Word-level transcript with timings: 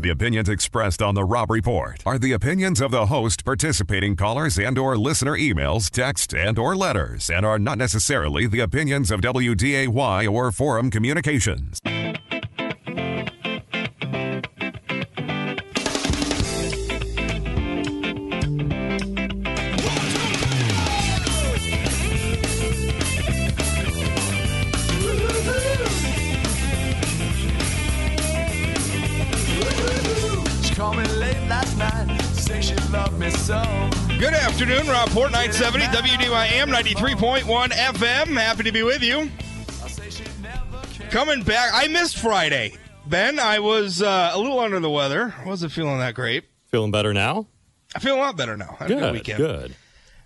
The 0.00 0.10
opinions 0.10 0.48
expressed 0.48 1.02
on 1.02 1.16
the 1.16 1.24
Rob 1.24 1.50
Report 1.50 2.04
are 2.06 2.20
the 2.20 2.30
opinions 2.30 2.80
of 2.80 2.92
the 2.92 3.06
host, 3.06 3.44
participating 3.44 4.14
callers, 4.14 4.56
and 4.56 4.78
or 4.78 4.96
listener 4.96 5.36
emails, 5.36 5.90
text, 5.90 6.32
and 6.32 6.56
or 6.56 6.76
letters, 6.76 7.28
and 7.28 7.44
are 7.44 7.58
not 7.58 7.78
necessarily 7.78 8.46
the 8.46 8.60
opinions 8.60 9.10
of 9.10 9.20
WDAY 9.20 10.32
or 10.32 10.52
Forum 10.52 10.92
Communications. 10.92 11.80
970 35.38 35.86
WDYM 35.96 36.66
93.1 36.66 37.68
FM. 37.70 38.26
Happy 38.36 38.64
to 38.64 38.72
be 38.72 38.82
with 38.82 39.04
you. 39.04 39.30
I 39.84 39.86
say 39.86 40.10
she'd 40.10 40.26
never 40.42 40.84
care. 40.92 41.08
Coming 41.10 41.44
back, 41.44 41.70
I 41.72 41.86
missed 41.86 42.18
Friday. 42.18 42.74
Ben, 43.06 43.38
I 43.38 43.60
was 43.60 44.02
uh, 44.02 44.32
a 44.34 44.36
little 44.36 44.58
under 44.58 44.80
the 44.80 44.90
weather. 44.90 45.32
Wasn't 45.46 45.70
feeling 45.70 46.00
that 46.00 46.14
great. 46.16 46.42
Feeling 46.72 46.90
better 46.90 47.14
now? 47.14 47.46
I 47.94 48.00
feel 48.00 48.16
a 48.16 48.18
lot 48.18 48.36
better 48.36 48.56
now. 48.56 48.74
Had 48.80 48.88
good 48.88 48.98
Good. 48.98 49.12
weekend. 49.12 49.38
Good. 49.38 49.76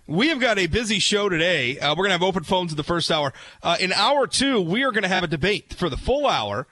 We 0.07 0.29
have 0.29 0.39
got 0.39 0.57
a 0.57 0.65
busy 0.65 0.97
show 0.97 1.29
today. 1.29 1.77
Uh, 1.77 1.91
we're 1.91 1.97
going 1.97 2.09
to 2.09 2.13
have 2.13 2.23
open 2.23 2.43
phones 2.43 2.71
in 2.71 2.77
the 2.77 2.83
first 2.83 3.11
hour. 3.11 3.33
Uh, 3.61 3.77
in 3.79 3.93
hour 3.93 4.25
two, 4.25 4.61
we 4.61 4.83
are 4.83 4.91
going 4.91 5.03
to 5.03 5.09
have 5.09 5.23
a 5.23 5.27
debate 5.27 5.75
for 5.75 5.89
the 5.89 5.97
full 5.97 6.25
hour 6.25 6.65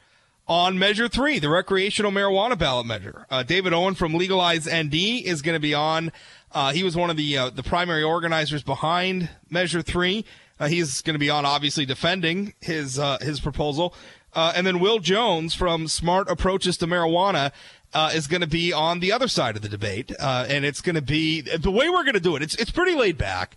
on 0.51 0.77
Measure 0.77 1.07
3, 1.07 1.39
the 1.39 1.47
recreational 1.47 2.11
marijuana 2.11 2.59
ballot 2.59 2.85
measure. 2.85 3.25
Uh, 3.29 3.41
David 3.41 3.71
Owens 3.71 3.97
from 3.97 4.13
Legalize 4.13 4.67
ND 4.69 4.95
is 5.23 5.41
going 5.41 5.55
to 5.55 5.61
be 5.61 5.73
on. 5.73 6.11
Uh, 6.51 6.73
he 6.73 6.83
was 6.83 6.93
one 6.93 7.09
of 7.09 7.15
the 7.15 7.37
uh, 7.37 7.49
the 7.51 7.63
primary 7.63 8.03
organizers 8.03 8.61
behind 8.61 9.29
Measure 9.49 9.81
3. 9.81 10.25
Uh, 10.59 10.67
he's 10.67 11.01
going 11.03 11.13
to 11.13 11.19
be 11.19 11.29
on, 11.29 11.45
obviously, 11.45 11.85
defending 11.85 12.53
his 12.59 12.99
uh, 12.99 13.17
his 13.21 13.39
proposal. 13.39 13.93
Uh, 14.33 14.51
and 14.53 14.67
then 14.67 14.81
Will 14.81 14.99
Jones 14.99 15.53
from 15.53 15.87
Smart 15.87 16.29
Approaches 16.29 16.75
to 16.79 16.85
Marijuana 16.85 17.53
uh, 17.93 18.11
is 18.13 18.27
going 18.27 18.41
to 18.41 18.47
be 18.47 18.73
on 18.73 18.99
the 18.99 19.13
other 19.13 19.29
side 19.29 19.55
of 19.55 19.61
the 19.61 19.69
debate, 19.69 20.11
uh, 20.19 20.45
and 20.49 20.65
it's 20.65 20.81
going 20.81 20.95
to 20.95 21.01
be 21.01 21.39
the 21.39 21.71
way 21.71 21.87
we're 21.87 22.03
going 22.03 22.13
to 22.15 22.19
do 22.19 22.35
it. 22.35 22.41
It's 22.41 22.55
it's 22.55 22.71
pretty 22.71 22.97
laid 22.97 23.17
back, 23.17 23.55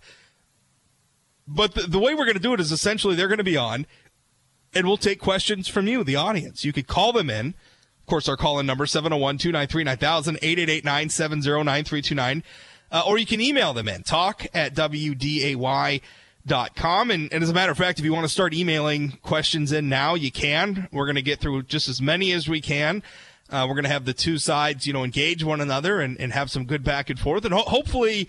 but 1.45 1.75
the, 1.75 1.81
the 1.81 1.99
way 1.99 2.15
we're 2.15 2.23
going 2.23 2.37
to 2.37 2.41
do 2.41 2.53
it 2.53 2.61
is 2.61 2.71
essentially 2.71 3.15
they're 3.15 3.27
going 3.27 3.39
to 3.39 3.43
be 3.43 3.57
on, 3.57 3.85
and 4.75 4.85
we'll 4.85 4.97
take 4.97 5.19
questions 5.19 5.67
from 5.67 5.87
you, 5.87 6.03
the 6.03 6.15
audience. 6.17 6.65
You 6.65 6.73
could 6.73 6.87
call 6.87 7.13
them 7.13 7.29
in. 7.29 7.47
Of 7.47 8.05
course, 8.07 8.29
our 8.29 8.37
call 8.37 8.59
in 8.59 8.65
number 8.65 8.85
701 8.85 9.37
293 9.39 9.83
9000 9.83 10.35
888 10.41 10.83
970 10.85 11.49
9329. 11.63 12.43
Uh, 12.91 13.03
Or 13.07 13.17
you 13.17 13.25
can 13.25 13.41
email 13.41 13.73
them 13.73 13.87
in 13.87 14.03
talk 14.03 14.45
at 14.53 14.75
WDAY.com. 14.75 16.01
And, 17.11 17.33
and 17.33 17.43
as 17.43 17.49
a 17.49 17.53
matter 17.53 17.71
of 17.71 17.77
fact, 17.77 17.97
if 17.97 18.05
you 18.05 18.13
want 18.13 18.25
to 18.25 18.31
start 18.31 18.53
emailing 18.53 19.13
questions 19.23 19.71
in 19.71 19.89
now, 19.89 20.13
you 20.13 20.31
can. 20.31 20.87
We're 20.91 21.05
going 21.05 21.15
to 21.15 21.23
get 21.23 21.39
through 21.39 21.63
just 21.63 21.89
as 21.89 21.99
many 22.01 22.31
as 22.31 22.47
we 22.47 22.61
can. 22.61 23.01
Uh, 23.49 23.65
we're 23.67 23.75
going 23.75 23.85
to 23.85 23.89
have 23.89 24.05
the 24.05 24.13
two 24.13 24.37
sides, 24.37 24.85
you 24.87 24.93
know, 24.93 25.03
engage 25.03 25.43
one 25.43 25.61
another 25.61 25.99
and, 25.99 26.19
and 26.19 26.33
have 26.33 26.49
some 26.51 26.65
good 26.65 26.83
back 26.83 27.09
and 27.09 27.19
forth 27.19 27.45
and 27.45 27.53
ho- 27.53 27.61
hopefully 27.61 28.27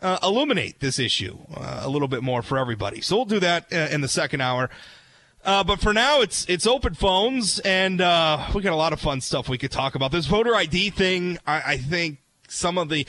uh, 0.00 0.18
illuminate 0.22 0.80
this 0.80 0.98
issue 0.98 1.38
uh, 1.54 1.80
a 1.82 1.88
little 1.88 2.08
bit 2.08 2.22
more 2.22 2.42
for 2.42 2.58
everybody. 2.58 3.00
So 3.00 3.16
we'll 3.16 3.24
do 3.26 3.40
that 3.40 3.72
uh, 3.72 3.88
in 3.90 4.00
the 4.00 4.08
second 4.08 4.40
hour. 4.40 4.70
Uh, 5.44 5.62
but 5.62 5.78
for 5.78 5.92
now, 5.92 6.22
it's 6.22 6.46
it's 6.48 6.66
open 6.66 6.94
phones, 6.94 7.58
and 7.60 8.00
uh, 8.00 8.46
we 8.54 8.62
got 8.62 8.72
a 8.72 8.76
lot 8.76 8.94
of 8.94 9.00
fun 9.00 9.20
stuff 9.20 9.48
we 9.48 9.58
could 9.58 9.70
talk 9.70 9.94
about. 9.94 10.10
This 10.10 10.26
voter 10.26 10.54
ID 10.54 10.90
thing, 10.90 11.38
I, 11.46 11.72
I 11.72 11.76
think 11.76 12.18
some 12.48 12.78
of 12.78 12.88
the 12.88 13.06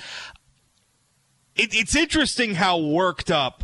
it, 1.55 1.73
it's 1.73 1.95
interesting 1.95 2.55
how 2.55 2.77
worked 2.77 3.31
up 3.31 3.63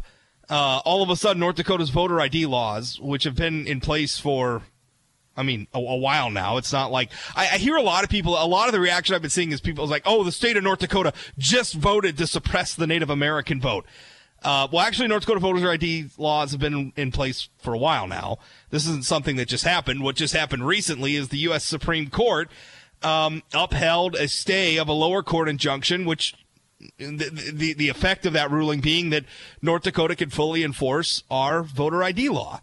uh, 0.50 0.82
all 0.86 1.04
of 1.04 1.10
a 1.10 1.16
sudden 1.16 1.40
North 1.40 1.56
Dakota's 1.56 1.90
voter 1.90 2.20
ID 2.22 2.46
laws, 2.46 3.00
which 3.00 3.24
have 3.26 3.36
been 3.36 3.68
in 3.68 3.80
place 3.80 4.18
for, 4.20 4.62
I 5.36 5.44
mean, 5.44 5.68
a, 5.74 5.80
a 5.80 5.98
while 5.98 6.30
now. 6.30 6.58
It's 6.58 6.72
not 6.72 6.92
like 6.92 7.12
I, 7.36 7.44
I 7.50 7.58
hear 7.58 7.76
a 7.76 7.82
lot 7.82 8.06
of 8.06 8.10
people. 8.10 8.42
A 8.42 8.48
lot 8.48 8.68
of 8.68 8.74
the 8.74 8.80
reaction 8.80 9.16
I've 9.16 9.22
been 9.22 9.30
seeing 9.30 9.52
is 9.52 9.60
people 9.60 9.86
like, 9.88 10.04
"Oh, 10.06 10.24
the 10.24 10.32
state 10.32 10.56
of 10.56 10.64
North 10.64 10.80
Dakota 10.80 11.14
just 11.38 11.74
voted 11.74 12.18
to 12.18 12.28
suppress 12.28 12.74
the 12.74 12.88
Native 12.88 13.10
American 13.10 13.60
vote." 13.60 13.86
Uh, 14.44 14.68
well, 14.72 14.86
actually, 14.86 15.08
North 15.08 15.22
Dakota 15.22 15.40
voter 15.40 15.70
ID 15.70 16.10
laws 16.18 16.52
have 16.52 16.60
been 16.60 16.94
in 16.96 17.12
place 17.12 17.50
for 17.60 17.74
a 17.74 17.78
while 17.78 18.08
now. 18.08 18.40
This 18.72 18.88
isn't 18.88 19.06
something 19.06 19.36
that 19.36 19.48
just 19.48 19.64
happened. 19.64 20.02
What 20.04 20.16
just 20.16 20.34
happened 20.34 20.66
recently 20.66 21.16
is 21.16 21.30
the 21.30 21.38
U.S. 21.40 21.64
Supreme 21.64 22.10
Court 22.10 22.50
um, 23.04 23.44
upheld 23.54 24.16
a 24.16 24.28
stay 24.28 24.78
of 24.78 24.88
a 24.88 24.94
lower 24.94 25.22
court 25.22 25.48
injunction, 25.48 26.06
which 26.06 26.34
the, 26.98 27.52
the 27.54 27.74
the 27.74 27.90
effect 27.90 28.26
of 28.26 28.34
that 28.34 28.50
ruling 28.50 28.80
being 28.80 29.12
that 29.12 29.26
North 29.62 29.84
Dakota 29.84 30.16
can 30.16 30.32
fully 30.32 30.64
enforce 30.64 31.24
our 31.30 31.62
voter 31.62 32.02
ID 32.04 32.30
law. 32.30 32.62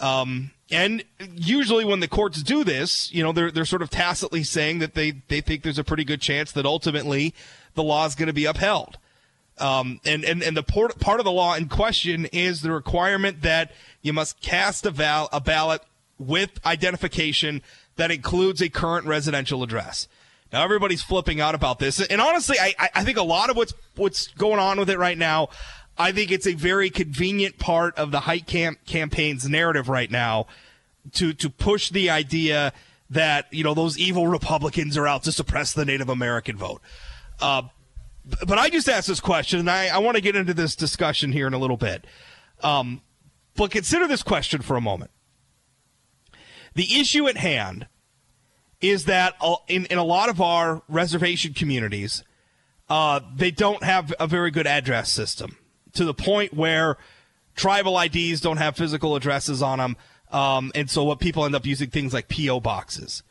Um, 0.00 0.50
and 0.70 1.04
usually 1.34 1.84
when 1.84 2.00
the 2.00 2.08
courts 2.08 2.42
do 2.42 2.64
this, 2.64 3.12
you 3.12 3.22
know, 3.22 3.30
they're 3.32 3.52
they're 3.52 3.64
sort 3.64 3.82
of 3.82 3.90
tacitly 3.90 4.42
saying 4.42 4.80
that 4.80 4.94
they 4.94 5.12
they 5.28 5.40
think 5.40 5.62
there's 5.62 5.78
a 5.78 5.84
pretty 5.84 6.04
good 6.04 6.20
chance 6.20 6.50
that 6.52 6.66
ultimately 6.66 7.34
the 7.74 7.82
law 7.82 8.06
is 8.06 8.16
going 8.16 8.26
to 8.26 8.32
be 8.32 8.46
upheld. 8.46 8.98
Um, 9.58 10.00
and, 10.04 10.24
and, 10.24 10.42
and 10.42 10.56
the 10.56 10.62
port, 10.64 10.98
part 10.98 11.20
of 11.20 11.24
the 11.24 11.32
law 11.32 11.54
in 11.54 11.68
question 11.68 12.26
is 12.26 12.62
the 12.62 12.72
requirement 12.72 13.42
that 13.42 13.70
you 14.02 14.12
must 14.12 14.40
cast 14.40 14.84
a, 14.84 14.90
val, 14.90 15.28
a 15.32 15.40
ballot 15.40 15.82
with 16.18 16.50
identification 16.66 17.62
that 17.96 18.10
includes 18.10 18.60
a 18.60 18.68
current 18.68 19.06
residential 19.06 19.62
address. 19.62 20.08
Now 20.52 20.62
everybody's 20.62 21.02
flipping 21.02 21.40
out 21.40 21.54
about 21.54 21.78
this, 21.78 22.00
and 22.00 22.20
honestly, 22.20 22.56
I, 22.60 22.74
I- 22.94 23.04
think 23.04 23.18
a 23.18 23.22
lot 23.22 23.50
of 23.50 23.56
what's 23.56 23.74
what's 23.96 24.28
going 24.28 24.60
on 24.60 24.78
with 24.78 24.88
it 24.88 24.98
right 24.98 25.18
now, 25.18 25.48
I 25.98 26.12
think 26.12 26.30
it's 26.30 26.46
a 26.46 26.54
very 26.54 26.90
convenient 26.90 27.58
part 27.58 27.96
of 27.98 28.12
the 28.12 28.20
Heitkamp 28.20 28.76
campaign's 28.86 29.48
narrative 29.48 29.88
right 29.88 30.10
now 30.10 30.46
to 31.14 31.32
to 31.32 31.50
push 31.50 31.90
the 31.90 32.08
idea 32.10 32.72
that 33.10 33.46
you 33.52 33.64
know 33.64 33.74
those 33.74 33.98
evil 33.98 34.28
Republicans 34.28 34.96
are 34.96 35.08
out 35.08 35.24
to 35.24 35.32
suppress 35.32 35.72
the 35.72 35.84
Native 35.84 36.08
American 36.08 36.56
vote. 36.56 36.80
Uh, 37.40 37.62
but 38.24 38.58
I 38.58 38.70
just 38.70 38.88
asked 38.88 39.08
this 39.08 39.20
question, 39.20 39.60
and 39.60 39.70
I, 39.70 39.88
I 39.88 39.98
want 39.98 40.16
to 40.16 40.20
get 40.20 40.36
into 40.36 40.54
this 40.54 40.74
discussion 40.74 41.32
here 41.32 41.46
in 41.46 41.54
a 41.54 41.58
little 41.58 41.76
bit. 41.76 42.06
Um, 42.62 43.02
but 43.56 43.70
consider 43.70 44.06
this 44.06 44.22
question 44.22 44.62
for 44.62 44.76
a 44.76 44.80
moment. 44.80 45.10
The 46.74 46.98
issue 46.98 47.28
at 47.28 47.36
hand 47.36 47.86
is 48.80 49.04
that 49.04 49.34
uh, 49.40 49.56
in, 49.68 49.86
in 49.86 49.98
a 49.98 50.04
lot 50.04 50.28
of 50.28 50.40
our 50.40 50.82
reservation 50.88 51.54
communities, 51.54 52.24
uh, 52.88 53.20
they 53.34 53.50
don't 53.50 53.82
have 53.82 54.12
a 54.18 54.26
very 54.26 54.50
good 54.50 54.66
address 54.66 55.10
system 55.10 55.56
to 55.94 56.04
the 56.04 56.14
point 56.14 56.52
where 56.52 56.96
tribal 57.54 57.98
IDs 57.98 58.40
don't 58.40 58.56
have 58.56 58.76
physical 58.76 59.16
addresses 59.16 59.62
on 59.62 59.78
them. 59.78 59.96
Um, 60.30 60.72
and 60.74 60.90
so 60.90 61.04
what 61.04 61.20
people 61.20 61.44
end 61.44 61.54
up 61.54 61.64
using 61.64 61.90
things 61.90 62.12
like 62.12 62.28
PO 62.28 62.60
boxes. 62.60 63.22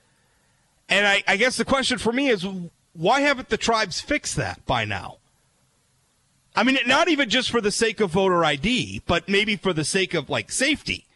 And 0.88 1.06
I, 1.06 1.24
I 1.28 1.38
guess 1.38 1.58
the 1.58 1.66
question 1.66 1.98
for 1.98 2.14
me 2.14 2.30
is 2.30 2.48
why 2.94 3.22
haven't 3.22 3.50
the 3.50 3.58
tribes 3.58 4.00
fixed 4.00 4.36
that 4.36 4.66
by 4.66 4.86
now? 4.86 5.18
I 6.56 6.64
mean, 6.64 6.78
not 6.86 7.08
even 7.08 7.30
just 7.30 7.50
for 7.50 7.62
the 7.62 7.72
sake 7.72 8.00
of 8.00 8.12
voter 8.12 8.46
ID, 8.46 9.02
but 9.08 9.28
maybe 9.28 9.56
for 9.56 9.74
the 9.74 9.84
sake 9.84 10.14
of 10.14 10.30
like 10.30 10.52
safety, 10.52 11.08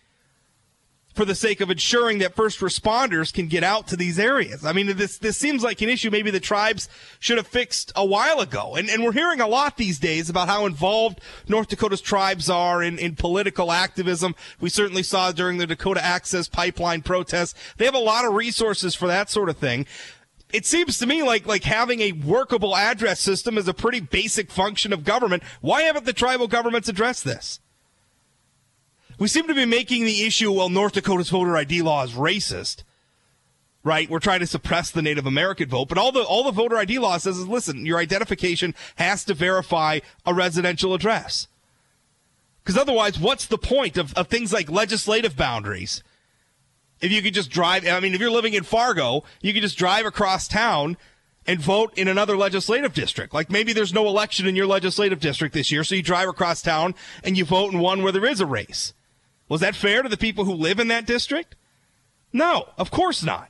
for 1.14 1.26
the 1.26 1.36
sake 1.36 1.62
of 1.62 1.70
ensuring 1.70 2.18
that 2.20 2.36
first 2.36 2.60
responders 2.60 3.32
can 3.32 3.48
get 3.48 3.64
out 3.64 3.88
to 3.88 3.96
these 3.96 4.18
areas. 4.18 4.66
I 4.66 4.74
mean, 4.74 4.98
this 4.98 5.20
this 5.20 5.38
seems 5.38 5.62
like 5.62 5.80
an 5.84 5.90
issue 5.90 6.10
maybe 6.10 6.32
the 6.32 6.40
tribes 6.40 6.90
should 7.20 7.38
have 7.38 7.46
fixed 7.46 7.92
a 7.96 8.04
while 8.04 8.40
ago. 8.40 8.76
And 8.76 8.90
and 8.90 9.04
we're 9.04 9.12
hearing 9.12 9.40
a 9.40 9.48
lot 9.48 9.78
these 9.78 10.00
days 10.00 10.28
about 10.28 10.48
how 10.48 10.66
involved 10.66 11.22
North 11.48 11.68
Dakota's 11.68 12.02
tribes 12.02 12.50
are 12.50 12.82
in, 12.82 12.98
in 12.98 13.16
political 13.16 13.72
activism. 13.72 14.36
We 14.59 14.70
certainly 14.70 15.04
saw 15.04 15.32
during 15.32 15.59
the 15.59 15.68
Dakota 15.68 16.04
Access 16.04 16.48
Pipeline 16.48 17.04
protests. 17.04 17.54
They 17.78 17.86
have 17.86 17.94
a 17.94 18.00
lot 18.00 18.26
of 18.26 18.34
resources 18.34 18.96
for 18.96 19.08
that 19.08 19.30
sort 19.30 19.50
of 19.50 19.58
thing 19.58 19.86
it 20.52 20.66
seems 20.66 20.97
to 21.00 21.06
me 21.06 21.24
like 21.24 21.46
like 21.46 21.63
having 21.63 21.99
a 22.02 22.14
workable 22.14 22.76
address 22.76 23.20
system 23.20 23.58
is 23.58 23.67
a 23.67 23.73
pretty 23.73 23.99
basic 23.99 24.49
function 24.49 24.94
of 24.94 25.03
government. 25.03 25.44
Why 25.61 25.84
haven't 25.84 26.05
the 26.05 26.14
tribal 26.14 26.47
governments 26.47 26.88
addressed 26.88 27.23
this? 27.23 27.59
We 29.20 29.28
seem 29.28 29.47
to 29.47 29.55
be 29.55 29.66
making 29.66 30.05
the 30.05 30.23
issue, 30.23 30.52
well, 30.52 30.70
North 30.70 30.94
Dakota's 30.94 31.29
voter 31.29 31.58
ID 31.58 31.82
law 31.82 32.03
is 32.03 32.14
racist. 32.14 32.84
Right? 33.84 34.09
We're 34.09 34.20
trying 34.20 34.41
to 34.41 34.47
suppress 34.47 34.91
the 34.91 35.02
Native 35.02 35.26
American 35.26 35.70
vote, 35.70 35.88
but 35.88 35.97
all 35.97 36.11
the 36.11 36.22
all 36.22 36.44
the 36.44 36.52
voter 36.52 36.78
ID 36.78 36.99
law 36.99 37.17
says 37.17 37.38
is 37.38 37.47
listen, 37.47 37.85
your 37.85 37.99
identification 37.99 38.76
has 38.96 39.23
to 39.26 39.34
verify 39.34 39.99
a 40.26 40.34
residential 40.34 40.94
address. 40.94 41.47
Because 42.64 42.78
otherwise, 42.78 43.17
what's 43.17 43.46
the 43.46 43.58
point 43.58 43.96
of, 43.96 44.14
of 44.16 44.28
things 44.28 44.52
like 44.52 44.70
legislative 44.70 45.38
boundaries? 45.38 46.03
If 46.99 47.11
you 47.11 47.22
could 47.22 47.34
just 47.34 47.49
drive, 47.49 47.88
I 47.88 47.99
mean, 47.99 48.14
if 48.14 48.22
you're 48.22 48.32
living 48.32 48.53
in 48.53 48.64
Fargo, 48.64 49.23
you 49.41 49.53
could 49.53 49.61
just 49.61 49.78
drive 49.78 50.05
across 50.05 50.47
town 50.47 50.97
and 51.46 51.61
vote 51.61 51.94
in 51.96 52.08
another 52.08 52.35
legislative 52.35 52.94
district. 52.94 53.34
Like 53.34 53.49
maybe 53.49 53.72
there's 53.72 53.94
no 53.94 54.08
election 54.08 54.47
in 54.47 54.55
your 54.55 54.67
legislative 54.67 55.20
district 55.20 55.53
this 55.53 55.72
year, 55.72 55.84
so 55.84 55.96
you 55.96 56.03
drive 56.03 56.28
across 56.28 56.61
town 56.61 56.94
and 57.23 57.38
you 57.38 57.46
vote 57.46 57.72
in 57.72 57.79
one 57.79 58.03
where 58.03 58.11
there 58.11 58.26
is 58.26 58.41
a 58.41 58.46
race. 58.46 58.94
Was 59.47 59.61
that 59.61 59.76
fair 59.76 60.03
to 60.03 60.09
the 60.09 60.17
people 60.17 60.44
who 60.44 60.53
live 60.53 60.79
in 60.79 60.90
that 60.90 61.05
district? 61.05 61.55
No, 62.34 62.70
of 62.78 62.91
course 62.91 63.23
not. 63.23 63.49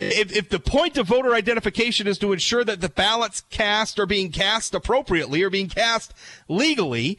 if, 0.00 0.34
if 0.34 0.48
the 0.48 0.58
point 0.58 0.96
of 0.96 1.06
voter 1.06 1.34
identification 1.34 2.06
is 2.06 2.18
to 2.18 2.32
ensure 2.32 2.64
that 2.64 2.80
the 2.80 2.88
ballots 2.88 3.42
cast 3.50 3.98
are 3.98 4.06
being 4.06 4.32
cast 4.32 4.74
appropriately 4.74 5.42
or 5.42 5.50
being 5.50 5.68
cast 5.68 6.14
legally, 6.48 7.18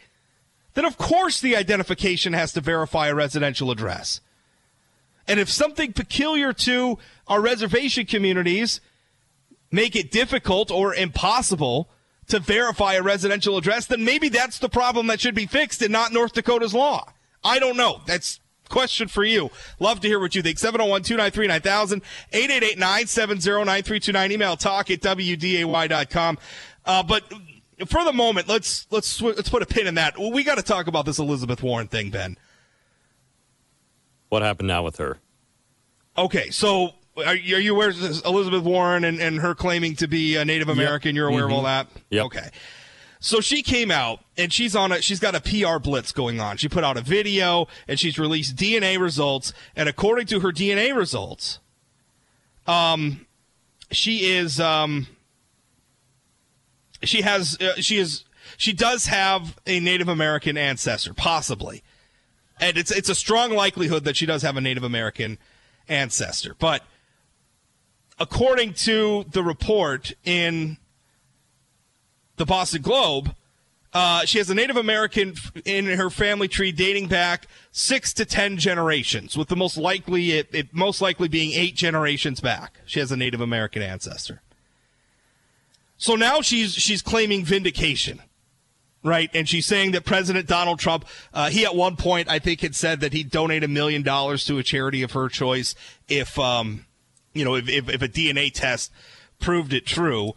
then 0.73 0.85
of 0.85 0.97
course 0.97 1.39
the 1.39 1.55
identification 1.55 2.33
has 2.33 2.51
to 2.53 2.61
verify 2.61 3.09
a 3.09 3.15
residential 3.15 3.69
address. 3.69 4.21
And 5.27 5.39
if 5.39 5.49
something 5.49 5.93
peculiar 5.93 6.53
to 6.53 6.99
our 7.27 7.41
reservation 7.41 8.05
communities 8.05 8.81
make 9.71 9.95
it 9.95 10.11
difficult 10.11 10.69
or 10.69 10.93
impossible 10.93 11.89
to 12.27 12.39
verify 12.39 12.93
a 12.93 13.01
residential 13.01 13.57
address, 13.57 13.87
then 13.87 14.05
maybe 14.05 14.29
that's 14.29 14.59
the 14.59 14.69
problem 14.69 15.07
that 15.07 15.19
should 15.19 15.35
be 15.35 15.45
fixed 15.45 15.81
and 15.81 15.91
not 15.91 16.13
North 16.13 16.33
Dakota's 16.33 16.73
law. 16.73 17.11
I 17.43 17.59
don't 17.59 17.75
know. 17.75 18.01
That's 18.05 18.39
question 18.69 19.07
for 19.07 19.23
you. 19.23 19.49
Love 19.79 19.99
to 20.01 20.07
hear 20.07 20.19
what 20.19 20.35
you 20.35 20.41
think. 20.41 20.57
701-293-9000, 20.57 22.01
888-970-9329. 22.31 24.31
Email 24.31 24.57
talk 24.57 24.89
at 24.89 25.01
WDAY.com. 25.01 26.37
Uh, 26.85 27.03
but 27.03 27.23
for 27.87 28.03
the 28.03 28.13
moment, 28.13 28.47
let's, 28.47 28.87
let's, 28.89 29.21
let's 29.21 29.49
put 29.49 29.61
a 29.61 29.65
pin 29.65 29.87
in 29.87 29.95
that. 29.95 30.17
We 30.17 30.43
got 30.43 30.55
to 30.55 30.63
talk 30.63 30.87
about 30.87 31.05
this 31.05 31.19
Elizabeth 31.19 31.61
Warren 31.61 31.87
thing, 31.87 32.09
Ben. 32.09 32.37
What 34.33 34.41
happened 34.41 34.67
now 34.67 34.81
with 34.81 34.97
her? 34.97 35.19
Okay, 36.17 36.49
so 36.49 36.93
are 37.23 37.35
you, 37.35 37.55
are 37.55 37.59
you 37.59 37.75
aware 37.75 37.89
of 37.89 38.25
Elizabeth 38.25 38.63
Warren 38.63 39.03
and, 39.03 39.19
and 39.19 39.39
her 39.41 39.53
claiming 39.53 39.95
to 39.97 40.07
be 40.07 40.37
a 40.37 40.43
Native 40.43 40.69
American? 40.69 41.09
Yep. 41.09 41.15
You're 41.15 41.27
aware 41.27 41.43
mm-hmm. 41.43 41.51
of 41.51 41.57
all 41.59 41.63
mm-hmm. 41.65 41.93
that? 41.93 42.01
Yep. 42.09 42.25
Okay. 42.25 42.49
So 43.19 43.41
she 43.41 43.61
came 43.61 43.91
out 43.91 44.21
and 44.35 44.51
she's 44.51 44.75
on 44.75 44.91
a 44.91 45.03
she's 45.03 45.19
got 45.19 45.35
a 45.35 45.39
PR 45.39 45.77
blitz 45.77 46.11
going 46.11 46.39
on. 46.39 46.57
She 46.57 46.67
put 46.67 46.83
out 46.83 46.97
a 46.97 47.01
video 47.01 47.67
and 47.87 47.99
she's 47.99 48.17
released 48.17 48.55
DNA 48.55 48.99
results 48.99 49.53
and 49.75 49.87
according 49.87 50.25
to 50.27 50.39
her 50.39 50.51
DNA 50.51 50.95
results 50.97 51.59
um 52.65 53.27
she 53.91 54.31
is 54.31 54.59
um 54.59 55.05
she 57.03 57.21
has 57.21 57.55
uh, 57.61 57.75
she 57.75 57.99
is 57.99 58.25
she 58.57 58.73
does 58.73 59.05
have 59.05 59.59
a 59.67 59.79
Native 59.79 60.07
American 60.07 60.57
ancestor 60.57 61.13
possibly. 61.13 61.83
And 62.63 62.77
it's 62.77 62.91
it's 62.91 63.09
a 63.09 63.15
strong 63.15 63.51
likelihood 63.51 64.05
that 64.05 64.15
she 64.15 64.25
does 64.25 64.41
have 64.41 64.55
a 64.55 64.61
Native 64.61 64.85
American 64.85 65.37
ancestor. 65.89 66.55
But 66.57 66.81
according 68.17 68.75
to 68.85 69.25
the 69.29 69.43
report 69.43 70.13
in 70.23 70.77
the 72.37 72.45
Boston 72.45 72.81
Globe, 72.81 73.35
uh, 73.91 74.23
she 74.23 74.37
has 74.37 74.49
a 74.49 74.55
Native 74.55 74.77
American 74.77 75.35
in 75.65 75.87
her 75.87 76.09
family 76.09 76.47
tree 76.47 76.71
dating 76.71 77.09
back 77.09 77.47
six 77.73 78.13
to 78.13 78.23
ten 78.23 78.55
generations, 78.57 79.35
with 79.37 79.49
the 79.49 79.57
most 79.57 79.75
likely 79.75 80.31
it, 80.31 80.47
it, 80.53 80.73
most 80.73 81.01
likely 81.01 81.27
being 81.27 81.51
eight 81.51 81.75
generations 81.75 82.39
back. 82.39 82.79
She 82.85 83.01
has 83.01 83.11
a 83.11 83.17
Native 83.17 83.41
American 83.41 83.81
ancestor. 83.81 84.41
So 85.97 86.15
now 86.15 86.39
she's 86.39 86.75
she's 86.75 87.01
claiming 87.01 87.43
vindication, 87.43 88.21
right? 89.03 89.29
And 89.33 89.47
she's 89.47 89.65
saying 89.65 89.91
that 89.91 90.05
President 90.05 90.47
Donald 90.47 90.79
Trump, 90.79 91.05
uh, 91.33 91.49
he 91.49 91.65
at 91.65 91.75
one 91.75 91.95
point 91.95 92.29
I 92.29 92.39
think 92.39 92.61
had 92.61 92.75
said 92.75 93.01
that 93.01 93.13
he'd 93.13 93.29
donate 93.29 93.63
a 93.63 93.67
million 93.67 94.01
dollars 94.01 94.45
to 94.45 94.57
a 94.57 94.63
charity 94.63 95.03
of 95.03 95.11
her 95.11 95.29
choice 95.29 95.75
if 96.07 96.39
um, 96.39 96.85
you 97.33 97.45
know 97.45 97.55
if, 97.55 97.69
if, 97.69 97.89
if 97.89 98.01
a 98.01 98.07
DNA 98.07 98.51
test 98.51 98.91
proved 99.39 99.73
it 99.73 99.85
true. 99.85 100.33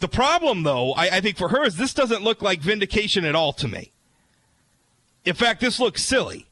The 0.00 0.08
problem, 0.08 0.62
though, 0.62 0.92
I, 0.92 1.16
I 1.16 1.20
think 1.20 1.36
for 1.36 1.48
her 1.48 1.64
is 1.64 1.76
this 1.76 1.92
doesn't 1.92 2.22
look 2.22 2.40
like 2.40 2.60
vindication 2.60 3.24
at 3.24 3.34
all 3.34 3.52
to 3.54 3.66
me. 3.66 3.90
In 5.24 5.34
fact, 5.34 5.60
this 5.60 5.80
looks 5.80 6.04
silly. 6.04 6.46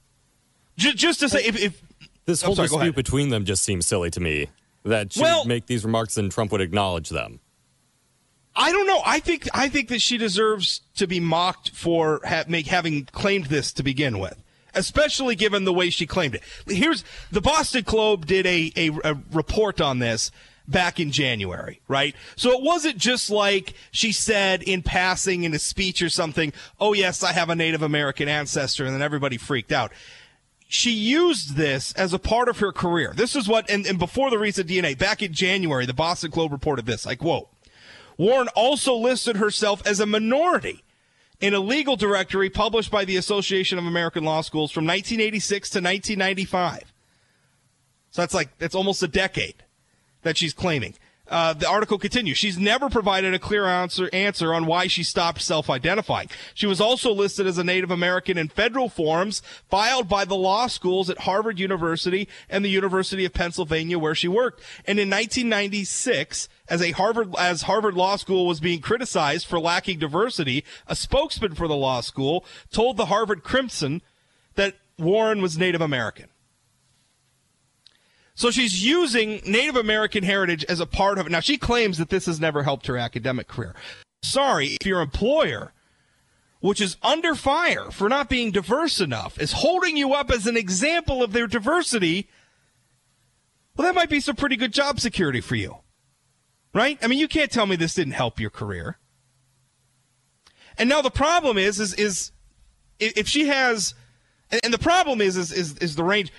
Just, 0.76 0.96
just 0.96 1.20
to 1.20 1.28
say, 1.28 1.44
if, 1.44 1.56
if 1.56 1.82
this 2.24 2.42
whole 2.42 2.56
sorry, 2.56 2.68
dispute 2.68 2.96
between 2.96 3.28
them 3.28 3.44
just 3.44 3.62
seems 3.62 3.86
silly 3.86 4.10
to 4.10 4.20
me, 4.20 4.48
that 4.84 5.12
she 5.12 5.22
well, 5.22 5.40
would 5.40 5.48
make 5.48 5.66
these 5.66 5.84
remarks 5.84 6.16
and 6.16 6.30
Trump 6.30 6.50
would 6.52 6.60
acknowledge 6.60 7.08
them. 7.08 7.38
I 8.56 8.72
don't 8.72 8.86
know. 8.86 9.02
I 9.04 9.20
think 9.20 9.48
I 9.52 9.68
think 9.68 9.88
that 9.88 10.00
she 10.00 10.16
deserves 10.16 10.80
to 10.96 11.06
be 11.06 11.20
mocked 11.20 11.70
for 11.70 12.20
ha- 12.24 12.44
make, 12.48 12.66
having 12.66 13.04
claimed 13.04 13.46
this 13.46 13.70
to 13.74 13.82
begin 13.82 14.18
with, 14.18 14.42
especially 14.74 15.36
given 15.36 15.64
the 15.64 15.74
way 15.74 15.90
she 15.90 16.06
claimed 16.06 16.36
it. 16.36 16.42
Here's 16.66 17.04
the 17.30 17.42
Boston 17.42 17.82
Globe 17.84 18.24
did 18.26 18.46
a, 18.46 18.72
a, 18.76 18.90
a 19.04 19.18
report 19.30 19.82
on 19.82 19.98
this 19.98 20.30
back 20.68 20.98
in 20.98 21.12
January, 21.12 21.80
right? 21.86 22.14
So 22.34 22.50
it 22.50 22.62
wasn't 22.62 22.96
just 22.96 23.30
like 23.30 23.74
she 23.90 24.12
said 24.12 24.62
in 24.62 24.82
passing 24.82 25.44
in 25.44 25.54
a 25.54 25.58
speech 25.58 26.02
or 26.02 26.08
something, 26.08 26.52
oh, 26.80 26.92
yes, 26.92 27.22
I 27.22 27.32
have 27.32 27.50
a 27.50 27.54
Native 27.54 27.82
American 27.82 28.28
ancestor, 28.28 28.84
and 28.84 28.94
then 28.94 29.02
everybody 29.02 29.36
freaked 29.36 29.72
out. 29.72 29.92
She 30.68 30.90
used 30.90 31.54
this 31.54 31.92
as 31.92 32.12
a 32.12 32.18
part 32.18 32.48
of 32.48 32.58
her 32.58 32.72
career. 32.72 33.12
This 33.14 33.36
is 33.36 33.46
what, 33.46 33.70
and, 33.70 33.86
and 33.86 33.98
before 33.98 34.30
the 34.30 34.38
recent 34.38 34.68
DNA, 34.68 34.98
back 34.98 35.22
in 35.22 35.32
January, 35.32 35.86
the 35.86 35.94
Boston 35.94 36.30
Globe 36.30 36.50
reported 36.50 36.86
this. 36.86 37.06
I 37.06 37.14
quote, 37.14 37.48
Warren 38.18 38.48
also 38.54 38.94
listed 38.96 39.36
herself 39.36 39.86
as 39.86 40.00
a 40.00 40.06
minority 40.06 40.82
in 41.40 41.54
a 41.54 41.58
legal 41.58 41.96
directory 41.96 42.48
published 42.48 42.90
by 42.90 43.04
the 43.04 43.16
Association 43.16 43.78
of 43.78 43.84
American 43.84 44.24
Law 44.24 44.40
Schools 44.40 44.72
from 44.72 44.84
1986 44.84 45.70
to 45.70 45.78
1995. 45.78 46.92
So 48.10 48.22
that's 48.22 48.34
like, 48.34 48.56
that's 48.58 48.74
almost 48.74 49.02
a 49.02 49.08
decade 49.08 49.56
that 50.22 50.38
she's 50.38 50.54
claiming. 50.54 50.94
Uh, 51.28 51.52
the 51.52 51.68
article 51.68 51.98
continues. 51.98 52.38
She's 52.38 52.58
never 52.58 52.88
provided 52.88 53.34
a 53.34 53.38
clear 53.38 53.66
answer, 53.66 54.08
answer 54.12 54.54
on 54.54 54.66
why 54.66 54.86
she 54.86 55.02
stopped 55.02 55.42
self-identifying. 55.42 56.30
She 56.54 56.66
was 56.66 56.80
also 56.80 57.12
listed 57.12 57.46
as 57.46 57.58
a 57.58 57.64
Native 57.64 57.90
American 57.90 58.38
in 58.38 58.48
federal 58.48 58.88
forms 58.88 59.42
filed 59.68 60.08
by 60.08 60.24
the 60.24 60.36
law 60.36 60.68
schools 60.68 61.10
at 61.10 61.20
Harvard 61.20 61.58
University 61.58 62.28
and 62.48 62.64
the 62.64 62.68
University 62.68 63.24
of 63.24 63.32
Pennsylvania 63.32 63.98
where 63.98 64.14
she 64.14 64.28
worked. 64.28 64.62
And 64.86 65.00
in 65.00 65.10
1996, 65.10 66.48
as 66.68 66.82
a 66.82 66.92
Harvard, 66.92 67.34
as 67.38 67.62
Harvard 67.62 67.94
Law 67.94 68.16
School 68.16 68.46
was 68.46 68.60
being 68.60 68.80
criticized 68.80 69.46
for 69.46 69.58
lacking 69.58 69.98
diversity, 69.98 70.64
a 70.86 70.94
spokesman 70.96 71.54
for 71.54 71.66
the 71.66 71.76
law 71.76 72.00
school 72.00 72.44
told 72.70 72.96
the 72.96 73.06
Harvard 73.06 73.42
Crimson 73.42 74.02
that 74.54 74.74
Warren 74.98 75.42
was 75.42 75.58
Native 75.58 75.80
American. 75.80 76.28
So 78.36 78.50
she's 78.50 78.84
using 78.84 79.40
Native 79.46 79.76
American 79.76 80.22
heritage 80.22 80.62
as 80.68 80.78
a 80.78 80.86
part 80.86 81.18
of 81.18 81.26
it. 81.26 81.30
Now, 81.30 81.40
she 81.40 81.56
claims 81.56 81.96
that 81.96 82.10
this 82.10 82.26
has 82.26 82.38
never 82.38 82.62
helped 82.62 82.86
her 82.86 82.98
academic 82.98 83.48
career. 83.48 83.74
Sorry, 84.22 84.76
if 84.78 84.86
your 84.86 85.00
employer, 85.00 85.72
which 86.60 86.82
is 86.82 86.98
under 87.02 87.34
fire 87.34 87.90
for 87.90 88.10
not 88.10 88.28
being 88.28 88.50
diverse 88.50 89.00
enough, 89.00 89.40
is 89.40 89.52
holding 89.52 89.96
you 89.96 90.12
up 90.12 90.30
as 90.30 90.46
an 90.46 90.56
example 90.56 91.22
of 91.22 91.32
their 91.32 91.46
diversity, 91.46 92.28
well, 93.74 93.86
that 93.86 93.94
might 93.94 94.10
be 94.10 94.20
some 94.20 94.36
pretty 94.36 94.56
good 94.56 94.72
job 94.72 95.00
security 95.00 95.40
for 95.40 95.54
you. 95.54 95.78
Right? 96.74 96.98
I 97.02 97.06
mean, 97.06 97.18
you 97.18 97.28
can't 97.28 97.50
tell 97.50 97.64
me 97.64 97.74
this 97.74 97.94
didn't 97.94 98.12
help 98.12 98.38
your 98.38 98.50
career. 98.50 98.98
And 100.76 100.90
now 100.90 101.00
the 101.00 101.10
problem 101.10 101.56
is, 101.56 101.80
is, 101.80 101.94
is 101.94 102.32
if 102.98 103.26
she 103.26 103.46
has, 103.46 103.94
and 104.62 104.74
the 104.74 104.78
problem 104.78 105.22
is, 105.22 105.38
is, 105.38 105.52
is, 105.52 105.78
is 105.78 105.96
the 105.96 106.04
range. 106.04 106.30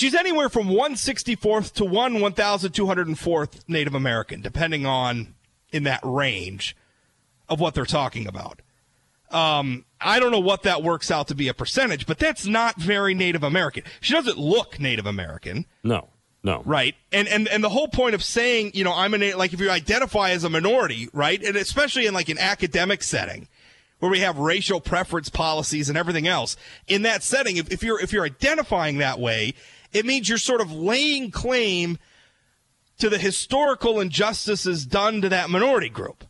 She's 0.00 0.14
anywhere 0.14 0.48
from 0.48 0.68
164th 0.68 1.74
to 1.74 1.84
1 1.84 2.14
1204th 2.14 3.68
Native 3.68 3.94
American, 3.94 4.40
depending 4.40 4.86
on 4.86 5.34
in 5.72 5.82
that 5.82 6.00
range 6.02 6.74
of 7.50 7.60
what 7.60 7.74
they're 7.74 7.84
talking 7.84 8.26
about. 8.26 8.62
Um, 9.30 9.84
I 10.00 10.18
don't 10.18 10.30
know 10.32 10.40
what 10.40 10.62
that 10.62 10.82
works 10.82 11.10
out 11.10 11.28
to 11.28 11.34
be 11.34 11.48
a 11.48 11.52
percentage, 11.52 12.06
but 12.06 12.18
that's 12.18 12.46
not 12.46 12.76
very 12.76 13.12
Native 13.12 13.42
American. 13.42 13.82
She 14.00 14.14
doesn't 14.14 14.38
look 14.38 14.80
Native 14.80 15.04
American. 15.04 15.66
No, 15.84 16.08
no. 16.42 16.62
Right. 16.64 16.94
And, 17.12 17.28
and, 17.28 17.46
and 17.48 17.62
the 17.62 17.68
whole 17.68 17.88
point 17.88 18.14
of 18.14 18.24
saying, 18.24 18.70
you 18.72 18.84
know, 18.84 18.94
I'm 18.94 19.12
a, 19.12 19.34
like, 19.34 19.52
if 19.52 19.60
you 19.60 19.70
identify 19.70 20.30
as 20.30 20.44
a 20.44 20.48
minority, 20.48 21.10
right? 21.12 21.42
And 21.42 21.56
especially 21.56 22.06
in 22.06 22.14
like 22.14 22.30
an 22.30 22.38
academic 22.38 23.02
setting 23.02 23.48
where 23.98 24.10
we 24.10 24.20
have 24.20 24.38
racial 24.38 24.80
preference 24.80 25.28
policies 25.28 25.90
and 25.90 25.98
everything 25.98 26.26
else 26.26 26.56
in 26.88 27.02
that 27.02 27.22
setting, 27.22 27.58
if, 27.58 27.70
if 27.70 27.82
you're, 27.82 28.00
if 28.00 28.14
you're 28.14 28.24
identifying 28.24 28.96
that 28.96 29.20
way, 29.20 29.52
it 29.92 30.06
means 30.06 30.28
you're 30.28 30.38
sort 30.38 30.60
of 30.60 30.72
laying 30.72 31.30
claim 31.30 31.98
to 32.98 33.08
the 33.08 33.18
historical 33.18 34.00
injustices 34.00 34.86
done 34.86 35.22
to 35.22 35.28
that 35.30 35.50
minority 35.50 35.88
group. 35.88 36.24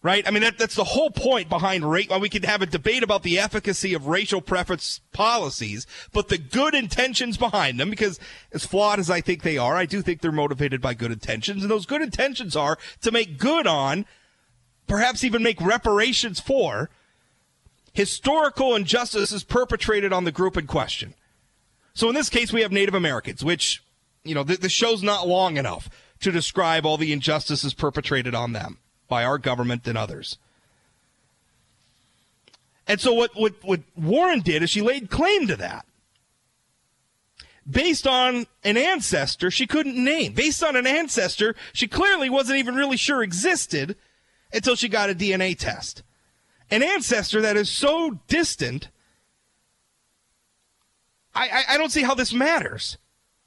Right? 0.00 0.26
I 0.28 0.30
mean, 0.30 0.42
that, 0.42 0.58
that's 0.58 0.76
the 0.76 0.84
whole 0.84 1.10
point 1.10 1.48
behind 1.48 1.88
race. 1.88 2.08
Well, 2.08 2.20
we 2.20 2.28
could 2.28 2.44
have 2.44 2.62
a 2.62 2.66
debate 2.66 3.02
about 3.02 3.24
the 3.24 3.38
efficacy 3.38 3.94
of 3.94 4.06
racial 4.06 4.40
preference 4.40 5.00
policies, 5.12 5.88
but 6.12 6.28
the 6.28 6.38
good 6.38 6.72
intentions 6.72 7.36
behind 7.36 7.80
them, 7.80 7.90
because 7.90 8.20
as 8.52 8.64
flawed 8.64 9.00
as 9.00 9.10
I 9.10 9.20
think 9.20 9.42
they 9.42 9.58
are, 9.58 9.74
I 9.74 9.86
do 9.86 10.00
think 10.00 10.20
they're 10.20 10.30
motivated 10.30 10.80
by 10.80 10.94
good 10.94 11.10
intentions. 11.10 11.62
And 11.62 11.70
those 11.70 11.84
good 11.84 12.00
intentions 12.00 12.54
are 12.54 12.78
to 13.02 13.10
make 13.10 13.38
good 13.38 13.66
on, 13.66 14.06
perhaps 14.86 15.24
even 15.24 15.42
make 15.42 15.60
reparations 15.60 16.38
for, 16.38 16.90
historical 17.92 18.76
injustices 18.76 19.42
perpetrated 19.42 20.12
on 20.12 20.22
the 20.22 20.32
group 20.32 20.56
in 20.56 20.68
question. 20.68 21.14
So 21.98 22.08
in 22.08 22.14
this 22.14 22.30
case, 22.30 22.52
we 22.52 22.62
have 22.62 22.70
Native 22.70 22.94
Americans, 22.94 23.44
which, 23.44 23.82
you 24.22 24.32
know, 24.32 24.44
the, 24.44 24.68
show's 24.68 25.02
not 25.02 25.26
long 25.26 25.56
enough 25.56 25.90
to 26.20 26.30
describe 26.30 26.86
all 26.86 26.96
the 26.96 27.12
injustices 27.12 27.74
perpetrated 27.74 28.36
on 28.36 28.52
them 28.52 28.78
by 29.08 29.24
our 29.24 29.36
government 29.36 29.84
and 29.88 29.98
others. 29.98 30.38
And 32.86 33.00
so 33.00 33.12
what, 33.12 33.32
what, 33.34 33.54
what 33.62 33.80
Warren 33.96 34.42
did 34.42 34.62
is 34.62 34.70
she 34.70 34.80
laid 34.80 35.10
claim 35.10 35.48
to 35.48 35.56
that. 35.56 35.86
based 37.68 38.06
on 38.06 38.46
an 38.62 38.76
ancestor 38.76 39.50
she 39.50 39.66
couldn't 39.66 39.96
name, 40.02 40.34
based 40.34 40.62
on 40.62 40.76
an 40.76 40.86
ancestor 40.86 41.56
she 41.72 41.88
clearly 41.88 42.30
wasn't 42.30 42.58
even 42.58 42.76
really 42.76 42.96
sure 42.96 43.24
existed 43.24 43.96
until 44.52 44.76
she 44.76 44.88
got 44.88 45.10
a 45.10 45.14
DNA 45.14 45.58
test. 45.58 46.04
An 46.70 46.84
ancestor 46.84 47.40
that 47.40 47.56
is 47.56 47.68
so 47.68 48.20
distant, 48.28 48.88
I, 51.44 51.74
I, 51.74 51.78
don't 51.78 51.92
see 51.92 52.02
how 52.02 52.14
this 52.14 52.32
matters. 52.32 52.98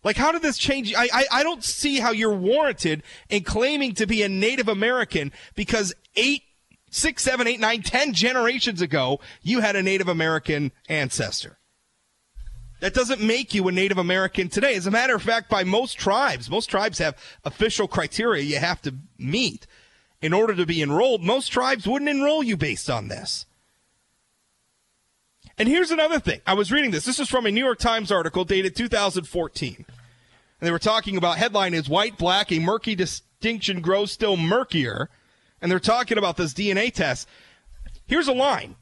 Like, 0.04 0.18
how 0.18 0.32
did 0.32 0.42
this 0.42 0.58
change? 0.58 0.94
I, 0.96 1.08
I, 1.14 1.26
I 1.32 1.44
don't 1.44 1.64
see 1.64 2.00
how 2.00 2.12
you're 2.12 2.34
warranted 2.34 3.04
in 3.30 3.44
claiming 3.44 3.94
to 3.96 4.08
be 4.08 4.24
a 4.24 4.30
Native 4.30 4.68
American 4.68 5.32
because 5.56 5.94
eight, 6.16 6.44
six, 6.90 7.24
seven, 7.24 7.48
eight, 7.48 7.60
nine, 7.60 7.82
ten 7.82 8.14
generations 8.14 8.82
ago, 8.82 9.20
you 9.42 9.60
had 9.62 9.76
a 9.76 9.84
Native 9.84 10.08
American 10.08 10.72
ancestor. 10.90 11.58
That 12.80 12.96
doesn't 12.96 13.22
make 13.22 13.54
you 13.54 13.68
a 13.68 13.72
Native 13.72 14.00
American 14.00 14.50
today. 14.50 14.76
As 14.76 14.88
a 14.88 14.92
matter 14.92 15.16
of 15.16 15.22
fact, 15.22 15.50
by 15.50 15.64
most 15.64 16.00
tribes, 16.00 16.50
most 16.50 16.66
tribes 16.66 16.98
have 16.98 17.16
official 17.46 17.88
criteria 17.88 18.44
you 18.44 18.58
have 18.58 18.82
to 18.82 18.96
meet 19.20 19.68
in 20.20 20.34
order 20.34 20.56
to 20.56 20.66
be 20.66 20.82
enrolled. 20.82 21.22
Most 21.22 21.50
tribes 21.50 21.88
wouldn't 21.88 22.10
enroll 22.10 22.42
you 22.42 22.58
based 22.58 22.90
on 22.90 23.08
this. 23.08 23.46
And 25.58 25.68
here's 25.68 25.92
another 25.92 26.20
thing. 26.20 26.42
I 26.48 26.54
was 26.54 26.72
reading 26.72 26.92
this. 26.92 27.06
This 27.06 27.20
is 27.20 27.30
from 27.30 27.46
a 27.46 27.52
New 27.52 27.64
York 27.64 27.80
Times 27.80 28.12
article 28.12 28.46
dated 28.46 28.76
2014. 28.76 29.76
And 29.78 29.86
they 30.60 30.72
were 30.72 30.80
talking 30.80 31.18
about 31.18 31.38
headline 31.38 31.74
is 31.74 31.90
white, 31.90 32.18
black, 32.18 32.52
a 32.52 32.60
murky 32.60 32.96
distinction 32.96 33.82
grows 33.82 34.12
still 34.12 34.38
murkier. 34.38 35.10
And 35.62 35.72
they're 35.72 35.80
talking 35.80 36.18
about 36.18 36.38
this 36.38 36.54
DNA 36.54 36.94
test. 36.94 37.28
Here's 38.08 38.28
a 38.28 38.34
line. 38.34 38.76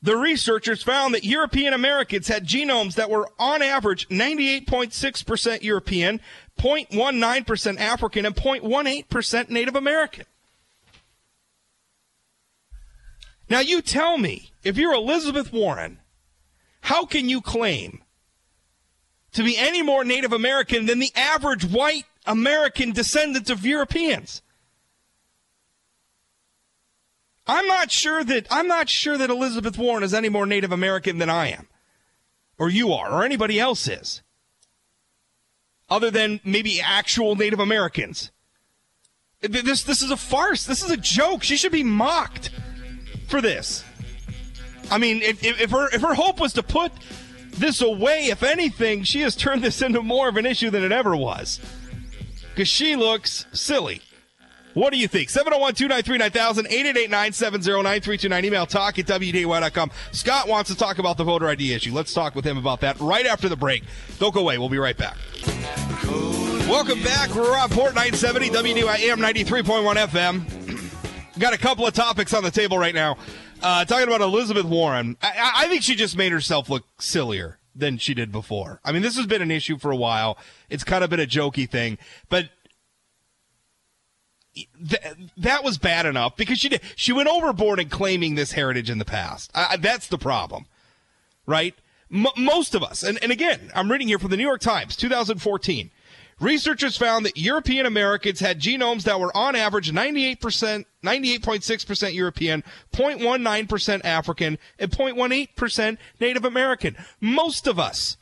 The 0.00 0.16
researchers 0.16 0.82
found 0.82 1.14
that 1.14 1.24
European 1.24 1.74
Americans 1.74 2.28
had 2.28 2.46
genomes 2.46 2.94
that 2.94 3.10
were 3.10 3.28
on 3.38 3.62
average 3.62 4.08
98.6% 4.08 5.62
European, 5.62 6.20
0.19% 6.58 7.80
African, 7.80 8.24
and 8.24 8.36
0.18% 8.36 9.50
Native 9.50 9.74
American. 9.74 10.24
Now 13.48 13.60
you 13.60 13.80
tell 13.80 14.18
me, 14.18 14.52
if 14.62 14.76
you're 14.76 14.92
Elizabeth 14.92 15.52
Warren, 15.52 16.00
how 16.82 17.06
can 17.06 17.28
you 17.28 17.40
claim 17.40 18.02
to 19.32 19.42
be 19.42 19.56
any 19.56 19.82
more 19.82 20.04
Native 20.04 20.32
American 20.32 20.86
than 20.86 20.98
the 20.98 21.12
average 21.14 21.64
white 21.64 22.04
American 22.26 22.92
descendant 22.92 23.50
of 23.50 23.64
Europeans? 23.64 24.42
I'm 27.46 27.66
not 27.66 27.90
sure 27.90 28.22
that 28.24 28.46
I'm 28.50 28.68
not 28.68 28.90
sure 28.90 29.16
that 29.16 29.30
Elizabeth 29.30 29.78
Warren 29.78 30.02
is 30.02 30.12
any 30.12 30.28
more 30.28 30.44
Native 30.44 30.70
American 30.70 31.16
than 31.16 31.30
I 31.30 31.48
am, 31.48 31.66
or 32.58 32.68
you 32.68 32.92
are, 32.92 33.10
or 33.10 33.24
anybody 33.24 33.58
else 33.58 33.88
is, 33.88 34.22
other 35.88 36.10
than 36.10 36.40
maybe 36.44 36.78
actual 36.78 37.36
Native 37.36 37.60
Americans. 37.60 38.30
This 39.40 39.82
this 39.84 40.02
is 40.02 40.10
a 40.10 40.16
farce. 40.16 40.66
This 40.66 40.82
is 40.82 40.90
a 40.90 40.96
joke. 40.98 41.42
She 41.42 41.56
should 41.56 41.72
be 41.72 41.84
mocked 41.84 42.50
for 43.28 43.40
this. 43.40 43.84
I 44.90 44.98
mean, 44.98 45.22
if, 45.22 45.44
if, 45.44 45.70
her 45.70 45.88
if 45.94 46.00
her 46.00 46.14
hope 46.14 46.40
was 46.40 46.52
to 46.54 46.62
put 46.62 46.92
this 47.52 47.80
away, 47.82 48.26
if 48.26 48.42
anything, 48.42 49.02
she 49.04 49.20
has 49.20 49.36
turned 49.36 49.62
this 49.62 49.82
into 49.82 50.02
more 50.02 50.28
of 50.28 50.36
an 50.36 50.46
issue 50.46 50.70
than 50.70 50.82
it 50.82 50.92
ever 50.92 51.16
was. 51.16 51.60
Because 52.50 52.68
she 52.68 52.96
looks 52.96 53.46
silly. 53.52 54.00
What 54.74 54.92
do 54.92 54.98
you 54.98 55.08
think? 55.08 55.28
701 55.28 55.74
293 55.74 56.18
9000, 56.18 56.66
888 56.66 57.10
970 57.10 57.82
9329. 57.82 58.44
Email 58.44 58.66
talk 58.66 58.98
at 58.98 59.06
WDAY.com. 59.06 59.90
Scott 60.12 60.48
wants 60.48 60.70
to 60.70 60.76
talk 60.76 60.98
about 60.98 61.16
the 61.16 61.24
voter 61.24 61.48
ID 61.48 61.72
issue. 61.72 61.92
Let's 61.92 62.12
talk 62.12 62.34
with 62.34 62.44
him 62.44 62.58
about 62.58 62.80
that 62.80 62.98
right 63.00 63.26
after 63.26 63.48
the 63.48 63.56
break. 63.56 63.84
Don't 64.18 64.32
go 64.32 64.40
away. 64.40 64.58
We'll 64.58 64.68
be 64.68 64.78
right 64.78 64.96
back. 64.96 65.16
Welcome 66.68 67.02
back. 67.02 67.34
We're 67.34 67.56
on 67.56 67.70
Port 67.70 67.94
970, 67.94 68.50
WDAY 68.50 69.08
AM 69.08 69.18
93.1 69.18 69.96
FM. 69.96 70.57
Got 71.38 71.54
a 71.54 71.58
couple 71.58 71.86
of 71.86 71.94
topics 71.94 72.34
on 72.34 72.42
the 72.42 72.50
table 72.50 72.78
right 72.78 72.94
now. 72.94 73.16
Uh, 73.62 73.84
talking 73.84 74.08
about 74.08 74.20
Elizabeth 74.20 74.64
Warren. 74.66 75.16
I, 75.22 75.52
I 75.56 75.68
think 75.68 75.82
she 75.82 75.94
just 75.94 76.16
made 76.16 76.32
herself 76.32 76.68
look 76.68 76.84
sillier 76.98 77.58
than 77.76 77.96
she 77.98 78.12
did 78.12 78.32
before. 78.32 78.80
I 78.84 78.90
mean, 78.90 79.02
this 79.02 79.16
has 79.16 79.26
been 79.26 79.42
an 79.42 79.50
issue 79.50 79.78
for 79.78 79.92
a 79.92 79.96
while. 79.96 80.36
It's 80.68 80.82
kind 80.82 81.04
of 81.04 81.10
been 81.10 81.20
a 81.20 81.26
jokey 81.26 81.68
thing, 81.68 81.98
but 82.28 82.50
th- 84.54 85.14
that 85.36 85.62
was 85.62 85.78
bad 85.78 86.06
enough 86.06 86.36
because 86.36 86.58
she 86.58 86.68
did, 86.68 86.80
she 86.96 87.12
went 87.12 87.28
overboard 87.28 87.78
in 87.78 87.88
claiming 87.88 88.34
this 88.34 88.52
heritage 88.52 88.90
in 88.90 88.98
the 88.98 89.04
past. 89.04 89.50
I, 89.54 89.76
that's 89.76 90.08
the 90.08 90.18
problem, 90.18 90.66
right? 91.46 91.74
M- 92.12 92.26
most 92.36 92.74
of 92.74 92.82
us, 92.82 93.04
and, 93.04 93.22
and 93.22 93.30
again, 93.30 93.70
I'm 93.74 93.90
reading 93.90 94.08
here 94.08 94.18
from 94.18 94.30
the 94.30 94.36
New 94.36 94.46
York 94.46 94.60
Times, 94.60 94.96
2014. 94.96 95.90
Researchers 96.40 96.96
found 96.96 97.26
that 97.26 97.36
European 97.36 97.84
Americans 97.84 98.38
had 98.38 98.60
genomes 98.60 99.02
that 99.02 99.18
were 99.18 99.36
on 99.36 99.56
average 99.56 99.90
98%, 99.90 100.84
98.6% 101.04 102.14
European, 102.14 102.62
0.19% 102.92 104.04
African, 104.04 104.58
and 104.78 104.90
0.18% 104.90 105.98
Native 106.20 106.44
American. 106.44 106.96
Most 107.20 107.66
of 107.66 107.80
us 107.80 108.16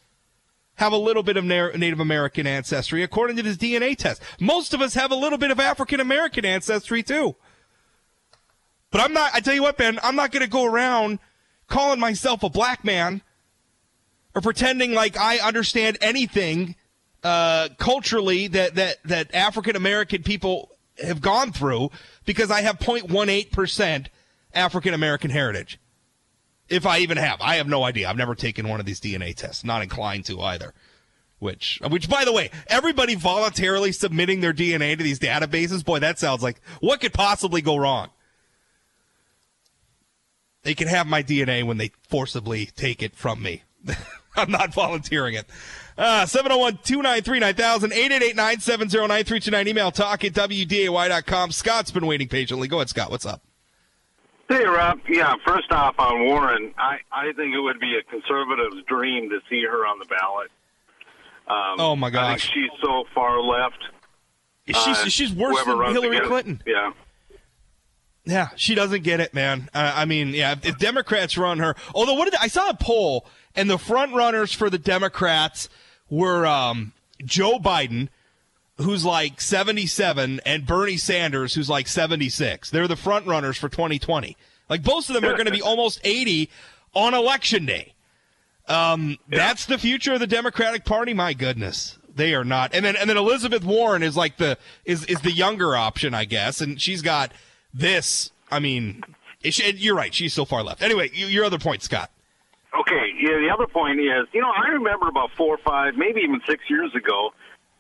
have 0.77 0.93
a 0.93 0.97
little 0.97 1.23
bit 1.23 1.37
of 1.37 1.45
Native 1.45 2.01
American 2.01 2.47
ancestry, 2.47 3.03
according 3.03 3.37
to 3.37 3.43
this 3.43 3.57
DNA 3.57 3.97
test. 3.97 4.23
Most 4.41 4.73
of 4.73 4.81
us 4.81 4.95
have 4.95 5.11
a 5.11 5.17
little 5.17 5.39
bit 5.39 5.51
of 5.51 5.61
African 5.61 6.01
American 6.01 6.45
ancestry, 6.45 7.03
too. 7.03 7.37
But 8.91 9.03
I'm 9.03 9.13
not, 9.13 9.33
I 9.35 9.41
tell 9.41 9.55
you 9.55 9.63
what, 9.63 9.77
Ben, 9.77 9.99
I'm 10.03 10.17
not 10.17 10.33
going 10.33 10.43
to 10.43 10.49
go 10.49 10.65
around 10.65 11.19
calling 11.67 12.01
myself 12.01 12.43
a 12.43 12.49
black 12.49 12.85
man 12.85 13.21
or 14.35 14.41
pretending 14.41 14.95
like 14.95 15.19
I 15.19 15.39
understand 15.39 15.99
anything 16.01 16.77
uh, 17.23 17.69
culturally 17.79 18.47
that 18.49 18.75
that 18.75 19.03
that 19.05 19.35
African 19.35 19.77
American 19.77 20.23
people 20.23 20.71
have 21.03 21.21
gone 21.21 21.53
through 21.53 21.91
because 22.25 22.51
I 22.51 22.63
have 22.63 22.79
0.18 22.79 23.51
percent 23.51 24.09
African 24.55 24.95
American 24.95 25.31
heritage. 25.31 25.79
If 26.69 26.85
I 26.85 26.99
even 26.99 27.17
have, 27.17 27.41
I 27.41 27.57
have 27.57 27.69
no 27.69 27.85
idea. 27.85 28.09
I've 28.09 28.17
never 28.17 28.35
taken 28.35 28.69
one 28.69 28.81
of 28.81 28.87
these 28.87 29.01
DNA 29.01 29.35
tests. 29.37 29.63
Not 29.63 29.83
inclined 29.83 30.25
to 30.27 30.41
either. 30.41 30.75
Which, 31.39 31.81
which, 31.91 32.09
by 32.09 32.25
the 32.25 32.33
way, 32.33 32.51
everybody 32.67 33.15
voluntarily 33.15 33.93
submitting 33.93 34.41
their 34.41 34.55
DNA 34.55 34.97
to 34.97 35.05
these 35.05 35.19
databases. 35.19 35.85
Boy, 35.85 35.99
that 35.99 36.19
sounds 36.19 36.43
like 36.43 36.61
what 36.81 37.01
could 37.01 37.13
possibly 37.13 37.61
go 37.61 37.77
wrong. 37.77 38.09
They 40.63 40.75
can 40.75 40.89
have 40.89 41.07
my 41.07 41.23
DNA 41.23 41.63
when 41.63 41.77
they 41.77 41.93
forcibly 42.09 42.67
take 42.67 43.03
it 43.03 43.15
from 43.15 43.43
me. 43.43 43.63
I'm 44.41 44.51
not 44.51 44.75
volunteering 44.75 45.35
it. 45.35 45.47
Uh, 45.99 46.27
701 46.27 46.79
293 46.85 47.39
9000, 47.41 47.93
888 47.93 48.37
970 48.37 48.99
9329. 48.99 49.69
Email 49.69 49.91
talk 49.91 50.25
at 50.25 50.33
WDAY.com. 50.33 51.53
Scott's 51.53 51.91
been 51.91 52.07
waiting 52.07 52.29
patiently. 52.29 52.69
Go 52.69 52.77
ahead, 52.77 52.91
Scott. 52.91 53.11
What's 53.11 53.25
up? 53.25 53.43
Hey, 54.49 54.65
Rob. 54.65 55.01
Yeah, 55.09 55.35
first 55.45 55.73
off, 55.73 55.97
on 55.99 56.25
Warren, 56.25 56.73
I, 56.79 56.99
I 57.11 57.33
think 57.33 57.55
it 57.55 57.61
would 57.61 57.81
be 57.81 57.99
a 57.99 58.03
conservative's 58.11 58.85
dream 58.87 59.31
to 59.31 59.41
see 59.51 59.65
her 59.65 59.87
on 59.87 59.99
the 59.99 60.05
ballot. 60.05 60.51
Um, 61.49 61.81
oh, 61.81 61.97
my 61.97 62.11
gosh. 62.11 62.53
She's 62.53 62.71
so 62.83 63.05
far 63.15 63.41
left. 63.41 63.83
She's, 64.67 64.77
uh, 64.77 65.05
she's 65.07 65.33
worse 65.33 65.65
than 65.65 65.93
Hillary 65.93 66.21
Clinton. 66.21 66.63
Yeah. 66.67 66.93
Yeah, 68.25 68.49
she 68.57 68.75
doesn't 68.75 69.05
get 69.05 69.21
it, 69.21 69.33
man. 69.35 69.71
Uh, 69.73 69.93
I 69.95 70.05
mean, 70.05 70.31
yeah, 70.31 70.57
if 70.61 70.79
Democrats 70.79 71.39
run 71.39 71.61
her, 71.61 71.77
although 71.95 72.15
what 72.15 72.25
did 72.25 72.35
I 72.41 72.49
saw 72.49 72.71
a 72.71 72.75
poll 72.75 73.25
and 73.57 73.69
the 73.71 73.79
front 73.79 74.15
runners 74.15 74.53
for 74.53 74.71
the 74.71 74.79
Democrats 74.79 75.69
were 76.11 76.47
um, 76.47 76.93
Joe 77.25 77.59
Biden, 77.59 78.09
who's 78.79 79.05
like 79.05 79.41
77, 79.41 80.41
and 80.45 80.67
Bernie 80.67 80.97
Sanders, 80.97 81.55
who's 81.55 81.71
like 81.71 81.89
76. 81.89 82.71
They're 82.71 82.87
the 82.87 82.97
front 82.97 83.27
runners 83.27 83.57
for 83.57 83.69
2020. 83.69 84.37
Like 84.69 84.83
both 84.83 85.09
of 85.09 85.15
them 85.15 85.25
are 85.25 85.33
going 85.33 85.47
to 85.47 85.53
be 85.53 85.63
almost 85.63 86.01
80 86.05 86.51
on 86.95 87.15
election 87.15 87.67
day. 87.67 87.95
Um, 88.69 89.19
yeah. 89.31 89.39
That's 89.39 89.67
the 89.67 89.79
future 89.79 90.15
of 90.15 90.21
the 90.21 90.27
Democratic 90.27 90.85
Party. 90.85 91.15
My 91.15 91.35
goodness, 91.35 91.99
they 92.15 92.35
are 92.35 92.45
not. 92.45 92.75
And 92.75 92.85
then 92.85 92.97
and 92.97 93.09
then 93.09 93.17
Elizabeth 93.17 93.65
Warren 93.65 94.03
is 94.03 94.17
like 94.17 94.39
the 94.39 94.59
is 94.85 95.05
is 95.05 95.21
the 95.21 95.31
younger 95.31 95.77
option, 95.77 96.15
I 96.15 96.25
guess, 96.25 96.61
and 96.61 96.81
she's 96.81 97.01
got 97.01 97.31
this. 97.73 98.33
I 98.51 98.59
mean, 98.59 99.05
she, 99.45 99.71
you're 99.73 99.95
right. 99.95 100.13
She's 100.13 100.35
so 100.35 100.45
far 100.45 100.65
left. 100.65 100.83
Anyway, 100.83 101.11
your 101.13 101.45
other 101.45 101.59
point, 101.59 101.83
Scott. 101.85 102.11
Okay, 102.75 103.15
yeah, 103.21 103.39
the 103.39 103.51
other 103.53 103.67
point 103.67 104.01
is, 104.01 104.27
you 104.33 104.41
know, 104.41 104.51
I 104.51 104.75
remember 104.75 105.09
about 105.09 105.31
four 105.37 105.55
or 105.55 105.63
five, 105.65 105.95
maybe 105.97 106.21
even 106.21 106.41
six 106.47 106.65
years 106.69 106.95
ago, 106.95 107.31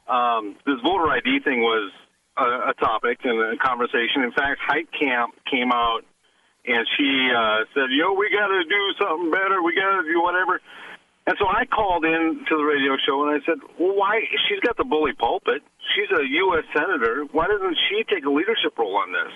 um, 0.08 0.56
this 0.64 0.76
voter 0.82 1.10
ID 1.10 1.40
thing 1.40 1.60
was 1.60 1.92
a, 2.36 2.70
a 2.70 2.74
topic 2.78 3.18
and 3.24 3.54
a 3.54 3.56
conversation. 3.58 4.22
In 4.22 4.32
fact, 4.32 4.60
Heitkamp 4.62 5.34
came 5.50 5.72
out 5.72 6.02
and 6.66 6.86
she 6.96 7.30
uh, 7.34 7.64
said, 7.74 7.90
"Yo, 7.90 8.12
we 8.14 8.30
got 8.30 8.48
to 8.48 8.62
do 8.64 8.82
something 8.98 9.30
better. 9.30 9.62
We 9.62 9.74
got 9.74 10.02
to 10.02 10.06
do 10.06 10.22
whatever." 10.22 10.60
And 11.26 11.36
so 11.38 11.46
I 11.48 11.66
called 11.66 12.04
in 12.04 12.44
to 12.48 12.56
the 12.56 12.62
radio 12.62 12.96
show 13.02 13.26
and 13.26 13.34
I 13.34 13.44
said, 13.44 13.58
"Well, 13.78 13.96
why? 13.96 14.22
She's 14.48 14.60
got 14.60 14.76
the 14.76 14.84
bully 14.84 15.12
pulpit. 15.12 15.62
She's 15.94 16.10
a 16.10 16.22
U.S. 16.22 16.64
senator. 16.74 17.24
Why 17.32 17.46
doesn't 17.48 17.76
she 17.88 18.04
take 18.04 18.24
a 18.24 18.30
leadership 18.30 18.78
role 18.78 18.96
on 18.96 19.12
this? 19.12 19.32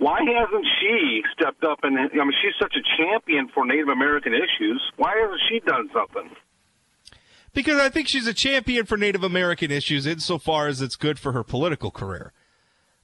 Why 0.00 0.18
hasn't 0.24 0.66
she 0.80 1.22
stepped 1.32 1.62
up 1.62 1.80
and 1.84 1.96
I 1.96 2.08
mean, 2.12 2.32
she's 2.42 2.56
such 2.58 2.74
a 2.74 2.84
champion 2.96 3.48
for 3.54 3.64
Native 3.64 3.88
American 3.88 4.32
issues. 4.32 4.82
Why 4.96 5.14
hasn't 5.20 5.40
she 5.48 5.60
done 5.60 5.90
something?" 5.92 6.34
because 7.52 7.80
I 7.80 7.88
think 7.88 8.08
she's 8.08 8.26
a 8.26 8.34
champion 8.34 8.86
for 8.86 8.96
Native 8.96 9.24
American 9.24 9.70
issues 9.70 10.06
insofar 10.06 10.68
as 10.68 10.80
it's 10.80 10.96
good 10.96 11.18
for 11.18 11.32
her 11.32 11.42
political 11.42 11.90
career. 11.90 12.32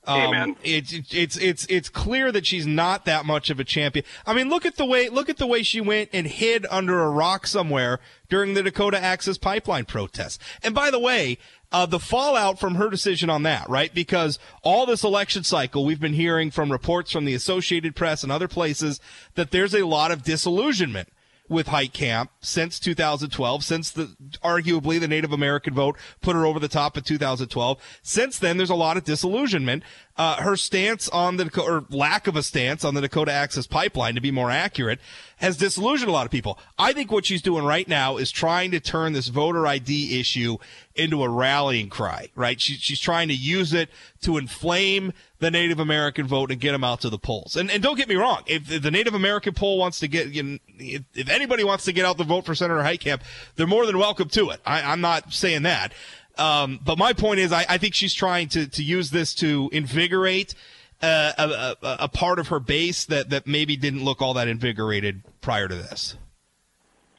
Um. 0.06 0.56
It's 0.62 0.92
it's 1.10 1.36
it's 1.36 1.66
it's 1.66 1.88
clear 1.88 2.30
that 2.30 2.46
she's 2.46 2.64
not 2.64 3.06
that 3.06 3.26
much 3.26 3.50
of 3.50 3.58
a 3.58 3.64
champion. 3.64 4.04
I 4.24 4.34
mean, 4.34 4.48
look 4.48 4.64
at 4.64 4.76
the 4.76 4.86
way 4.86 5.08
look 5.08 5.28
at 5.28 5.38
the 5.38 5.48
way 5.48 5.64
she 5.64 5.80
went 5.80 6.10
and 6.12 6.28
hid 6.28 6.64
under 6.70 7.02
a 7.02 7.10
rock 7.10 7.48
somewhere 7.48 7.98
during 8.28 8.54
the 8.54 8.62
Dakota 8.62 9.02
Access 9.02 9.36
Pipeline 9.36 9.84
protests. 9.84 10.38
And 10.62 10.76
by 10.76 10.92
the 10.92 11.00
way, 11.00 11.38
uh, 11.72 11.86
the 11.86 11.98
fallout 11.98 12.58
from 12.58 12.76
her 12.76 12.88
decision 12.88 13.28
on 13.30 13.42
that, 13.42 13.68
right? 13.68 13.92
Because 13.94 14.38
all 14.62 14.86
this 14.86 15.04
election 15.04 15.44
cycle, 15.44 15.84
we've 15.84 16.00
been 16.00 16.14
hearing 16.14 16.50
from 16.50 16.70
reports 16.70 17.10
from 17.12 17.24
the 17.24 17.34
Associated 17.34 17.96
Press 17.96 18.22
and 18.22 18.30
other 18.30 18.48
places 18.48 19.00
that 19.34 19.50
there's 19.50 19.74
a 19.74 19.86
lot 19.86 20.10
of 20.10 20.22
disillusionment 20.22 21.08
with 21.48 21.68
Heitkamp 21.68 22.28
since 22.40 22.78
2012, 22.80 23.64
since 23.64 23.90
the 23.90 24.16
arguably 24.42 24.98
the 24.98 25.08
Native 25.08 25.32
American 25.32 25.74
vote 25.74 25.96
put 26.20 26.34
her 26.34 26.44
over 26.44 26.58
the 26.58 26.68
top 26.68 26.96
in 26.96 27.04
2012. 27.04 27.78
Since 28.02 28.38
then, 28.38 28.56
there's 28.56 28.70
a 28.70 28.74
lot 28.74 28.96
of 28.96 29.04
disillusionment. 29.04 29.82
Uh, 30.18 30.42
her 30.42 30.56
stance 30.56 31.08
on 31.10 31.36
the 31.36 31.50
or 31.60 31.84
lack 31.90 32.26
of 32.26 32.36
a 32.36 32.42
stance 32.42 32.84
on 32.84 32.94
the 32.94 33.02
Dakota 33.02 33.32
Access 33.32 33.66
Pipeline, 33.66 34.14
to 34.14 34.20
be 34.20 34.30
more 34.30 34.50
accurate, 34.50 34.98
has 35.36 35.58
disillusioned 35.58 36.08
a 36.08 36.12
lot 36.12 36.24
of 36.24 36.32
people. 36.32 36.58
I 36.78 36.94
think 36.94 37.12
what 37.12 37.26
she's 37.26 37.42
doing 37.42 37.64
right 37.64 37.86
now 37.86 38.16
is 38.16 38.30
trying 38.30 38.70
to 38.70 38.80
turn 38.80 39.12
this 39.12 39.28
voter 39.28 39.66
ID 39.66 40.18
issue 40.18 40.56
into 40.94 41.22
a 41.22 41.28
rallying 41.28 41.90
cry. 41.90 42.30
Right? 42.34 42.58
She, 42.58 42.74
she's 42.74 43.00
trying 43.00 43.28
to 43.28 43.34
use 43.34 43.74
it 43.74 43.90
to 44.22 44.38
inflame 44.38 45.12
the 45.38 45.50
Native 45.50 45.78
American 45.78 46.26
vote 46.26 46.50
and 46.50 46.60
get 46.60 46.72
them 46.72 46.82
out 46.82 47.02
to 47.02 47.10
the 47.10 47.18
polls. 47.18 47.56
And 47.56 47.70
and 47.70 47.82
don't 47.82 47.96
get 47.96 48.08
me 48.08 48.14
wrong, 48.14 48.42
if, 48.46 48.82
the 48.82 48.90
Native 48.90 49.14
American 49.14 49.52
poll 49.52 49.78
wants 49.78 50.00
to 50.00 50.08
get, 50.08 50.28
if, 50.34 51.04
if, 51.14 51.28
anybody 51.28 51.62
wants 51.62 51.84
to 51.84 51.92
get 51.92 52.06
out 52.06 52.16
the 52.16 52.24
vote 52.24 52.46
for 52.46 52.54
Senator 52.54 52.80
Heitkamp, 52.80 53.20
they're 53.56 53.66
more 53.66 53.84
than 53.86 53.98
welcome 53.98 54.28
to 54.30 54.50
it. 54.50 54.60
I, 54.64 54.80
I'm 54.80 55.00
not 55.00 55.32
saying 55.32 55.62
that. 55.62 55.92
Um, 56.38 56.80
but 56.84 56.98
my 56.98 57.12
point 57.12 57.40
is, 57.40 57.52
I, 57.52 57.64
I 57.68 57.78
think 57.78 57.94
she's 57.94 58.14
trying 58.14 58.48
to 58.50 58.66
to 58.66 58.82
use 58.82 59.10
this 59.10 59.34
to 59.36 59.70
invigorate. 59.72 60.54
Uh, 61.02 61.32
a, 61.36 61.86
a, 61.86 61.96
a 62.04 62.08
part 62.08 62.38
of 62.38 62.48
her 62.48 62.58
base 62.58 63.04
that, 63.04 63.28
that 63.28 63.46
maybe 63.46 63.76
didn't 63.76 64.02
look 64.02 64.22
all 64.22 64.32
that 64.32 64.48
invigorated 64.48 65.22
prior 65.42 65.68
to 65.68 65.74
this. 65.74 66.16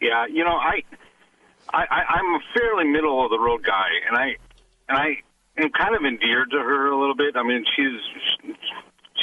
Yeah, 0.02 0.26
you 0.26 0.44
know, 0.44 0.56
I, 0.56 0.82
I, 1.72 1.86
I'm 1.86 2.26
a 2.26 2.40
fairly 2.56 2.86
middle 2.86 3.24
of 3.24 3.30
the 3.30 3.38
road 3.38 3.64
guy, 3.64 3.90
and 4.08 4.18
I, 4.18 4.26
and 4.90 4.98
I 4.98 5.62
am 5.62 5.70
kind 5.78 5.96
of 5.96 6.04
endeared 6.06 6.50
to 6.50 6.58
her 6.58 6.90
a 6.92 7.00
little 7.00 7.14
bit. 7.14 7.36
I 7.36 7.44
mean, 7.44 7.66
she's 7.76 8.56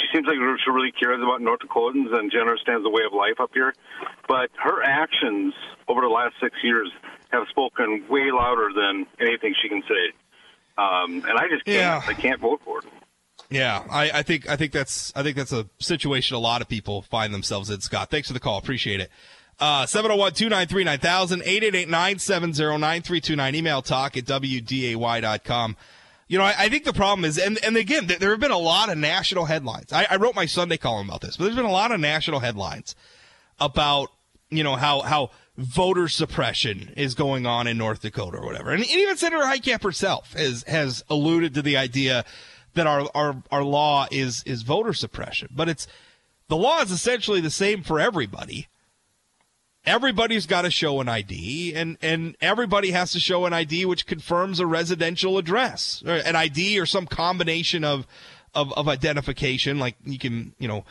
she 0.05 0.17
seems 0.17 0.27
like 0.27 0.37
she 0.65 0.71
really 0.71 0.93
cares 0.93 1.23
about 1.23 1.41
North 1.41 1.61
Dakotans 1.61 2.15
and 2.15 2.31
she 2.33 2.39
understands 2.39 2.85
the 2.85 2.91
way 2.91 3.03
of 3.07 3.13
life 3.13 3.41
up 3.41 3.51
here. 3.55 3.75
But 4.29 4.51
her 4.63 4.83
actions 4.83 5.55
over 5.89 6.01
the 6.01 6.09
last 6.09 6.35
six 6.41 6.57
years 6.63 6.91
have 7.31 7.47
spoken 7.49 8.05
way 8.09 8.31
louder 8.31 8.71
than 8.75 9.07
anything 9.21 9.55
she 9.61 9.69
can 9.69 9.83
say. 9.83 10.13
Um, 10.77 11.25
and 11.29 11.39
I 11.39 11.49
just 11.49 11.65
can't. 11.65 11.77
Yeah. 11.77 12.03
I 12.07 12.15
can't 12.15 12.41
vote 12.41 12.61
for 12.65 12.81
her. 12.83 12.89
Yeah, 13.51 13.85
I, 13.91 14.11
I 14.11 14.23
think 14.23 14.49
I 14.49 14.57
think 14.57 14.73
that's 14.73 15.13
I 15.15 15.23
think 15.23 15.37
that's 15.37 15.53
a 15.53 15.69
situation 15.79 16.35
a 16.35 16.41
lot 16.41 16.63
of 16.63 16.69
people 16.69 17.03
find 17.03 17.33
themselves 17.33 17.71
in. 17.71 17.81
Scott, 17.81 18.11
thanks 18.11 18.29
for 18.29 18.35
the 18.35 18.41
call. 18.41 18.59
Appreciate 18.59 19.01
it. 19.01 19.11
Uh, 19.61 19.85
701-293-9000, 19.85 21.45
888-970-9329. 21.87 23.55
Email 23.55 23.83
talk 23.83 24.17
at 24.17 24.25
wday.com. 24.25 25.77
You 26.27 26.39
know, 26.39 26.45
I, 26.45 26.55
I, 26.59 26.69
think 26.69 26.85
the 26.85 26.93
problem 26.93 27.25
is, 27.25 27.39
and, 27.39 27.63
and 27.63 27.77
again, 27.77 28.07
there 28.07 28.31
have 28.31 28.41
been 28.41 28.51
a 28.51 28.59
lot 28.59 28.89
of 28.89 28.97
national 28.97 29.45
headlines. 29.45 29.93
I, 29.93 30.07
I 30.11 30.17
wrote 30.17 30.35
my 30.35 30.47
Sunday 30.47 30.79
column 30.79 31.09
about 31.09 31.21
this, 31.21 31.37
but 31.37 31.45
there's 31.45 31.57
been 31.57 31.65
a 31.65 31.71
lot 31.71 31.93
of 31.93 32.01
national 32.01 32.41
headlines 32.41 32.95
about, 33.61 34.09
you 34.51 34.65
know, 34.65 34.77
how, 34.77 35.01
how 35.03 35.31
voter 35.57 36.09
suppression 36.09 36.93
is 36.97 37.15
going 37.15 37.47
on 37.47 37.67
in 37.67 37.77
North 37.77 38.01
Dakota 38.01 38.39
or 38.39 38.47
whatever. 38.47 38.71
And, 38.71 38.83
and 38.83 38.91
even 38.91 39.17
Senator 39.17 39.45
Heitkamp 39.45 39.83
herself 39.83 40.33
has, 40.33 40.63
has 40.65 41.05
alluded 41.11 41.55
to 41.55 41.63
the 41.63 41.77
idea 41.77 42.25
that 42.73 42.87
our, 42.87 43.09
our, 43.15 43.43
our 43.53 43.63
law 43.63 44.07
is, 44.11 44.43
is 44.45 44.63
voter 44.63 44.93
suppression. 44.93 45.49
But 45.55 45.69
it's, 45.69 45.87
the 46.49 46.57
law 46.57 46.81
is 46.81 46.91
essentially 46.91 47.41
the 47.41 47.51
same 47.51 47.83
for 47.83 48.01
everybody 48.01 48.69
everybody's 49.87 50.47
got 50.47 50.63
to 50.63 50.71
show 50.71 51.01
an 51.01 51.09
ID, 51.09 51.75
and 51.75 51.97
and 52.03 52.37
everybody 52.41 52.91
has 52.91 53.13
to 53.13 53.21
show 53.21 53.47
an 53.47 53.53
ID 53.53 53.87
which 53.87 54.07
confirms 54.07 54.61
a 54.61 54.67
residential 54.67 55.39
address, 55.39 56.03
or 56.07 56.15
an 56.15 56.37
ID 56.37 56.79
or 56.79 56.87
some 56.87 57.07
combination 57.07 57.85
of 57.85 58.07
of, 58.55 58.73
of 58.75 58.89
identification. 58.89 59.79
Like 59.79 59.97
you 60.05 60.19
can 60.19 60.55
you 60.59 60.69
know 60.69 60.85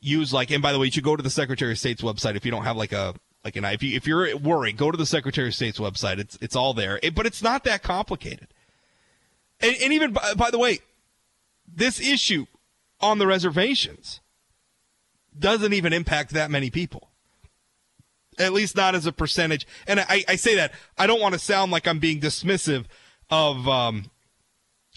use 0.00 0.32
like, 0.32 0.50
and 0.50 0.62
by 0.62 0.72
the 0.72 0.78
way, 0.78 0.86
you 0.86 0.92
should 0.92 1.04
go 1.04 1.16
to 1.16 1.22
the 1.22 1.30
Secretary 1.30 1.72
of 1.72 1.78
State's 1.78 2.02
website 2.02 2.36
if 2.36 2.44
you 2.44 2.50
don't 2.50 2.64
have 2.64 2.76
like 2.76 2.92
a 2.92 3.14
like 3.44 3.56
an 3.56 3.64
if 3.64 3.82
you 3.82 3.96
if 3.96 4.06
you're 4.06 4.36
worried, 4.36 4.76
go 4.76 4.90
to 4.90 4.98
the 4.98 5.06
Secretary 5.06 5.48
of 5.48 5.54
State's 5.54 5.78
website. 5.78 6.18
It's 6.18 6.38
it's 6.40 6.56
all 6.56 6.74
there, 6.74 6.98
it, 7.02 7.14
but 7.14 7.26
it's 7.26 7.42
not 7.42 7.64
that 7.64 7.82
complicated. 7.82 8.48
And, 9.60 9.74
and 9.82 9.92
even 9.92 10.12
by, 10.12 10.34
by 10.34 10.50
the 10.50 10.58
way, 10.58 10.78
this 11.66 12.00
issue 12.00 12.46
on 13.00 13.18
the 13.18 13.26
reservations 13.26 14.20
doesn't 15.36 15.72
even 15.72 15.92
impact 15.92 16.30
that 16.32 16.50
many 16.50 16.70
people 16.70 17.07
at 18.38 18.52
least 18.52 18.76
not 18.76 18.94
as 18.94 19.06
a 19.06 19.12
percentage. 19.12 19.66
And 19.86 20.00
I, 20.00 20.24
I 20.28 20.36
say 20.36 20.56
that 20.56 20.72
I 20.96 21.06
don't 21.06 21.20
want 21.20 21.34
to 21.34 21.38
sound 21.38 21.72
like 21.72 21.86
I'm 21.86 21.98
being 21.98 22.20
dismissive 22.20 22.84
of 23.30 23.68
um, 23.68 24.10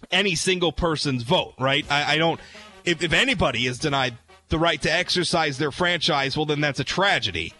any 0.09 0.35
single 0.35 0.71
person's 0.71 1.23
vote, 1.23 1.53
right? 1.59 1.85
I, 1.89 2.13
I 2.13 2.17
don't. 2.17 2.39
If, 2.83 3.03
if 3.03 3.13
anybody 3.13 3.67
is 3.67 3.77
denied 3.77 4.17
the 4.49 4.59
right 4.59 4.81
to 4.81 4.91
exercise 4.91 5.57
their 5.57 5.71
franchise, 5.71 6.35
well, 6.35 6.45
then 6.45 6.61
that's 6.61 6.79
a 6.79 6.83
tragedy. 6.83 7.53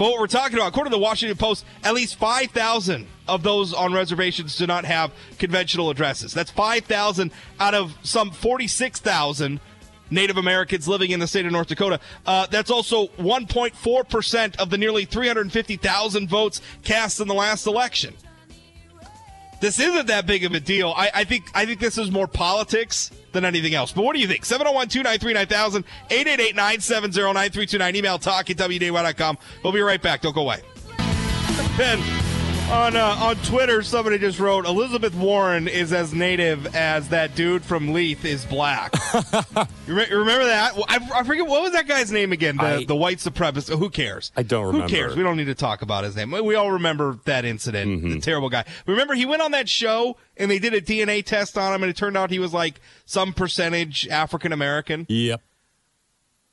But 0.00 0.12
what 0.12 0.20
we're 0.20 0.28
talking 0.28 0.56
about, 0.56 0.68
according 0.68 0.92
to 0.92 0.96
the 0.96 1.02
Washington 1.02 1.36
Post, 1.36 1.66
at 1.84 1.92
least 1.92 2.16
5,000 2.16 3.06
of 3.28 3.42
those 3.42 3.74
on 3.74 3.92
reservations 3.92 4.56
do 4.56 4.66
not 4.66 4.86
have 4.86 5.12
conventional 5.38 5.90
addresses. 5.90 6.32
That's 6.32 6.50
5,000 6.50 7.30
out 7.58 7.74
of 7.74 7.94
some 8.02 8.30
46,000 8.30 9.60
Native 10.10 10.36
Americans 10.36 10.88
living 10.88 11.10
in 11.10 11.20
the 11.20 11.26
state 11.26 11.46
of 11.46 11.52
North 11.52 11.68
Dakota. 11.68 12.00
Uh, 12.26 12.46
that's 12.46 12.70
also 12.70 13.06
1.4% 13.18 14.56
of 14.56 14.70
the 14.70 14.78
nearly 14.78 15.04
350,000 15.04 16.28
votes 16.28 16.60
cast 16.82 17.20
in 17.20 17.28
the 17.28 17.34
last 17.34 17.66
election. 17.66 18.14
This 19.60 19.78
isn't 19.78 20.06
that 20.06 20.26
big 20.26 20.44
of 20.44 20.52
a 20.52 20.60
deal. 20.60 20.94
I, 20.96 21.10
I 21.14 21.24
think 21.24 21.44
I 21.54 21.66
think 21.66 21.80
this 21.80 21.98
is 21.98 22.10
more 22.10 22.26
politics 22.26 23.10
than 23.32 23.44
anything 23.44 23.74
else. 23.74 23.92
But 23.92 24.04
what 24.04 24.14
do 24.14 24.20
you 24.20 24.26
think? 24.26 24.46
701 24.46 24.88
293 24.88 25.34
9000 25.34 25.84
888 26.10 26.56
970 26.56 27.20
9329. 27.20 27.96
Email 27.96 28.18
talk 28.18 28.48
at 28.48 28.56
WDAY.com. 28.56 29.38
We'll 29.62 29.74
be 29.74 29.82
right 29.82 30.00
back. 30.00 30.22
Don't 30.22 30.34
go 30.34 30.42
away. 30.42 30.62
on 32.70 32.94
uh, 32.94 33.16
on 33.20 33.36
Twitter, 33.36 33.82
somebody 33.82 34.18
just 34.18 34.38
wrote 34.38 34.64
Elizabeth 34.64 35.14
Warren 35.14 35.66
is 35.66 35.92
as 35.92 36.14
native 36.14 36.74
as 36.76 37.08
that 37.08 37.34
dude 37.34 37.64
from 37.64 37.92
Leith 37.92 38.24
is 38.24 38.44
black. 38.44 38.94
you, 39.86 39.94
re- 39.94 40.08
remember 40.10 40.44
that? 40.44 40.74
I, 40.88 41.08
I, 41.16 41.24
forget 41.24 41.46
what 41.46 41.62
was 41.62 41.72
that 41.72 41.88
guy's 41.88 42.12
name 42.12 42.32
again. 42.32 42.56
The, 42.56 42.62
I, 42.62 42.84
the 42.84 42.94
white 42.94 43.18
supremacist. 43.18 43.76
Who 43.76 43.90
cares? 43.90 44.30
I 44.36 44.44
don't 44.44 44.66
remember. 44.66 44.86
Who 44.86 44.94
cares? 44.94 45.16
We 45.16 45.22
don't 45.24 45.36
need 45.36 45.46
to 45.46 45.54
talk 45.54 45.82
about 45.82 46.04
his 46.04 46.14
name. 46.14 46.30
We 46.30 46.54
all 46.54 46.70
remember 46.72 47.18
that 47.24 47.44
incident. 47.44 47.90
Mm-hmm. 47.90 48.10
The 48.14 48.20
terrible 48.20 48.48
guy. 48.48 48.64
Remember 48.86 49.14
he 49.14 49.26
went 49.26 49.42
on 49.42 49.50
that 49.50 49.68
show 49.68 50.16
and 50.36 50.50
they 50.50 50.60
did 50.60 50.72
a 50.72 50.80
DNA 50.80 51.24
test 51.24 51.58
on 51.58 51.74
him 51.74 51.82
and 51.82 51.90
it 51.90 51.96
turned 51.96 52.16
out 52.16 52.30
he 52.30 52.38
was 52.38 52.54
like 52.54 52.80
some 53.04 53.32
percentage 53.32 54.06
African 54.08 54.52
American. 54.52 55.06
Yep. 55.08 55.42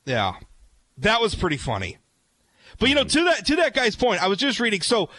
Yeah, 0.04 0.34
that 0.98 1.20
was 1.20 1.34
pretty 1.34 1.58
funny. 1.58 1.98
But 2.78 2.88
you 2.88 2.94
know, 2.94 3.04
to 3.04 3.24
that 3.24 3.46
to 3.46 3.56
that 3.56 3.74
guy's 3.74 3.96
point, 3.96 4.22
I 4.22 4.28
was 4.28 4.38
just 4.38 4.60
reading. 4.60 4.80
So 4.80 5.10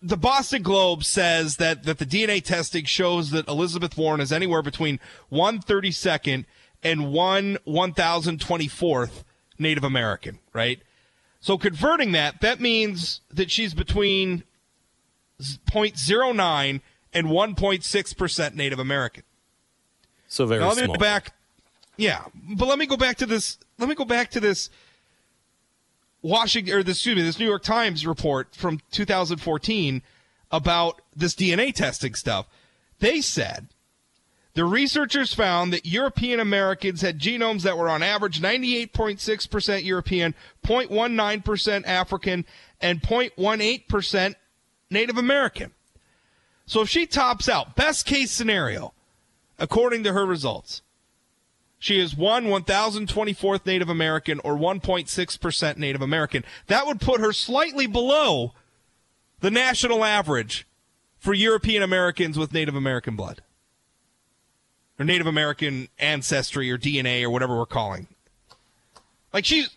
the 0.00 0.16
Boston 0.16 0.62
Globe 0.62 1.04
says 1.04 1.56
that, 1.56 1.84
that 1.84 1.98
the 1.98 2.06
DNA 2.06 2.42
testing 2.42 2.84
shows 2.84 3.30
that 3.30 3.48
Elizabeth 3.48 3.96
Warren 3.96 4.20
is 4.20 4.32
anywhere 4.32 4.62
between 4.62 5.00
132nd 5.32 6.44
and 6.82 7.12
1 7.12 7.58
1024th 7.66 9.24
Native 9.58 9.84
American, 9.84 10.38
right? 10.52 10.80
So 11.40 11.58
converting 11.58 12.12
that, 12.12 12.40
that 12.40 12.60
means 12.60 13.20
that 13.32 13.50
she's 13.50 13.74
between 13.74 14.44
0.09 15.40 16.80
and 17.12 17.26
1.6% 17.26 18.54
Native 18.54 18.78
American. 18.78 19.22
So 20.28 20.46
very 20.46 20.60
now, 20.60 20.68
let 20.68 20.76
me 20.76 20.84
small. 20.84 20.96
back. 20.98 21.32
Yeah, 21.96 22.24
but 22.34 22.68
let 22.68 22.78
me 22.78 22.86
go 22.86 22.96
back 22.96 23.16
to 23.18 23.26
this. 23.26 23.58
Let 23.78 23.88
me 23.88 23.94
go 23.94 24.04
back 24.04 24.30
to 24.32 24.40
this 24.40 24.70
Washington 26.22 26.74
or 26.74 26.82
this, 26.82 26.98
excuse 26.98 27.16
me, 27.16 27.22
this 27.22 27.38
New 27.38 27.46
York 27.46 27.62
Times 27.62 28.06
report 28.06 28.54
from 28.54 28.80
2014 28.90 30.02
about 30.50 31.00
this 31.14 31.34
DNA 31.34 31.74
testing 31.74 32.14
stuff. 32.14 32.46
They 32.98 33.20
said 33.20 33.68
the 34.54 34.64
researchers 34.64 35.32
found 35.32 35.72
that 35.72 35.86
European 35.86 36.40
Americans 36.40 37.00
had 37.00 37.20
genomes 37.20 37.62
that 37.62 37.78
were 37.78 37.88
on 37.88 38.02
average 38.02 38.40
98.6% 38.40 39.84
European, 39.84 40.34
0.19% 40.64 41.86
African, 41.86 42.44
and 42.80 43.00
0.18% 43.00 44.34
Native 44.90 45.18
American. 45.18 45.72
So 46.66 46.80
if 46.80 46.88
she 46.88 47.06
tops 47.06 47.48
out, 47.48 47.76
best 47.76 48.04
case 48.04 48.32
scenario, 48.32 48.92
according 49.58 50.02
to 50.04 50.12
her 50.12 50.26
results, 50.26 50.82
she 51.78 52.00
is 52.00 52.16
one 52.16 52.44
1024th 52.46 53.64
Native 53.64 53.88
American 53.88 54.40
or 54.40 54.56
1.6% 54.56 55.76
Native 55.76 56.02
American. 56.02 56.44
That 56.66 56.86
would 56.86 57.00
put 57.00 57.20
her 57.20 57.32
slightly 57.32 57.86
below 57.86 58.52
the 59.40 59.50
national 59.50 60.04
average 60.04 60.66
for 61.18 61.34
European 61.34 61.82
Americans 61.82 62.38
with 62.38 62.52
Native 62.52 62.74
American 62.74 63.16
blood? 63.16 63.42
Or 64.98 65.04
Native 65.04 65.28
American 65.28 65.88
ancestry 65.98 66.70
or 66.70 66.78
DNA 66.78 67.22
or 67.22 67.30
whatever 67.30 67.56
we're 67.56 67.66
calling. 67.66 68.08
Like 69.32 69.44
she's 69.44 69.70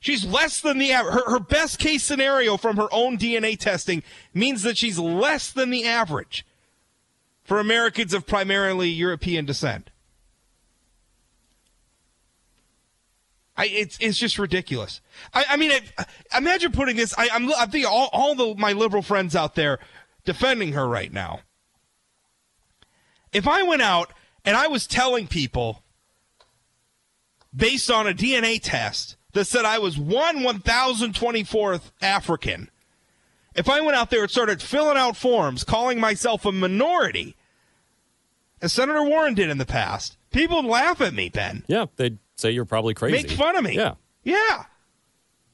she's 0.00 0.24
less 0.24 0.60
than 0.60 0.78
the 0.78 0.90
average. 0.90 1.14
Her, 1.14 1.30
her 1.32 1.40
best 1.40 1.78
case 1.78 2.02
scenario 2.02 2.56
from 2.56 2.76
her 2.76 2.88
own 2.90 3.18
DNA 3.18 3.56
testing 3.56 4.02
means 4.34 4.62
that 4.62 4.76
she's 4.76 4.98
less 4.98 5.52
than 5.52 5.70
the 5.70 5.86
average 5.86 6.44
for 7.44 7.60
Americans 7.60 8.12
of 8.12 8.26
primarily 8.26 8.88
European 8.88 9.44
descent. 9.44 9.90
I, 13.56 13.66
it's 13.66 13.96
it's 14.00 14.18
just 14.18 14.38
ridiculous. 14.38 15.00
I, 15.32 15.44
I 15.50 15.56
mean, 15.56 15.72
imagine 16.36 16.72
putting 16.72 16.96
this. 16.96 17.14
I, 17.16 17.28
I'm 17.32 17.50
I 17.54 17.66
think 17.66 17.86
all 17.86 18.10
all 18.12 18.34
the 18.34 18.54
my 18.56 18.72
liberal 18.72 19.02
friends 19.02 19.34
out 19.34 19.54
there 19.54 19.78
defending 20.24 20.72
her 20.72 20.86
right 20.86 21.12
now. 21.12 21.40
If 23.32 23.48
I 23.48 23.62
went 23.62 23.82
out 23.82 24.12
and 24.44 24.56
I 24.56 24.66
was 24.66 24.86
telling 24.86 25.26
people 25.26 25.82
based 27.54 27.90
on 27.90 28.06
a 28.06 28.12
DNA 28.12 28.60
test 28.62 29.16
that 29.32 29.46
said 29.46 29.64
I 29.64 29.78
was 29.78 29.98
one 29.98 30.42
one 30.42 30.60
thousand 30.60 31.14
twenty 31.14 31.42
fourth 31.42 31.92
African, 32.02 32.70
if 33.54 33.70
I 33.70 33.80
went 33.80 33.96
out 33.96 34.10
there 34.10 34.22
and 34.22 34.30
started 34.30 34.60
filling 34.60 34.98
out 34.98 35.16
forms 35.16 35.64
calling 35.64 35.98
myself 35.98 36.44
a 36.44 36.52
minority, 36.52 37.36
as 38.60 38.74
Senator 38.74 39.02
Warren 39.02 39.32
did 39.34 39.48
in 39.48 39.56
the 39.56 39.64
past, 39.64 40.18
people 40.30 40.62
would 40.62 40.70
laugh 40.70 41.00
at 41.00 41.14
me, 41.14 41.30
Ben. 41.30 41.64
Yeah, 41.68 41.86
they'd 41.96 42.18
say 42.36 42.50
you're 42.50 42.64
probably 42.64 42.94
crazy. 42.94 43.16
Make 43.16 43.30
fun 43.30 43.56
of 43.56 43.64
me. 43.64 43.74
Yeah. 43.74 43.94
Yeah. 44.22 44.64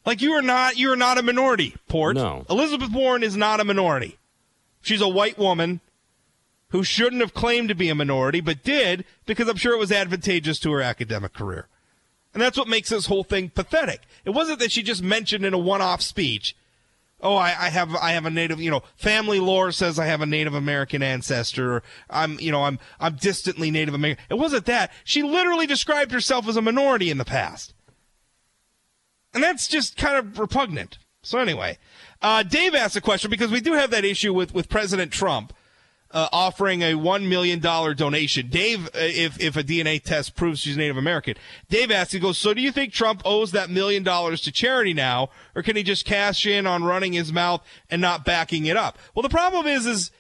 Like 0.04 0.20
you 0.20 0.32
are 0.32 0.42
not 0.42 0.76
you 0.76 0.92
are 0.92 0.96
not 0.96 1.18
a 1.18 1.22
minority, 1.22 1.74
Port. 1.88 2.16
No. 2.16 2.44
Elizabeth 2.50 2.90
Warren 2.90 3.22
is 3.22 3.36
not 3.36 3.60
a 3.60 3.64
minority. 3.64 4.18
She's 4.82 5.00
a 5.00 5.08
white 5.08 5.38
woman 5.38 5.80
who 6.70 6.82
shouldn't 6.82 7.20
have 7.20 7.34
claimed 7.34 7.68
to 7.68 7.74
be 7.74 7.88
a 7.88 7.94
minority, 7.94 8.40
but 8.40 8.64
did 8.64 9.04
because 9.26 9.48
I'm 9.48 9.56
sure 9.56 9.74
it 9.74 9.78
was 9.78 9.92
advantageous 9.92 10.58
to 10.60 10.72
her 10.72 10.82
academic 10.82 11.34
career. 11.34 11.68
And 12.34 12.42
that's 12.42 12.56
what 12.56 12.66
makes 12.66 12.88
this 12.88 13.06
whole 13.06 13.24
thing 13.24 13.50
pathetic. 13.50 14.00
It 14.24 14.30
wasn't 14.30 14.58
that 14.60 14.72
she 14.72 14.82
just 14.82 15.02
mentioned 15.02 15.44
in 15.44 15.54
a 15.54 15.58
one 15.58 15.82
off 15.82 16.00
speech 16.00 16.56
oh, 17.22 17.36
I, 17.36 17.48
I, 17.48 17.68
have 17.70 17.94
I 17.94 18.12
have 18.12 18.26
a 18.26 18.30
native, 18.30 18.60
you 18.60 18.70
know, 18.70 18.82
family 18.96 19.40
lore 19.40 19.72
says 19.72 19.98
I 19.98 20.06
have 20.06 20.20
a 20.20 20.26
Native 20.26 20.54
American 20.54 21.02
ancestor. 21.02 21.76
Or 21.76 21.82
I'm, 22.10 22.38
you 22.40 22.50
know, 22.50 22.64
I'm 22.64 22.78
I'm 23.00 23.16
distantly 23.16 23.70
Native 23.70 23.94
American. 23.94 24.24
It 24.28 24.34
wasn't 24.34 24.66
that. 24.66 24.92
She 25.04 25.22
literally 25.22 25.66
described 25.66 26.12
herself 26.12 26.48
as 26.48 26.56
a 26.56 26.62
minority 26.62 27.10
in 27.10 27.18
the 27.18 27.24
past, 27.24 27.74
and 29.32 29.42
that's 29.42 29.68
just 29.68 29.96
kind 29.96 30.16
of 30.16 30.38
repugnant. 30.38 30.98
So 31.22 31.38
anyway, 31.38 31.78
uh, 32.20 32.42
Dave 32.42 32.74
asked 32.74 32.96
a 32.96 33.00
question 33.00 33.30
because 33.30 33.50
we 33.50 33.60
do 33.60 33.74
have 33.74 33.90
that 33.90 34.04
issue 34.04 34.34
with 34.34 34.52
with 34.52 34.68
President 34.68 35.12
Trump 35.12 35.52
uh, 36.12 36.28
offering 36.32 36.82
a 36.82 36.92
$1 36.92 37.28
million 37.28 37.58
donation. 37.60 38.48
Dave, 38.48 38.86
uh, 38.86 38.90
if, 38.94 39.40
if 39.40 39.56
a 39.56 39.62
DNA 39.62 40.02
test 40.02 40.36
proves 40.36 40.60
she's 40.60 40.76
Native 40.76 40.96
American, 40.96 41.34
Dave 41.68 41.90
asks, 41.90 42.12
he 42.12 42.18
goes, 42.18 42.38
So 42.38 42.54
do 42.54 42.60
you 42.60 42.70
think 42.70 42.92
Trump 42.92 43.22
owes 43.24 43.52
that 43.52 43.70
million 43.70 44.02
dollars 44.02 44.40
to 44.42 44.52
charity 44.52 44.94
now, 44.94 45.30
or 45.54 45.62
can 45.62 45.76
he 45.76 45.82
just 45.82 46.04
cash 46.04 46.46
in 46.46 46.66
on 46.66 46.84
running 46.84 47.12
his 47.12 47.32
mouth 47.32 47.62
and 47.90 48.00
not 48.00 48.24
backing 48.24 48.66
it 48.66 48.76
up? 48.76 48.98
Well, 49.14 49.22
the 49.22 49.28
problem 49.28 49.66
is, 49.66 49.86
is 49.86 50.10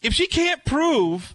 if 0.00 0.14
she 0.14 0.26
can't 0.26 0.64
prove, 0.64 1.34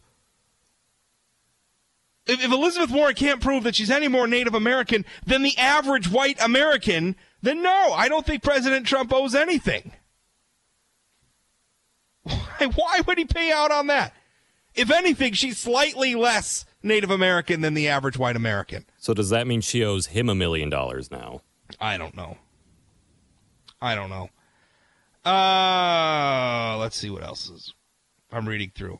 if, 2.25 2.43
if 2.43 2.51
Elizabeth 2.51 2.91
Warren 2.91 3.15
can't 3.15 3.41
prove 3.41 3.63
that 3.63 3.75
she's 3.75 3.91
any 3.91 4.07
more 4.07 4.27
Native 4.27 4.53
American 4.53 5.05
than 5.25 5.41
the 5.41 5.57
average 5.57 6.09
white 6.09 6.41
American, 6.41 7.15
then 7.41 7.61
no, 7.61 7.91
I 7.93 8.07
don't 8.07 8.25
think 8.25 8.43
President 8.43 8.85
Trump 8.87 9.11
owes 9.11 9.35
anything. 9.35 9.91
Why, 12.23 12.67
why 12.75 13.01
would 13.07 13.17
he 13.17 13.25
pay 13.25 13.51
out 13.51 13.71
on 13.71 13.87
that? 13.87 14.13
If 14.73 14.91
anything, 14.91 15.33
she's 15.33 15.57
slightly 15.57 16.15
less 16.15 16.65
Native 16.83 17.11
American 17.11 17.61
than 17.61 17.73
the 17.73 17.89
average 17.89 18.17
white 18.17 18.35
American. 18.35 18.85
So 18.97 19.13
does 19.13 19.29
that 19.29 19.47
mean 19.47 19.61
she 19.61 19.83
owes 19.83 20.07
him 20.07 20.29
a 20.29 20.35
million 20.35 20.69
dollars 20.69 21.11
now? 21.11 21.41
I 21.79 21.97
don't 21.97 22.15
know. 22.15 22.37
I 23.81 23.95
don't 23.95 24.09
know. 24.09 24.29
Uh, 25.25 26.77
let's 26.77 26.95
see 26.95 27.09
what 27.09 27.23
else 27.23 27.49
is. 27.49 27.73
I'm 28.31 28.47
reading 28.47 28.71
through. 28.73 28.99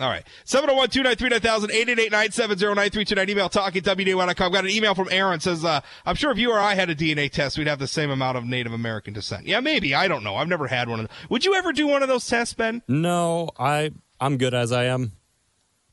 All 0.00 0.08
right. 0.08 0.24
701 0.44 0.88
293 0.90 1.28
9000 1.28 1.70
888 1.70 2.10
970 2.10 2.74
9329. 2.74 3.30
Email 3.30 3.48
talk 3.48 3.76
at 3.76 3.84
WDAY.com. 3.84 4.52
Got 4.52 4.64
an 4.64 4.70
email 4.70 4.94
from 4.94 5.08
Aaron 5.10 5.38
says, 5.38 5.64
uh, 5.64 5.80
I'm 6.04 6.16
sure 6.16 6.32
if 6.32 6.38
you 6.38 6.50
or 6.50 6.58
I 6.58 6.74
had 6.74 6.90
a 6.90 6.96
DNA 6.96 7.30
test, 7.30 7.56
we'd 7.56 7.68
have 7.68 7.78
the 7.78 7.86
same 7.86 8.10
amount 8.10 8.36
of 8.36 8.44
Native 8.44 8.72
American 8.72 9.14
descent. 9.14 9.46
Yeah, 9.46 9.60
maybe. 9.60 9.94
I 9.94 10.08
don't 10.08 10.24
know. 10.24 10.34
I've 10.34 10.48
never 10.48 10.66
had 10.66 10.88
one 10.88 10.98
of 10.98 11.06
them. 11.08 11.16
Would 11.30 11.44
you 11.44 11.54
ever 11.54 11.72
do 11.72 11.86
one 11.86 12.02
of 12.02 12.08
those 12.08 12.26
tests, 12.26 12.54
Ben? 12.54 12.82
No, 12.88 13.50
I, 13.56 13.92
I'm 14.20 14.36
good 14.36 14.52
as 14.52 14.72
I 14.72 14.86
am. 14.86 15.12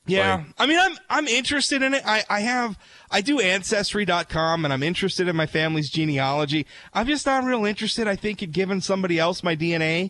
Yeah. 0.07 0.37
Like, 0.37 0.45
I 0.57 0.65
mean, 0.65 0.79
I'm, 0.79 0.97
I'm 1.07 1.27
interested 1.27 1.83
in 1.83 1.93
it. 1.93 2.01
I, 2.03 2.23
I 2.27 2.39
have, 2.39 2.79
I 3.11 3.21
do 3.21 3.39
ancestry.com 3.39 4.65
and 4.65 4.73
I'm 4.73 4.81
interested 4.81 5.27
in 5.27 5.35
my 5.35 5.45
family's 5.45 5.91
genealogy. 5.91 6.65
I'm 6.91 7.05
just 7.05 7.27
not 7.27 7.43
real 7.43 7.65
interested, 7.65 8.07
I 8.07 8.15
think, 8.15 8.41
in 8.41 8.49
giving 8.49 8.81
somebody 8.81 9.19
else 9.19 9.43
my 9.43 9.55
DNA. 9.55 10.09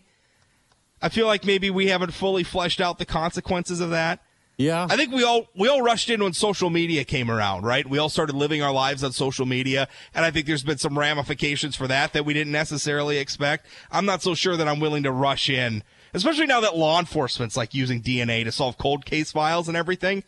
I 1.01 1.09
feel 1.09 1.27
like 1.27 1.45
maybe 1.45 1.69
we 1.69 1.87
haven't 1.87 2.11
fully 2.11 2.43
fleshed 2.43 2.79
out 2.79 2.99
the 2.99 3.05
consequences 3.05 3.79
of 3.79 3.89
that. 3.89 4.19
Yeah. 4.57 4.85
I 4.89 4.95
think 4.95 5.11
we 5.11 5.23
all 5.23 5.47
we 5.55 5.67
all 5.67 5.81
rushed 5.81 6.09
in 6.09 6.23
when 6.23 6.33
social 6.33 6.69
media 6.69 7.03
came 7.03 7.31
around, 7.31 7.63
right? 7.63 7.87
We 7.87 7.97
all 7.97 8.09
started 8.09 8.35
living 8.35 8.61
our 8.61 8.71
lives 8.71 9.03
on 9.03 9.11
social 9.11 9.45
media, 9.45 9.87
and 10.13 10.23
I 10.23 10.29
think 10.29 10.45
there's 10.45 10.63
been 10.63 10.77
some 10.77 10.97
ramifications 10.97 11.75
for 11.75 11.87
that 11.87 12.13
that 12.13 12.25
we 12.25 12.33
didn't 12.33 12.51
necessarily 12.51 13.17
expect. 13.17 13.65
I'm 13.91 14.05
not 14.05 14.21
so 14.21 14.35
sure 14.35 14.55
that 14.57 14.67
I'm 14.67 14.79
willing 14.79 15.03
to 15.03 15.11
rush 15.11 15.49
in, 15.49 15.83
especially 16.13 16.45
now 16.45 16.61
that 16.61 16.77
law 16.77 16.99
enforcement's 16.99 17.57
like 17.57 17.73
using 17.73 18.01
DNA 18.01 18.43
to 18.43 18.51
solve 18.51 18.77
cold 18.77 19.05
case 19.05 19.31
files 19.31 19.67
and 19.67 19.75
everything. 19.75 20.23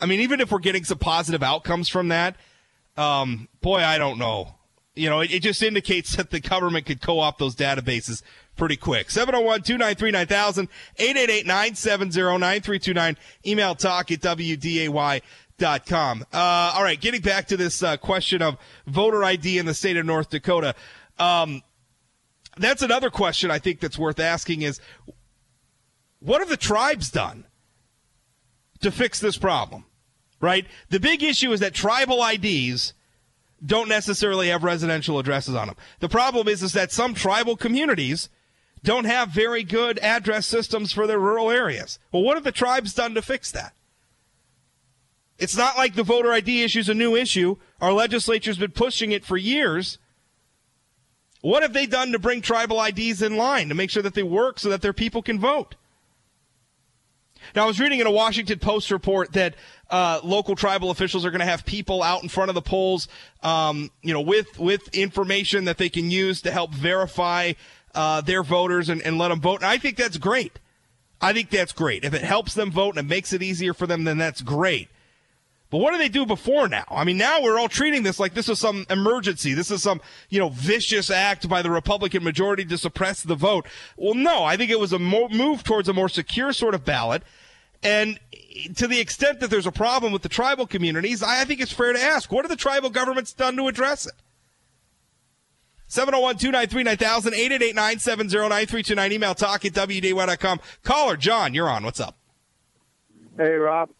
I 0.00 0.06
mean, 0.06 0.20
even 0.20 0.40
if 0.40 0.50
we're 0.50 0.58
getting 0.58 0.84
some 0.84 0.98
positive 0.98 1.42
outcomes 1.42 1.88
from 1.88 2.08
that, 2.08 2.36
um, 2.96 3.48
boy, 3.60 3.78
I 3.78 3.98
don't 3.98 4.18
know. 4.18 4.56
You 4.96 5.10
know, 5.10 5.20
it, 5.20 5.32
it 5.32 5.42
just 5.42 5.62
indicates 5.62 6.16
that 6.16 6.30
the 6.30 6.40
government 6.40 6.86
could 6.86 7.00
co-opt 7.00 7.38
those 7.38 7.54
databases 7.54 8.22
pretty 8.56 8.76
quick. 8.76 9.08
701-293-9000, 9.08 10.68
888-970-9329. 10.98 13.16
Email 13.46 13.74
talk 13.74 14.10
at 14.10 14.20
WDAY.com. 14.20 15.22
Uh, 16.32 16.72
all 16.74 16.82
right, 16.82 17.00
getting 17.00 17.20
back 17.20 17.46
to 17.48 17.56
this 17.56 17.82
uh, 17.82 17.96
question 17.96 18.42
of 18.42 18.56
voter 18.86 19.24
ID 19.24 19.58
in 19.58 19.66
the 19.66 19.74
state 19.74 19.96
of 19.96 20.06
North 20.06 20.30
Dakota. 20.30 20.76
Um, 21.18 21.62
that's 22.56 22.82
another 22.82 23.10
question 23.10 23.50
I 23.50 23.58
think 23.58 23.80
that's 23.80 23.98
worth 23.98 24.20
asking 24.20 24.62
is 24.62 24.80
what 26.20 26.40
have 26.40 26.48
the 26.48 26.56
tribes 26.56 27.10
done 27.10 27.44
to 28.80 28.90
fix 28.90 29.20
this 29.20 29.36
problem? 29.36 29.84
Right? 30.40 30.66
The 30.90 31.00
big 31.00 31.22
issue 31.22 31.52
is 31.52 31.60
that 31.60 31.74
tribal 31.74 32.24
IDs 32.24 32.94
don't 33.64 33.88
necessarily 33.88 34.48
have 34.48 34.62
residential 34.62 35.18
addresses 35.18 35.54
on 35.54 35.68
them. 35.68 35.76
The 36.00 36.08
problem 36.08 36.48
is, 36.48 36.62
is 36.62 36.74
that 36.74 36.92
some 36.92 37.14
tribal 37.14 37.56
communities 37.56 38.28
don't 38.84 39.06
have 39.06 39.30
very 39.30 39.64
good 39.64 39.98
address 40.00 40.46
systems 40.46 40.92
for 40.92 41.06
their 41.06 41.18
rural 41.18 41.50
areas. 41.50 41.98
Well, 42.12 42.22
what 42.22 42.36
have 42.36 42.44
the 42.44 42.52
tribes 42.52 42.94
done 42.94 43.14
to 43.14 43.22
fix 43.22 43.50
that? 43.50 43.72
It's 45.38 45.56
not 45.56 45.76
like 45.76 45.94
the 45.94 46.04
voter 46.04 46.32
ID 46.32 46.62
issue 46.62 46.78
is 46.78 46.88
a 46.88 46.94
new 46.94 47.16
issue. 47.16 47.56
Our 47.80 47.92
legislature's 47.92 48.58
been 48.58 48.70
pushing 48.70 49.10
it 49.10 49.24
for 49.24 49.36
years. 49.36 49.98
What 51.40 51.62
have 51.62 51.72
they 51.72 51.86
done 51.86 52.12
to 52.12 52.18
bring 52.18 52.40
tribal 52.40 52.82
IDs 52.82 53.20
in 53.20 53.36
line 53.36 53.68
to 53.68 53.74
make 53.74 53.90
sure 53.90 54.02
that 54.02 54.14
they 54.14 54.22
work 54.22 54.58
so 54.58 54.68
that 54.68 54.82
their 54.82 54.92
people 54.92 55.22
can 55.22 55.40
vote? 55.40 55.74
Now, 57.54 57.64
I 57.64 57.66
was 57.66 57.78
reading 57.78 58.00
in 58.00 58.06
a 58.06 58.10
Washington 58.10 58.58
Post 58.58 58.90
report 58.90 59.32
that 59.32 59.54
uh, 59.90 60.20
local 60.24 60.56
tribal 60.56 60.90
officials 60.90 61.26
are 61.26 61.30
going 61.30 61.40
to 61.40 61.46
have 61.46 61.64
people 61.64 62.02
out 62.02 62.22
in 62.22 62.28
front 62.28 62.48
of 62.48 62.54
the 62.54 62.62
polls, 62.62 63.08
um, 63.42 63.90
you 64.02 64.14
know, 64.14 64.20
with 64.20 64.58
with 64.58 64.88
information 64.94 65.66
that 65.66 65.78
they 65.78 65.88
can 65.88 66.10
use 66.10 66.40
to 66.42 66.50
help 66.50 66.72
verify 66.72 67.52
uh, 67.94 68.20
their 68.20 68.42
voters 68.42 68.88
and, 68.88 69.02
and 69.02 69.18
let 69.18 69.28
them 69.28 69.40
vote. 69.40 69.56
And 69.56 69.66
I 69.66 69.78
think 69.78 69.96
that's 69.96 70.18
great. 70.18 70.58
I 71.20 71.32
think 71.32 71.50
that's 71.50 71.72
great. 71.72 72.04
If 72.04 72.14
it 72.14 72.22
helps 72.22 72.54
them 72.54 72.70
vote 72.70 72.96
and 72.96 73.06
it 73.06 73.10
makes 73.10 73.32
it 73.32 73.42
easier 73.42 73.72
for 73.72 73.86
them, 73.86 74.04
then 74.04 74.18
that's 74.18 74.42
great. 74.42 74.88
But 75.70 75.78
what 75.78 75.90
do 75.92 75.98
they 75.98 76.08
do 76.08 76.24
before 76.24 76.68
now? 76.68 76.84
I 76.90 77.02
mean, 77.02 77.16
now 77.16 77.42
we're 77.42 77.58
all 77.58 77.68
treating 77.68 78.04
this 78.04 78.20
like 78.20 78.34
this 78.34 78.48
is 78.48 78.60
some 78.60 78.86
emergency. 78.90 79.54
This 79.54 79.70
is 79.70 79.82
some, 79.82 80.00
you 80.28 80.38
know, 80.38 80.50
vicious 80.50 81.10
act 81.10 81.48
by 81.48 81.62
the 81.62 81.70
Republican 81.70 82.22
majority 82.22 82.64
to 82.66 82.78
suppress 82.78 83.22
the 83.22 83.34
vote. 83.34 83.66
Well, 83.96 84.14
no, 84.14 84.44
I 84.44 84.56
think 84.56 84.70
it 84.70 84.78
was 84.78 84.92
a 84.92 84.98
mo- 84.98 85.28
move 85.30 85.64
towards 85.64 85.88
a 85.88 85.92
more 85.92 86.08
secure 86.08 86.52
sort 86.52 86.74
of 86.74 86.84
ballot. 86.84 87.22
And 87.82 88.20
to 88.76 88.86
the 88.86 89.00
extent 89.00 89.40
that 89.40 89.50
there's 89.50 89.66
a 89.66 89.72
problem 89.72 90.12
with 90.12 90.22
the 90.22 90.28
tribal 90.28 90.66
communities, 90.66 91.22
I 91.22 91.44
think 91.44 91.60
it's 91.60 91.72
fair 91.72 91.92
to 91.92 92.00
ask, 92.00 92.30
what 92.30 92.44
have 92.44 92.50
the 92.50 92.56
tribal 92.56 92.90
governments 92.90 93.32
done 93.32 93.56
to 93.56 93.66
address 93.66 94.06
it? 94.06 94.14
701 95.86 96.36
293 96.38 96.82
9000 96.82 97.34
888 97.34 97.74
970 97.74 98.36
9329. 98.48 99.12
Email 99.12 99.34
talk 99.34 99.64
at 99.64 99.72
WDAY.com. 99.72 100.60
Caller, 100.82 101.16
John, 101.16 101.54
you're 101.54 101.68
on. 101.68 101.84
What's 101.84 102.00
up? 102.00 102.16
Hey, 103.36 103.50
Rob. 103.52 103.90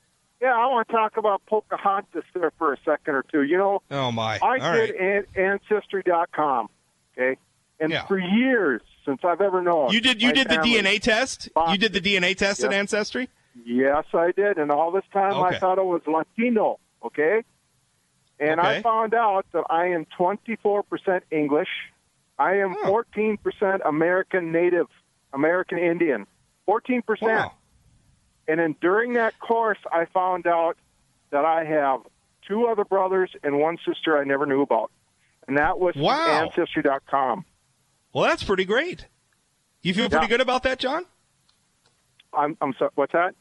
Yeah, 0.41 0.55
I 0.55 0.67
want 0.67 0.87
to 0.89 0.93
talk 0.93 1.17
about 1.17 1.41
Pocahontas 1.47 2.25
there 2.35 2.53
for 2.59 2.75
a 2.75 2.77
second 2.85 3.15
or 3.15 3.25
two. 3.31 3.43
You 3.45 3.57
know, 3.57 3.83
oh 3.91 4.13
my, 4.13 4.39
I 4.43 4.59
All 4.59 4.73
did 4.75 4.95
right. 5.01 5.25
an- 5.37 5.61
Ancestry.com, 5.71 6.69
okay, 7.17 7.39
and 7.81 7.91
yeah. 7.91 8.05
for 8.07 8.19
years 8.19 8.83
since 9.07 9.21
I've 9.25 9.41
ever 9.41 9.63
known. 9.63 9.91
You 9.93 10.03
did 10.03 10.21
you 10.21 10.33
did 10.33 10.49
the 10.49 10.57
DNA 10.57 11.01
test? 11.01 11.49
You 11.71 11.79
did 11.79 11.95
the 11.95 12.01
DNA 12.01 12.37
test 12.37 12.63
in 12.63 12.73
Yeah. 12.73 12.79
Ancestry? 12.79 13.31
Yes, 13.65 14.05
I 14.13 14.33
did, 14.33 14.59
and 14.59 14.71
all 14.71 14.91
this 14.91 15.05
time 15.13 15.33
Okay. 15.33 15.57
I 15.57 15.59
thought 15.59 15.79
it 15.79 15.85
was 15.85 16.03
Latino. 16.07 16.79
Okay, 17.05 17.43
and 18.39 18.61
I 18.61 18.83
found 18.83 19.15
out 19.15 19.47
that 19.53 19.65
I 19.71 19.89
am 19.89 20.07
24% 20.19 21.21
English. 21.31 21.69
I 22.39 22.59
am 22.59 22.75
hmm. 22.75 22.87
Oh. 22.89 23.05
14% 23.15 23.81
American 23.85 24.53
Native, 24.53 24.87
American 25.33 25.79
Indian. 25.79 26.27
14%. 26.69 27.03
Wow. 27.23 27.53
And 28.49 28.61
then 28.61 28.77
during 28.81 29.15
that 29.15 29.39
course, 29.39 29.79
I 29.91 30.07
found 30.07 30.47
out 30.47 30.77
that 31.31 31.45
I 31.45 31.65
have 31.65 32.01
two 32.47 32.67
other 32.67 32.85
brothers 32.85 33.31
and 33.43 33.59
one 33.59 33.79
sister 33.87 34.19
I 34.19 34.25
never 34.25 34.47
knew 34.47 34.63
about, 34.63 34.91
and 35.49 35.57
that 35.59 35.79
was 35.79 35.95
Wow. 35.97 36.45
Ancestry.com. 36.45 37.45
Well, 38.13 38.25
that's 38.25 38.45
pretty 38.45 38.65
great. 38.65 39.07
You 39.83 39.95
feel 39.95 40.09
pretty 40.09 40.29
good 40.29 40.41
about 40.41 40.63
that, 40.63 40.79
John? 40.79 41.05
I'm, 42.33 42.57
I'm 42.61 42.75
sorry. 42.79 42.91
What's 42.95 43.13
that? 43.13 43.35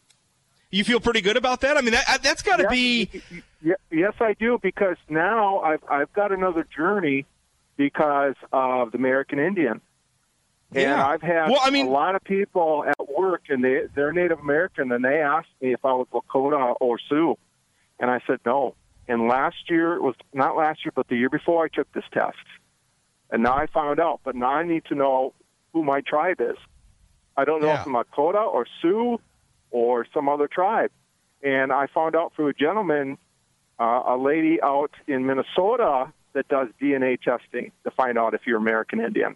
You 0.73 0.83
feel 0.83 0.99
pretty 0.99 1.21
good 1.21 1.37
about 1.37 1.61
that? 1.61 1.77
I 1.77 1.81
mean, 1.81 1.91
that 1.91 2.23
that's 2.23 2.41
got 2.41 2.55
to 2.57 2.67
be 2.67 3.07
yes, 3.91 4.13
I 4.19 4.33
do 4.33 4.57
because 4.59 4.97
now 5.07 5.59
I've 5.59 5.83
I've 5.87 6.11
got 6.13 6.31
another 6.31 6.65
journey 6.75 7.27
because 7.77 8.33
of 8.51 8.91
the 8.91 8.97
American 8.97 9.37
Indian. 9.37 9.81
And 10.71 10.81
Yeah. 10.81 11.05
I've 11.07 11.21
had 11.21 11.49
Well, 11.51 11.59
I 11.63 11.69
mean- 11.69 11.85
a 11.85 11.91
lot 11.91 12.15
of 12.15 12.23
people 12.23 12.85
at 12.87 13.07
work, 13.07 13.43
and 13.49 13.63
they 13.63 13.83
they're 13.93 14.11
Native 14.13 14.39
American, 14.39 14.91
and 14.91 15.05
they 15.05 15.21
asked 15.21 15.49
me 15.61 15.73
if 15.73 15.85
I 15.85 15.93
was 15.93 16.07
Lakota 16.11 16.75
or 16.81 16.97
Sioux, 17.07 17.37
and 17.99 18.09
I 18.09 18.19
said 18.25 18.39
no. 18.43 18.73
And 19.07 19.27
last 19.27 19.69
year 19.69 19.93
it 19.93 20.01
was 20.01 20.15
not 20.33 20.55
last 20.57 20.83
year, 20.83 20.91
but 20.95 21.07
the 21.07 21.17
year 21.17 21.29
before 21.29 21.63
I 21.63 21.67
took 21.67 21.91
this 21.93 22.05
test, 22.11 22.37
and 23.29 23.43
now 23.43 23.53
I 23.55 23.67
found 23.67 23.99
out. 23.99 24.21
But 24.23 24.33
now 24.35 24.49
I 24.55 24.63
need 24.63 24.85
to 24.85 24.95
know 24.95 25.33
who 25.71 25.83
my 25.83 26.01
tribe 26.01 26.41
is. 26.41 26.57
I 27.37 27.45
don't 27.45 27.61
know 27.61 27.67
Yeah. 27.67 27.81
if 27.81 27.85
I'm 27.85 27.93
Lakota 27.93 28.43
or 28.51 28.65
Sioux 28.81 29.19
or 29.73 30.05
some 30.13 30.29
other 30.29 30.47
tribe. 30.47 30.91
And 31.41 31.73
I 31.73 31.87
found 31.87 32.15
out 32.15 32.31
through 32.35 32.47
a 32.47 32.53
gentleman, 32.53 33.17
uh, 33.77 34.03
a 34.07 34.17
lady 34.17 34.61
out 34.61 34.91
in 35.07 35.25
Minnesota 35.25 36.13
that 36.31 36.47
does 36.47 36.69
DNA 36.81 37.21
testing 37.21 37.73
to 37.83 37.91
find 37.91 38.17
out 38.17 38.33
if 38.33 38.41
you're 38.45 38.57
American 38.57 39.01
Indian. 39.01 39.35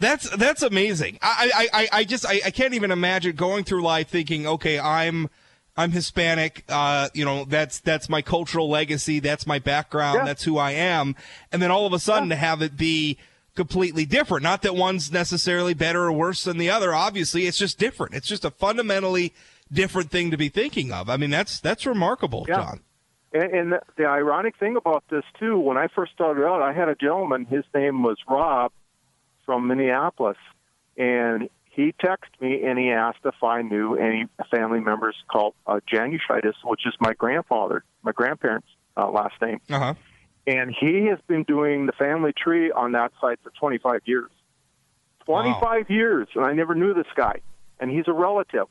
That's 0.00 0.28
that's 0.30 0.62
amazing. 0.62 1.18
I 1.22 1.68
I, 1.72 1.88
I, 1.92 2.04
just 2.04 2.26
I, 2.26 2.40
I 2.44 2.50
can't 2.50 2.74
even 2.74 2.90
imagine 2.90 3.36
going 3.36 3.62
through 3.62 3.82
life 3.82 4.08
thinking, 4.08 4.46
okay, 4.46 4.78
I'm 4.78 5.30
I'm 5.76 5.92
Hispanic. 5.92 6.64
Uh, 6.68 7.10
you 7.14 7.24
know, 7.24 7.44
that's 7.44 7.78
that's 7.80 8.08
my 8.08 8.20
cultural 8.20 8.68
legacy. 8.68 9.20
That's 9.20 9.46
my 9.46 9.60
background. 9.60 10.18
Yeah. 10.18 10.24
That's 10.24 10.42
who 10.42 10.58
I 10.58 10.72
am. 10.72 11.14
And 11.52 11.62
then 11.62 11.70
all 11.70 11.86
of 11.86 11.92
a 11.92 12.00
sudden 12.00 12.28
to 12.30 12.36
have 12.36 12.60
it 12.60 12.76
be 12.76 13.18
completely 13.54 14.04
different. 14.04 14.42
Not 14.42 14.62
that 14.62 14.74
one's 14.74 15.12
necessarily 15.12 15.74
better 15.74 16.04
or 16.04 16.12
worse 16.12 16.44
than 16.44 16.58
the 16.58 16.70
other. 16.70 16.94
Obviously, 16.94 17.46
it's 17.46 17.58
just 17.58 17.78
different. 17.78 18.14
It's 18.14 18.26
just 18.28 18.44
a 18.44 18.50
fundamentally 18.50 19.32
different 19.72 20.10
thing 20.10 20.30
to 20.30 20.36
be 20.36 20.48
thinking 20.48 20.92
of. 20.92 21.08
I 21.08 21.16
mean, 21.16 21.30
that's 21.30 21.60
that's 21.60 21.86
remarkable, 21.86 22.44
Yeah. 22.48 22.56
John. 22.56 22.80
And, 23.32 23.42
and 23.52 23.72
the, 23.72 23.80
the 23.96 24.04
ironic 24.06 24.56
thing 24.58 24.76
about 24.76 25.02
this 25.10 25.24
too, 25.40 25.58
when 25.58 25.76
I 25.76 25.88
first 25.88 26.12
started 26.12 26.44
out, 26.46 26.62
I 26.62 26.72
had 26.72 26.88
a 26.88 26.94
gentleman. 26.94 27.46
His 27.46 27.64
name 27.74 28.02
was 28.02 28.16
Rob 28.28 28.70
from 29.44 29.66
Minneapolis, 29.66 30.36
and 30.96 31.48
he 31.70 31.92
texted 32.00 32.40
me 32.40 32.62
and 32.64 32.78
he 32.78 32.90
asked 32.90 33.18
if 33.24 33.42
I 33.42 33.62
knew 33.62 33.96
any 33.96 34.26
family 34.50 34.78
members 34.80 35.16
called 35.30 35.54
uh, 35.66 35.80
Janushitis, 35.92 36.54
which 36.64 36.86
is 36.86 36.94
my 37.00 37.12
grandfather, 37.14 37.82
my 38.04 38.12
grandparents' 38.12 38.68
uh, 38.96 39.10
last 39.10 39.34
name. 39.42 39.60
Uh 39.68 39.78
huh. 39.80 39.94
And 40.46 40.74
he 40.78 41.06
has 41.06 41.18
been 41.26 41.44
doing 41.44 41.86
the 41.86 41.92
family 41.92 42.32
tree 42.32 42.70
on 42.70 42.92
that 42.92 43.12
site 43.20 43.38
for 43.42 43.50
25 43.50 44.02
years. 44.04 44.30
25 45.24 45.90
years, 45.90 46.28
and 46.34 46.44
I 46.44 46.52
never 46.52 46.74
knew 46.74 46.92
this 46.92 47.06
guy, 47.16 47.40
and 47.80 47.90
he's 47.90 48.06
a 48.08 48.12
relative. 48.12 48.66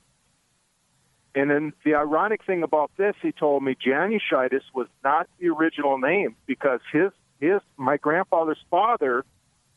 And 1.35 1.49
then 1.49 1.73
the 1.83 1.95
ironic 1.95 2.45
thing 2.45 2.61
about 2.61 2.91
this, 2.95 3.15
he 3.21 3.31
told 3.31 3.63
me 3.63 3.75
Janushitis 3.75 4.61
was 4.73 4.87
not 5.03 5.27
the 5.39 5.49
original 5.49 5.97
name 5.97 6.35
because 6.45 6.79
his 6.91 7.11
his 7.39 7.59
my 7.75 7.97
grandfather's 7.97 8.63
father 8.69 9.25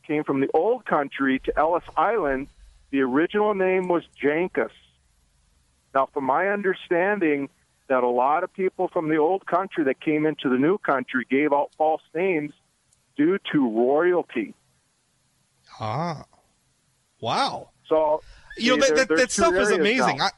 came 0.05 0.23
from 0.23 0.39
the 0.39 0.49
old 0.53 0.85
country 0.85 1.39
to 1.45 1.57
Ellis 1.57 1.83
Island. 1.97 2.47
The 2.91 3.01
original 3.01 3.55
name 3.55 3.87
was 3.87 4.03
Jankus. 4.21 4.69
Now, 5.95 6.07
from 6.13 6.25
my 6.25 6.49
understanding, 6.49 7.49
that 7.87 8.03
a 8.03 8.09
lot 8.09 8.43
of 8.43 8.53
people 8.53 8.87
from 8.87 9.09
the 9.09 9.17
old 9.17 9.45
country 9.45 9.83
that 9.85 10.01
came 10.01 10.25
into 10.25 10.49
the 10.49 10.57
new 10.57 10.77
country 10.77 11.25
gave 11.29 11.53
out 11.53 11.69
false 11.77 12.01
names 12.13 12.53
due 13.15 13.37
to 13.51 13.69
royalty. 13.69 14.53
Ah. 15.79 16.25
Wow. 17.19 17.69
So 17.87 18.21
you 18.57 18.77
know 18.77 18.85
that, 18.87 19.07
that, 19.07 19.17
that 19.17 19.31
stuff 19.31 19.53
is 19.55 19.71
amazing. 19.71 20.17
now. 20.17 20.25
I, 20.25 20.29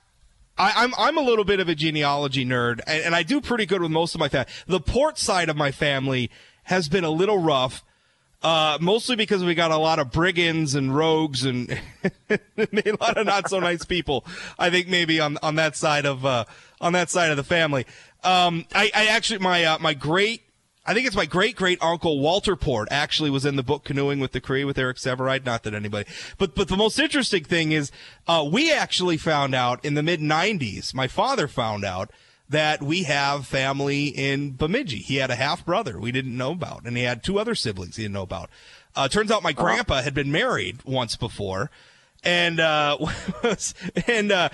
I, 0.57 0.83
I'm 0.83 0.93
I'm 0.97 1.17
a 1.17 1.21
little 1.21 1.45
bit 1.45 1.59
of 1.59 1.69
a 1.69 1.75
genealogy 1.75 2.45
nerd, 2.45 2.81
and, 2.85 3.05
and 3.05 3.15
I 3.15 3.23
do 3.23 3.41
pretty 3.41 3.65
good 3.65 3.81
with 3.81 3.91
most 3.91 4.13
of 4.15 4.19
my 4.19 4.29
family. 4.29 4.51
The 4.67 4.79
port 4.79 5.17
side 5.17 5.49
of 5.49 5.55
my 5.55 5.71
family 5.71 6.29
has 6.63 6.89
been 6.89 7.03
a 7.03 7.09
little 7.09 7.37
rough, 7.37 7.83
uh, 8.43 8.77
mostly 8.79 9.15
because 9.15 9.43
we 9.43 9.55
got 9.55 9.71
a 9.71 9.77
lot 9.77 9.99
of 9.99 10.11
brigands 10.11 10.75
and 10.75 10.95
rogues 10.95 11.45
and 11.45 11.71
a 12.29 12.97
lot 12.99 13.17
of 13.17 13.25
not 13.25 13.49
so 13.49 13.59
nice 13.59 13.85
people. 13.85 14.25
I 14.57 14.69
think 14.69 14.87
maybe 14.87 15.19
on 15.19 15.37
on 15.41 15.55
that 15.55 15.75
side 15.75 16.05
of 16.05 16.25
uh, 16.25 16.45
on 16.81 16.93
that 16.93 17.09
side 17.09 17.31
of 17.31 17.37
the 17.37 17.43
family. 17.43 17.85
Um, 18.23 18.65
I, 18.73 18.91
I 18.93 19.07
actually 19.07 19.39
my 19.39 19.63
uh, 19.63 19.79
my 19.79 19.93
great 19.93 20.43
I 20.85 20.93
think 20.93 21.05
it's 21.05 21.15
my 21.15 21.25
great 21.25 21.55
great 21.55 21.81
uncle 21.81 22.19
Walter 22.19 22.55
Port 22.55 22.87
actually 22.91 23.29
was 23.29 23.45
in 23.45 23.55
the 23.55 23.63
book 23.63 23.83
Canoeing 23.83 24.19
with 24.19 24.31
the 24.31 24.41
Cree 24.41 24.63
with 24.63 24.77
Eric 24.77 24.97
Sevareid. 24.97 25.45
Not 25.45 25.63
that 25.63 25.73
anybody, 25.73 26.09
but 26.37 26.55
but 26.55 26.67
the 26.67 26.77
most 26.77 26.99
interesting 26.99 27.43
thing 27.43 27.71
is 27.71 27.91
uh, 28.27 28.47
we 28.49 28.73
actually 28.73 29.17
found 29.17 29.53
out 29.53 29.83
in 29.85 29.93
the 29.93 30.03
mid 30.03 30.19
'90s. 30.19 30.93
My 30.93 31.07
father 31.07 31.47
found 31.47 31.85
out 31.85 32.11
that 32.49 32.81
we 32.81 33.03
have 33.03 33.45
family 33.45 34.07
in 34.07 34.53
Bemidji. 34.53 34.97
He 34.97 35.17
had 35.17 35.29
a 35.29 35.35
half 35.35 35.63
brother 35.63 35.99
we 35.99 36.11
didn't 36.11 36.35
know 36.35 36.51
about, 36.53 36.85
and 36.85 36.97
he 36.97 37.03
had 37.03 37.23
two 37.23 37.37
other 37.37 37.55
siblings 37.55 37.95
he 37.95 38.03
didn't 38.03 38.13
know 38.13 38.23
about. 38.23 38.49
Uh, 38.95 39.07
turns 39.07 39.29
out 39.29 39.43
my 39.43 39.53
grandpa 39.53 40.01
had 40.01 40.15
been 40.15 40.31
married 40.31 40.83
once 40.83 41.15
before. 41.15 41.69
And 42.23 42.59
uh, 42.59 42.97
and 44.07 44.31
uh, 44.31 44.49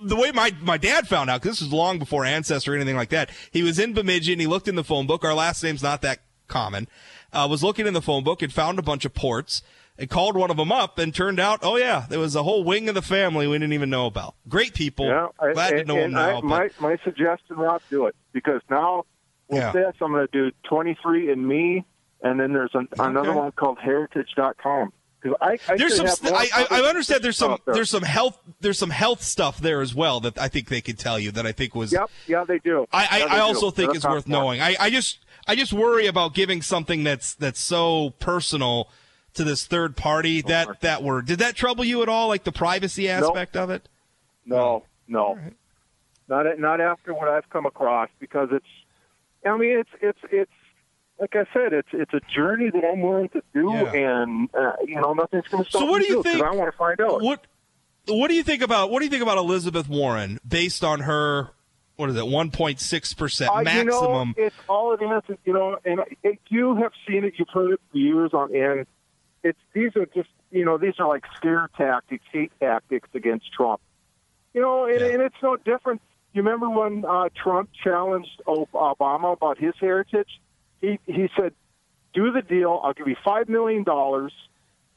the 0.00 0.16
way 0.16 0.32
my 0.32 0.52
my 0.62 0.78
dad 0.78 1.06
found 1.06 1.28
out, 1.28 1.42
'cause 1.42 1.52
this 1.52 1.60
was 1.60 1.72
long 1.72 1.98
before 1.98 2.24
Ancestry 2.24 2.72
or 2.74 2.76
anything 2.76 2.96
like 2.96 3.10
that. 3.10 3.30
He 3.50 3.62
was 3.62 3.78
in 3.78 3.92
Bemidji 3.92 4.32
and 4.32 4.40
he 4.40 4.46
looked 4.46 4.68
in 4.68 4.74
the 4.74 4.84
phone 4.84 5.06
book. 5.06 5.22
Our 5.24 5.34
last 5.34 5.62
name's 5.62 5.82
not 5.82 6.00
that 6.02 6.20
common. 6.48 6.88
Uh, 7.32 7.46
was 7.50 7.62
looking 7.62 7.86
in 7.86 7.92
the 7.94 8.00
phone 8.02 8.24
book 8.24 8.40
and 8.42 8.52
found 8.52 8.78
a 8.78 8.82
bunch 8.82 9.04
of 9.04 9.12
ports 9.12 9.62
and 9.98 10.08
called 10.08 10.36
one 10.36 10.50
of 10.50 10.56
them 10.56 10.72
up 10.72 10.98
and 10.98 11.14
turned 11.14 11.38
out, 11.38 11.60
oh 11.62 11.76
yeah, 11.76 12.06
there 12.08 12.18
was 12.18 12.34
a 12.34 12.42
whole 12.42 12.64
wing 12.64 12.88
of 12.88 12.94
the 12.94 13.02
family 13.02 13.46
we 13.46 13.56
didn't 13.58 13.72
even 13.74 13.90
know 13.90 14.06
about. 14.06 14.34
Great 14.48 14.72
people. 14.74 15.06
Yeah, 15.06 15.28
I, 15.38 15.52
Glad 15.52 15.72
and, 15.74 15.80
to 15.80 15.84
know 15.86 15.94
them 15.96 16.04
and 16.04 16.14
now. 16.14 16.28
I, 16.38 16.40
but- 16.40 16.44
my 16.44 16.70
my 16.80 16.96
suggestion, 17.04 17.56
Rob, 17.56 17.82
do 17.90 18.06
it 18.06 18.16
because 18.32 18.62
now 18.70 19.04
with 19.48 19.58
Yeah. 19.60 19.72
this, 19.72 19.94
I'm 20.00 20.12
going 20.12 20.26
to 20.26 20.32
do 20.32 20.56
23 20.68 21.30
and 21.32 21.46
Me, 21.46 21.84
and 22.22 22.40
then 22.40 22.52
there's 22.54 22.74
an, 22.74 22.88
another 22.98 23.32
one 23.34 23.52
called 23.52 23.78
Heritage.com. 23.78 24.92
I, 25.40 25.58
I 25.68 25.76
there's 25.76 25.96
some. 25.96 26.06
I, 26.34 26.48
I, 26.54 26.66
I 26.70 26.80
understand. 26.82 27.22
There's 27.22 27.36
some. 27.36 27.58
There's 27.66 27.90
some 27.90 28.02
health. 28.02 28.38
There's 28.60 28.78
some 28.78 28.90
health 28.90 29.22
stuff 29.22 29.58
there 29.58 29.80
as 29.80 29.94
well 29.94 30.20
that 30.20 30.38
I 30.38 30.48
think 30.48 30.68
they 30.68 30.80
could 30.80 30.98
tell 30.98 31.18
you 31.18 31.30
that 31.32 31.46
I 31.46 31.52
think 31.52 31.74
was. 31.74 31.92
Yep, 31.92 32.10
yeah, 32.26 32.44
they 32.44 32.58
do. 32.58 32.86
I, 32.92 33.18
Yeah, 33.18 33.24
I, 33.26 33.34
I 33.34 33.36
do. 33.36 33.42
also 33.42 33.70
think 33.70 33.90
They're 33.90 33.96
it's 33.96 34.06
worth 34.06 34.28
knowing. 34.28 34.60
I, 34.60 34.76
I 34.78 34.90
just 34.90 35.18
I 35.46 35.56
just 35.56 35.72
worry 35.72 36.06
about 36.06 36.34
giving 36.34 36.62
something 36.62 37.04
that's 37.04 37.34
that's 37.34 37.60
so 37.60 38.10
personal 38.18 38.88
to 39.34 39.44
this 39.44 39.66
third 39.66 39.96
party. 39.96 40.42
That 40.42 40.80
that 40.80 41.02
word 41.02 41.26
did 41.26 41.38
that 41.38 41.54
trouble 41.56 41.84
you 41.84 42.02
at 42.02 42.08
all? 42.08 42.28
Like 42.28 42.44
the 42.44 42.52
privacy 42.52 43.08
aspect 43.08 43.56
of 43.56 43.70
it? 43.70 43.88
No, 44.46 44.84
no, 45.08 45.38
not 46.28 46.58
not 46.58 46.80
after 46.80 47.14
what 47.14 47.28
I've 47.28 47.48
come 47.50 47.66
across 47.66 48.08
because 48.18 48.48
it's. 48.52 48.66
I 49.46 49.56
mean, 49.58 49.78
it's 49.78 49.90
it's 50.00 50.18
it's 50.30 50.50
like 51.20 51.34
I 51.36 51.44
said, 51.52 51.72
it's 51.72 51.88
it's 51.92 52.12
a 52.12 52.20
journey 52.34 52.70
that 52.70 52.84
I'm 52.84 53.00
willing 53.00 53.28
to 53.30 53.42
do, 53.52 53.70
Yeah. 53.72 53.92
and 53.92 54.48
uh, 54.54 54.72
you 54.86 54.96
know 55.00 55.12
nothing's 55.12 55.46
going 55.48 55.64
to 55.64 55.70
stop 55.70 55.80
So 55.82 55.86
what 55.86 56.00
me 56.02 56.08
do 56.08 56.12
you 56.14 56.22
think- 56.22 56.42
I 56.42 56.50
want 56.50 56.70
to 56.72 56.76
find 56.76 57.00
out. 57.00 57.22
What 57.22 57.46
What 58.08 58.28
do 58.28 58.34
you 58.34 58.42
think 58.42 58.62
about 58.62 58.90
What 58.90 58.98
do 59.00 59.04
you 59.06 59.10
think 59.10 59.22
about 59.22 59.38
Elizabeth 59.38 59.88
Warren 59.88 60.38
based 60.46 60.82
on 60.84 61.00
her? 61.00 61.50
What 61.96 62.10
is 62.10 62.16
it? 62.16 62.26
One 62.26 62.50
point 62.50 62.80
six 62.80 63.14
percent 63.14 63.50
Uh, 63.54 63.62
maximum. 63.62 64.34
You 64.36 64.42
know, 64.42 64.46
it's 64.48 64.56
all 64.68 64.92
it 64.94 65.00
is. 65.02 65.22
is, 65.28 65.36
You 65.44 65.52
know, 65.52 65.78
and 65.84 66.00
it, 66.24 66.38
you 66.48 66.74
have 66.76 66.90
seen 67.06 67.24
it. 67.24 67.34
You've 67.38 67.48
heard 67.54 67.72
it 67.74 67.80
for 67.92 67.96
years 67.98 68.30
on 68.34 68.54
end. 68.54 68.86
It's 69.44 69.58
these 69.72 69.94
are 69.96 70.06
just 70.06 70.28
you 70.50 70.64
know 70.64 70.76
these 70.78 70.94
are 70.98 71.06
like 71.06 71.24
scare 71.36 71.70
tactics, 71.76 72.24
hate 72.32 72.50
tactics 72.58 73.08
against 73.14 73.52
Trump. 73.52 73.80
You 74.52 74.60
know, 74.62 74.86
and, 74.86 75.00
Yeah. 75.00 75.06
and 75.06 75.22
it's 75.22 75.36
no 75.42 75.56
different. 75.56 76.00
You 76.32 76.42
remember 76.42 76.68
when 76.68 77.04
uh, 77.04 77.28
Trump 77.40 77.70
challenged 77.84 78.42
Obama 78.46 79.32
about 79.34 79.56
his 79.58 79.74
heritage? 79.80 80.40
He 81.06 81.12
he 81.12 81.28
said, 81.36 81.52
"Do 82.12 82.30
the 82.32 82.42
deal. 82.42 82.80
I'll 82.82 82.92
give 82.94 83.08
you 83.08 83.16
five 83.24 83.48
million 83.48 83.82
dollars 83.84 84.32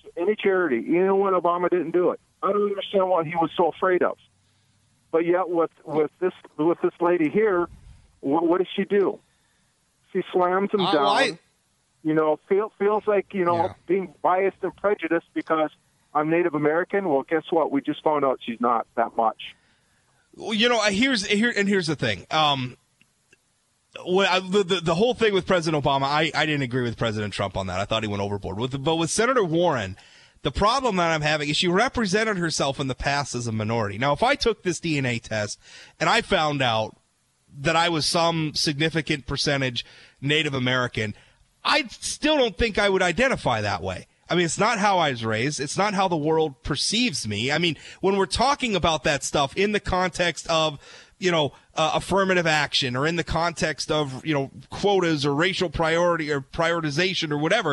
to 0.03 0.21
any 0.21 0.35
charity." 0.35 0.77
You 0.85 1.05
know 1.05 1.15
when 1.15 1.33
Obama 1.33 1.69
didn't 1.69 1.91
do 1.91 2.11
it? 2.11 2.19
I 2.43 2.51
don't 2.51 2.69
understand 2.69 3.09
what 3.09 3.25
he 3.25 3.35
was 3.35 3.49
so 3.57 3.69
afraid 3.69 4.03
of. 4.03 4.17
But 5.11 5.25
yet, 5.25 5.49
with 5.49 5.71
with 5.85 6.11
this 6.19 6.33
with 6.57 6.77
this 6.81 6.93
lady 6.99 7.29
here, 7.29 7.67
what, 8.19 8.45
what 8.47 8.57
does 8.59 8.67
she 8.75 8.83
do? 8.83 9.19
She 10.13 10.21
slams 10.31 10.71
him 10.71 10.81
Uh, 10.81 10.91
down. 10.91 11.05
I- 11.05 11.39
you 12.03 12.13
know, 12.13 12.39
feel, 12.47 12.71
feels 12.79 13.03
like, 13.05 13.33
you 13.33 13.43
know, 13.43 13.55
Yeah. 13.65 13.73
being 13.85 14.13
biased 14.21 14.57
and 14.61 14.73
prejudiced 14.77 15.25
because 15.33 15.71
I'm 16.13 16.29
Native 16.29 16.53
American. 16.53 17.09
Well, 17.09 17.23
guess 17.23 17.43
what? 17.49 17.69
We 17.69 17.81
just 17.81 18.01
found 18.01 18.23
out 18.23 18.39
she's 18.45 18.61
not 18.61 18.87
that 18.95 19.17
much. 19.17 19.55
Well, 20.35 20.53
you 20.53 20.69
know, 20.69 20.79
here's 20.83 21.25
here 21.25 21.51
and 21.53 21.67
here's 21.67 21.87
the 21.87 21.97
thing. 21.97 22.25
Um, 22.31 22.77
I, 24.05 24.39
the, 24.39 24.81
the 24.83 24.95
whole 24.95 25.13
thing 25.13 25.33
with 25.33 25.45
President 25.45 25.83
Obama, 25.83 26.03
I, 26.03 26.31
I 26.33 26.45
didn't 26.45 26.61
agree 26.61 26.83
with 26.83 26.97
President 26.97 27.33
Trump 27.33 27.57
on 27.57 27.67
that. 27.67 27.79
I 27.79 27.85
thought 27.85 28.03
he 28.03 28.09
went 28.09 28.21
overboard. 28.21 28.57
With 28.57 28.83
but 28.83 28.95
with 28.95 29.09
Senator 29.09 29.43
Warren, 29.43 29.97
the 30.43 30.51
problem 30.51 30.97
that 30.97 31.11
I'm 31.11 31.21
having 31.21 31.49
is 31.49 31.57
she 31.57 31.67
represented 31.67 32.37
herself 32.37 32.79
in 32.79 32.87
the 32.87 32.95
past 32.95 33.35
as 33.35 33.47
a 33.47 33.51
minority. 33.51 33.97
Now, 33.97 34.13
if 34.13 34.23
I 34.23 34.35
took 34.35 34.63
this 34.63 34.79
DNA 34.79 35.21
test 35.21 35.59
and 35.99 36.09
I 36.09 36.21
found 36.21 36.61
out 36.61 36.95
that 37.59 37.75
I 37.75 37.89
was 37.89 38.05
some 38.05 38.53
significant 38.53 39.25
percentage 39.25 39.85
Native 40.21 40.53
American, 40.53 41.15
I 41.63 41.85
still 41.89 42.37
don't 42.37 42.57
think 42.57 42.77
I 42.77 42.89
would 42.89 43.01
identify 43.01 43.61
that 43.61 43.81
way. 43.81 44.07
I 44.29 44.35
mean, 44.35 44.45
it's 44.45 44.59
not 44.59 44.77
how 44.77 44.97
I 44.99 45.11
was 45.11 45.23
raised. 45.23 45.59
It's 45.59 45.77
not 45.77 45.93
how 45.93 46.07
the 46.07 46.17
world 46.17 46.61
perceives 46.63 47.27
me. 47.27 47.51
I 47.51 47.57
mean, 47.57 47.77
when 48.01 48.17
we're 48.17 48.25
talking 48.25 48.75
about 48.75 49.03
that 49.03 49.23
stuff 49.23 49.55
in 49.55 49.71
the 49.71 49.79
context 49.79 50.47
of, 50.49 50.79
you 51.19 51.31
know, 51.31 51.53
uh, 51.75 51.91
affirmative 51.95 52.45
action 52.47 52.95
or 52.95 53.07
in 53.07 53.15
the 53.15 53.23
context 53.23 53.91
of, 53.91 54.25
you 54.25 54.33
know, 54.33 54.51
quotas 54.69 55.25
or 55.25 55.33
racial 55.33 55.69
priority 55.69 56.31
or 56.31 56.41
prioritization 56.41 57.31
or 57.31 57.37
whatever, 57.37 57.71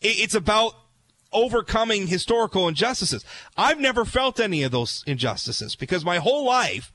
it, 0.00 0.18
it's 0.18 0.34
about 0.34 0.74
overcoming 1.32 2.06
historical 2.08 2.66
injustices. 2.68 3.24
I've 3.56 3.78
never 3.80 4.04
felt 4.04 4.40
any 4.40 4.62
of 4.62 4.72
those 4.72 5.04
injustices 5.06 5.76
because 5.76 6.04
my 6.04 6.16
whole 6.18 6.44
life, 6.44 6.92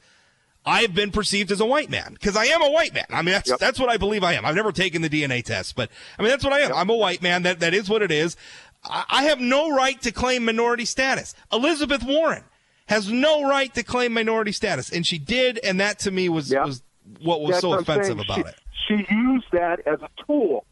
I 0.66 0.82
have 0.82 0.96
been 0.96 1.12
perceived 1.12 1.52
as 1.52 1.60
a 1.62 1.66
white 1.66 1.90
man 1.92 2.14
because 2.14 2.36
I 2.36 2.46
am 2.46 2.62
a 2.64 2.72
white 2.72 2.94
man. 2.94 3.06
I 3.12 3.22
mean, 3.22 3.34
that's 3.34 3.50
Yep. 3.52 3.60
that's 3.60 3.80
what 3.80 3.90
I 3.90 3.98
believe 3.98 4.24
I 4.24 4.34
am. 4.34 4.46
I've 4.46 4.56
never 4.56 4.72
taken 4.72 5.04
the 5.04 5.10
DNA 5.10 5.44
test, 5.44 5.76
but 5.76 5.90
I 6.18 6.24
mean, 6.24 6.32
that's 6.32 6.44
what 6.44 6.54
I 6.54 6.62
am. 6.62 6.74
I'm 6.74 6.90
a 6.90 6.96
white 6.96 7.22
man. 7.22 7.44
That 7.44 7.60
that 7.60 7.76
is 7.76 7.88
what 7.88 8.02
it 8.02 8.12
is. 8.12 8.36
I, 8.84 9.04
I 9.10 9.24
have 9.26 9.40
no 9.40 9.70
right 9.74 10.02
to 10.02 10.12
claim 10.12 10.44
minority 10.46 10.86
status. 10.86 11.36
Elizabeth 11.54 12.04
Warren 12.04 12.44
has 12.88 13.10
no 13.12 13.48
right 13.50 13.74
to 13.74 13.84
claim 13.84 14.14
minority 14.14 14.52
status, 14.52 14.90
and 14.92 15.06
she 15.06 15.18
did, 15.18 15.58
and 15.64 15.80
that 15.80 16.00
to 16.00 16.12
me 16.12 16.30
was 16.30 16.52
Yep. 16.52 16.66
was 16.66 16.84
what 17.22 17.42
was 17.42 17.52
That's 17.52 17.62
so 17.62 17.70
what 17.70 17.82
offensive 17.82 18.18
saying. 18.18 18.20
about 18.20 18.36
she, 18.36 18.42
it. 18.42 19.08
She 19.08 19.14
used 19.14 19.46
that 19.52 19.80
as 19.88 20.02
a 20.02 20.10
tool. 20.26 20.66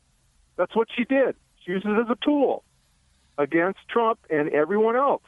That's 0.55 0.75
what 0.75 0.87
she 0.95 1.03
did. 1.05 1.35
She 1.63 1.71
used 1.71 1.85
it 1.85 1.97
as 1.99 2.09
a 2.09 2.17
tool 2.23 2.63
against 3.37 3.79
Trump 3.89 4.19
and 4.29 4.49
everyone 4.49 4.95
else. 4.95 5.23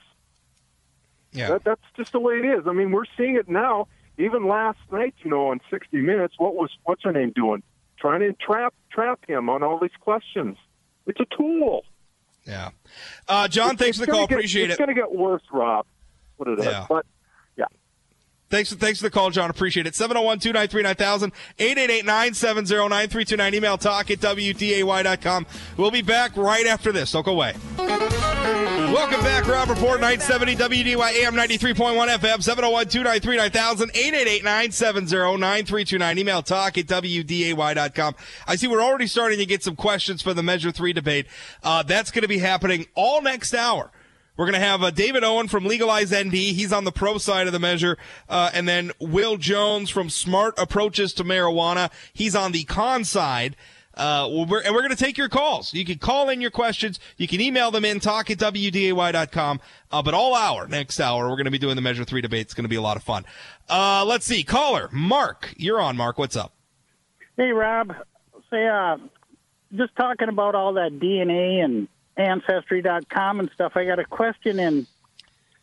Yeah, 1.32 1.50
That, 1.50 1.63
that's 1.63 1.82
just 1.98 2.12
the 2.13 2.19
way 2.19 2.36
it 2.36 2.45
is. 2.45 2.65
I 2.67 2.71
mean, 2.71 2.91
we're 2.91 3.06
seeing 3.17 3.36
it 3.36 3.50
now. 3.50 3.88
Even 4.17 4.48
last 4.48 4.80
night, 4.91 5.13
you 5.24 5.30
know, 5.30 5.48
on 5.50 5.60
60 5.69 5.98
Minutes, 5.98 6.36
what 6.38 6.56
was 6.56 6.69
what's 6.84 7.04
her 7.04 7.12
name 7.12 7.32
doing? 7.36 7.62
Trying 8.00 8.21
to 8.21 8.32
trap 8.34 8.74
trap 8.91 9.19
him 9.28 9.50
on 9.50 9.62
all 9.63 9.78
these 9.80 9.91
questions. 10.00 10.58
It's 11.08 11.19
a 11.19 11.26
tool. 11.36 11.84
yeah. 12.48 12.69
Uh, 13.28 13.48
John, 13.50 13.76
thanks 13.76 13.98
for 14.00 14.06
the 14.06 14.12
call. 14.12 14.28
get- 14.28 14.38
Appreciate 14.38 14.69
it's 14.69 14.69
it. 14.69 14.74
It's 14.74 14.78
going 14.86 14.95
to 14.95 15.02
get 15.02 15.13
worse, 15.13 15.41
Rob. 15.52 15.86
What 16.38 16.50
it 16.50 16.60
is. 16.60 16.65
Yeah. 16.65 16.86
But 16.89 17.06
yeah, 17.56 17.65
Thanks, 18.50 18.74
thanks 18.74 19.00
for 19.00 19.04
the 19.04 19.10
call, 19.10 19.32
John. 19.32 19.50
Appreciate 19.50 19.88
it. 19.88 19.93
701-293-9000, 19.95 21.32
888-970-9329. 21.58 23.54
Email 23.54 23.78
talk 23.78 24.12
at 24.12 24.19
WDAY.com. 24.19 25.48
We'll 25.78 25.91
be 25.91 26.02
back 26.02 26.38
right 26.38 26.67
after 26.67 26.91
this. 26.91 27.12
Don't 27.12 27.26
go 27.26 27.32
away. 27.32 27.56
Welcome 27.76 29.21
back, 29.21 29.48
Rob 29.48 29.69
Report, 29.69 30.00
970 30.00 30.56
WDAY 30.56 31.24
AM 31.24 31.34
93.1 31.34 32.17
FM, 32.17 32.38
701-293-9000, 33.52 33.91
888-970-9329. 34.43 36.17
Email 36.17 36.41
talk 36.41 36.78
at 36.78 36.86
WDAY.com. 36.86 38.15
I 38.48 38.56
see 38.56 38.67
we're 38.67 38.82
already 38.82 39.08
starting 39.08 39.39
to 39.39 39.45
get 39.45 39.63
some 39.63 39.76
questions 39.76 40.21
for 40.21 40.34
the 40.34 40.43
Measure 40.43 40.71
3 40.71 40.93
debate. 40.93 41.26
Uh, 41.63 41.82
that's 41.84 42.12
going 42.12 42.21
to 42.21 42.28
be 42.28 42.38
happening 42.38 42.86
all 42.93 43.21
next 43.21 43.54
hour. 43.54 43.91
We're 44.38 44.45
going 44.45 44.60
to 44.60 44.67
have 44.67 44.84
uh, 44.84 44.91
David 44.91 45.24
Owens 45.24 45.52
from 45.52 45.65
Legalize 45.65 46.13
ND. 46.13 46.34
He's 46.34 46.74
on 46.74 46.84
the 46.84 46.91
pro 46.91 47.17
side 47.17 47.48
of 47.48 47.54
the 47.54 47.60
measure. 47.60 47.98
Uh, 48.28 48.52
and 48.54 48.67
then 48.67 48.91
Will 49.00 49.38
Jones 49.38 49.89
from 49.89 50.10
Smart 50.10 50.56
Approaches 50.58 51.13
to 51.13 51.24
Marijuana. 51.24 51.91
He's 52.13 52.36
on 52.36 52.52
the 52.52 52.63
con 52.65 53.06
side. 53.06 53.56
Uh, 53.93 54.28
we're, 54.30 54.62
and 54.62 54.76
we're 54.76 54.82
going 54.82 54.95
to 54.95 55.02
take 55.02 55.17
your 55.17 55.30
calls. 55.30 55.74
You 55.74 55.86
can 55.86 55.98
call 56.00 56.28
in 56.30 56.41
your 56.41 56.52
questions. 56.52 57.00
You 57.17 57.28
can 57.28 57.39
email 57.39 57.71
them 57.71 57.86
in, 57.86 58.02
talk 58.02 58.30
at 58.30 58.38
WDAY.com. 58.38 59.62
Uh, 59.89 60.02
but 60.04 60.13
all 60.13 60.36
hour, 60.36 60.67
next 60.67 61.00
hour, 61.00 61.30
we're 61.30 61.38
going 61.38 61.45
to 61.45 61.52
be 61.52 61.58
doing 61.58 61.76
the 61.78 61.82
Measure 61.82 62.04
3 62.04 62.19
debate. 62.21 62.41
It's 62.41 62.54
going 62.54 62.65
to 62.65 62.69
be 62.69 62.76
a 62.76 62.82
lot 62.82 62.98
of 62.98 63.04
fun. 63.04 63.24
Uh, 63.69 64.04
let's 64.06 64.26
see. 64.26 64.43
Caller, 64.43 64.89
Mark. 64.91 65.54
You're 65.56 65.80
on, 65.80 65.95
Mark. 65.95 66.17
What's 66.17 66.36
up? 66.36 66.52
Hey, 67.38 67.52
Rob. 67.52 67.93
Say, 68.52 68.67
uh, 68.67 68.98
just 69.74 69.95
talking 69.95 70.28
about 70.28 70.56
all 70.56 70.74
that 70.74 71.00
DNA 71.00 71.63
and 71.63 71.88
Ancestry.com 72.17 73.39
and 73.39 73.49
stuff, 73.54 73.73
I 73.75 73.86
got 73.86 73.99
a 73.99 74.06
question 74.06 74.60
in. 74.60 74.88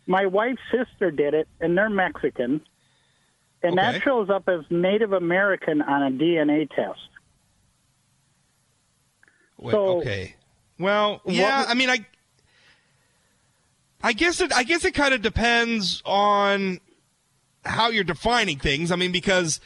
My 0.07 0.27
wife's 0.27 0.61
sister 0.71 1.11
did 1.11 1.33
it, 1.35 1.49
and 1.61 1.77
they're 1.79 1.88
Mexican. 1.88 2.61
And 3.62 3.79
Okay. 3.79 3.93
that 3.93 4.03
shows 4.03 4.29
up 4.29 4.49
as 4.49 4.61
Native 4.71 5.12
American 5.12 5.81
on 5.83 6.03
a 6.03 6.11
DNA 6.11 6.69
test. 6.75 6.99
Wait, 9.59 9.73
So- 9.73 9.99
okay. 10.01 10.35
Well, 10.79 11.21
yeah. 11.27 11.65
I 11.69 11.75
mean, 11.75 11.88
I, 11.88 12.05
I 14.03 14.12
guess 14.12 14.41
it. 14.41 14.53
I 14.53 14.65
guess 14.65 14.85
it 14.85 14.93
kind 14.95 15.15
of 15.15 15.23
depends 15.23 16.03
on 16.05 16.81
how 17.65 17.91
you're 17.91 18.03
defining 18.03 18.59
things. 18.59 18.91
I 18.91 18.97
mean, 18.97 19.12
because 19.12 19.61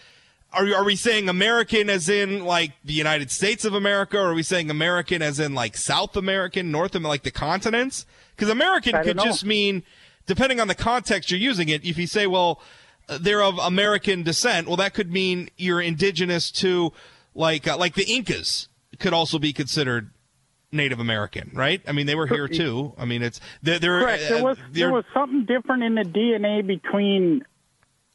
are 0.57 0.75
are 0.75 0.85
we 0.85 0.97
saying 0.97 1.29
American 1.29 1.89
as 1.91 2.09
in 2.09 2.45
like 2.45 2.73
the 2.85 2.93
United 2.95 3.31
States 3.31 3.65
of 3.65 3.75
America, 3.75 4.19
or 4.19 4.31
are 4.31 4.35
we 4.35 4.43
saying 4.43 4.71
American 4.71 5.23
as 5.23 5.39
in 5.39 5.55
like 5.55 5.77
South 5.77 6.17
American, 6.17 6.71
North 6.71 6.95
America, 6.95 7.09
like 7.09 7.23
the 7.23 7.31
continents? 7.31 8.07
Because 8.35 8.49
American 8.51 9.03
could 9.03 9.17
know. 9.17 9.25
just 9.25 9.45
mean, 9.45 9.83
depending 10.27 10.61
on 10.61 10.69
the 10.69 10.75
context 10.75 11.31
you're 11.31 11.41
using 11.41 11.69
it. 11.69 11.85
If 11.85 11.97
you 11.99 12.07
say, 12.07 12.27
well, 12.27 12.61
uh, 13.09 13.19
they're 13.21 13.43
of 13.43 13.59
American 13.59 14.23
descent, 14.23 14.67
well, 14.67 14.77
that 14.77 14.93
could 14.95 15.13
mean 15.13 15.49
you're 15.57 15.81
indigenous 15.81 16.51
to 16.53 16.93
like 17.35 17.67
uh, 17.69 17.77
like 17.77 17.95
the 17.95 18.05
Incas 18.05 18.69
could 18.99 19.13
also 19.13 19.39
be 19.39 19.53
considered 19.53 20.11
Native 20.73 20.99
American, 21.01 21.51
right? 21.55 21.81
I 21.87 21.93
mean, 21.93 22.07
they 22.07 22.15
were 22.15 22.27
here 22.27 22.49
too. 22.49 22.93
I 22.99 23.05
mean, 23.05 23.23
it's 23.23 23.41
they're, 23.63 23.79
they're 23.79 24.01
Correct. 24.01 24.23
uh, 24.25 24.29
There 24.35 24.45
was 24.45 24.57
they're- 24.59 24.69
there 24.73 24.93
was 24.93 25.05
something 25.15 25.45
different 25.45 25.83
in 25.85 25.95
the 25.95 26.03
DNA 26.03 26.67
between 26.67 27.45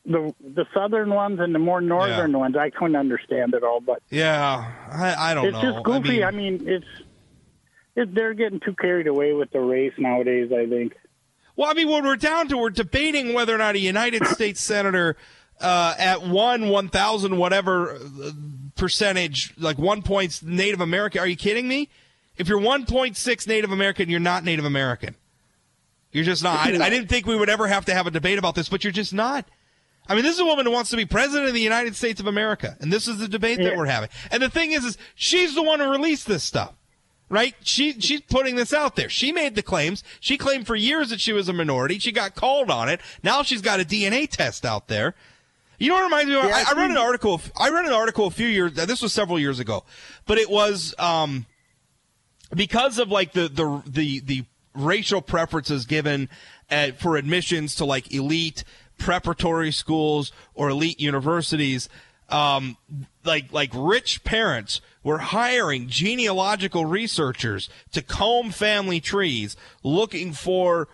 the 0.06 0.34
the 0.40 0.66
southern 0.74 1.12
ones 1.14 1.40
and 1.40 1.54
the 1.54 1.60
more 1.60 1.82
northern 1.82 2.32
Yeah. 2.32 2.38
ones. 2.38 2.56
I 2.58 2.70
couldn't 2.70 2.96
understand 2.96 3.54
it 3.54 3.64
all, 3.64 3.80
but 3.82 4.02
yeah. 4.10 4.72
I, 4.92 5.32
I 5.32 5.34
don't 5.34 5.44
know. 5.52 5.58
it's 5.58 5.64
know. 5.64 5.74
just 5.74 5.84
goofy. 5.86 6.24
I 6.24 6.32
mean, 6.32 6.68
it's 6.68 6.86
it, 7.96 8.14
they're 8.16 8.34
getting 8.34 8.60
too 8.60 8.74
carried 8.74 9.08
away 9.08 9.34
with 9.34 9.52
the 9.52 9.60
race 9.60 9.94
nowadays. 9.98 10.52
I 10.52 10.66
think. 10.68 10.94
Well, 11.56 11.70
I 11.70 11.74
mean, 11.74 11.90
when 11.90 12.06
we're 12.06 12.16
down 12.16 12.48
to, 12.48 12.58
we're 12.58 12.70
debating 12.70 13.34
whether 13.34 13.54
or 13.54 13.58
not 13.58 13.76
a 13.76 13.80
United 13.80 14.26
States 14.36 14.62
senator 14.62 15.18
uh, 15.60 15.94
at 16.00 16.24
one, 16.28 16.70
one 16.70 16.88
thousand, 16.90 17.38
whatever 17.38 17.96
uh, 17.96 18.32
percentage, 18.76 19.54
like 19.58 19.78
one 19.78 20.02
points 20.02 20.42
Native 20.42 20.82
American. 20.82 21.22
Are 21.22 21.28
you 21.28 21.36
kidding 21.36 21.68
me? 21.68 21.90
If 22.38 22.48
you're 22.48 22.60
one 22.60 22.86
point 22.86 23.18
six 23.18 23.46
Native 23.46 23.72
American, 23.72 24.10
you're 24.10 24.20
not 24.20 24.44
Native 24.44 24.66
American. 24.66 25.16
You're 26.12 26.24
just 26.26 26.44
not. 26.44 26.60
I, 26.60 26.86
I 26.86 26.90
didn't 26.90 27.08
think 27.08 27.26
we 27.28 27.36
would 27.36 27.50
ever 27.50 27.68
have 27.68 27.86
to 27.86 27.94
have 27.94 28.08
a 28.08 28.12
debate 28.12 28.38
about 28.40 28.56
this, 28.56 28.68
but 28.68 28.84
you're 28.84 28.92
just 28.92 29.14
not. 29.14 29.46
I 30.08 30.16
mean, 30.16 30.24
this 30.24 30.36
is 30.36 30.42
a 30.42 30.46
woman 30.46 30.66
who 30.66 30.72
wants 30.72 30.90
to 30.90 30.98
be 30.98 31.06
president 31.06 31.48
of 31.48 31.54
the 31.54 31.62
United 31.62 31.96
States 31.96 32.20
of 32.20 32.28
America, 32.28 32.76
and 32.82 32.92
this 32.92 33.08
is 33.08 33.18
the 33.20 33.28
debate 33.28 33.58
that 33.60 33.72
Yeah. 33.72 33.78
we're 33.78 33.86
having. 33.86 34.10
And 34.30 34.42
the 34.44 34.50
thing 34.50 34.72
is, 34.72 34.84
is 34.84 34.98
she's 35.16 35.56
the 35.56 35.64
one 35.64 35.80
who 35.80 35.90
released 35.90 36.28
this 36.28 36.44
stuff, 36.44 36.74
right? 37.30 37.56
She 37.64 37.94
she's 38.00 38.22
putting 38.22 38.56
this 38.56 38.74
out 38.74 38.96
there. 38.96 39.08
She 39.10 39.32
made 39.32 39.56
the 39.56 39.62
claims. 39.64 40.04
She 40.20 40.38
claimed 40.38 40.68
for 40.68 40.76
years 40.76 41.10
that 41.12 41.22
she 41.22 41.32
was 41.34 41.48
a 41.48 41.54
minority. 41.54 42.00
She 42.00 42.12
got 42.12 42.36
called 42.36 42.70
on 42.72 42.90
it. 42.90 43.00
Now 43.24 43.44
she's 43.44 43.62
got 43.62 43.80
a 43.80 43.86
DNA 43.86 44.28
test 44.30 44.66
out 44.66 44.88
there. 44.88 45.16
You 45.80 45.90
know 45.90 45.96
what 45.96 46.04
reminds 46.04 46.30
me? 46.30 46.36
Of, 46.36 46.46
Yeah, 46.46 46.64
I, 46.68 46.72
I 46.72 46.74
read 46.80 46.92
an 46.92 46.98
article. 46.98 47.42
I 47.60 47.70
read 47.70 47.86
an 47.86 47.94
article 47.94 48.28
a 48.28 48.32
few 48.32 48.48
years. 48.48 48.74
This 48.74 49.02
was 49.02 49.14
several 49.14 49.40
years 49.40 49.60
ago, 49.60 49.84
but 50.26 50.38
it 50.38 50.50
was 50.50 50.94
um, 51.00 51.46
because 52.54 52.99
of 52.99 53.10
like 53.10 53.34
the 53.34 53.47
the 53.47 53.82
the 53.88 54.20
the 54.20 54.45
racial 54.76 55.22
preferences 55.22 55.86
given 55.86 56.30
at, 56.70 56.99
for 56.99 57.18
admissions 57.18 57.76
to 57.76 57.86
like 57.86 58.14
elite 58.14 58.64
preparatory 59.02 59.72
schools 59.72 60.32
or 60.54 60.70
elite 60.70 60.99
universities 60.99 61.89
um, 62.30 62.78
like 63.26 63.52
like 63.52 63.72
rich 63.74 64.24
parents 64.24 64.80
were 65.04 65.18
hiring 65.18 65.88
genealogical 65.88 66.86
researchers 66.86 67.70
to 67.91 68.02
comb 68.02 68.52
family 68.52 68.99
trees 68.99 69.56
looking 69.84 70.32
for 70.32 70.88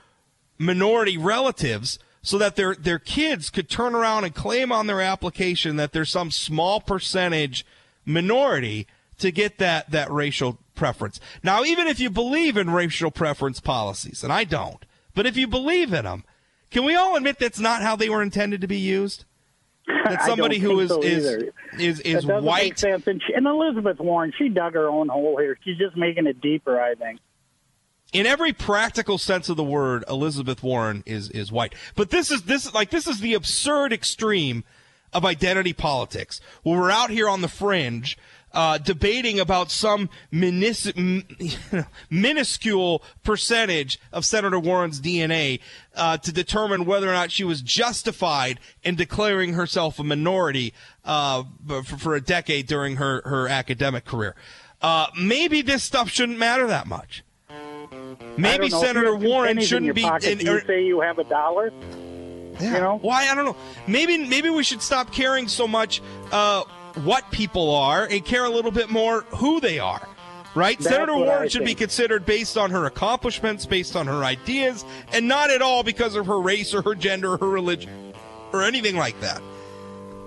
minority 0.57 1.17
relatives 1.17 1.99
so 2.21 2.37
that 2.37 2.55
their 2.55 2.75
their 2.75 2.99
kids 2.99 3.49
could 3.49 3.69
turn 3.69 3.93
around 3.93 4.23
and 4.23 4.33
claim 4.33 4.71
on 4.71 4.87
their 4.87 5.01
application 5.01 5.75
that 5.75 5.93
there's 5.93 6.09
some 6.09 6.31
small 6.31 6.81
percentage 6.81 7.65
minority 8.05 8.87
to 9.19 9.31
get 9.31 9.57
that 9.59 9.91
that 9.91 10.11
racial 10.11 10.57
preference. 10.75 11.19
Now, 11.43 11.63
even 11.63 11.87
if 11.87 11.99
you 11.99 12.09
believe 12.09 12.57
in 12.57 12.69
racial 12.69 13.11
preference 13.11 13.59
policies, 13.59 14.23
and 14.23 14.33
I 14.33 14.43
don't, 14.43 14.83
but 15.15 15.25
if 15.25 15.37
you 15.37 15.47
believe 15.47 15.93
in 15.93 16.05
them, 16.05 16.23
can 16.77 16.85
we 16.85 16.93
all 16.93 17.15
admit 17.15 17.39
that's 17.39 17.59
not 17.59 17.81
how 17.81 17.95
they 17.95 18.07
were 18.07 18.21
intended 18.21 18.61
to 18.61 18.67
be 18.67 18.77
used? 18.77 19.25
that 19.87 20.21
somebody 20.21 20.59
who 20.59 20.79
is 20.79 20.89
so 20.89 21.01
is, 21.01 21.25
is 21.79 21.99
is 22.01 22.23
that 22.25 22.43
white. 22.43 22.83
And, 22.83 23.03
she, 23.03 23.33
and 23.33 23.47
Elizabeth 23.47 23.97
Warren, 23.99 24.31
she 24.37 24.47
dug 24.47 24.75
her 24.75 24.87
own 24.87 25.07
hole 25.07 25.39
here. 25.39 25.57
She's 25.63 25.79
just 25.79 25.97
making 25.97 26.27
it 26.27 26.39
deeper, 26.39 26.79
I 26.79 26.93
think. 26.93 27.19
In 28.13 28.27
every 28.27 28.53
practical 28.53 29.17
sense 29.17 29.49
of 29.49 29.57
the 29.57 29.63
word, 29.63 30.03
Elizabeth 30.07 30.61
Warren 30.61 31.01
is 31.07 31.31
is 31.31 31.51
white. 31.51 31.73
But 31.95 32.11
this 32.11 32.29
is 32.29 32.43
this 32.43 32.67
is 32.67 32.75
like 32.75 32.91
this 32.91 33.07
is 33.07 33.21
the 33.21 33.33
absurd 33.33 33.91
extreme 33.91 34.63
of 35.13 35.25
identity 35.25 35.73
politics. 35.73 36.39
Where 36.61 36.79
we're 36.79 36.91
out 36.91 37.09
here 37.09 37.27
on 37.27 37.41
the 37.41 37.47
fringe 37.47 38.19
uh, 38.53 38.77
debating 38.77 39.39
about 39.39 39.71
some 39.71 40.09
minis- 40.31 40.93
minuscule 42.09 43.03
percentage 43.23 43.99
of 44.11 44.25
Senator 44.25 44.59
Warren's 44.59 44.99
DNA 45.01 45.59
uh, 45.95 46.17
to 46.17 46.31
determine 46.31 46.85
whether 46.85 47.09
or 47.09 47.13
not 47.13 47.31
she 47.31 47.43
was 47.43 47.61
justified 47.61 48.59
in 48.83 48.95
declaring 48.95 49.53
herself 49.53 49.99
a 49.99 50.03
minority 50.03 50.73
uh, 51.05 51.43
for, 51.67 51.83
for, 51.83 52.15
a 52.15 52.21
decade 52.21 52.67
during 52.67 52.97
her, 52.97 53.21
her 53.25 53.47
academic 53.47 54.05
career. 54.05 54.35
Uh, 54.81 55.07
maybe 55.19 55.61
this 55.61 55.83
stuff 55.83 56.09
shouldn't 56.09 56.37
matter 56.37 56.67
that 56.67 56.87
much. 56.87 57.23
Maybe 58.37 58.69
Senator 58.69 59.15
Warren 59.15 59.59
shouldn't 59.61 59.95
be. 59.95 60.03
In, 60.03 60.39
you 60.39 60.61
say 60.61 60.83
you 60.83 61.01
have 61.01 61.19
a 61.19 61.23
dollar. 61.23 61.71
Yeah. 62.59 62.73
You 62.73 62.81
know? 62.81 62.97
Why? 63.01 63.27
I 63.29 63.35
don't 63.35 63.45
know. 63.45 63.55
Maybe 63.87 64.17
maybe 64.17 64.49
we 64.49 64.63
should 64.63 64.81
stop 64.81 65.11
caring 65.11 65.47
so 65.47 65.67
much 65.67 66.01
uh, 66.31 66.63
what 67.03 67.29
people 67.31 67.73
are 67.75 68.05
and 68.05 68.23
care 68.23 68.45
a 68.45 68.49
little 68.49 68.71
bit 68.71 68.89
more 68.89 69.21
who 69.35 69.59
they 69.59 69.79
are. 69.79 70.07
Right? 70.55 70.79
That's 70.79 70.89
Senator 70.89 71.15
Warren 71.15 71.49
should 71.49 71.65
be 71.65 71.75
considered 71.75 72.25
based 72.25 72.57
on 72.57 72.71
her 72.71 72.85
accomplishments, 72.85 73.65
based 73.67 73.95
on 73.95 74.07
her 74.07 74.23
ideas, 74.23 74.83
and 75.13 75.27
not 75.27 75.51
at 75.51 75.61
all 75.61 75.83
because 75.83 76.15
of 76.15 76.25
her 76.25 76.39
race 76.39 76.73
or 76.73 76.81
her 76.81 76.95
gender 76.95 77.33
or 77.33 77.37
her 77.37 77.49
religion 77.49 78.13
or 78.53 78.63
anything 78.63 78.95
like 78.95 79.19
that. 79.21 79.41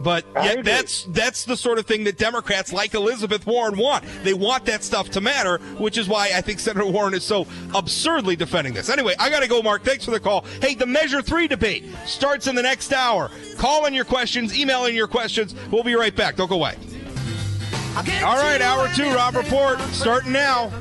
But 0.02 0.24
yet 0.34 0.64
that's 0.64 1.04
that's 1.04 1.44
the 1.44 1.56
sort 1.56 1.78
of 1.78 1.86
thing 1.86 2.04
that 2.04 2.16
Democrats 2.16 2.72
like 2.72 2.94
Elizabeth 2.94 3.46
Warren 3.46 3.76
want. 3.76 4.04
They 4.22 4.32
want 4.32 4.64
that 4.64 4.82
stuff 4.82 5.10
to 5.10 5.20
matter, 5.20 5.58
which 5.78 5.98
is 5.98 6.08
why 6.08 6.30
I 6.34 6.40
think 6.40 6.58
Senator 6.58 6.86
Warren 6.86 7.12
is 7.12 7.24
so 7.24 7.46
absurdly 7.74 8.34
defending 8.34 8.72
this. 8.72 8.88
Anyway, 8.88 9.14
I 9.18 9.28
got 9.28 9.40
to 9.40 9.48
go, 9.48 9.62
Mark. 9.62 9.82
Thanks 9.84 10.04
for 10.04 10.10
the 10.10 10.20
call. 10.20 10.44
Hey, 10.62 10.74
the 10.74 10.86
Measure 10.86 11.20
3 11.20 11.48
debate 11.48 11.84
starts 12.06 12.46
in 12.46 12.54
the 12.54 12.62
next 12.62 12.92
hour. 12.92 13.30
Call 13.58 13.84
in 13.86 13.92
your 13.92 14.06
questions, 14.06 14.58
email 14.58 14.86
in 14.86 14.94
your 14.94 15.08
questions. 15.08 15.54
We'll 15.70 15.84
be 15.84 15.94
right 15.94 16.14
back. 16.14 16.36
Don't 16.36 16.48
go 16.48 16.56
away. 16.56 16.76
All 17.96 18.36
right, 18.36 18.62
hour 18.62 18.88
two, 18.94 19.12
Rob 19.12 19.34
Report, 19.34 19.78
starting 19.92 20.32
now. 20.32 20.72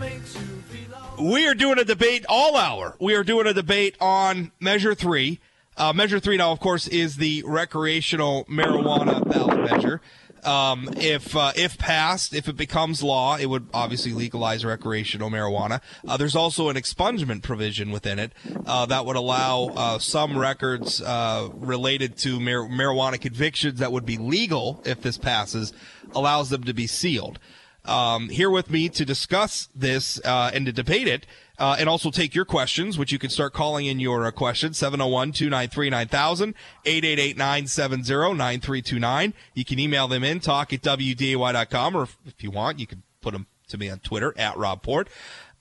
We 1.19 1.47
are 1.47 1.55
doing 1.55 1.79
a 1.79 1.83
debate 1.83 2.25
all 2.29 2.55
hour. 2.55 2.95
We 2.99 3.15
are 3.15 3.23
doing 3.25 3.47
a 3.47 3.53
debate 3.53 3.97
on 3.99 4.53
Measure 4.61 4.95
3. 4.95 5.39
Uh, 5.79 5.93
measure 5.93 6.19
3 6.19 6.35
now, 6.35 6.51
of 6.51 6.59
course, 6.59 6.89
is 6.89 7.15
the 7.15 7.41
recreational 7.47 8.43
marijuana 8.45 9.25
ballot 9.31 9.71
measure. 9.71 10.01
Um, 10.43 10.89
if 10.97 11.35
uh, 11.37 11.53
if 11.55 11.77
passed, 11.77 12.33
if 12.33 12.49
it 12.49 12.57
becomes 12.57 13.01
law, 13.01 13.37
it 13.37 13.45
would 13.45 13.67
obviously 13.73 14.11
legalize 14.11 14.65
recreational 14.65 15.29
marijuana. 15.29 15.81
Uh, 16.05 16.17
there's 16.17 16.35
also 16.35 16.67
an 16.67 16.75
expungement 16.75 17.43
provision 17.43 17.91
within 17.91 18.19
it 18.19 18.33
uh, 18.65 18.85
that 18.87 19.05
would 19.05 19.15
allow 19.15 19.67
uh, 19.75 19.99
some 19.99 20.37
records 20.37 21.01
uh, 21.01 21.49
related 21.53 22.17
to 22.17 22.41
mar- 22.41 22.67
marijuana 22.67 23.19
convictions 23.19 23.79
that 23.79 23.93
would 23.93 24.05
be 24.05 24.17
legal 24.17 24.81
if 24.85 25.01
this 25.01 25.17
passes, 25.17 25.71
allows 26.13 26.49
them 26.49 26.65
to 26.65 26.73
be 26.73 26.87
sealed. 26.87 27.39
Um, 27.85 28.29
here 28.29 28.49
with 28.49 28.69
me 28.69 28.89
to 28.89 29.05
discuss 29.05 29.69
this 29.73 30.19
uh, 30.23 30.51
and 30.53 30.65
to 30.65 30.73
debate 30.73 31.07
it, 31.07 31.25
uh, 31.59 31.75
and 31.77 31.89
also 31.89 32.09
take 32.09 32.33
your 32.33 32.45
questions, 32.45 32.97
which 32.97 33.11
you 33.11 33.19
can 33.19 33.29
start 33.29 33.53
calling 33.53 33.85
in 33.85 33.99
your 33.99 34.25
uh, 34.25 34.31
questions 34.31 34.77
701 34.77 35.33
293 35.33 35.89
9000, 35.89 36.55
888 36.85 37.37
970 37.37 38.03
9329. 38.33 39.33
You 39.53 39.65
can 39.65 39.79
email 39.79 40.07
them 40.07 40.23
in, 40.23 40.39
talk 40.39 40.73
at 40.73 40.81
WDAY.com, 40.81 41.95
or 41.95 42.03
if, 42.03 42.17
if 42.25 42.43
you 42.43 42.51
want, 42.51 42.79
you 42.79 42.87
can 42.87 43.03
put 43.21 43.33
them 43.33 43.47
to 43.67 43.77
me 43.77 43.89
on 43.89 43.99
Twitter 43.99 44.33
at 44.37 44.57
Rob 44.57 44.81
Port. 44.81 45.09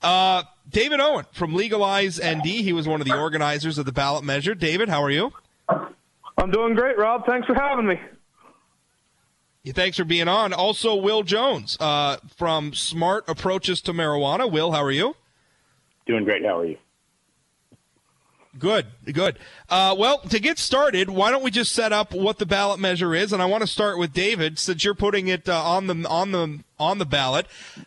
Uh, 0.01 0.43
David 0.69 0.99
Owens 1.01 1.27
from 1.33 1.53
Legalize 1.53 2.19
ND. 2.23 2.45
He 2.45 2.73
was 2.73 2.87
one 2.87 3.01
of 3.01 3.07
the 3.07 3.17
organizers 3.17 3.77
of 3.77 3.85
the 3.85 3.91
ballot 3.91 4.23
measure. 4.23 4.55
David, 4.55 4.87
how 4.87 5.03
are 5.03 5.11
you? 5.11 5.33
I'm 5.67 6.51
doing 6.51 6.73
great, 6.73 6.97
Rob. 6.97 7.25
Thanks 7.25 7.45
for 7.47 7.53
having 7.53 7.85
me. 7.85 7.99
Yeah, 9.63 9.73
Thanks 9.73 9.97
for 9.97 10.05
being 10.05 10.29
on. 10.29 10.53
Also, 10.53 10.95
Will 10.95 11.23
Jones 11.23 11.75
uh, 11.81 12.17
from 12.37 12.73
Smart 12.73 13.25
Approaches 13.27 13.81
to 13.81 13.93
Marijuana. 13.93 14.49
Will, 14.49 14.71
how 14.71 14.81
are 14.81 14.91
you? 14.91 15.15
Doing 16.09 16.23
great. 16.23 16.43
How 16.43 16.57
are 16.57 16.65
you? 16.65 16.77
Good, 18.57 18.87
good. 19.13 19.37
Uh, 19.69 19.95
well, 19.95 20.17
to 20.21 20.39
get 20.39 20.57
started, 20.57 21.07
why 21.07 21.29
don't 21.29 21.43
we 21.43 21.51
just 21.51 21.71
set 21.71 21.93
up 21.93 22.15
what 22.15 22.39
the 22.39 22.47
ballot 22.47 22.79
measure 22.79 23.13
is? 23.13 23.31
And 23.31 23.43
I 23.43 23.45
want 23.45 23.61
to 23.61 23.67
start 23.67 23.99
with 23.99 24.11
David, 24.11 24.57
since 24.57 24.83
you're 24.83 24.95
putting 24.95 25.27
it 25.27 25.47
uh, 25.47 25.63
on 25.63 25.85
the 25.85 26.07
on 26.09 26.31
the 26.31 26.61
on 26.79 26.97
the 26.97 27.05
ballot. 27.05 27.45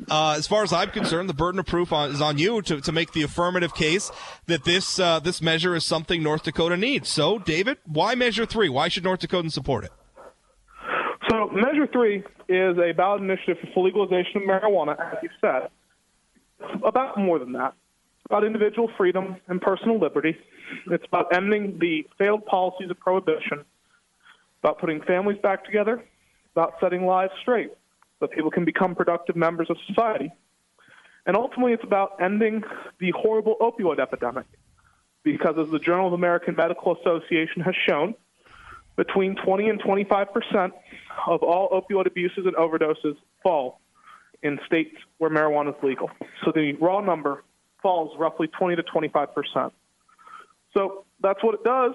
Uh, 0.08 0.36
as 0.38 0.46
far 0.46 0.62
as 0.62 0.72
I'm 0.72 0.90
concerned, 0.90 1.28
the 1.28 1.34
burden 1.34 1.58
of 1.58 1.66
proof 1.66 1.92
on, 1.92 2.12
is 2.12 2.20
on 2.20 2.38
you 2.38 2.62
to, 2.62 2.80
to 2.80 2.92
make 2.92 3.12
the 3.12 3.22
affirmative 3.22 3.74
case 3.74 4.12
that 4.46 4.62
this 4.62 5.00
uh, 5.00 5.18
this 5.18 5.42
measure 5.42 5.74
is 5.74 5.84
something 5.84 6.22
North 6.22 6.44
Dakota 6.44 6.76
needs. 6.76 7.08
So, 7.08 7.40
David, 7.40 7.78
why 7.84 8.14
Measure 8.14 8.46
Three? 8.46 8.68
Why 8.68 8.86
should 8.86 9.02
North 9.02 9.18
Dakotans 9.18 9.52
support 9.52 9.82
it? 9.82 9.90
So, 11.28 11.48
Measure 11.48 11.88
3 11.90 12.22
is 12.48 12.78
a 12.78 12.92
ballot 12.92 13.22
initiative 13.22 13.56
for 13.72 13.84
legalization 13.84 14.36
of 14.36 14.42
marijuana, 14.42 14.92
as 15.12 15.18
you 15.24 15.30
said. 15.40 15.70
About 16.84 17.18
more 17.18 17.38
than 17.38 17.52
that. 17.52 17.74
About 18.26 18.44
individual 18.44 18.90
freedom 18.96 19.36
and 19.48 19.60
personal 19.60 19.98
liberty. 19.98 20.36
It's 20.90 21.04
about 21.04 21.34
ending 21.34 21.78
the 21.78 22.06
failed 22.18 22.46
policies 22.46 22.90
of 22.90 22.98
prohibition, 22.98 23.64
about 24.62 24.78
putting 24.78 25.02
families 25.02 25.38
back 25.42 25.64
together, 25.64 26.02
about 26.54 26.74
setting 26.80 27.04
lives 27.04 27.32
straight 27.40 27.70
so 28.20 28.26
people 28.28 28.50
can 28.50 28.64
become 28.64 28.94
productive 28.94 29.36
members 29.36 29.68
of 29.68 29.76
society. 29.86 30.30
And 31.26 31.36
ultimately, 31.36 31.72
it's 31.72 31.84
about 31.84 32.20
ending 32.20 32.62
the 32.98 33.12
horrible 33.12 33.56
opioid 33.60 34.00
epidemic. 34.00 34.46
Because, 35.24 35.56
as 35.56 35.70
the 35.70 35.78
Journal 35.78 36.08
of 36.08 36.12
American 36.12 36.56
Medical 36.56 36.96
Association 36.96 37.62
has 37.62 37.74
shown, 37.86 38.14
between 38.96 39.36
20 39.36 39.68
and 39.68 39.80
25 39.80 40.32
percent 40.32 40.72
of 41.26 41.42
all 41.42 41.68
opioid 41.70 42.06
abuses 42.06 42.44
and 42.46 42.54
overdoses 42.56 43.16
fall 43.42 43.80
in 44.42 44.58
states 44.66 44.96
where 45.18 45.30
marijuana 45.30 45.76
is 45.76 45.82
legal. 45.82 46.10
So 46.44 46.52
the 46.52 46.72
raw 46.74 47.00
number 47.00 47.44
falls 47.82 48.16
roughly 48.18 48.46
20 48.46 48.76
to 48.76 48.82
25 48.82 49.34
percent. 49.34 49.72
So 50.74 51.04
that's 51.20 51.42
what 51.42 51.54
it 51.54 51.64
does. 51.64 51.94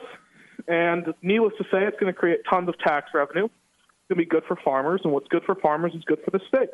And 0.67 1.13
needless 1.21 1.53
to 1.57 1.63
say, 1.65 1.83
it's 1.83 1.99
going 1.99 2.13
to 2.13 2.19
create 2.19 2.41
tons 2.49 2.67
of 2.67 2.77
tax 2.79 3.11
revenue. 3.13 3.45
It's 3.45 4.09
going 4.09 4.17
to 4.19 4.23
be 4.23 4.25
good 4.25 4.43
for 4.47 4.57
farmers, 4.63 5.01
and 5.03 5.13
what's 5.13 5.27
good 5.27 5.43
for 5.43 5.55
farmers 5.55 5.93
is 5.93 6.03
good 6.03 6.19
for 6.23 6.31
the 6.31 6.39
state. 6.47 6.69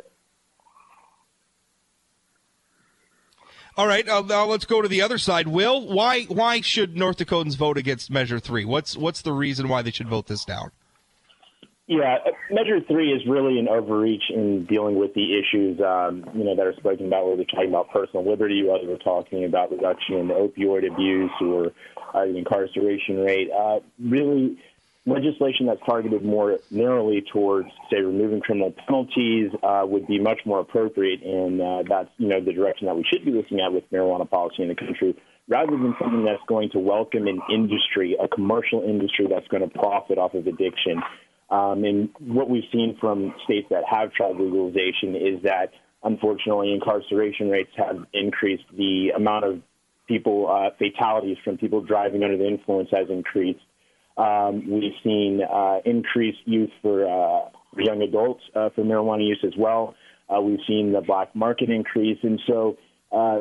All 3.76 3.88
right, 3.88 4.08
uh, 4.08 4.22
now 4.22 4.46
let's 4.46 4.66
go 4.66 4.84
to 4.84 4.88
the 4.88 5.02
other 5.02 5.18
side. 5.18 5.48
Will, 5.48 5.88
why 5.88 6.24
why 6.24 6.62
should 6.62 6.96
North 6.96 7.18
Dakotans 7.18 7.58
vote 7.58 7.78
against 7.78 8.12
Measure 8.12 8.40
Three? 8.40 8.66
What's 8.66 8.96
what's 8.96 9.24
the 9.24 9.34
reason 9.34 9.68
why 9.68 9.82
they 9.82 9.90
should 9.90 10.08
vote 10.08 10.28
this 10.28 10.46
down? 10.46 10.72
Yeah, 11.86 12.20
Measure 12.50 12.80
Three 12.88 13.12
is 13.12 13.22
really 13.28 13.60
an 13.60 13.68
overreach 13.68 14.24
in 14.30 14.66
dealing 14.66 14.96
with 14.96 15.14
the 15.16 15.38
issues, 15.38 15.82
um, 15.82 16.24
you 16.34 16.46
know, 16.46 16.56
that 16.56 16.66
are 16.66 16.74
spoken 16.76 17.08
about. 17.08 17.26
Whether 17.26 17.40
we're 17.40 17.46
talking 17.46 17.70
about 17.70 17.90
personal 17.90 18.30
liberty, 18.30 18.64
whether 18.64 18.88
we're 18.88 18.98
talking 18.98 19.44
about 19.44 19.70
reduction 19.70 20.16
in 20.16 20.28
opioid 20.30 20.90
abuse 20.90 21.32
or 21.42 21.74
uh, 22.14 22.26
the 22.26 22.38
incarceration 22.38 23.20
rate. 23.20 23.50
Uh, 23.52 23.82
really, 24.00 24.58
legislation 25.06 25.66
that's 25.66 25.82
targeted 25.86 26.24
more 26.24 26.58
narrowly 26.72 27.22
towards, 27.34 27.68
say, 27.92 28.00
removing 28.00 28.40
criminal 28.40 28.72
penalties 28.72 29.52
uh, 29.62 29.84
would 29.86 30.08
be 30.08 30.20
much 30.20 30.40
more 30.46 30.62
appropriate, 30.62 31.22
and 31.22 31.62
uh, 31.62 31.84
that's 31.90 32.10
you 32.18 32.30
know 32.30 32.40
the 32.40 32.54
direction 32.54 32.88
that 32.88 32.96
we 32.96 33.04
should 33.12 33.26
be 33.26 33.32
looking 33.32 33.60
at 33.60 33.74
with 33.74 33.84
marijuana 33.92 34.30
policy 34.30 34.64
in 34.64 34.70
the 34.70 34.76
country, 34.76 35.18
rather 35.50 35.72
than 35.72 35.94
something 36.00 36.24
that's 36.24 36.44
going 36.48 36.70
to 36.70 36.80
welcome 36.80 37.28
an 37.28 37.42
industry, 37.52 38.16
a 38.24 38.30
commercial 38.30 38.84
industry 38.84 39.28
that's 39.30 39.48
going 39.50 39.68
to 39.68 39.78
profit 39.78 40.18
off 40.18 40.34
of 40.34 40.48
addiction. 40.48 41.04
Um, 41.54 41.84
and 41.84 42.10
what 42.20 42.50
we've 42.50 42.64
seen 42.72 42.98
from 43.00 43.36
states 43.44 43.68
that 43.70 43.84
have 43.88 44.12
tried 44.14 44.38
legalization 44.38 45.16
is 45.16 45.44
that, 45.44 45.68
unfortunately, 46.04 46.74
incarceration 46.74 47.50
rates 47.50 47.70
have 47.78 47.98
increased. 48.12 48.64
The 48.76 49.12
amount 49.16 49.46
of 49.46 49.62
people 50.08 50.50
uh, 50.50 50.76
fatalities 50.80 51.38
from 51.44 51.60
people 51.60 51.82
driving 51.82 52.24
under 52.24 52.38
the 52.38 52.48
influence 52.48 52.90
has 52.92 53.08
increased. 53.10 53.60
Um, 54.18 54.68
we've 54.68 54.94
seen 55.04 55.42
uh, 55.44 55.80
increased 55.86 56.40
use 56.46 56.72
for, 56.82 57.06
uh, 57.06 57.50
young 57.78 58.02
adults 58.02 58.42
uh, 58.56 58.70
for 58.76 58.84
marijuana 58.84 59.28
use 59.28 59.44
as 59.46 59.54
well. 59.56 59.94
Uh, 60.30 60.42
we've 60.42 60.60
seen 60.68 60.92
the 60.92 61.02
black 61.02 61.36
market 61.36 61.70
increase, 61.70 62.18
and 62.24 62.40
so 62.48 62.78
uh, 63.12 63.40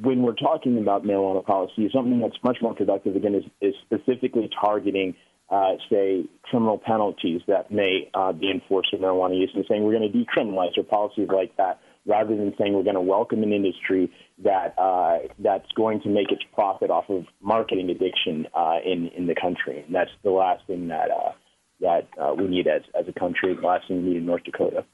when 0.00 0.22
we're 0.22 0.34
talking 0.34 0.78
about 0.78 1.04
marijuana 1.04 1.44
policy, 1.44 1.90
something 1.92 2.20
that's 2.20 2.36
much 2.44 2.58
more 2.62 2.74
productive 2.74 3.16
again 3.16 3.34
is, 3.34 3.44
is 3.60 3.74
specifically 3.84 4.48
targeting, 4.60 5.14
uh, 5.52 5.74
say, 5.90 6.24
criminal 6.44 6.78
penalties 6.78 7.42
that 7.46 7.70
may 7.70 8.10
uh, 8.14 8.32
be 8.32 8.50
enforced 8.50 8.90
for 8.90 8.96
marijuana 8.96 9.38
use, 9.38 9.50
and 9.54 9.64
saying 9.68 9.84
we're 9.84 9.96
going 9.98 10.10
to 10.10 10.18
decriminalize 10.18 10.76
or 10.78 10.82
policies 10.82 11.28
like 11.32 11.56
that 11.58 11.78
rather 12.06 12.34
than 12.34 12.54
saying 12.58 12.74
we're 12.74 12.82
going 12.82 12.94
to 12.94 13.00
welcome 13.00 13.42
an 13.42 13.52
industry 13.52 14.10
that 14.42 14.74
uh, 14.78 15.18
that's 15.38 15.70
going 15.76 16.00
to 16.00 16.08
make 16.08 16.32
its 16.32 16.42
profit 16.54 16.90
off 16.90 17.04
of 17.08 17.24
marketing 17.40 17.90
addiction 17.90 18.46
uh, 18.54 18.78
in 18.84 19.08
in 19.08 19.26
the 19.26 19.34
country. 19.34 19.84
And 19.86 19.94
that's 19.94 20.10
the 20.24 20.30
last 20.30 20.66
thing 20.66 20.88
that 20.88 21.10
uh, 21.10 21.32
that 21.80 22.08
uh, 22.20 22.34
we 22.34 22.48
need 22.48 22.66
as, 22.66 22.82
as 22.98 23.06
a 23.08 23.18
country, 23.18 23.54
the 23.54 23.66
last 23.66 23.88
thing 23.88 24.04
we 24.04 24.10
need 24.10 24.16
in 24.18 24.26
North 24.26 24.44
Dakota. 24.44 24.84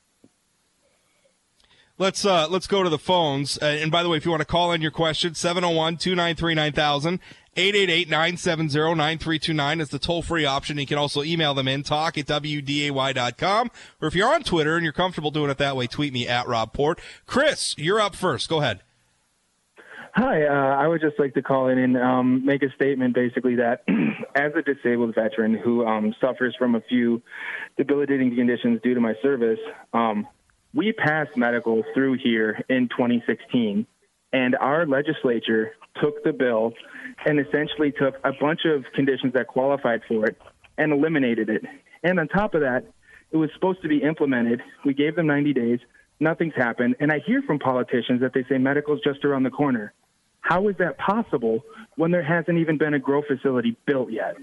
Let's 2.00 2.24
uh, 2.24 2.46
let's 2.48 2.68
go 2.68 2.84
to 2.84 2.90
the 2.90 2.98
phones. 2.98 3.58
Uh, 3.60 3.66
and 3.66 3.90
by 3.90 4.04
the 4.04 4.08
way, 4.08 4.16
if 4.16 4.24
you 4.24 4.30
want 4.30 4.40
to 4.40 4.46
call 4.46 4.70
in 4.70 4.80
your 4.80 4.92
question, 4.92 5.32
701-293-9000, 5.32 7.18
888-970-9329 7.58 9.80
is 9.80 9.88
the 9.88 9.98
toll-free 9.98 10.44
option. 10.44 10.78
You 10.78 10.86
can 10.86 10.96
also 10.96 11.24
email 11.24 11.54
them 11.54 11.66
in, 11.66 11.82
talk 11.82 12.16
at 12.16 12.26
WDAY.com. 12.26 13.70
Or 14.00 14.06
if 14.06 14.14
you're 14.14 14.32
on 14.32 14.44
Twitter 14.44 14.76
and 14.76 14.84
you're 14.84 14.92
comfortable 14.92 15.32
doing 15.32 15.50
it 15.50 15.58
that 15.58 15.74
way, 15.74 15.88
tweet 15.88 16.12
me 16.12 16.28
at 16.28 16.46
Rob 16.46 16.72
Port. 16.72 17.00
Chris, 17.26 17.74
you're 17.76 17.98
up 17.98 18.14
first. 18.14 18.48
Go 18.48 18.60
ahead. 18.60 18.82
Hi, 20.14 20.44
uh, 20.44 20.76
I 20.76 20.86
would 20.86 21.00
just 21.00 21.18
like 21.18 21.34
to 21.34 21.42
call 21.42 21.66
in 21.68 21.78
and 21.78 21.96
um, 21.96 22.46
make 22.46 22.62
a 22.62 22.70
statement 22.76 23.12
basically 23.12 23.56
that 23.56 23.82
as 24.36 24.52
a 24.56 24.62
disabled 24.62 25.16
veteran 25.16 25.54
who 25.54 25.84
um, 25.84 26.14
suffers 26.20 26.54
from 26.56 26.76
a 26.76 26.80
few 26.82 27.20
debilitating 27.76 28.36
conditions 28.36 28.80
due 28.84 28.94
to 28.94 29.00
my 29.00 29.14
service, 29.20 29.58
um, 29.92 30.28
we 30.74 30.92
passed 30.92 31.36
medical 31.36 31.82
through 31.92 32.18
here 32.22 32.64
in 32.68 32.88
2016, 32.88 33.84
and 34.32 34.54
our 34.56 34.86
legislature 34.86 35.72
took 36.00 36.22
the 36.22 36.32
bill 36.32 36.72
and 37.26 37.40
essentially 37.40 37.92
took 37.92 38.16
a 38.24 38.32
bunch 38.32 38.60
of 38.64 38.84
conditions 38.94 39.32
that 39.34 39.46
qualified 39.46 40.02
for 40.06 40.26
it 40.26 40.36
and 40.76 40.92
eliminated 40.92 41.48
it. 41.48 41.62
And 42.02 42.20
on 42.20 42.28
top 42.28 42.54
of 42.54 42.60
that, 42.60 42.84
it 43.30 43.36
was 43.36 43.50
supposed 43.54 43.82
to 43.82 43.88
be 43.88 43.98
implemented. 43.98 44.62
We 44.84 44.94
gave 44.94 45.16
them 45.16 45.26
90 45.26 45.52
days. 45.52 45.80
Nothing's 46.20 46.54
happened. 46.54 46.96
And 47.00 47.12
I 47.12 47.20
hear 47.24 47.42
from 47.42 47.58
politicians 47.58 48.20
that 48.20 48.32
they 48.34 48.44
say 48.48 48.58
medical's 48.58 49.00
just 49.04 49.24
around 49.24 49.42
the 49.42 49.50
corner. 49.50 49.92
How 50.40 50.68
is 50.68 50.76
that 50.78 50.98
possible 50.98 51.60
when 51.96 52.10
there 52.10 52.22
hasn't 52.22 52.58
even 52.58 52.78
been 52.78 52.94
a 52.94 52.98
grow 52.98 53.22
facility 53.22 53.76
built 53.86 54.10
yet? 54.10 54.36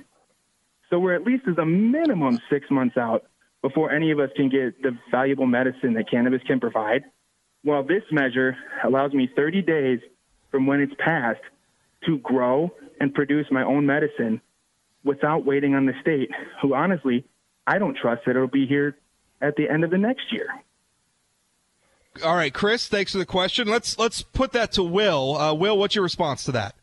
So 0.90 1.00
we're 1.00 1.16
at 1.16 1.24
least 1.24 1.44
as 1.50 1.58
a 1.58 1.66
minimum 1.66 2.40
six 2.50 2.70
months 2.70 2.96
out 2.98 3.26
before 3.62 3.92
any 3.92 4.12
of 4.12 4.20
us 4.20 4.30
can 4.36 4.50
get 4.50 4.82
the 4.84 4.98
valuable 5.10 5.48
medicine 5.48 5.94
that 5.94 6.10
cannabis 6.10 6.42
can 6.46 6.60
provide. 6.60 7.06
While 7.64 7.84
this 7.84 8.04
measure 8.12 8.56
allows 8.84 9.14
me 9.14 9.28
30 9.36 9.64
days 9.64 10.00
from 10.52 10.68
when 10.68 10.82
it's 10.82 10.94
passed 11.00 11.42
to 12.06 12.18
grow 12.20 12.72
and 13.00 13.14
produce 13.14 13.48
my 13.52 13.64
own 13.64 13.86
medicine 13.86 14.42
without 15.04 15.46
waiting 15.46 15.76
on 15.76 15.86
the 15.86 15.94
state, 16.02 16.30
who 16.62 16.74
honestly, 16.74 17.26
I 17.68 17.78
don't 17.78 17.96
trust 17.96 18.24
that 18.26 18.32
it'll 18.32 18.48
be 18.48 18.66
here 18.68 18.98
at 19.42 19.56
the 19.56 19.70
end 19.70 19.84
of 19.84 19.92
the 19.92 19.98
next 19.98 20.32
year. 20.32 20.48
All 22.24 22.36
right, 22.36 22.54
Chris, 22.54 22.88
thanks 22.88 23.12
for 23.12 23.18
the 23.18 23.26
question. 23.26 23.68
Let's 23.68 24.00
let's 24.00 24.22
put 24.22 24.54
that 24.54 24.72
to 24.74 24.84
Will. 24.84 25.38
Uh, 25.38 25.54
Will, 25.54 25.78
what's 25.78 25.96
your 25.96 26.04
response 26.04 26.46
to 26.46 26.54
that? 26.54 26.76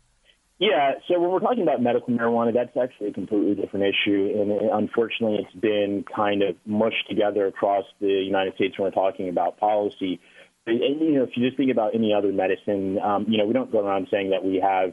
Yeah, 0.58 0.92
so 1.08 1.18
when 1.18 1.30
we're 1.30 1.40
talking 1.40 1.64
about 1.64 1.82
medical 1.82 2.14
marijuana, 2.14 2.54
that's 2.54 2.76
actually 2.76 3.08
a 3.08 3.12
completely 3.12 3.54
different 3.56 3.86
issue, 3.86 4.32
and 4.36 4.70
unfortunately, 4.70 5.38
it's 5.44 5.60
been 5.60 6.04
kind 6.14 6.42
of 6.42 6.54
mushed 6.66 7.08
together 7.08 7.46
across 7.46 7.84
the 8.00 8.06
United 8.06 8.54
States 8.54 8.78
when 8.78 8.86
we're 8.86 8.92
talking 8.92 9.28
about 9.28 9.58
policy. 9.58 10.20
And, 10.64 10.78
you 11.00 11.14
know, 11.14 11.24
if 11.24 11.30
you 11.34 11.44
just 11.44 11.56
think 11.56 11.72
about 11.72 11.96
any 11.96 12.14
other 12.14 12.30
medicine, 12.30 13.00
um, 13.00 13.26
you 13.28 13.38
know, 13.38 13.46
we 13.46 13.52
don't 13.52 13.72
go 13.72 13.80
around 13.80 14.06
saying 14.08 14.30
that 14.30 14.44
we 14.44 14.60
have 14.60 14.92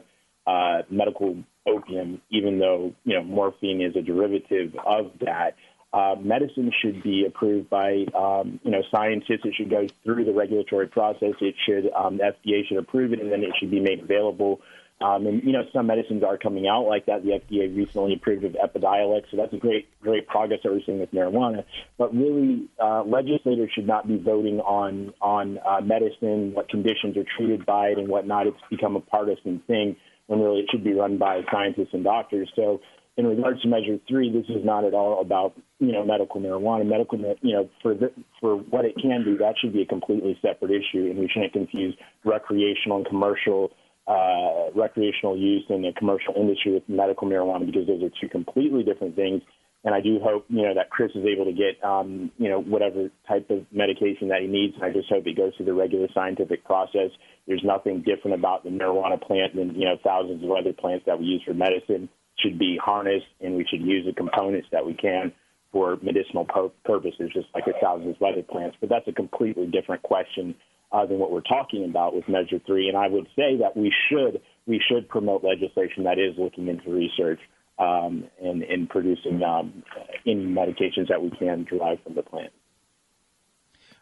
uh, 0.50 0.82
medical 0.90 1.36
opium, 1.66 2.20
even 2.30 2.58
though 2.58 2.92
you 3.04 3.14
know 3.14 3.22
morphine 3.22 3.80
is 3.80 3.96
a 3.96 4.02
derivative 4.02 4.74
of 4.84 5.12
that. 5.20 5.54
Uh, 5.92 6.14
medicine 6.20 6.70
should 6.80 7.02
be 7.02 7.24
approved 7.26 7.68
by 7.68 8.04
um, 8.16 8.60
you 8.62 8.70
know 8.70 8.82
scientists. 8.90 9.44
It 9.44 9.54
should 9.56 9.70
go 9.70 9.86
through 10.04 10.24
the 10.24 10.32
regulatory 10.32 10.86
process. 10.86 11.34
It 11.40 11.54
should 11.66 11.90
um, 11.92 12.18
FDA 12.18 12.66
should 12.68 12.78
approve 12.78 13.12
it, 13.12 13.20
and 13.20 13.30
then 13.30 13.42
it 13.42 13.50
should 13.58 13.70
be 13.70 13.80
made 13.80 14.00
available 14.00 14.60
um, 15.02 15.26
and 15.26 15.42
you 15.42 15.52
know, 15.52 15.62
some 15.72 15.86
medicines 15.86 16.22
are 16.22 16.36
coming 16.36 16.68
out 16.68 16.82
like 16.82 17.06
that. 17.06 17.22
The 17.22 17.30
FDA 17.30 17.74
recently 17.74 18.14
approved 18.14 18.44
of 18.44 18.52
Epidiolex, 18.52 19.30
so 19.30 19.38
that's 19.38 19.52
a 19.54 19.56
great, 19.56 19.88
great 20.02 20.26
progress 20.26 20.60
that 20.62 20.70
we're 20.70 20.82
seeing 20.84 21.00
with 21.00 21.10
marijuana. 21.12 21.64
But 21.96 22.14
really, 22.14 22.68
uh, 22.78 23.04
legislators 23.04 23.70
should 23.74 23.86
not 23.86 24.06
be 24.06 24.18
voting 24.18 24.60
on 24.60 25.14
on 25.22 25.58
uh, 25.66 25.80
medicine, 25.80 26.52
what 26.52 26.68
conditions 26.68 27.16
are 27.16 27.24
treated 27.36 27.64
by 27.64 27.88
it, 27.88 27.98
and 27.98 28.08
whatnot. 28.08 28.46
It's 28.46 28.58
become 28.68 28.94
a 28.94 29.00
partisan 29.00 29.62
thing 29.66 29.96
when 30.30 30.40
really 30.40 30.60
it 30.60 30.66
should 30.70 30.84
be 30.84 30.92
run 30.92 31.18
by 31.18 31.40
scientists 31.50 31.90
and 31.92 32.04
doctors. 32.04 32.48
So, 32.54 32.80
in 33.16 33.26
regards 33.26 33.60
to 33.62 33.68
Measure 33.68 33.98
Three, 34.08 34.30
this 34.30 34.48
is 34.48 34.64
not 34.64 34.84
at 34.84 34.94
all 34.94 35.20
about 35.20 35.54
you 35.80 35.90
know 35.90 36.04
medical 36.04 36.40
marijuana. 36.40 36.86
Medical, 36.86 37.18
you 37.42 37.52
know, 37.52 37.68
for 37.82 37.94
the, 37.94 38.12
for 38.40 38.56
what 38.56 38.84
it 38.84 38.94
can 38.94 39.24
do, 39.24 39.36
that 39.38 39.56
should 39.60 39.72
be 39.72 39.82
a 39.82 39.86
completely 39.86 40.38
separate 40.40 40.70
issue, 40.70 41.10
and 41.10 41.18
we 41.18 41.28
shouldn't 41.28 41.52
confuse 41.52 41.96
recreational 42.24 42.98
and 42.98 43.06
commercial 43.06 43.72
uh, 44.06 44.70
recreational 44.74 45.36
use 45.36 45.64
in 45.68 45.82
the 45.82 45.92
commercial 45.98 46.34
industry 46.36 46.74
with 46.74 46.88
medical 46.88 47.28
marijuana 47.28 47.66
because 47.66 47.88
those 47.88 48.02
are 48.02 48.10
two 48.20 48.28
completely 48.28 48.84
different 48.84 49.16
things. 49.16 49.42
And 49.82 49.94
I 49.94 50.00
do 50.00 50.20
hope, 50.22 50.44
you 50.48 50.62
know, 50.62 50.74
that 50.74 50.90
Chris 50.90 51.10
is 51.14 51.24
able 51.24 51.46
to 51.46 51.52
get, 51.52 51.82
um, 51.82 52.30
you 52.36 52.50
know, 52.50 52.60
whatever 52.60 53.08
type 53.26 53.48
of 53.48 53.64
medication 53.72 54.28
that 54.28 54.42
he 54.42 54.46
needs. 54.46 54.74
And 54.74 54.84
I 54.84 54.92
just 54.92 55.08
hope 55.08 55.26
it 55.26 55.36
goes 55.36 55.52
through 55.56 55.66
the 55.66 55.74
regular 55.74 56.08
scientific 56.12 56.64
process. 56.64 57.10
There's 57.46 57.64
nothing 57.64 58.02
different 58.02 58.38
about 58.38 58.62
the 58.62 58.70
marijuana 58.70 59.20
plant 59.20 59.56
than, 59.56 59.74
you 59.74 59.86
know, 59.86 59.96
thousands 60.04 60.44
of 60.44 60.50
other 60.50 60.74
plants 60.74 61.06
that 61.06 61.18
we 61.18 61.24
use 61.24 61.42
for 61.46 61.54
medicine 61.54 62.10
should 62.38 62.58
be 62.58 62.78
harnessed 62.82 63.26
and 63.40 63.56
we 63.56 63.66
should 63.70 63.80
use 63.80 64.04
the 64.06 64.12
components 64.12 64.68
that 64.72 64.84
we 64.84 64.94
can 64.94 65.32
for 65.72 65.96
medicinal 66.02 66.46
purposes, 66.84 67.30
just 67.32 67.46
like 67.54 67.64
the 67.64 67.72
thousands 67.80 68.16
of 68.16 68.22
other 68.22 68.42
plants. 68.42 68.76
But 68.80 68.90
that's 68.90 69.06
a 69.08 69.12
completely 69.12 69.66
different 69.66 70.02
question 70.02 70.54
uh, 70.92 71.06
than 71.06 71.18
what 71.18 71.30
we're 71.30 71.42
talking 71.42 71.84
about 71.84 72.14
with 72.14 72.28
Measure 72.28 72.60
Three. 72.66 72.88
And 72.88 72.96
I 72.96 73.08
would 73.08 73.28
say 73.36 73.56
that 73.58 73.76
we 73.76 73.92
should 74.08 74.40
we 74.66 74.80
should 74.90 75.08
promote 75.08 75.44
legislation 75.44 76.04
that 76.04 76.18
is 76.18 76.34
looking 76.36 76.68
into 76.68 76.90
research 76.90 77.40
um, 77.80 78.24
and, 78.42 78.62
and 78.62 78.88
producing 78.88 79.42
um, 79.42 79.82
any 80.26 80.44
medications 80.44 81.08
that 81.08 81.20
we 81.20 81.30
can 81.30 81.64
derive 81.64 81.98
from 82.04 82.14
the 82.14 82.22
plant. 82.22 82.52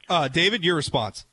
Uh, 0.08 0.28
David, 0.28 0.64
your 0.64 0.74
response. 0.74 1.26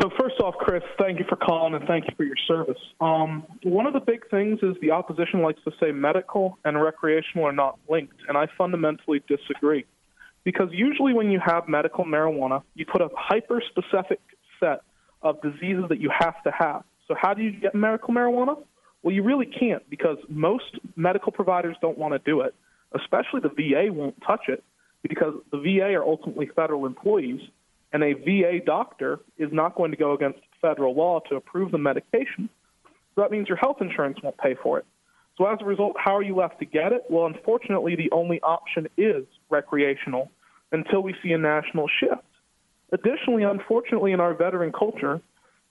So 0.00 0.10
first 0.18 0.34
off, 0.40 0.54
Chris, 0.58 0.82
thank 0.98 1.18
you 1.18 1.24
for 1.28 1.36
calling 1.36 1.74
and 1.74 1.86
thank 1.86 2.04
you 2.04 2.14
for 2.16 2.24
your 2.24 2.36
service. 2.46 2.80
Um, 3.00 3.44
one 3.62 3.86
of 3.86 3.92
the 3.92 4.00
big 4.00 4.28
things 4.28 4.58
is 4.62 4.74
the 4.80 4.90
opposition 4.90 5.40
likes 5.40 5.60
to 5.64 5.70
say 5.80 5.92
medical 5.92 6.58
and 6.64 6.80
recreational 6.80 7.46
are 7.46 7.52
not 7.52 7.78
linked, 7.88 8.16
and 8.28 8.36
I 8.36 8.46
fundamentally 8.58 9.22
disagree 9.28 9.86
because 10.42 10.68
usually 10.72 11.14
when 11.14 11.30
you 11.30 11.40
have 11.44 11.68
medical 11.68 12.04
marijuana, 12.04 12.62
you 12.74 12.84
put 12.86 13.00
a 13.00 13.08
hyper 13.16 13.62
specific 13.70 14.20
set 14.60 14.82
of 15.22 15.40
diseases 15.40 15.84
that 15.88 16.00
you 16.00 16.10
have 16.16 16.42
to 16.42 16.50
have. 16.50 16.84
So, 17.08 17.14
how 17.20 17.32
do 17.34 17.42
you 17.42 17.52
get 17.52 17.74
medical 17.74 18.12
marijuana? 18.12 18.56
Well, 19.04 19.14
you 19.14 19.22
really 19.22 19.46
can't 19.46 19.88
because 19.90 20.16
most 20.28 20.78
medical 20.96 21.30
providers 21.30 21.76
don't 21.82 21.98
want 21.98 22.14
to 22.14 22.18
do 22.18 22.40
it, 22.40 22.54
especially 22.94 23.40
the 23.40 23.50
VA 23.50 23.92
won't 23.92 24.16
touch 24.26 24.48
it 24.48 24.64
because 25.02 25.34
the 25.52 25.58
VA 25.58 25.92
are 25.92 26.02
ultimately 26.02 26.46
federal 26.56 26.86
employees, 26.86 27.42
and 27.92 28.02
a 28.02 28.14
VA 28.14 28.64
doctor 28.64 29.20
is 29.36 29.50
not 29.52 29.74
going 29.74 29.90
to 29.90 29.98
go 29.98 30.14
against 30.14 30.40
federal 30.62 30.94
law 30.94 31.20
to 31.28 31.36
approve 31.36 31.70
the 31.70 31.78
medication. 31.78 32.48
So 33.14 33.20
that 33.20 33.30
means 33.30 33.46
your 33.46 33.58
health 33.58 33.76
insurance 33.82 34.18
won't 34.22 34.38
pay 34.38 34.56
for 34.60 34.78
it. 34.78 34.86
So 35.36 35.44
as 35.44 35.58
a 35.60 35.66
result, 35.66 35.96
how 36.02 36.16
are 36.16 36.22
you 36.22 36.34
left 36.34 36.58
to 36.60 36.64
get 36.64 36.92
it? 36.92 37.02
Well, 37.10 37.26
unfortunately, 37.26 37.96
the 37.96 38.10
only 38.10 38.40
option 38.40 38.88
is 38.96 39.26
recreational 39.50 40.30
until 40.72 41.02
we 41.02 41.14
see 41.22 41.32
a 41.32 41.38
national 41.38 41.88
shift. 42.00 42.24
Additionally, 42.90 43.42
unfortunately, 43.42 44.12
in 44.12 44.20
our 44.20 44.32
veteran 44.32 44.72
culture, 44.72 45.20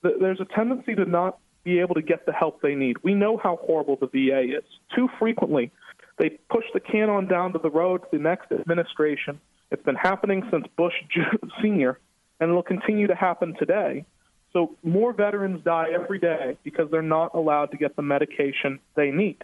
there's 0.04 0.40
a 0.40 0.46
tendency 0.56 0.94
to 0.94 1.06
not 1.06 1.40
be 1.64 1.80
able 1.80 1.96
to 1.96 2.02
get 2.02 2.26
the 2.26 2.34
help 2.34 2.62
they 2.62 2.76
need. 2.76 2.98
We 3.04 3.14
know 3.14 3.38
how 3.38 3.58
horrible 3.62 3.98
the 4.00 4.08
VA 4.08 4.58
is. 4.58 4.64
Too 4.96 5.08
frequently, 5.20 5.72
they 6.18 6.30
push 6.50 6.66
the 6.74 6.80
can 6.80 7.10
on 7.10 7.28
down 7.28 7.54
to 7.54 7.60
the 7.60 7.72
road 7.72 8.02
to 8.02 8.08
the 8.12 8.20
next 8.20 8.52
administration. 8.52 9.40
It's 9.72 9.84
been 9.84 9.96
happening 9.96 10.44
since 10.52 10.66
Bush 10.78 10.94
Sr., 11.62 12.00
and 12.40 12.50
it'll 12.50 12.64
continue 12.64 13.08
to 13.08 13.16
happen 13.16 13.56
today. 13.58 14.06
So 14.52 14.76
more 14.84 15.14
veterans 15.14 15.64
die 15.64 15.88
every 15.94 16.20
day 16.20 16.58
because 16.64 16.90
they're 16.92 17.02
not 17.02 17.34
allowed 17.34 17.72
to 17.72 17.78
get 17.78 17.96
the 17.96 18.02
medication 18.02 18.80
they 18.96 19.10
need. 19.10 19.44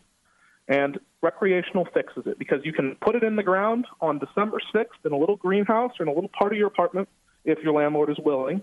And 0.67 0.99
recreational 1.23 1.87
fixes 1.93 2.23
it 2.27 2.37
because 2.37 2.59
you 2.63 2.73
can 2.73 2.95
put 3.01 3.15
it 3.15 3.23
in 3.23 3.35
the 3.35 3.43
ground 3.43 3.85
on 4.01 4.19
December 4.19 4.59
6th 4.73 5.03
in 5.03 5.11
a 5.11 5.17
little 5.17 5.35
greenhouse 5.35 5.93
or 5.99 6.03
in 6.03 6.09
a 6.09 6.13
little 6.13 6.29
part 6.29 6.51
of 6.51 6.59
your 6.59 6.67
apartment 6.67 7.09
if 7.43 7.57
your 7.63 7.73
landlord 7.73 8.11
is 8.11 8.17
willing, 8.23 8.61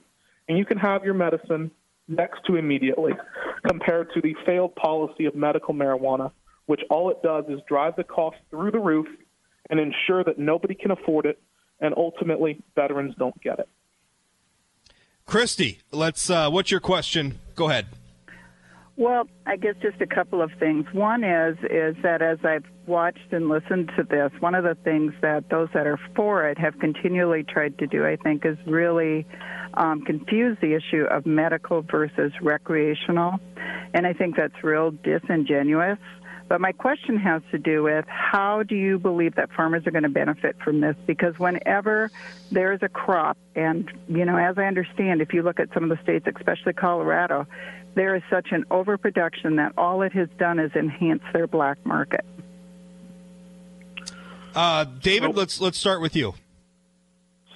and 0.49 0.57
you 0.57 0.65
can 0.65 0.79
have 0.79 1.05
your 1.05 1.15
medicine 1.15 1.71
next 2.09 2.41
to 2.47 2.57
immediately 2.57 3.13
compared 3.67 4.13
to 4.15 4.21
the 4.21 4.35
failed 4.45 4.75
policy 4.77 5.27
of 5.27 5.35
medical 5.35 5.75
marijuana, 5.75 6.31
which 6.67 6.81
all 6.91 7.11
it 7.11 7.23
does 7.23 7.45
is 7.49 7.61
drive 7.69 7.97
the 7.97 8.05
cost 8.05 8.37
through 8.51 8.71
the 8.71 8.79
roof 8.79 9.07
and 9.71 9.81
ensure 9.81 10.23
that 10.25 10.39
nobody 10.39 10.75
can 10.75 10.91
afford 10.91 11.27
it 11.27 11.41
and 11.81 11.95
ultimately 11.97 12.63
veterans 12.75 13.15
don't 13.19 13.41
get 13.43 13.59
it. 13.59 13.69
Christy, 15.27 15.81
let's 15.91 16.31
uh, 16.31 16.49
what's 16.51 16.71
your 16.71 16.81
question? 16.81 17.41
Go 17.57 17.69
ahead. 17.69 17.87
Well, 18.99 19.29
I 19.45 19.57
guess 19.57 19.75
just 19.83 20.01
a 20.01 20.07
couple 20.07 20.41
of 20.41 20.51
things. 20.59 20.87
One 20.93 21.23
is 21.23 21.59
is 21.65 21.97
that 22.03 22.23
as 22.23 22.39
I've 22.45 22.65
watched 22.87 23.31
and 23.31 23.49
listened 23.49 23.91
to 23.99 24.05
this, 24.05 24.31
one 24.41 24.55
of 24.55 24.65
the 24.65 24.75
things 24.85 25.13
that 25.21 25.51
those 25.51 25.69
that 25.75 25.87
are 25.87 26.01
for 26.15 26.49
it 26.49 26.57
have 26.59 26.79
continually 26.79 27.45
tried 27.45 27.79
to 27.79 27.87
do, 27.87 28.07
I 28.07 28.17
think, 28.17 28.47
is 28.47 28.57
really 28.67 29.27
um, 29.75 30.01
confuse 30.03 30.57
the 30.63 30.75
issue 30.75 31.05
of 31.11 31.27
medical 31.27 31.83
versus 31.83 32.33
recreational, 32.41 33.39
and 33.93 34.07
I 34.07 34.15
think 34.15 34.37
that's 34.37 34.65
real 34.65 34.93
disingenuous 34.93 35.99
But 36.49 36.61
my 36.61 36.73
question 36.73 37.17
has 37.19 37.43
to 37.51 37.59
do 37.59 37.83
with 37.83 38.05
how 38.07 38.63
do 38.63 38.77
you 38.77 38.99
believe 38.99 39.35
that 39.35 39.51
farmers 39.53 39.87
are 39.87 39.91
going 39.91 40.05
to 40.05 40.09
benefit 40.09 40.57
from 40.63 40.81
this? 40.81 40.95
Because 41.07 41.37
whenever 41.39 42.11
there 42.53 42.73
is 42.73 42.81
a 42.83 42.89
crop, 42.89 43.37
and, 43.57 43.91
you 44.09 44.25
know, 44.25 44.37
as 44.37 44.57
I 44.57 44.65
understand, 44.65 45.21
if 45.21 45.33
you 45.33 45.43
look 45.43 45.59
at 45.59 45.73
some 45.75 45.83
of 45.83 45.89
the 45.89 46.03
states, 46.05 46.27
especially 46.35 46.73
Colorado, 46.73 47.47
there 47.95 48.15
is 48.15 48.23
such 48.31 48.49
an 48.53 48.65
overproduction 48.71 49.57
that 49.57 49.73
all 49.77 50.03
it 50.03 50.13
has 50.13 50.29
done 50.39 50.61
is 50.61 50.71
enhance 50.77 51.23
their 51.33 51.49
black 51.49 51.85
market. 51.85 52.25
Uh, 54.55 54.85
David, 54.85 55.37
let's 55.37 55.61
let's 55.61 55.77
start 55.77 56.01
with 56.01 56.17
you. 56.17 56.35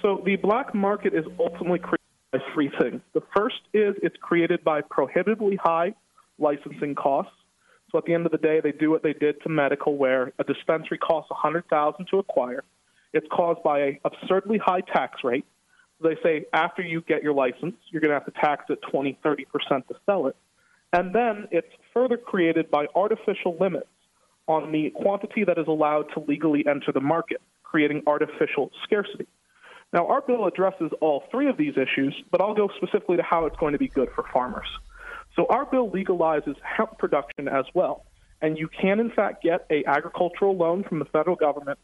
So 0.01 0.21
the 0.25 0.35
black 0.35 0.75
market 0.75 1.13
is 1.13 1.25
ultimately 1.39 1.79
created 1.79 1.99
by 2.31 2.39
three 2.53 2.71
things. 2.79 3.01
The 3.13 3.23
first 3.35 3.59
is 3.73 3.95
it's 4.03 4.15
created 4.21 4.63
by 4.63 4.81
prohibitively 4.81 5.55
high 5.55 5.93
licensing 6.37 6.95
costs. 6.95 7.33
So 7.91 7.97
at 7.97 8.05
the 8.05 8.13
end 8.13 8.25
of 8.25 8.31
the 8.31 8.37
day, 8.37 8.61
they 8.61 8.71
do 8.71 8.89
what 8.89 9.03
they 9.03 9.13
did 9.13 9.41
to 9.43 9.49
medical, 9.49 9.97
where 9.97 10.31
a 10.39 10.43
dispensary 10.43 10.97
costs 10.97 11.29
a 11.31 11.35
hundred 11.35 11.67
thousand 11.69 12.07
to 12.11 12.19
acquire. 12.19 12.63
It's 13.13 13.27
caused 13.31 13.61
by 13.63 13.79
a 13.79 13.99
absurdly 14.05 14.57
high 14.57 14.81
tax 14.81 15.23
rate. 15.23 15.45
They 16.01 16.17
say 16.23 16.45
after 16.53 16.81
you 16.81 17.01
get 17.01 17.21
your 17.21 17.33
license, 17.33 17.75
you're 17.89 18.01
going 18.01 18.09
to 18.09 18.15
have 18.15 18.25
to 18.25 18.39
tax 18.39 18.65
it 18.69 18.79
20, 18.89 19.19
30 19.21 19.45
percent 19.45 19.87
to 19.89 19.95
sell 20.05 20.27
it, 20.27 20.35
and 20.93 21.13
then 21.13 21.47
it's 21.51 21.67
further 21.93 22.17
created 22.17 22.71
by 22.71 22.87
artificial 22.95 23.57
limits 23.59 23.87
on 24.47 24.71
the 24.71 24.89
quantity 24.91 25.43
that 25.43 25.57
is 25.57 25.67
allowed 25.67 26.03
to 26.13 26.19
legally 26.21 26.65
enter 26.67 26.91
the 26.91 27.01
market, 27.01 27.41
creating 27.63 28.01
artificial 28.07 28.71
scarcity. 28.83 29.27
Now, 29.93 30.07
our 30.07 30.21
bill 30.21 30.45
addresses 30.47 30.91
all 31.01 31.23
three 31.29 31.49
of 31.49 31.57
these 31.57 31.73
issues, 31.77 32.15
but 32.31 32.41
I'll 32.41 32.55
go 32.55 32.69
specifically 32.77 33.17
to 33.17 33.23
how 33.23 33.45
it's 33.45 33.57
going 33.57 33.73
to 33.73 33.77
be 33.77 33.89
good 33.89 34.09
for 34.15 34.23
farmers. 34.31 34.67
So, 35.35 35.45
our 35.49 35.65
bill 35.65 35.89
legalizes 35.89 36.55
hemp 36.61 36.97
production 36.97 37.47
as 37.47 37.65
well, 37.73 38.05
and 38.41 38.57
you 38.57 38.67
can, 38.67 38.99
in 38.99 39.11
fact, 39.11 39.43
get 39.43 39.65
a 39.69 39.83
agricultural 39.85 40.57
loan 40.57 40.83
from 40.83 40.99
the 40.99 41.05
federal 41.05 41.35
government 41.35 41.79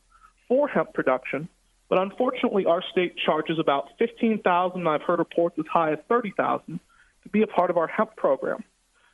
for 0.47 0.67
hemp 0.67 0.93
production. 0.93 1.47
But 1.89 1.99
unfortunately, 1.99 2.65
our 2.65 2.83
state 2.91 3.15
charges 3.17 3.59
about 3.59 3.89
fifteen 3.97 4.41
thousand. 4.41 4.87
I've 4.87 5.03
heard 5.03 5.19
reports 5.19 5.57
as 5.59 5.65
high 5.71 5.93
as 5.93 5.99
thirty 6.09 6.33
thousand 6.35 6.79
to 7.23 7.29
be 7.29 7.41
a 7.41 7.47
part 7.47 7.69
of 7.69 7.77
our 7.77 7.87
hemp 7.87 8.15
program. 8.15 8.63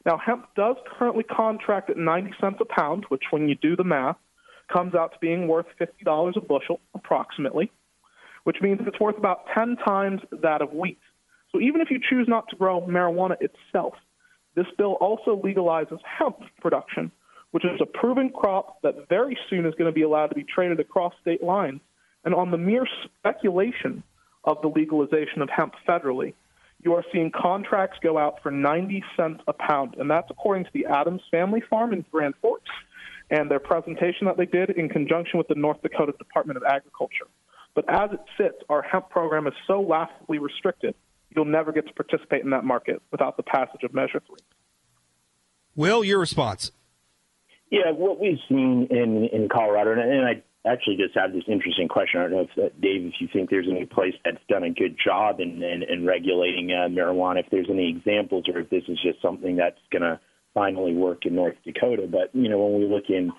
Now, 0.05 0.17
hemp 0.17 0.47
does 0.55 0.75
currently 0.97 1.23
contract 1.23 1.89
at 1.89 1.95
90 1.95 2.34
cents 2.41 2.57
a 2.59 2.65
pound, 2.65 3.05
which, 3.07 3.23
when 3.31 3.47
you 3.47 3.55
do 3.55 3.77
the 3.77 3.86
math, 3.86 4.17
comes 4.71 4.95
out 4.95 5.13
to 5.13 5.17
being 5.19 5.47
worth 5.47 5.67
$50 5.79 6.36
a 6.36 6.41
bushel, 6.41 6.81
approximately 6.93 7.71
which 8.43 8.57
means 8.61 8.79
it's 8.86 8.99
worth 8.99 9.17
about 9.17 9.45
10 9.53 9.77
times 9.86 10.21
that 10.41 10.61
of 10.61 10.73
wheat. 10.73 10.99
So 11.51 11.61
even 11.61 11.81
if 11.81 11.89
you 11.89 11.99
choose 12.09 12.27
not 12.27 12.49
to 12.49 12.55
grow 12.55 12.81
marijuana 12.81 13.36
itself, 13.39 13.93
this 14.56 14.68
bill 14.78 14.93
also 14.93 15.39
legalizes 15.41 15.99
hemp 16.04 16.38
production, 16.62 17.12
which 17.51 17.66
is 17.66 17.80
a 17.82 17.86
proven 17.86 18.30
crop 18.30 18.82
that 18.82 19.10
very 19.10 19.38
soon 19.49 19.66
is 19.66 19.74
going 19.76 19.89
to 19.89 19.93
be 19.93 20.04
allowed 20.04 20.28
to 20.28 20.36
be 20.36 20.43
traded 20.43 20.80
across 20.80 21.14
state 21.22 21.43
lines. 21.43 21.82
And 22.26 22.34
on 22.34 22.51
the 22.51 22.58
mere 22.58 22.88
speculation 23.04 24.04
of 24.43 24.62
the 24.62 24.68
legalization 24.68 25.41
of 25.41 25.49
hemp 25.49 25.74
federally, 25.88 26.34
you 26.84 26.93
are 26.93 27.04
seeing 27.12 27.32
contracts 27.32 27.97
go 28.01 28.18
out 28.18 28.41
for 28.43 28.51
90 28.51 29.04
cents 29.16 29.41
a 29.47 29.54
pound. 29.54 29.95
And 29.97 30.10
that's 30.10 30.30
according 30.30 30.66
to 30.66 30.70
the 30.74 30.86
Adams 30.86 31.22
Family 31.32 31.62
Farm 31.70 31.93
in 31.93 32.06
Grand 32.12 32.36
Forks 32.41 32.70
and 33.30 33.49
their 33.49 33.60
presentation 33.60 34.28
that 34.28 34.38
they 34.38 34.45
did 34.45 34.72
in 34.72 34.89
conjunction 34.89 35.38
with 35.38 35.47
the 35.47 35.56
North 35.56 35.82
Dakota 35.82 36.14
Department 36.18 36.58
of 36.58 36.64
Agriculture. 36.64 37.26
But 37.74 37.86
as 37.89 38.12
it 38.12 38.20
sits, 38.38 38.58
our 38.70 38.82
hemp 38.82 39.10
program 39.10 39.47
is 39.47 39.54
so 39.66 39.82
laughably 39.82 40.39
restricted, 40.39 40.93
you'll 41.36 41.45
never 41.45 41.71
get 41.71 41.88
to 41.88 41.93
participate 41.93 42.43
in 42.43 42.49
that 42.51 42.63
market 42.63 43.01
without 43.11 43.38
the 43.38 43.43
passage 43.43 43.84
of 43.84 43.93
Measure 43.93 44.21
3. 44.25 44.38
Will, 45.75 46.03
your 46.03 46.19
response? 46.19 46.71
Yeah, 47.69 47.91
what 47.91 48.19
we've 48.19 48.39
seen 48.47 48.88
in, 48.91 49.29
in 49.34 49.49
Colorado, 49.49 49.93
and, 49.93 50.01
and 50.01 50.25
I 50.25 50.43
actually 50.69 50.97
just 50.97 51.15
have 51.15 51.34
this 51.34 51.43
interesting 51.47 51.88
question. 51.88 52.19
I 52.19 52.23
don't 52.23 52.31
know 52.31 52.47
if, 52.55 52.57
uh, 52.57 52.75
Dave, 52.79 53.05
if 53.05 53.13
you 53.19 53.27
think 53.31 53.49
there's 53.49 53.67
any 53.69 53.86
place 53.86 54.13
that's 54.23 54.38
done 54.47 54.63
a 54.63 54.69
good 54.69 54.95
job 55.03 55.39
in, 55.39 55.61
in, 55.63 55.84
in 55.84 56.05
regulating 56.05 56.71
uh, 56.71 56.88
marijuana, 56.88 57.39
if 57.39 57.47
there's 57.51 57.67
any 57.69 57.89
examples, 57.89 58.45
or 58.47 58.59
if 58.59 58.69
this 58.69 58.84
is 58.88 58.99
just 59.03 59.21
something 59.21 59.55
that's 59.55 59.79
going 59.91 60.03
to 60.03 60.19
finally 60.53 60.93
work 60.93 61.25
in 61.25 61.36
North 61.36 61.55
Dakota. 61.65 62.07
But, 62.09 62.29
you 62.34 62.47
know, 62.47 62.59
when 62.59 62.79
we 62.79 62.88
look 62.88 63.09
in 63.09 63.31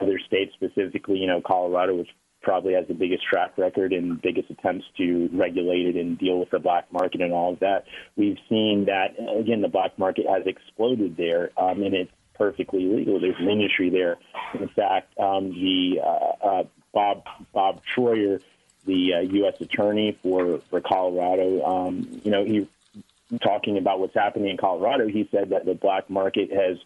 other 0.00 0.18
states, 0.26 0.52
specifically, 0.54 1.18
you 1.18 1.26
know, 1.26 1.40
Colorado, 1.44 1.94
which 1.94 2.08
probably 2.42 2.74
has 2.74 2.86
the 2.88 2.94
biggest 2.94 3.24
track 3.24 3.56
record 3.56 3.92
and 3.92 4.20
biggest 4.20 4.50
attempts 4.50 4.84
to 4.96 5.28
regulate 5.32 5.86
it 5.86 5.96
and 5.96 6.18
deal 6.18 6.38
with 6.38 6.50
the 6.50 6.58
black 6.58 6.92
market 6.92 7.20
and 7.20 7.32
all 7.32 7.52
of 7.52 7.60
that. 7.60 7.84
We've 8.16 8.38
seen 8.48 8.86
that 8.86 9.16
again, 9.38 9.62
the 9.62 9.68
black 9.68 9.98
market 9.98 10.26
has 10.28 10.46
exploded 10.46 11.16
there, 11.16 11.50
um, 11.56 11.82
and 11.82 11.94
it's 11.94 12.12
perfectly 12.34 12.84
legal. 12.84 13.20
There's 13.20 13.38
an 13.38 13.48
industry 13.48 13.90
there. 13.90 14.16
In 14.54 14.68
fact, 14.68 15.18
um, 15.18 15.50
the 15.50 16.00
uh, 16.02 16.46
uh, 16.46 16.64
Bob 16.92 17.24
Bob 17.52 17.82
Troyer, 17.94 18.40
the 18.84 19.14
uh, 19.14 19.20
U.S. 19.20 19.60
attorney 19.60 20.18
for 20.22 20.58
for 20.70 20.80
Colorado, 20.80 21.64
um, 21.64 22.20
you 22.24 22.30
know, 22.30 22.44
he 22.44 22.68
talking 23.40 23.78
about 23.78 24.00
what's 24.00 24.14
happening 24.14 24.50
in 24.50 24.56
Colorado. 24.56 25.08
He 25.08 25.28
said 25.30 25.50
that 25.50 25.64
the 25.64 25.74
black 25.74 26.10
market 26.10 26.52
has 26.52 26.78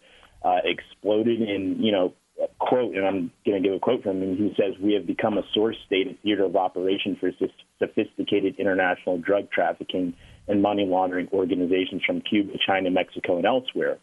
uh, 0.43 0.59
exploded 0.63 1.41
in 1.41 1.81
you 1.81 1.91
know 1.91 2.13
quote, 2.59 2.95
and 2.95 3.05
I'm 3.05 3.31
going 3.45 3.61
to 3.61 3.67
give 3.67 3.75
a 3.75 3.79
quote 3.79 4.03
from 4.03 4.21
him. 4.21 4.35
He 4.37 4.53
says, 4.55 4.75
"We 4.81 4.93
have 4.93 5.07
become 5.07 5.37
a 5.37 5.43
source 5.53 5.77
state, 5.85 6.07
a 6.07 6.13
theater 6.23 6.45
of 6.45 6.55
operation 6.55 7.17
for 7.19 7.31
sophisticated 7.79 8.55
international 8.59 9.17
drug 9.17 9.49
trafficking 9.51 10.13
and 10.47 10.61
money 10.61 10.85
laundering 10.85 11.27
organizations 11.33 12.03
from 12.05 12.21
Cuba, 12.21 12.53
China, 12.65 12.91
Mexico, 12.91 13.37
and 13.37 13.45
elsewhere." 13.45 13.97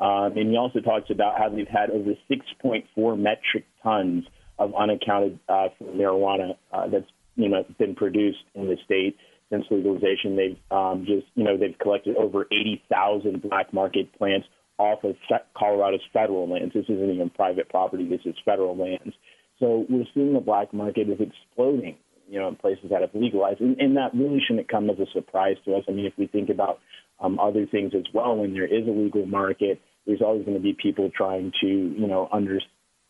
Um, 0.00 0.36
and 0.36 0.50
he 0.50 0.56
also 0.56 0.80
talks 0.80 1.10
about 1.10 1.38
how 1.38 1.48
they've 1.48 1.66
had 1.66 1.90
over 1.90 2.12
6.4 2.30 3.18
metric 3.18 3.64
tons 3.82 4.24
of 4.58 4.72
unaccounted 4.74 5.38
uh, 5.48 5.68
for 5.76 5.84
marijuana 5.84 6.56
uh, 6.72 6.86
that's 6.88 7.08
you 7.36 7.48
know 7.48 7.64
been 7.78 7.94
produced 7.94 8.44
in 8.54 8.66
the 8.66 8.76
state 8.84 9.16
since 9.50 9.64
legalization. 9.70 10.36
They've 10.36 10.58
um, 10.70 11.04
just 11.06 11.26
you 11.34 11.44
know 11.44 11.56
they've 11.56 11.78
collected 11.78 12.16
over 12.16 12.46
80,000 12.52 13.42
black 13.42 13.72
market 13.72 14.12
plants 14.16 14.46
off 14.78 15.04
of 15.04 15.16
Colorado's 15.58 16.00
federal 16.12 16.48
lands. 16.48 16.72
This 16.72 16.84
isn't 16.88 17.10
even 17.10 17.30
private 17.30 17.68
property. 17.68 18.08
This 18.08 18.20
is 18.24 18.34
federal 18.44 18.76
lands. 18.76 19.14
So 19.58 19.84
we're 19.88 20.04
seeing 20.14 20.34
the 20.34 20.40
black 20.40 20.72
market 20.72 21.08
is 21.08 21.18
exploding, 21.20 21.96
you 22.28 22.38
know, 22.38 22.48
in 22.48 22.56
places 22.56 22.90
that 22.90 23.00
have 23.00 23.10
legalized, 23.12 23.60
and, 23.60 23.76
and 23.80 23.96
that 23.96 24.14
really 24.14 24.40
shouldn't 24.46 24.68
come 24.68 24.88
as 24.88 24.98
a 24.98 25.06
surprise 25.12 25.56
to 25.64 25.74
us. 25.74 25.84
I 25.88 25.92
mean, 25.92 26.06
if 26.06 26.12
we 26.16 26.28
think 26.28 26.48
about 26.48 26.78
um, 27.20 27.40
other 27.40 27.66
things 27.66 27.92
as 27.94 28.04
well, 28.14 28.36
when 28.36 28.54
there 28.54 28.66
is 28.66 28.86
a 28.86 28.90
legal 28.90 29.26
market, 29.26 29.80
there's 30.06 30.22
always 30.22 30.44
going 30.44 30.56
to 30.56 30.62
be 30.62 30.76
people 30.80 31.10
trying 31.14 31.52
to, 31.60 31.66
you 31.66 32.06
know, 32.06 32.28
under, 32.32 32.60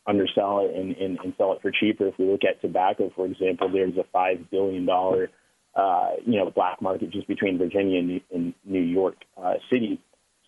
undersell 0.07 0.61
it 0.61 0.75
and, 0.75 0.97
and, 0.97 1.19
and 1.23 1.35
sell 1.37 1.53
it 1.53 1.61
for 1.61 1.71
cheaper. 1.71 2.09
If 2.09 2.19
we 2.19 2.25
look 2.25 2.41
at 2.49 2.62
tobacco, 2.62 3.12
for 3.14 3.27
example, 3.27 3.71
there's 3.71 3.97
a 3.99 4.05
five 4.11 4.51
billion 4.51 4.87
dollar, 4.87 5.29
uh, 5.77 6.12
you 6.25 6.39
know, 6.39 6.51
black 6.51 6.81
market 6.81 7.11
just 7.11 7.29
between 7.29 7.59
Virginia 7.59 7.99
and 7.99 8.09
New, 8.09 8.21
and 8.35 8.55
New 8.64 8.81
York 8.81 9.16
uh, 9.37 9.55
City 9.71 10.01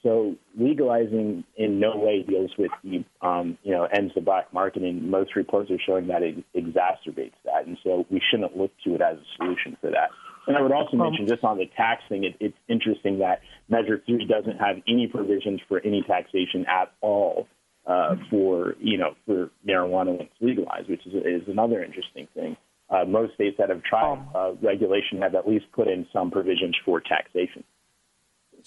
so 0.03 0.35
legalizing 0.59 1.45
in 1.57 1.79
no 1.79 1.97
way 1.97 2.23
deals 2.23 2.51
with 2.59 2.71
the, 2.83 3.05
um, 3.21 3.59
you 3.63 3.73
know, 3.73 3.85
ends 3.85 4.13
the 4.15 4.21
black 4.21 4.53
market, 4.53 4.83
and 4.83 5.11
most 5.11 5.37
reports 5.37 5.71
are 5.71 5.79
showing 5.85 6.07
that 6.09 6.23
it 6.23 6.43
exacerbates 6.55 7.37
that. 7.45 7.67
And 7.67 7.77
so 7.85 8.07
we 8.11 8.21
shouldn't 8.31 8.57
look 8.57 8.71
to 8.85 8.95
it 8.95 9.03
as 9.03 9.19
a 9.19 9.37
solution 9.37 9.77
for 9.81 9.91
that. 9.91 10.11
And 10.47 10.57
I 10.57 10.63
would 10.63 10.73
also 10.73 10.97
um, 10.97 10.99
mention, 10.99 11.29
just 11.29 11.45
on 11.45 11.59
the 11.59 11.67
tax 11.77 12.03
thing, 12.09 12.25
it, 12.25 12.35
it's 12.41 12.57
interesting 12.69 13.19
that 13.19 13.41
Measure 13.69 14.01
Three 14.07 14.27
doesn't 14.27 14.59
have 14.59 14.77
any 14.89 15.07
provisions 15.07 15.61
for 15.69 15.81
any 15.85 16.03
taxation 16.03 16.65
at 16.67 16.93
all 17.03 17.47
uh, 17.87 18.17
for, 18.31 18.75
you 18.81 18.97
know, 18.97 19.15
for 19.27 19.51
marijuana 19.69 20.13
when 20.13 20.23
it's 20.23 20.35
legalized, 20.41 20.89
which 20.89 21.07
is, 21.07 21.13
is 21.15 21.49
another 21.49 21.85
interesting 21.85 22.27
thing. 22.35 22.57
Uh, 22.89 23.05
most 23.05 23.35
states 23.35 23.57
that 23.59 23.69
have 23.69 23.83
tried 23.83 24.13
um, 24.13 24.29
uh, 24.35 24.53
regulation 24.63 25.21
have 25.21 25.35
at 25.35 25.47
least 25.47 25.67
put 25.73 25.87
in 25.87 26.07
some 26.13 26.31
provisions 26.31 26.75
for 26.85 27.01
taxation. 27.01 27.63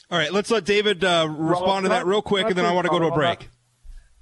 All 0.09 0.17
right, 0.17 0.31
let's 0.31 0.51
let 0.51 0.65
David 0.65 1.03
uh, 1.03 1.27
respond 1.29 1.85
to 1.85 1.89
that 1.89 2.05
real 2.05 2.21
quick, 2.21 2.47
and 2.47 2.55
then 2.55 2.65
I 2.65 2.73
want 2.73 2.85
to 2.85 2.91
go 2.91 2.99
to 2.99 3.07
a 3.07 3.13
break. 3.13 3.49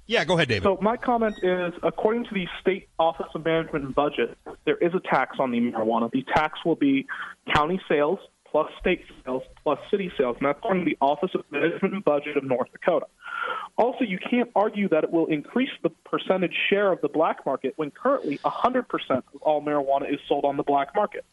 Yeah, 0.06 0.24
go 0.24 0.34
ahead, 0.34 0.48
David. 0.48 0.64
So 0.64 0.78
my 0.82 0.96
comment 0.96 1.36
is, 1.42 1.72
according 1.82 2.24
to 2.24 2.34
the 2.34 2.46
State 2.60 2.88
Office 2.98 3.28
of 3.34 3.44
Management 3.44 3.84
and 3.86 3.94
Budget, 3.94 4.36
there 4.64 4.76
is 4.76 4.92
a 4.94 5.00
tax 5.00 5.36
on 5.38 5.52
the 5.52 5.58
marijuana. 5.58 6.10
The 6.10 6.24
tax 6.34 6.58
will 6.64 6.74
be 6.76 7.06
county 7.54 7.80
sales 7.88 8.18
plus 8.52 8.70
state 8.78 9.00
sales 9.24 9.42
plus 9.62 9.78
city 9.90 10.12
sales, 10.18 10.36
and 10.38 10.46
that's 10.46 10.58
according 10.58 10.84
to 10.84 10.90
the 10.90 10.98
Office 11.00 11.30
of 11.34 11.44
Management 11.50 11.94
and 11.94 12.04
Budget 12.04 12.36
of 12.36 12.44
North 12.44 12.70
Dakota. 12.72 13.06
Also, 13.78 14.04
you 14.04 14.18
can't 14.18 14.50
argue 14.54 14.88
that 14.90 15.04
it 15.04 15.10
will 15.10 15.26
increase 15.26 15.70
the 15.82 15.88
percentage 16.04 16.54
share 16.68 16.92
of 16.92 17.00
the 17.00 17.08
black 17.08 17.46
market 17.46 17.72
when 17.76 17.90
currently 17.90 18.38
100% 18.38 18.84
of 19.10 19.22
all 19.40 19.62
marijuana 19.62 20.12
is 20.12 20.20
sold 20.28 20.44
on 20.44 20.56
the 20.56 20.62
black 20.62 20.94
market. 20.94 21.24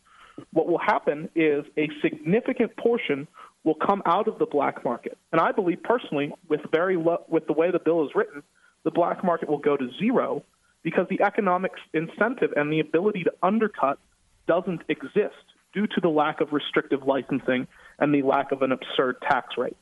What 0.53 0.67
will 0.67 0.79
happen 0.79 1.29
is 1.35 1.65
a 1.77 1.89
significant 2.01 2.77
portion 2.77 3.27
will 3.63 3.75
come 3.75 4.01
out 4.05 4.27
of 4.27 4.39
the 4.39 4.45
black 4.45 4.83
market. 4.85 5.17
And 5.31 5.41
I 5.41 5.51
believe 5.51 5.83
personally, 5.83 6.31
with 6.47 6.61
very 6.71 6.97
lo- 6.97 7.23
with 7.27 7.47
the 7.47 7.53
way 7.53 7.71
the 7.71 7.79
bill 7.79 8.05
is 8.05 8.11
written, 8.15 8.43
the 8.83 8.91
black 8.91 9.23
market 9.23 9.49
will 9.49 9.57
go 9.57 9.75
to 9.75 9.89
zero 9.99 10.43
because 10.81 11.07
the 11.09 11.21
economic 11.21 11.71
incentive 11.93 12.53
and 12.55 12.71
the 12.71 12.79
ability 12.79 13.23
to 13.25 13.33
undercut 13.43 13.99
doesn't 14.47 14.81
exist 14.87 15.35
due 15.73 15.87
to 15.87 16.01
the 16.01 16.09
lack 16.09 16.41
of 16.41 16.53
restrictive 16.53 17.03
licensing 17.05 17.67
and 17.99 18.13
the 18.13 18.21
lack 18.21 18.51
of 18.51 18.61
an 18.61 18.71
absurd 18.71 19.17
tax 19.21 19.57
rate. 19.57 19.77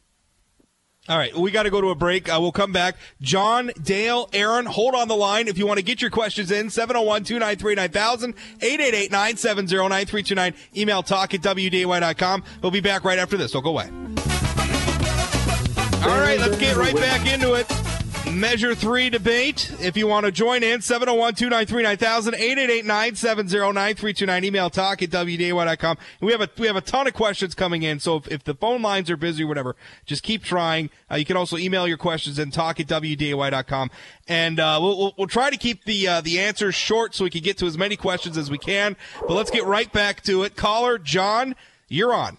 All 1.09 1.17
right, 1.17 1.33
we 1.35 1.51
got 1.51 1.63
to 1.63 1.69
go 1.69 1.79
to 1.79 1.89
a 1.89 1.95
break. 1.95 2.27
Uh, 2.27 2.37
we'll 2.41 2.51
come 2.51 2.73
back. 2.73 2.97
John, 3.21 3.71
Dale, 3.81 4.29
Aaron, 4.33 4.65
hold 4.65 4.93
on 4.93 5.07
the 5.07 5.15
line. 5.15 5.47
If 5.47 5.57
you 5.57 5.65
want 5.65 5.77
to 5.77 5.83
get 5.83 6.01
your 6.01 6.11
questions 6.11 6.51
in, 6.51 6.69
701 6.69 7.23
293 7.23 7.75
9000, 7.75 8.33
888 8.61 9.11
970 9.11 9.75
9329. 9.75 10.53
Email 10.75 11.03
talk 11.03 11.33
at 11.33 11.41
WDAY.com. 11.41 12.43
We'll 12.61 12.71
be 12.71 12.81
back 12.81 13.05
right 13.05 13.19
after 13.19 13.37
this. 13.37 13.51
Don't 13.51 13.63
go 13.63 13.69
away. 13.69 13.89
All 16.03 16.19
right, 16.19 16.39
let's 16.39 16.57
get 16.57 16.75
right 16.75 16.95
back 16.95 17.25
into 17.25 17.53
it. 17.53 17.86
Measure 18.33 18.75
3 18.75 19.09
debate. 19.09 19.71
If 19.79 19.97
you 19.97 20.07
want 20.07 20.25
to 20.25 20.31
join 20.31 20.63
in, 20.63 20.81
701 20.81 21.35
293 21.35 21.83
9000, 21.83 22.35
888 22.35 22.85
970 22.85 23.57
9329. 23.57 24.43
Email 24.43 24.69
talk 24.69 25.01
at 25.01 25.09
WDAY.com. 25.09 25.97
We 26.21 26.31
have 26.31 26.41
a 26.41 26.49
we 26.57 26.67
have 26.67 26.75
a 26.75 26.81
ton 26.81 27.07
of 27.07 27.13
questions 27.13 27.55
coming 27.55 27.83
in, 27.83 27.99
so 27.99 28.17
if, 28.17 28.27
if 28.27 28.43
the 28.43 28.53
phone 28.53 28.81
lines 28.81 29.09
are 29.09 29.17
busy 29.17 29.43
or 29.43 29.47
whatever, 29.47 29.75
just 30.05 30.23
keep 30.23 30.43
trying. 30.43 30.89
Uh, 31.09 31.15
you 31.15 31.25
can 31.25 31.37
also 31.37 31.57
email 31.57 31.87
your 31.87 31.97
questions 31.97 32.37
and 32.37 32.53
talk 32.53 32.79
at 32.79 32.87
WDAY.com. 32.87 33.91
And 34.27 34.59
uh, 34.59 34.79
we'll, 34.81 34.97
we'll, 34.97 35.13
we'll, 35.17 35.27
try 35.27 35.49
to 35.49 35.57
keep 35.57 35.85
the 35.85 36.07
uh, 36.07 36.21
the 36.21 36.39
answers 36.39 36.75
short 36.75 37.15
so 37.15 37.23
we 37.23 37.29
can 37.29 37.41
get 37.41 37.57
to 37.59 37.65
as 37.65 37.77
many 37.77 37.95
questions 37.95 38.37
as 38.37 38.51
we 38.51 38.57
can. 38.57 38.95
But 39.21 39.31
let's 39.31 39.51
get 39.51 39.65
right 39.65 39.91
back 39.91 40.21
to 40.23 40.43
it. 40.43 40.55
Caller, 40.55 40.97
John, 40.97 41.55
you're 41.87 42.13
on. 42.13 42.37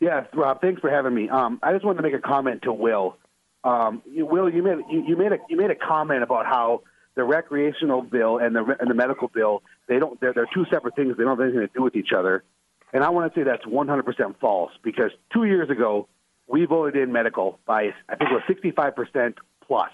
Yes, 0.00 0.26
Rob. 0.34 0.60
Thanks 0.60 0.80
for 0.80 0.90
having 0.90 1.14
me. 1.14 1.28
Um, 1.28 1.60
I 1.62 1.72
just 1.72 1.84
wanted 1.84 1.98
to 1.98 2.02
make 2.02 2.14
a 2.14 2.26
comment 2.26 2.62
to 2.62 2.72
Will. 2.72 3.16
Um, 3.62 4.02
you, 4.10 4.24
Will, 4.24 4.48
you 4.48 4.62
made 4.62 4.78
you, 4.90 5.04
you 5.06 5.16
made 5.16 5.32
a 5.32 5.38
you 5.48 5.56
made 5.56 5.70
a 5.70 5.74
comment 5.74 6.22
about 6.22 6.46
how 6.46 6.82
the 7.14 7.24
recreational 7.24 8.02
bill 8.02 8.38
and 8.38 8.54
the 8.54 8.64
and 8.78 8.88
the 8.90 8.94
medical 8.94 9.28
bill 9.28 9.62
they 9.86 9.98
don't 9.98 10.20
they're, 10.20 10.32
they're 10.32 10.48
two 10.52 10.64
separate 10.70 10.96
things. 10.96 11.16
They 11.16 11.24
don't 11.24 11.38
have 11.38 11.40
anything 11.40 11.60
to 11.60 11.72
do 11.74 11.82
with 11.82 11.96
each 11.96 12.12
other. 12.16 12.42
And 12.92 13.04
I 13.04 13.10
want 13.10 13.32
to 13.32 13.40
say 13.40 13.44
that's 13.44 13.64
100% 13.64 14.40
false 14.40 14.72
because 14.82 15.12
two 15.32 15.44
years 15.44 15.70
ago 15.70 16.08
we 16.46 16.64
voted 16.64 17.00
in 17.00 17.12
medical 17.12 17.58
by 17.66 17.94
I 18.08 18.16
think 18.16 18.30
it 18.30 18.34
was 18.34 18.74
65% 18.74 19.34
plus, 19.66 19.90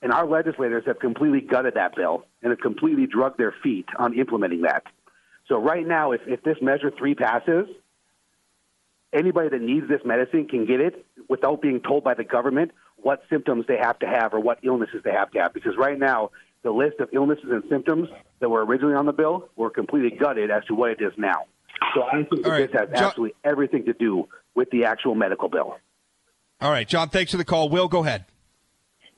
and 0.00 0.12
our 0.12 0.26
legislators 0.26 0.84
have 0.86 0.98
completely 1.00 1.40
gutted 1.40 1.74
that 1.74 1.96
bill 1.96 2.24
and 2.42 2.50
have 2.50 2.60
completely 2.60 3.06
drugged 3.06 3.38
their 3.38 3.54
feet 3.62 3.86
on 3.98 4.18
implementing 4.18 4.62
that. 4.62 4.84
So 5.48 5.56
right 5.56 5.86
now, 5.86 6.12
if 6.12 6.20
if 6.26 6.42
this 6.42 6.56
measure 6.62 6.92
three 6.96 7.14
passes, 7.14 7.66
anybody 9.12 9.48
that 9.48 9.60
needs 9.60 9.88
this 9.88 10.00
medicine 10.04 10.46
can 10.48 10.66
get 10.66 10.80
it 10.80 11.04
without 11.28 11.60
being 11.60 11.80
told 11.80 12.04
by 12.04 12.14
the 12.14 12.24
government 12.24 12.72
what 13.02 13.22
symptoms 13.30 13.64
they 13.66 13.76
have 13.76 13.98
to 14.00 14.06
have 14.06 14.34
or 14.34 14.40
what 14.40 14.58
illnesses 14.62 15.02
they 15.04 15.12
have 15.12 15.30
to 15.32 15.40
have. 15.40 15.54
Because 15.54 15.76
right 15.76 15.98
now, 15.98 16.30
the 16.62 16.70
list 16.70 17.00
of 17.00 17.08
illnesses 17.12 17.46
and 17.50 17.62
symptoms 17.70 18.08
that 18.40 18.48
were 18.48 18.64
originally 18.64 18.94
on 18.94 19.06
the 19.06 19.12
bill 19.12 19.48
were 19.56 19.70
completely 19.70 20.16
gutted 20.16 20.50
as 20.50 20.64
to 20.66 20.74
what 20.74 20.90
it 20.90 21.00
is 21.00 21.12
now. 21.16 21.44
So 21.94 22.02
I 22.02 22.24
think 22.24 22.42
that 22.42 22.50
right. 22.50 22.70
this 22.70 22.80
has 22.80 22.88
John- 22.90 23.04
absolutely 23.04 23.34
everything 23.44 23.86
to 23.86 23.92
do 23.92 24.28
with 24.54 24.70
the 24.70 24.84
actual 24.84 25.14
medical 25.14 25.48
bill. 25.48 25.76
All 26.60 26.70
right, 26.70 26.86
John, 26.86 27.08
thanks 27.08 27.30
for 27.30 27.38
the 27.38 27.44
call. 27.44 27.70
Will, 27.70 27.88
go 27.88 28.04
ahead. 28.04 28.26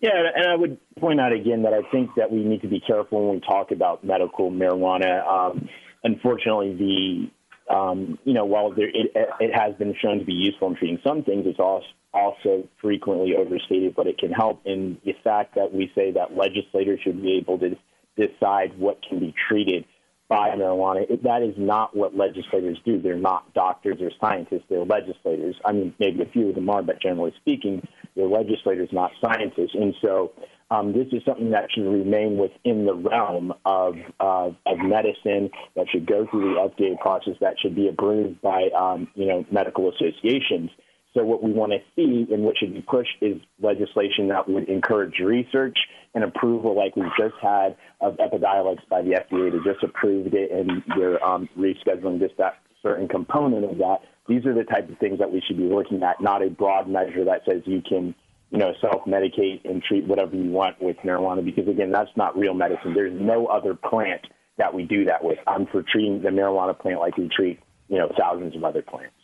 Yeah, 0.00 0.10
and 0.34 0.48
I 0.48 0.56
would 0.56 0.78
point 0.98 1.20
out 1.20 1.32
again 1.32 1.62
that 1.62 1.72
I 1.72 1.88
think 1.90 2.10
that 2.16 2.30
we 2.30 2.44
need 2.44 2.62
to 2.62 2.68
be 2.68 2.80
careful 2.80 3.28
when 3.28 3.36
we 3.36 3.40
talk 3.40 3.70
about 3.70 4.04
medical 4.04 4.50
marijuana. 4.50 5.26
Um, 5.26 5.68
unfortunately, 6.02 6.74
the 6.74 7.30
um, 7.70 8.18
you 8.24 8.34
know, 8.34 8.44
while 8.44 8.72
there, 8.72 8.88
it, 8.88 9.12
it 9.40 9.54
has 9.54 9.74
been 9.76 9.94
shown 10.00 10.18
to 10.18 10.24
be 10.24 10.32
useful 10.32 10.68
in 10.68 10.76
treating 10.76 10.98
some 11.04 11.22
things, 11.22 11.44
it's 11.46 11.60
also 11.60 11.86
also 12.14 12.68
frequently 12.80 13.34
overstated, 13.34 13.94
but 13.94 14.06
it 14.06 14.18
can 14.18 14.30
help 14.32 14.60
in. 14.66 14.98
The 15.04 15.14
fact 15.24 15.54
that 15.54 15.72
we 15.72 15.90
say 15.94 16.12
that 16.12 16.36
legislators 16.36 17.00
should 17.02 17.22
be 17.22 17.38
able 17.38 17.58
to 17.60 17.76
decide 18.16 18.78
what 18.78 18.98
can 19.08 19.18
be 19.18 19.34
treated 19.48 19.84
by 20.32 20.50
marijuana. 20.56 21.10
It, 21.10 21.22
that 21.24 21.42
is 21.42 21.54
not 21.56 21.96
what 21.96 22.16
legislators 22.16 22.78
do. 22.84 23.00
They're 23.00 23.16
not 23.16 23.52
doctors 23.54 23.98
or 24.00 24.10
scientists. 24.20 24.64
They're 24.68 24.84
legislators. 24.84 25.56
I 25.64 25.72
mean, 25.72 25.94
maybe 25.98 26.22
a 26.22 26.26
few 26.26 26.48
of 26.48 26.54
them 26.54 26.70
are, 26.70 26.82
but 26.82 27.00
generally 27.00 27.32
speaking, 27.40 27.86
they're 28.16 28.26
legislators, 28.26 28.88
not 28.92 29.10
scientists. 29.20 29.74
And 29.74 29.94
so 30.00 30.32
um, 30.70 30.92
this 30.92 31.06
is 31.12 31.22
something 31.26 31.50
that 31.50 31.68
should 31.74 31.84
remain 31.84 32.38
within 32.38 32.86
the 32.86 32.94
realm 32.94 33.52
of, 33.66 33.96
uh, 34.20 34.50
of 34.66 34.78
medicine, 34.78 35.50
that 35.76 35.86
should 35.92 36.06
go 36.06 36.26
through 36.30 36.54
the 36.54 36.60
updated 36.60 36.98
process, 37.00 37.34
that 37.40 37.56
should 37.60 37.74
be 37.74 37.88
approved 37.88 38.40
by, 38.40 38.68
um, 38.76 39.08
you 39.14 39.26
know, 39.26 39.44
medical 39.50 39.90
associations. 39.90 40.70
So 41.14 41.24
what 41.24 41.42
we 41.42 41.52
want 41.52 41.72
to 41.72 41.78
see 41.94 42.32
and 42.32 42.42
what 42.42 42.56
should 42.56 42.72
be 42.72 42.80
pushed 42.80 43.16
is 43.20 43.36
legislation 43.60 44.28
that 44.28 44.48
would 44.48 44.70
encourage 44.70 45.18
research 45.18 45.76
and 46.14 46.24
approval 46.24 46.76
like 46.76 46.94
we've 46.96 47.06
just 47.18 47.34
had 47.40 47.76
of 48.00 48.16
Epidiolex 48.16 48.78
by 48.88 49.02
the 49.02 49.10
FDA. 49.10 49.52
They 49.52 49.70
just 49.70 49.82
approved 49.82 50.34
it 50.34 50.50
and 50.50 50.82
they're 50.96 51.22
um, 51.24 51.48
rescheduling 51.58 52.20
just 52.20 52.36
that 52.38 52.58
certain 52.82 53.08
component 53.08 53.64
of 53.64 53.78
that. 53.78 53.98
These 54.28 54.46
are 54.46 54.54
the 54.54 54.64
type 54.64 54.88
of 54.90 54.98
things 54.98 55.18
that 55.18 55.32
we 55.32 55.42
should 55.46 55.56
be 55.56 55.64
looking 55.64 56.02
at, 56.02 56.20
not 56.20 56.42
a 56.42 56.50
broad 56.50 56.88
measure 56.88 57.24
that 57.24 57.42
says 57.46 57.62
you 57.64 57.82
can 57.86 58.14
you 58.52 58.58
know, 58.58 58.74
self-medicate 58.82 59.64
and 59.64 59.82
treat 59.82 60.06
whatever 60.06 60.36
you 60.36 60.50
want 60.50 60.80
with 60.80 60.98
marijuana 60.98 61.42
because, 61.42 61.66
again, 61.66 61.90
that's 61.90 62.10
not 62.16 62.36
real 62.36 62.52
medicine. 62.52 62.92
There's 62.92 63.18
no 63.18 63.46
other 63.46 63.74
plant 63.74 64.26
that 64.58 64.74
we 64.74 64.84
do 64.84 65.06
that 65.06 65.24
with. 65.24 65.38
I'm 65.46 65.66
for 65.66 65.82
treating 65.82 66.20
the 66.20 66.28
marijuana 66.28 66.78
plant 66.78 67.00
like 67.00 67.16
we 67.16 67.30
treat, 67.34 67.58
you 67.88 67.98
know, 67.98 68.12
thousands 68.18 68.54
of 68.54 68.62
other 68.62 68.82
plants. 68.82 69.14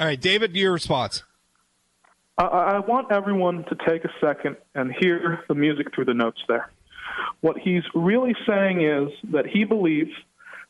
All 0.00 0.06
right, 0.06 0.18
David, 0.18 0.56
your 0.56 0.72
response. 0.72 1.22
I, 2.40 2.76
I 2.76 2.78
want 2.78 3.12
everyone 3.12 3.64
to 3.64 3.76
take 3.86 4.04
a 4.04 4.10
second 4.24 4.56
and 4.74 4.92
hear 4.98 5.40
the 5.48 5.54
music 5.54 5.94
through 5.94 6.06
the 6.06 6.14
notes 6.14 6.40
there. 6.48 6.70
What 7.42 7.58
he's 7.58 7.82
really 7.94 8.34
saying 8.48 8.82
is 8.82 9.10
that 9.32 9.46
he 9.46 9.64
believes 9.64 10.12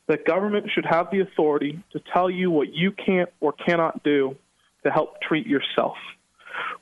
that 0.07 0.25
government 0.25 0.69
should 0.73 0.85
have 0.85 1.07
the 1.11 1.21
authority 1.21 1.81
to 1.93 2.01
tell 2.13 2.29
you 2.29 2.51
what 2.51 2.73
you 2.73 2.91
can't 2.91 3.29
or 3.39 3.53
cannot 3.53 4.03
do 4.03 4.35
to 4.83 4.91
help 4.91 5.21
treat 5.21 5.47
yourself. 5.47 5.95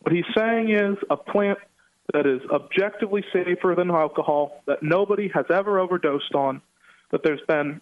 What 0.02 0.12
he's 0.16 0.26
saying 0.36 0.72
is 0.72 0.98
a 1.12 1.18
plant 1.18 1.60
that 2.14 2.26
is 2.26 2.42
objectively 2.52 3.24
safer 3.32 3.76
than 3.78 3.92
alcohol, 3.92 4.64
that 4.66 4.82
nobody 4.82 5.30
has 5.36 5.46
ever 5.54 5.80
overdosed 5.80 6.34
on, 6.34 6.62
that 7.12 7.22
there's 7.24 7.42
been 7.48 7.80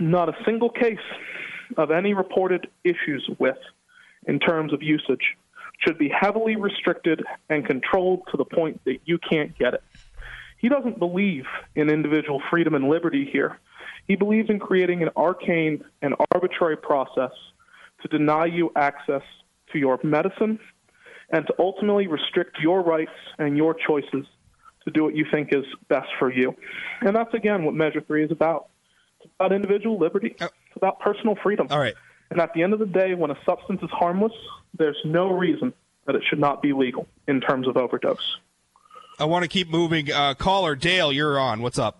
not 0.00 0.28
a 0.28 0.36
single 0.44 0.70
case 0.70 0.98
of 1.76 1.92
any 1.92 2.14
reported 2.14 2.66
issues 2.82 3.28
with 3.38 3.58
in 4.26 4.40
terms 4.40 4.72
of 4.72 4.82
usage, 4.82 5.36
should 5.78 5.98
be 5.98 6.08
heavily 6.08 6.56
restricted 6.56 7.22
and 7.48 7.64
controlled 7.66 8.22
to 8.30 8.36
the 8.36 8.44
point 8.44 8.80
that 8.84 8.98
you 9.04 9.18
can't 9.18 9.56
get 9.58 9.74
it. 9.74 9.82
He 10.58 10.68
doesn't 10.68 10.98
believe 10.98 11.44
in 11.76 11.88
individual 11.88 12.42
freedom 12.50 12.74
and 12.74 12.88
liberty 12.88 13.28
here. 13.30 13.58
He 14.08 14.16
believes 14.16 14.50
in 14.50 14.58
creating 14.58 15.02
an 15.02 15.10
arcane 15.16 15.84
and 16.02 16.14
arbitrary 16.32 16.76
process 16.76 17.30
to 18.02 18.08
deny 18.08 18.46
you 18.46 18.72
access 18.74 19.22
to 19.72 19.78
your 19.78 20.00
medicine 20.02 20.58
and 21.30 21.46
to 21.46 21.54
ultimately 21.58 22.06
restrict 22.06 22.58
your 22.60 22.82
rights 22.82 23.12
and 23.38 23.56
your 23.56 23.74
choices 23.74 24.26
to 24.84 24.90
do 24.90 25.04
what 25.04 25.14
you 25.14 25.26
think 25.30 25.52
is 25.52 25.64
best 25.88 26.08
for 26.18 26.32
you. 26.32 26.54
And 27.02 27.14
that's, 27.14 27.34
again, 27.34 27.64
what 27.64 27.74
Measure 27.74 28.00
3 28.00 28.24
is 28.24 28.30
about. 28.30 28.68
It's 29.20 29.30
about 29.38 29.52
individual 29.52 29.98
liberty, 29.98 30.36
uh, 30.40 30.46
it's 30.46 30.76
about 30.76 31.00
personal 31.00 31.36
freedom. 31.42 31.66
All 31.70 31.78
right. 31.78 31.94
And 32.30 32.40
at 32.40 32.52
the 32.54 32.62
end 32.62 32.72
of 32.72 32.78
the 32.78 32.86
day, 32.86 33.14
when 33.14 33.30
a 33.30 33.38
substance 33.44 33.82
is 33.82 33.90
harmless, 33.90 34.32
there's 34.76 34.98
no 35.04 35.32
reason 35.32 35.72
that 36.06 36.14
it 36.14 36.22
should 36.28 36.38
not 36.38 36.62
be 36.62 36.72
legal 36.72 37.06
in 37.26 37.40
terms 37.40 37.68
of 37.68 37.76
overdose. 37.76 38.36
I 39.18 39.24
want 39.24 39.42
to 39.44 39.48
keep 39.48 39.68
moving. 39.68 40.12
Uh, 40.12 40.34
caller, 40.34 40.74
Dale, 40.74 41.12
you're 41.12 41.38
on. 41.38 41.62
What's 41.62 41.78
up? 41.78 41.98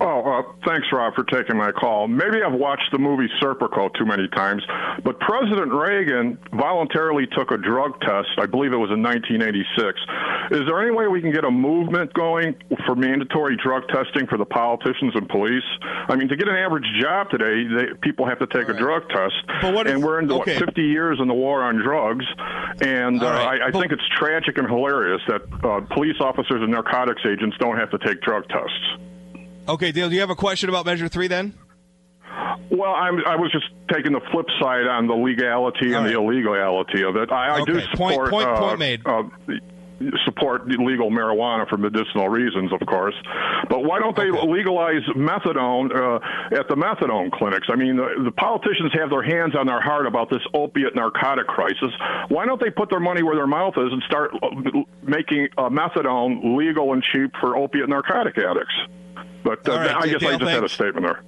Oh, 0.00 0.22
uh, 0.22 0.42
thanks, 0.66 0.88
Rob, 0.92 1.14
for 1.14 1.22
taking 1.22 1.56
my 1.56 1.70
call. 1.70 2.08
Maybe 2.08 2.42
I've 2.42 2.58
watched 2.58 2.90
the 2.90 2.98
movie 2.98 3.28
Serpico 3.40 3.94
too 3.94 4.04
many 4.04 4.26
times, 4.28 4.62
but 5.04 5.20
President 5.20 5.72
Reagan 5.72 6.36
voluntarily 6.52 7.28
took 7.28 7.52
a 7.52 7.56
drug 7.56 8.00
test. 8.00 8.30
I 8.38 8.46
believe 8.46 8.72
it 8.72 8.76
was 8.76 8.90
in 8.90 9.02
1986. 9.02 10.00
Is 10.50 10.66
there 10.66 10.82
any 10.82 10.90
way 10.90 11.06
we 11.06 11.20
can 11.20 11.30
get 11.30 11.44
a 11.44 11.50
movement 11.50 12.12
going 12.12 12.56
for 12.86 12.96
mandatory 12.96 13.56
drug 13.56 13.86
testing 13.86 14.26
for 14.26 14.36
the 14.36 14.44
politicians 14.44 15.14
and 15.14 15.28
police? 15.28 15.62
I 16.08 16.16
mean, 16.16 16.26
to 16.26 16.36
get 16.36 16.48
an 16.48 16.56
average 16.56 16.86
job 17.00 17.30
today, 17.30 17.62
they, 17.62 17.94
people 18.02 18.26
have 18.26 18.40
to 18.40 18.48
take 18.48 18.66
right. 18.66 18.76
a 18.76 18.78
drug 18.78 19.08
test. 19.10 19.34
and 19.86 20.02
we're 20.02 20.18
into 20.18 20.34
okay. 20.40 20.58
what, 20.58 20.66
50 20.66 20.82
years 20.82 21.18
in 21.20 21.28
the 21.28 21.34
war 21.34 21.62
on 21.62 21.76
drugs, 21.76 22.26
and 22.80 23.22
uh, 23.22 23.26
right. 23.26 23.62
I, 23.62 23.68
I 23.68 23.70
think 23.70 23.92
it's 23.92 24.02
tragic 24.18 24.58
and 24.58 24.68
hilarious 24.68 25.22
that 25.28 25.42
uh, 25.62 25.80
police 25.94 26.16
officers 26.18 26.62
and 26.62 26.72
narcotics 26.72 27.22
agents 27.24 27.56
don't 27.60 27.76
have 27.76 27.90
to 27.92 27.98
take 27.98 28.20
drug 28.22 28.48
tests. 28.48 28.98
Okay, 29.66 29.92
Dale, 29.92 30.08
do 30.08 30.14
you 30.14 30.20
have 30.20 30.30
a 30.30 30.36
question 30.36 30.68
about 30.68 30.84
Measure 30.84 31.08
3 31.08 31.28
then? 31.28 31.54
Well, 32.70 32.92
I'm, 32.92 33.24
i 33.26 33.36
was 33.36 33.52
just 33.52 33.66
taking 33.92 34.12
the 34.12 34.20
flip 34.32 34.46
side 34.60 34.86
on 34.86 35.06
the 35.06 35.14
legality 35.14 35.94
and 35.94 36.04
right. 36.04 36.12
the 36.12 36.14
illegality 36.14 37.04
of 37.04 37.16
it. 37.16 37.30
I, 37.30 37.60
okay. 37.60 37.72
I 37.72 37.74
do 37.74 37.80
support. 37.80 38.30
Point, 38.30 38.30
point, 38.30 38.48
uh, 38.48 38.58
point 38.58 38.78
made. 38.78 39.06
Uh, 39.06 39.22
support 40.24 40.66
legal 40.66 41.10
marijuana 41.10 41.68
for 41.68 41.76
medicinal 41.76 42.28
reasons, 42.28 42.72
of 42.72 42.86
course. 42.86 43.14
But 43.68 43.84
why 43.84 44.00
don't 44.00 44.16
they 44.16 44.30
okay. 44.30 44.46
legalize 44.46 45.02
methadone 45.14 45.94
uh, 45.94 46.56
at 46.58 46.68
the 46.68 46.74
methadone 46.74 47.30
clinics? 47.32 47.68
I 47.70 47.76
mean, 47.76 47.96
the, 47.96 48.24
the, 48.24 48.32
politicians 48.32 48.92
have 48.98 49.10
their 49.10 49.22
hands 49.22 49.54
on 49.56 49.66
their 49.66 49.80
heart 49.80 50.06
about 50.06 50.30
this 50.30 50.42
opiate 50.52 50.94
narcotic 50.94 51.46
crisis. 51.46 51.90
Why 52.28 52.44
don't 52.44 52.60
they 52.60 52.70
put 52.70 52.90
their 52.90 53.00
money 53.00 53.22
where 53.22 53.36
their 53.36 53.46
mouth 53.46 53.74
is 53.76 53.92
and 53.92 54.02
start 54.02 54.32
uh, 54.42 54.48
making 55.02 55.48
uh, 55.56 55.68
methadone 55.68 56.56
legal 56.58 56.92
and 56.92 57.02
cheap 57.02 57.30
for 57.40 57.56
opiate 57.56 57.88
narcotic 57.88 58.36
addicts? 58.36 58.74
But 59.44 59.68
uh, 59.68 59.72
right, 59.76 59.94
I 59.94 60.06
guess 60.08 60.20
Dale, 60.20 60.30
I 60.30 60.32
just 60.32 60.40
thanks. 60.40 60.52
had 60.54 60.64
a 60.64 60.68
statement 60.68 61.06
there. 61.06 61.22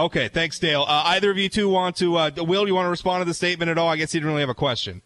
Okay, 0.00 0.28
thanks, 0.28 0.58
Dale. 0.58 0.82
Uh, 0.86 1.02
either 1.06 1.30
of 1.30 1.38
you 1.38 1.48
two 1.48 1.68
want 1.68 1.96
to? 1.96 2.16
Uh, 2.16 2.30
Will, 2.38 2.66
you 2.66 2.74
want 2.74 2.86
to 2.86 2.90
respond 2.90 3.20
to 3.20 3.24
the 3.24 3.34
statement 3.34 3.70
at 3.70 3.78
all? 3.78 3.88
I 3.88 3.96
guess 3.96 4.12
he 4.12 4.18
didn't 4.18 4.28
really 4.28 4.40
have 4.40 4.50
a 4.50 4.54
question. 4.54 5.02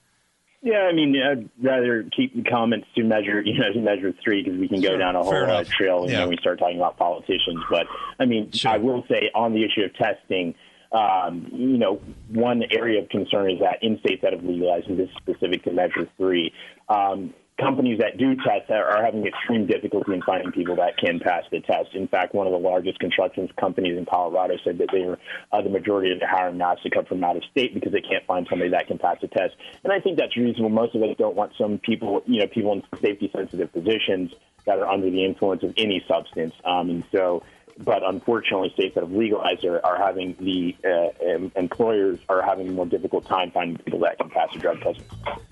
Yeah, 0.65 0.89
I 0.89 0.93
mean, 0.93 1.17
I'd 1.21 1.49
rather 1.61 2.05
keep 2.17 2.37
the 2.37 2.49
comments 2.49 2.87
to 2.95 3.03
measure, 3.03 3.41
you 3.43 3.59
know, 3.59 3.73
to 3.73 3.81
measure 3.81 4.15
three 4.23 4.45
because 4.45 4.59
we 4.61 4.69
can 4.69 4.81
go 4.81 4.91
Sure, 4.91 4.99
down 4.99 5.17
a 5.17 5.23
whole 5.23 5.31
fair 5.33 5.49
uh, 5.51 5.55
enough. 5.61 5.69
trail 5.69 6.07
Yeah. 6.09 6.21
when 6.21 6.29
we 6.31 6.37
start 6.37 6.61
talking 6.61 6.77
about 6.77 6.97
politicians. 6.97 7.61
But 7.69 7.87
I 8.21 8.25
mean, 8.27 8.51
I 8.65 8.79
will 8.79 9.05
say 9.09 9.31
on 9.35 9.55
the 9.55 9.65
issue 9.65 9.83
of 9.83 9.93
testing, 9.95 10.55
um, 10.93 11.49
you 11.53 11.79
know, 11.79 12.01
one 12.29 12.63
area 12.71 13.03
of 13.03 13.09
concern 13.09 13.51
is 13.51 13.59
that 13.59 13.79
in 13.83 13.99
states 14.01 14.23
that 14.23 14.33
have 14.35 14.45
legalized, 14.45 14.89
and 14.89 14.99
this 14.99 15.09
is 15.09 15.17
specific 15.17 15.65
to 15.65 15.73
Measure 15.73 16.09
Three, 16.17 16.53
um, 16.89 17.35
companies 17.61 17.99
that 17.99 18.19
do 18.19 18.35
test 18.37 18.71
are, 18.71 19.05
having 19.05 19.27
extreme 19.27 19.67
difficulty 19.67 20.13
in 20.13 20.23
finding 20.23 20.53
people 20.53 20.77
that 20.77 20.97
can 20.97 21.21
pass 21.21 21.45
the 21.51 21.61
test. 21.61 21.95
In 21.95 22.09
fact, 22.09 22.35
one 22.35 22.47
of 22.47 22.53
the 22.53 22.59
largest 22.59 22.99
construction 22.99 23.49
companies 23.59 23.99
in 23.99 24.07
Colorado 24.07 24.55
said 24.65 24.79
that 24.79 24.89
they 24.93 25.01
were 25.01 25.19
uh, 25.53 25.63
the 25.63 25.69
majority 25.69 26.13
of 26.13 26.21
the 26.21 26.27
hiring 26.27 26.59
now 26.59 26.75
to 26.75 26.91
come 26.91 27.05
from 27.05 27.23
out 27.23 27.37
of 27.37 27.45
state 27.51 27.75
because 27.75 27.93
they 27.93 28.01
can't 28.01 28.25
find 28.27 28.47
somebody 28.49 28.71
that 28.71 28.87
can 28.87 28.99
pass 28.99 29.17
the 29.21 29.29
test. 29.29 29.55
And 29.85 29.93
I 29.93 30.01
think 30.01 30.19
that's 30.19 30.37
reasonable. 30.37 30.71
Most 30.71 30.95
of 30.95 31.03
us 31.03 31.15
don't 31.19 31.37
want 31.37 31.53
some 31.59 31.79
people, 31.79 32.23
you 32.27 32.41
know, 32.41 32.47
people 32.47 32.73
in 32.73 32.83
safety 33.01 33.31
sensitive 33.35 33.73
positions 33.73 34.33
that 34.65 34.79
are 34.79 34.89
under 34.89 35.11
the 35.11 35.25
influence 35.25 35.63
of 35.63 35.75
any 35.77 36.05
substance. 36.09 36.55
Um, 36.65 36.91
and 36.91 37.05
so, 37.13 37.43
but 37.79 38.03
unfortunately, 38.03 38.71
states 38.75 38.95
that 38.95 39.03
have 39.03 39.13
legalized 39.13 39.65
are, 39.65 39.85
are 39.85 39.97
having 39.97 40.37
the 40.41 40.77
uh, 40.85 41.25
em- 41.25 41.53
employers 41.57 42.19
are 42.29 42.43
having 42.43 42.69
a 42.69 42.73
more 42.73 42.87
difficult 42.87 43.27
time 43.27 43.51
finding 43.51 43.77
people 43.79 44.01
that 44.01 44.19
can 44.19 44.31
pass 44.31 44.49
a 44.55 44.59
drug 44.59 44.81
test. 44.81 45.01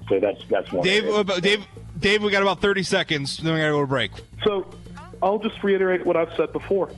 So 0.09 0.21
that's 0.21 0.43
that's 0.49 0.73
one. 0.73 0.85
Dave, 0.85 1.03
area. 1.05 1.13
what 1.15 1.21
about- 1.21 1.43
Dave, 1.43 1.67
Dave, 1.99 2.23
we 2.23 2.31
got 2.31 2.43
about 2.43 2.61
30 2.61 2.83
seconds. 2.83 3.39
Then 3.39 3.55
we 3.55 3.61
got 3.61 3.67
to 3.67 3.73
go 3.73 3.81
to 3.83 3.87
break. 3.87 4.11
So 4.45 4.67
I'll 5.23 5.39
just 5.39 5.63
reiterate 5.63 6.05
what 6.07 6.17
I've 6.17 6.35
said 6.37 6.53
before. 6.53 6.91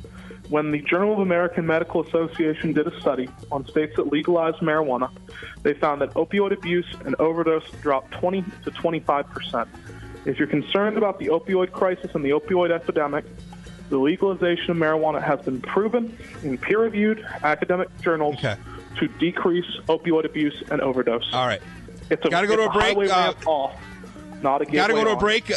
When 0.48 0.70
the 0.70 0.80
Journal 0.82 1.14
of 1.14 1.18
American 1.20 1.66
Medical 1.66 2.06
Association 2.06 2.72
did 2.72 2.86
a 2.86 3.00
study 3.00 3.28
on 3.50 3.66
states 3.68 3.96
that 3.96 4.08
legalized 4.12 4.58
marijuana, 4.58 5.10
they 5.62 5.72
found 5.72 6.02
that 6.02 6.12
opioid 6.14 6.52
abuse 6.52 6.86
and 7.06 7.14
overdose 7.18 7.68
dropped 7.80 8.12
20 8.12 8.44
to 8.64 8.70
25 8.70 9.26
percent. 9.30 9.68
If 10.24 10.38
you're 10.38 10.48
concerned 10.48 10.98
about 10.98 11.18
the 11.18 11.26
opioid 11.28 11.72
crisis 11.72 12.10
and 12.14 12.24
the 12.24 12.30
opioid 12.30 12.70
epidemic, 12.70 13.24
the 13.92 13.98
legalization 13.98 14.70
of 14.70 14.78
marijuana 14.78 15.22
has 15.22 15.38
been 15.42 15.60
proven 15.60 16.16
in 16.42 16.56
peer-reviewed 16.56 17.22
academic 17.42 17.88
journals 18.00 18.40
to 18.40 19.08
decrease 19.20 19.66
opioid 19.86 20.24
abuse 20.24 20.62
and 20.70 20.80
overdose. 20.80 21.28
All 21.34 21.46
right. 21.46 21.60
It's 22.08 22.24
a, 22.24 22.30
Gotta 22.30 22.46
go 22.46 22.56
to 22.56 22.70
a 22.70 22.72
break, 22.72 22.96
uh, 23.10 23.34
off, 23.46 23.78
not 24.40 24.62
a 24.62 24.64
Got 24.64 24.86
to 24.86 24.94
go 24.94 25.04
to 25.04 25.10
a 25.10 25.16
break. 25.16 25.52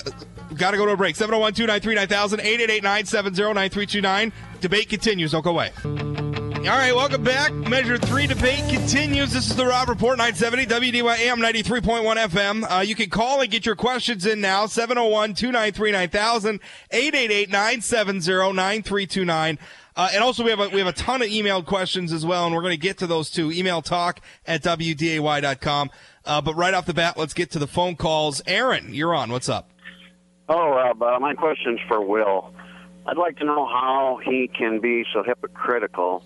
Got 0.57 0.71
to 0.71 0.77
go 0.77 0.86
to 0.86 0.91
a 0.91 0.97
break. 0.97 1.15
701 1.15 1.53
293 1.53 1.95
9000 1.95 2.39
888 2.41 2.83
970 2.83 3.53
9329. 3.53 4.33
Debate 4.59 4.89
continues. 4.89 5.31
Don't 5.31 5.41
go 5.41 5.51
away. 5.51 5.71
All 6.68 6.72
right, 6.72 6.95
welcome 6.95 7.24
back. 7.24 7.53
Measure 7.53 7.99
three 7.99 8.26
debate 8.26 8.68
continues. 8.68 9.32
This 9.32 9.51
is 9.51 9.55
the 9.55 9.68
Rob 9.68 9.88
Report, 9.88 10.18
970 10.18 10.66
WDAY 10.66 11.20
AM 11.20 11.38
93.1 11.38 12.18
FM. 12.18 12.66
Uh, 12.68 12.82
you 12.82 12.95
can 12.95 13.07
call 13.07 13.39
and 13.41 13.51
get 13.51 13.68
your 13.68 13.76
questions 13.76 14.26
in 14.26 14.41
now, 14.41 14.66
701 14.66 15.36
293 15.36 15.91
9000 15.91 16.59
888 16.89 17.49
970 17.49 18.53
9329. 18.53 19.59
Uh, 19.95 20.09
and 20.11 20.24
also, 20.24 20.43
we 20.43 20.49
have 20.49 20.59
a, 20.59 20.70
we 20.70 20.80
have 20.80 20.88
a 20.88 20.91
ton 20.93 21.22
of 21.22 21.28
emailed 21.28 21.68
questions 21.68 22.11
as 22.11 22.26
well, 22.26 22.47
and 22.47 22.55
we're 22.55 22.63
going 22.63 22.72
to 22.72 22.78
get 22.78 22.97
to 22.97 23.05
those 23.05 23.30
too. 23.30 23.51
Email 23.51 23.84
talk 23.84 24.20
at 24.47 24.63
WDAY.com. 24.63 25.91
Uh, 26.26 26.41
but 26.41 26.55
right 26.55 26.74
off 26.74 26.88
the 26.88 26.95
bat, 26.95 27.16
let's 27.16 27.36
get 27.36 27.51
to 27.51 27.59
the 27.59 27.68
phone 27.68 27.95
calls. 27.95 28.41
Aaron, 28.47 28.91
you're 28.91 29.13
on. 29.13 29.32
What's 29.32 29.49
up? 29.49 29.70
Oh, 30.49 30.70
Rob, 30.70 30.99
uh, 31.03 31.20
my 31.20 31.36
question's 31.36 31.80
for 31.88 32.01
Will. 32.01 32.55
I'd 33.05 33.18
like 33.18 33.38
to 33.38 33.45
know 33.45 33.68
how 33.68 34.20
he 34.26 34.47
can 34.47 34.80
be 34.80 35.05
so 35.13 35.22
hypocritical 35.22 36.24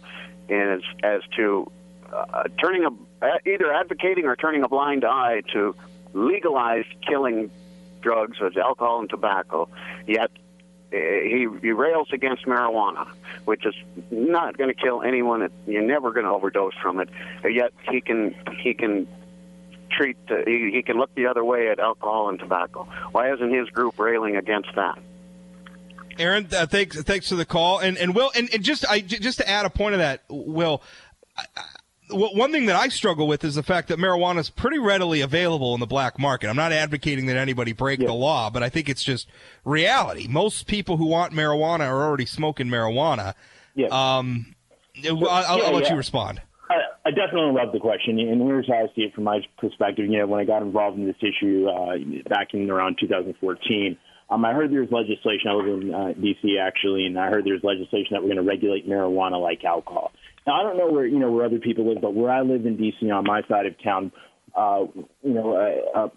as, 0.50 0.82
as 1.04 1.22
to 1.36 1.72
uh, 2.12 2.44
turning 2.60 2.86
a 2.86 2.90
uh, 3.22 3.38
either 3.46 3.72
advocating 3.74 4.26
or 4.26 4.36
turning 4.36 4.64
a 4.64 4.70
blind 4.70 5.04
eye 5.04 5.42
to 5.54 5.76
legalized 6.14 6.88
killing 7.06 7.52
drugs 8.02 8.38
as 8.42 8.56
alcohol 8.58 9.02
and 9.02 9.10
tobacco, 9.10 9.68
yet 10.08 10.32
uh, 10.92 10.96
he, 10.96 11.48
he 11.62 11.72
rails 11.72 12.08
against 12.12 12.46
marijuana, 12.46 13.08
which 13.46 13.66
is 13.66 13.76
not 14.10 14.58
going 14.58 14.74
to 14.74 14.82
kill 14.82 15.02
anyone. 15.02 15.50
You're 15.68 15.82
never 15.82 16.12
going 16.12 16.26
to 16.26 16.32
overdose 16.32 16.74
from 16.82 17.00
it. 17.00 17.10
Yet 17.44 17.74
he 17.90 18.02
can 18.02 18.36
he 18.58 18.74
can 18.74 19.08
treat 19.92 20.18
uh, 20.30 20.38
he, 20.46 20.72
he 20.74 20.82
can 20.82 20.98
look 20.98 21.14
the 21.16 21.28
other 21.28 21.44
way 21.44 21.70
at 21.70 21.80
alcohol 21.80 22.30
and 22.30 22.40
tobacco. 22.40 22.88
Why 23.12 23.34
isn't 23.34 23.54
his 23.54 23.70
group 23.70 24.00
railing 24.00 24.36
against 24.36 24.74
that? 24.76 24.98
Aaron, 26.20 26.48
uh, 26.52 26.66
thanks 26.68 27.02
thanks 27.04 27.30
for 27.30 27.36
the 27.36 27.46
call, 27.46 27.80
and 27.80 27.98
and 27.98 28.14
Will, 28.14 28.32
and, 28.36 28.50
and 28.54 28.64
just 28.64 28.86
I 28.90 29.00
j- 29.00 29.20
just 29.20 29.38
to 29.40 29.50
add 29.50 29.66
a 29.66 29.70
point 29.70 29.94
of 29.94 30.00
that, 30.00 30.24
Will. 30.30 30.82
I, 31.38 31.44
I, 31.58 31.64
one 32.12 32.52
thing 32.52 32.66
that 32.66 32.76
I 32.76 32.88
struggle 32.88 33.28
with 33.28 33.44
is 33.44 33.54
the 33.54 33.62
fact 33.62 33.88
that 33.90 34.00
marijuana 34.00 34.40
is 34.40 34.50
pretty 34.50 34.80
readily 34.80 35.22
available 35.22 35.76
in 35.76 35.80
the 35.80 35.86
black 35.86 36.18
market. 36.18 36.50
I'm 36.50 36.56
not 36.56 36.72
advocating 36.72 37.28
that 37.28 37.38
anybody 37.38 37.72
break 37.72 38.00
the 38.00 38.14
law, 38.14 38.50
but 38.50 38.64
I 38.64 38.70
think 38.70 38.90
it's 38.90 39.04
just 39.04 39.28
reality. 39.64 40.28
Most 40.28 40.66
people 40.66 40.98
who 40.98 41.06
want 41.06 41.34
marijuana 41.34 41.82
are 41.82 42.04
already 42.04 42.26
smoking 42.26 42.68
marijuana. 42.68 43.36
Yeah. 43.76 43.90
Um, 43.90 44.56
I'll, 45.06 45.30
I'll, 45.30 45.58
Yeah, 45.60 45.64
I'll 45.66 45.74
let 45.74 45.84
yeah. 45.84 45.92
you 45.92 45.98
respond. 45.98 46.42
I, 46.72 46.76
I 47.06 47.12
definitely 47.12 47.52
love 47.54 47.72
the 47.74 47.80
question, 47.80 48.20
and 48.20 48.42
here's 48.42 48.68
how 48.68 48.74
I 48.74 48.88
see 48.96 49.02
it 49.02 49.14
from 49.14 49.26
my 49.26 49.42
perspective. 49.60 50.06
You 50.10 50.18
know, 50.18 50.26
when 50.28 50.40
I 50.40 50.46
got 50.46 50.64
involved 50.64 50.98
in 50.98 51.06
this 51.06 51.16
issue 51.22 51.68
uh, 51.68 51.98
back 52.28 52.54
in 52.54 52.70
around 52.72 52.98
2014, 53.00 53.98
um, 54.30 54.46
I 54.46 54.54
heard 54.54 54.72
there's 54.72 54.92
legislation. 54.92 55.50
I 55.50 55.54
live 55.54 55.82
in 55.82 55.94
uh, 55.94 56.14
D.C. 56.14 56.58
actually, 56.62 57.06
and 57.06 57.18
I 57.20 57.30
heard 57.30 57.46
there's 57.46 57.64
legislation 57.64 58.10
that 58.12 58.22
we're 58.22 58.34
going 58.34 58.38
to 58.38 58.44
regulate 58.44 58.88
marijuana 58.88 59.42
like 59.42 59.64
alcohol. 59.64 60.12
Now, 60.46 60.60
I 60.60 60.64
don't 60.64 60.78
know 60.78 60.92
where 60.92 61.06
you 61.06 61.20
know 61.20 61.32
where 61.32 61.46
other 61.46 61.60
people 61.60 61.90
live, 61.90 62.02
but 62.02 62.14
where 62.14 62.32
I 62.32 62.42
live 62.42 62.66
in 62.66 62.78
D.C. 62.78 63.10
on 63.10 63.26
my 63.26 63.42
side 63.50 63.66
of 63.66 63.74
town, 63.84 64.12
uh, 64.56 64.86
you 65.24 65.34
know, 65.34 65.56
uh, 65.56 66.00
uh, 66.00 66.10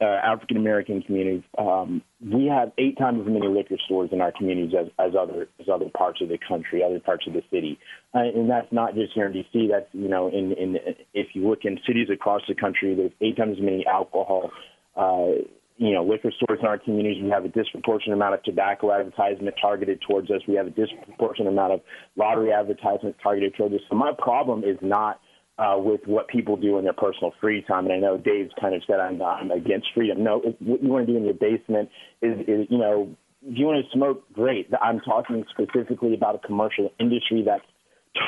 uh, 0.00 0.04
African 0.04 0.58
American 0.58 1.02
community, 1.02 1.42
um, 1.58 2.02
we 2.20 2.46
have 2.46 2.72
eight 2.78 2.98
times 2.98 3.20
as 3.20 3.26
many 3.26 3.48
liquor 3.48 3.76
stores 3.84 4.10
in 4.12 4.20
our 4.20 4.30
communities 4.30 4.74
as, 4.78 4.86
as 4.98 5.14
other 5.18 5.48
as 5.58 5.68
other 5.72 5.86
parts 5.96 6.20
of 6.20 6.28
the 6.28 6.38
country, 6.46 6.82
other 6.84 7.00
parts 7.00 7.26
of 7.26 7.32
the 7.32 7.42
city, 7.50 7.78
uh, 8.14 8.18
and 8.18 8.48
that's 8.48 8.70
not 8.70 8.94
just 8.94 9.12
here 9.14 9.26
in 9.26 9.32
D.C. 9.32 9.68
That's 9.72 9.88
you 9.92 10.08
know, 10.08 10.28
in 10.28 10.52
in 10.52 10.76
if 11.14 11.28
you 11.34 11.48
look 11.48 11.60
in 11.64 11.78
cities 11.86 12.08
across 12.12 12.42
the 12.46 12.54
country, 12.54 12.94
there's 12.94 13.12
eight 13.20 13.36
times 13.36 13.56
as 13.58 13.64
many 13.64 13.84
alcohol. 13.86 14.52
Uh, 14.94 15.42
you 15.78 15.92
know, 15.92 16.02
liquor 16.02 16.32
stores 16.36 16.58
in 16.60 16.66
our 16.66 16.78
communities. 16.78 17.22
We 17.22 17.30
have 17.30 17.44
a 17.44 17.48
disproportionate 17.48 18.16
amount 18.16 18.34
of 18.34 18.42
tobacco 18.42 18.92
advertisement 18.92 19.54
targeted 19.60 20.00
towards 20.06 20.30
us. 20.30 20.40
We 20.48 20.54
have 20.54 20.66
a 20.66 20.70
disproportionate 20.70 21.52
amount 21.52 21.74
of 21.74 21.80
lottery 22.16 22.52
advertisement 22.52 23.16
targeted 23.22 23.54
towards 23.56 23.74
us. 23.74 23.80
So 23.90 23.96
my 23.96 24.12
problem 24.18 24.64
is 24.64 24.78
not 24.80 25.20
uh, 25.58 25.76
with 25.78 26.00
what 26.06 26.28
people 26.28 26.56
do 26.56 26.78
in 26.78 26.84
their 26.84 26.92
personal 26.92 27.32
free 27.40 27.62
time. 27.62 27.86
And 27.86 27.94
I 27.94 27.98
know 27.98 28.16
Dave's 28.16 28.52
kind 28.60 28.74
of 28.74 28.82
said 28.86 29.00
I'm, 29.00 29.20
I'm 29.22 29.50
against 29.50 29.88
freedom. 29.94 30.22
No, 30.22 30.40
it, 30.42 30.56
what 30.60 30.82
you 30.82 30.88
want 30.88 31.06
to 31.06 31.12
do 31.12 31.18
in 31.18 31.24
your 31.24 31.34
basement 31.34 31.88
is, 32.22 32.38
is, 32.40 32.66
you 32.70 32.78
know, 32.78 33.14
if 33.42 33.56
you 33.58 33.66
want 33.66 33.84
to 33.84 33.90
smoke, 33.96 34.24
great. 34.32 34.68
I'm 34.82 35.00
talking 35.00 35.44
specifically 35.50 36.14
about 36.14 36.34
a 36.34 36.46
commercial 36.46 36.90
industry 36.98 37.44
that 37.46 37.60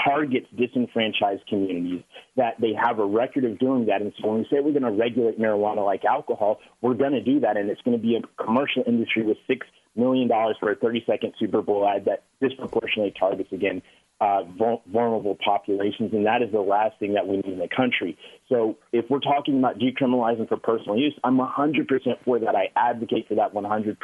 targets 0.04 0.46
disenfranchised 0.56 1.46
communities, 1.48 2.02
that 2.36 2.54
they 2.60 2.72
have 2.72 2.98
a 2.98 3.04
record 3.04 3.44
of 3.44 3.58
doing 3.58 3.86
that. 3.86 4.02
And 4.02 4.12
so 4.20 4.28
when 4.28 4.38
we 4.38 4.44
say 4.44 4.60
we're 4.60 4.78
going 4.78 4.82
to 4.82 4.90
regulate 4.90 5.38
marijuana 5.38 5.84
like 5.84 6.04
alcohol, 6.04 6.60
we're 6.80 6.94
going 6.94 7.12
to 7.12 7.22
do 7.22 7.40
that. 7.40 7.56
And 7.56 7.70
it's 7.70 7.82
going 7.82 7.96
to 7.96 8.02
be 8.02 8.16
a 8.16 8.42
commercial 8.42 8.82
industry 8.86 9.22
with 9.22 9.38
$6 9.48 9.60
million 9.96 10.28
for 10.60 10.70
a 10.70 10.76
30 10.76 11.04
second 11.06 11.34
Super 11.38 11.62
Bowl 11.62 11.86
ad 11.86 12.04
that 12.06 12.24
disproportionately 12.40 13.14
targets, 13.18 13.52
again, 13.52 13.82
uh, 14.20 14.42
vul- 14.58 14.82
vulnerable 14.92 15.36
populations, 15.44 16.12
and 16.12 16.26
that 16.26 16.42
is 16.42 16.50
the 16.50 16.60
last 16.60 16.98
thing 16.98 17.14
that 17.14 17.26
we 17.26 17.36
need 17.36 17.52
in 17.52 17.58
the 17.58 17.68
country. 17.68 18.18
So, 18.48 18.76
if 18.92 19.04
we're 19.08 19.20
talking 19.20 19.58
about 19.58 19.78
decriminalizing 19.78 20.48
for 20.48 20.56
personal 20.56 20.96
use, 20.96 21.14
I'm 21.22 21.38
100% 21.38 21.86
for 22.24 22.38
that. 22.40 22.56
I 22.56 22.70
advocate 22.74 23.28
for 23.28 23.36
that 23.36 23.54
100%. 23.54 23.96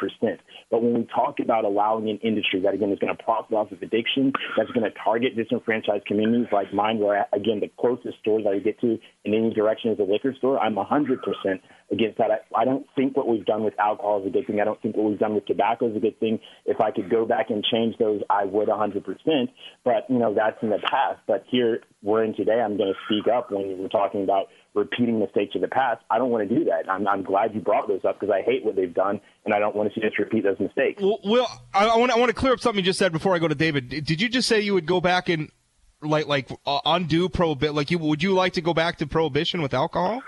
But 0.71 0.81
when 0.83 0.93
we 0.93 1.07
talk 1.13 1.39
about 1.41 1.65
allowing 1.65 2.09
an 2.09 2.19
industry 2.23 2.61
that, 2.61 2.73
again, 2.73 2.91
is 2.91 2.99
going 2.99 3.15
to 3.15 3.23
profit 3.23 3.55
off 3.55 3.71
of 3.71 3.81
addiction, 3.81 4.31
that's 4.55 4.71
going 4.71 4.89
to 4.89 4.97
target 5.03 5.35
disenfranchised 5.35 6.05
communities 6.05 6.47
like 6.51 6.73
mine, 6.73 6.99
where, 6.99 7.25
again, 7.33 7.59
the 7.59 7.71
closest 7.79 8.19
stores 8.19 8.45
I 8.47 8.59
get 8.59 8.79
to 8.81 8.97
in 9.25 9.33
any 9.33 9.53
direction 9.53 9.91
is 9.91 9.99
a 9.99 10.03
liquor 10.03 10.33
store, 10.37 10.59
I'm 10.59 10.75
100% 10.75 11.17
against 11.91 12.17
that. 12.19 12.29
I, 12.31 12.61
I 12.61 12.65
don't 12.65 12.85
think 12.95 13.17
what 13.17 13.27
we've 13.27 13.45
done 13.45 13.63
with 13.63 13.73
alcohol 13.79 14.21
is 14.21 14.27
a 14.27 14.29
good 14.29 14.47
thing. 14.47 14.59
I 14.61 14.65
don't 14.65 14.81
think 14.81 14.95
what 14.95 15.09
we've 15.09 15.19
done 15.19 15.33
with 15.33 15.45
tobacco 15.45 15.89
is 15.89 15.97
a 15.97 15.99
good 15.99 16.19
thing. 16.19 16.39
If 16.65 16.79
I 16.79 16.91
could 16.91 17.09
go 17.09 17.25
back 17.25 17.49
and 17.49 17.63
change 17.63 17.97
those, 17.97 18.21
I 18.29 18.45
would 18.45 18.67
100%. 18.67 19.03
But, 19.83 20.09
you 20.09 20.19
know, 20.19 20.33
that's 20.33 20.57
in 20.61 20.69
the 20.69 20.79
past. 20.79 21.19
But 21.27 21.43
here 21.49 21.81
we're 22.03 22.23
in 22.23 22.35
today, 22.35 22.61
I'm 22.63 22.77
going 22.77 22.93
to 22.93 22.99
speak 23.05 23.31
up 23.31 23.51
when 23.51 23.77
we're 23.79 23.87
talking 23.87 24.23
about 24.23 24.47
repeating 24.75 25.19
mistakes 25.19 25.55
of 25.55 25.61
the 25.61 25.67
past. 25.67 26.01
I 26.11 26.19
don't 26.19 26.29
want 26.29 26.47
to 26.47 26.55
do 26.55 26.65
that. 26.65 26.89
I'm, 26.89 27.07
I'm 27.07 27.23
glad 27.23 27.55
you 27.55 27.61
brought 27.61 27.87
those 27.87 28.05
up 28.07 28.19
because 28.19 28.33
I 28.33 28.43
hate 28.43 28.63
what 28.63 28.75
they've 28.75 28.93
done, 28.93 29.19
and 29.45 29.53
I 29.53 29.59
don't 29.59 29.75
want 29.75 29.91
to 29.91 29.99
see 29.99 30.05
us 30.05 30.13
repeat 30.19 30.43
those 30.43 30.59
mistakes. 30.59 31.01
Well, 31.01 31.19
Will, 31.23 31.47
I, 31.73 31.87
I 31.87 31.97
want 31.97 32.11
I 32.11 32.17
want 32.17 32.29
to 32.29 32.35
clear 32.35 32.53
up 32.53 32.59
something 32.59 32.83
you 32.83 32.85
just 32.85 32.99
said 32.99 33.11
before 33.11 33.33
I 33.33 33.39
go 33.39 33.47
to 33.47 33.55
David. 33.55 33.89
Did 33.89 34.21
you 34.21 34.29
just 34.29 34.47
say 34.47 34.61
you 34.61 34.73
would 34.73 34.85
go 34.85 35.01
back 35.01 35.29
and 35.29 35.49
like 36.05 36.27
like 36.27 36.49
uh, 36.65 36.79
undo 36.85 37.29
prohibit? 37.29 37.73
Like 37.73 37.91
you 37.91 37.99
would 37.99 38.23
you 38.23 38.33
like 38.33 38.53
to 38.53 38.61
go 38.61 38.73
back 38.73 38.97
to 38.97 39.07
prohibition 39.07 39.61
with 39.61 39.73
alcohol? 39.73 40.21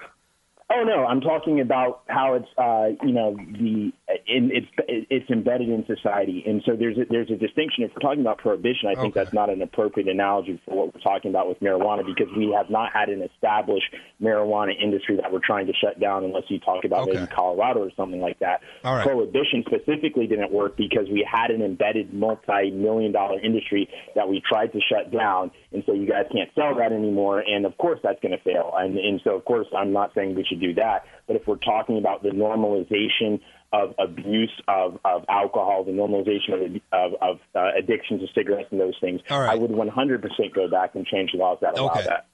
Oh 0.69 0.83
no, 0.83 1.05
I'm 1.05 1.21
talking 1.21 1.61
about 1.61 2.01
how 2.09 2.33
it's 2.33 2.47
uh, 2.57 2.89
you 3.01 3.13
know 3.13 3.37
the 3.37 3.93
in, 4.27 4.51
it's 4.51 4.67
it's 4.87 5.29
embedded 5.29 5.69
in 5.69 5.85
society, 5.85 6.43
and 6.45 6.61
so 6.65 6.75
there's 6.75 6.97
a, 6.97 7.05
there's 7.09 7.31
a 7.31 7.37
distinction. 7.37 7.85
If 7.85 7.91
we're 7.95 8.01
talking 8.01 8.19
about 8.19 8.39
prohibition, 8.39 8.89
I 8.89 8.95
think 8.95 9.15
Okay. 9.15 9.23
that's 9.23 9.33
not 9.33 9.49
an 9.49 9.61
appropriate 9.61 10.09
analogy 10.09 10.61
for 10.65 10.75
what 10.75 10.93
we're 10.93 10.99
talking 10.99 11.31
about 11.31 11.47
with 11.47 11.61
marijuana 11.61 12.05
because 12.05 12.27
we 12.35 12.51
have 12.51 12.69
not 12.69 12.91
had 12.91 13.07
an 13.07 13.21
established 13.21 13.95
marijuana 14.21 14.73
industry 14.77 15.15
that 15.15 15.31
we're 15.31 15.39
trying 15.39 15.67
to 15.67 15.73
shut 15.73 16.01
down, 16.01 16.25
unless 16.25 16.43
you 16.49 16.59
talk 16.59 16.83
about 16.83 17.07
maybe 17.07 17.25
Colorado 17.27 17.79
or 17.79 17.91
something 17.95 18.19
like 18.19 18.39
that. 18.39 18.59
Right. 18.83 19.03
Prohibition 19.07 19.63
specifically 19.65 20.27
didn't 20.27 20.51
work 20.51 20.75
because 20.75 21.07
we 21.09 21.25
had 21.29 21.49
an 21.49 21.61
embedded 21.61 22.13
multi-million 22.13 23.13
dollar 23.13 23.39
industry 23.39 23.87
that 24.15 24.27
we 24.27 24.41
tried 24.41 24.73
to 24.73 24.81
shut 24.81 25.11
down, 25.13 25.49
and 25.71 25.81
so 25.85 25.93
you 25.93 26.07
guys 26.07 26.25
can't 26.29 26.49
sell 26.55 26.75
that 26.75 26.91
anymore. 26.91 27.39
And 27.39 27.65
of 27.65 27.77
course, 27.77 28.01
that's 28.03 28.19
going 28.21 28.37
to 28.37 28.43
fail. 28.43 28.73
And, 28.75 28.97
and 28.97 29.21
so, 29.23 29.31
of 29.31 29.45
course, 29.45 29.67
I'm 29.73 29.93
not 29.93 30.11
saying 30.13 30.35
we 30.35 30.43
should 30.43 30.56
do 30.57 30.73
that. 30.75 31.05
But 31.27 31.35
if 31.35 31.47
we're 31.47 31.57
talking 31.57 31.97
about 31.97 32.23
the 32.23 32.29
normalization 32.29 33.39
of 33.73 33.93
abuse 33.99 34.51
of, 34.67 34.99
of 35.03 35.25
alcohol, 35.29 35.83
the 35.83 35.91
normalization 35.91 36.53
of, 36.53 36.81
of, 36.91 37.21
of 37.21 37.39
uh, 37.55 37.71
addiction 37.77 38.19
to 38.19 38.27
cigarettes 38.33 38.69
and 38.71 38.79
those 38.79 38.95
things, 39.01 39.21
All 39.29 39.41
right. 39.41 39.51
I 39.51 39.55
would 39.55 39.71
100% 39.71 40.53
go 40.53 40.69
back 40.69 40.95
and 40.95 41.05
change 41.05 41.31
laws 41.33 41.57
that 41.61 41.77
allow 41.77 41.91
Okay. 41.91 42.03
that. 42.03 42.27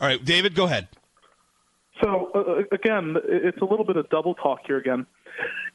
All 0.00 0.08
right, 0.08 0.22
David, 0.24 0.54
go 0.54 0.64
ahead. 0.64 0.88
So 2.02 2.30
uh, 2.34 2.74
again, 2.74 3.16
it's 3.24 3.60
a 3.62 3.64
little 3.64 3.84
bit 3.84 3.96
of 3.96 4.08
double 4.10 4.34
talk 4.34 4.60
here 4.66 4.76
again. 4.76 5.06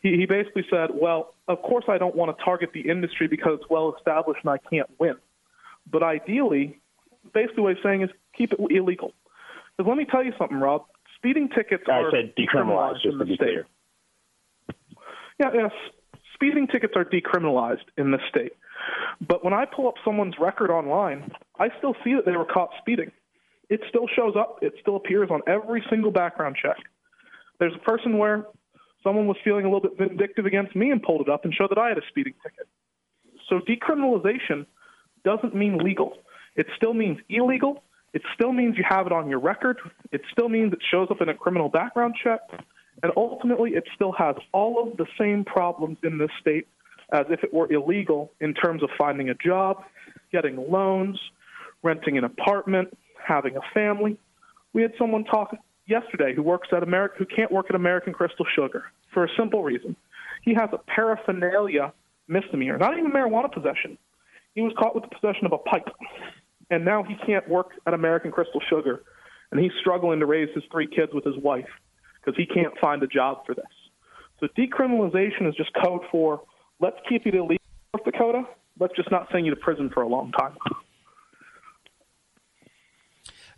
He, 0.02 0.18
he 0.18 0.26
basically 0.26 0.66
said, 0.70 0.90
"Well, 0.94 1.34
of 1.48 1.62
course 1.64 1.86
I 1.88 1.98
don't 1.98 2.16
want 2.16 2.36
to 2.38 2.44
target 2.44 2.72
the 2.74 2.82
industry 2.82 3.28
because 3.28 3.60
it's 3.60 3.70
well 3.70 3.96
established 3.98 4.42
and 4.44 4.52
I 4.52 4.58
can't 4.58 4.90
win. 5.00 5.16
But 5.92 6.04
ideally, 6.04 6.80
basically 7.34 7.64
what 7.64 7.76
he's 7.76 7.84
saying 7.84 8.04
is 8.04 8.10
keep 8.38 8.54
it 8.54 8.60
illegal. 8.70 9.14
Because 9.78 9.90
let 9.90 9.98
me 9.98 10.06
tell 10.06 10.24
you 10.24 10.34
something, 10.38 10.60
Rob. 10.60 10.86
Speeding 11.22 11.50
tickets 11.50 11.84
I 11.88 12.00
are 12.00 12.12
said 12.12 12.34
decriminalized, 12.36 13.06
in 13.06 13.18
the 13.20 13.26
state. 13.26 13.38
clear. 13.38 13.66
Yeah, 15.40 15.50
yes. 15.54 15.72
Speeding 16.34 16.68
tickets 16.68 16.94
are 16.96 17.06
decriminalized 17.06 17.86
in 17.96 18.10
this 18.10 18.22
state. 18.28 18.54
But 19.28 19.46
when 19.46 19.54
I 19.54 19.66
pull 19.66 19.88
up 19.88 19.94
someone's 20.04 20.34
record 20.40 20.72
online, 20.72 21.32
I 21.60 21.70
still 21.78 21.96
see 22.04 22.16
that 22.16 22.26
they 22.26 22.36
were 22.36 22.46
caught 22.46 22.72
speeding. 22.80 23.12
It 23.70 23.82
still 23.88 24.08
shows 24.16 24.34
up. 24.36 24.58
It 24.64 24.74
still 24.82 24.96
appears 24.96 25.30
on 25.30 25.42
every 25.46 25.84
single 25.92 26.10
background 26.10 26.56
check. 26.60 26.78
There's 27.60 27.76
a 27.76 27.80
person 27.80 28.18
where 28.18 28.48
someone 29.04 29.28
was 29.28 29.38
feeling 29.44 29.66
a 29.66 29.70
little 29.72 29.88
bit 29.88 29.98
vindictive 30.00 30.48
against 30.48 30.76
me 30.76 30.90
and 30.90 31.04
pulled 31.04 31.22
it 31.22 31.30
up 31.30 31.46
and 31.46 31.54
showed 31.54 31.70
that 31.70 31.78
I 31.78 31.90
had 31.90 32.00
a 32.00 32.08
speeding 32.10 32.34
ticket. 32.42 32.68
So 33.48 33.60
decriminalization 33.60 34.66
doesn't 35.24 35.54
mean 35.54 35.78
legal. 35.78 36.18
It 36.56 36.66
still 36.76 36.96
means 36.96 37.20
illegal. 37.30 37.84
It 38.14 38.22
still 38.34 38.52
means 38.52 38.78
you 38.78 38.84
have 38.88 39.06
it 39.06 39.14
on 39.14 39.30
your 39.30 39.40
record. 39.40 39.78
It 40.12 40.22
still 40.32 40.50
means 40.50 40.74
it 40.74 40.80
shows 40.92 41.08
up 41.10 41.22
in 41.22 41.30
a 41.30 41.34
criminal 41.34 41.70
background 41.70 42.16
check. 42.22 42.42
And 43.04 43.12
ultimately, 43.16 43.72
it 43.72 43.86
still 43.96 44.12
has 44.14 44.36
all 44.52 44.82
of 44.86 44.98
the 44.98 45.06
same 45.20 45.44
problems 45.46 45.98
in 46.04 46.18
this 46.18 46.30
state 46.40 46.68
as 47.14 47.26
if 47.30 47.44
it 47.44 47.54
were 47.54 47.72
illegal 47.72 48.32
in 48.40 48.54
terms 48.54 48.84
of 48.84 48.90
finding 48.98 49.30
a 49.30 49.34
job, 49.36 49.84
getting 50.32 50.72
loans, 50.72 51.20
renting 51.84 52.18
an 52.18 52.24
apartment, 52.24 52.96
having 53.26 53.56
a 53.58 53.62
family. 53.74 54.18
We 54.74 54.82
had 54.82 54.94
someone 54.98 55.26
talk 55.26 55.56
yesterday 55.88 56.34
who 56.36 56.44
works 56.44 56.70
at 56.76 56.84
America 56.84 57.16
who 57.18 57.26
can't 57.26 57.52
work 57.52 57.68
at 57.70 57.76
American 57.76 58.14
Crystal 58.14 58.46
Sugar 58.56 58.86
for 59.14 59.26
a 59.26 59.30
simple 59.38 59.64
reason. 59.64 59.96
He 60.44 60.54
has 60.54 60.70
a 60.72 60.78
paraphernalia 60.78 61.94
misdemeanor, 62.28 62.78
not 62.78 62.98
even 62.98 63.12
marijuana 63.12 63.52
possession. 63.52 63.98
He 64.56 64.62
was 64.62 64.74
caught 64.78 64.96
with 64.96 65.04
the 65.04 65.16
possession 65.16 65.46
of 65.46 65.54
a 65.54 65.58
pipe, 65.58 65.88
and 66.72 66.86
now 66.86 67.04
he 67.04 67.16
can't 67.26 67.48
work 67.48 67.72
at 67.86 67.94
American 67.94 68.32
Crystal 68.32 68.62
Sugar, 68.70 69.04
and 69.52 69.60
he's 69.60 69.74
struggling 69.82 70.20
to 70.22 70.26
raise 70.26 70.50
his 70.56 70.64
three 70.72 70.88
kids 70.88 71.14
with 71.14 71.26
his 71.26 71.36
wife 71.38 71.68
because 72.20 72.36
he 72.38 72.46
can't 72.46 72.74
find 72.80 73.04
a 73.04 73.08
job 73.08 73.46
for 73.46 73.54
this. 73.54 73.66
So 74.40 74.48
decriminalization 74.58 75.48
is 75.48 75.56
just 75.56 75.70
code 75.84 76.02
for 76.10 76.42
let's 76.80 76.98
keep 77.08 77.28
it 77.28 77.36
illegal, 77.36 77.58
in 77.94 78.00
North 78.00 78.06
Dakota. 78.06 78.44
Let's 78.80 78.96
just 78.96 79.12
not 79.12 79.28
send 79.32 79.46
you 79.46 79.54
to 79.54 79.60
prison 79.60 79.92
for 79.94 80.02
a 80.02 80.08
long 80.08 80.32
time. 80.32 80.56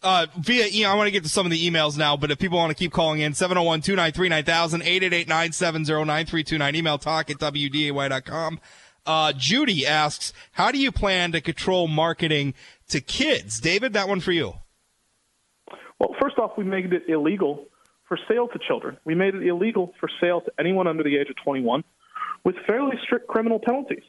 Uh, 0.01 0.26
via 0.38 0.86
I 0.86 0.95
want 0.95 1.07
to 1.07 1.11
get 1.11 1.24
to 1.24 1.30
some 1.30 1.45
of 1.45 1.51
the 1.51 1.70
emails 1.70 1.97
now, 1.97 2.18
but 2.18 2.30
if 2.30 2.38
people 2.38 2.57
want 2.57 2.72
to 2.72 2.76
keep 2.76 2.91
calling 2.91 3.22
in, 3.22 3.34
701 3.34 3.82
293 3.82 4.28
9000, 4.28 4.82
888 4.82 5.28
970 5.30 5.84
9329, 6.05 6.76
email 6.76 6.97
talk 6.97 7.30
at 7.30 7.38
WDAY.com. 7.38 8.59
Uh, 9.06 9.34
Judy 9.34 9.86
asks, 9.86 10.32
how 10.54 10.72
do 10.72 10.78
you 10.78 10.91
plan 10.91 11.32
to 11.34 11.41
control 11.41 11.88
marketing 11.88 12.54
to 12.89 13.01
kids? 13.01 13.60
David, 13.60 13.93
that 13.93 14.08
one 14.08 14.20
for 14.20 14.32
you. 14.32 14.54
Well, 15.99 16.16
first 16.22 16.38
off, 16.38 16.51
we 16.58 16.64
made 16.64 16.91
it 16.93 17.04
illegal 17.08 17.66
for 18.08 18.18
sale 18.28 18.47
to 18.47 18.60
children. 18.66 18.97
We 19.06 19.16
made 19.16 19.36
it 19.36 19.45
illegal 19.45 19.93
for 19.99 20.10
sale 20.22 20.41
to 20.41 20.51
anyone 20.60 20.88
under 20.88 21.04
the 21.04 21.18
age 21.18 21.30
of 21.30 21.36
21 21.43 21.84
with 22.43 22.56
fairly 22.68 22.97
strict 23.04 23.28
criminal 23.28 23.60
penalties. 23.60 24.04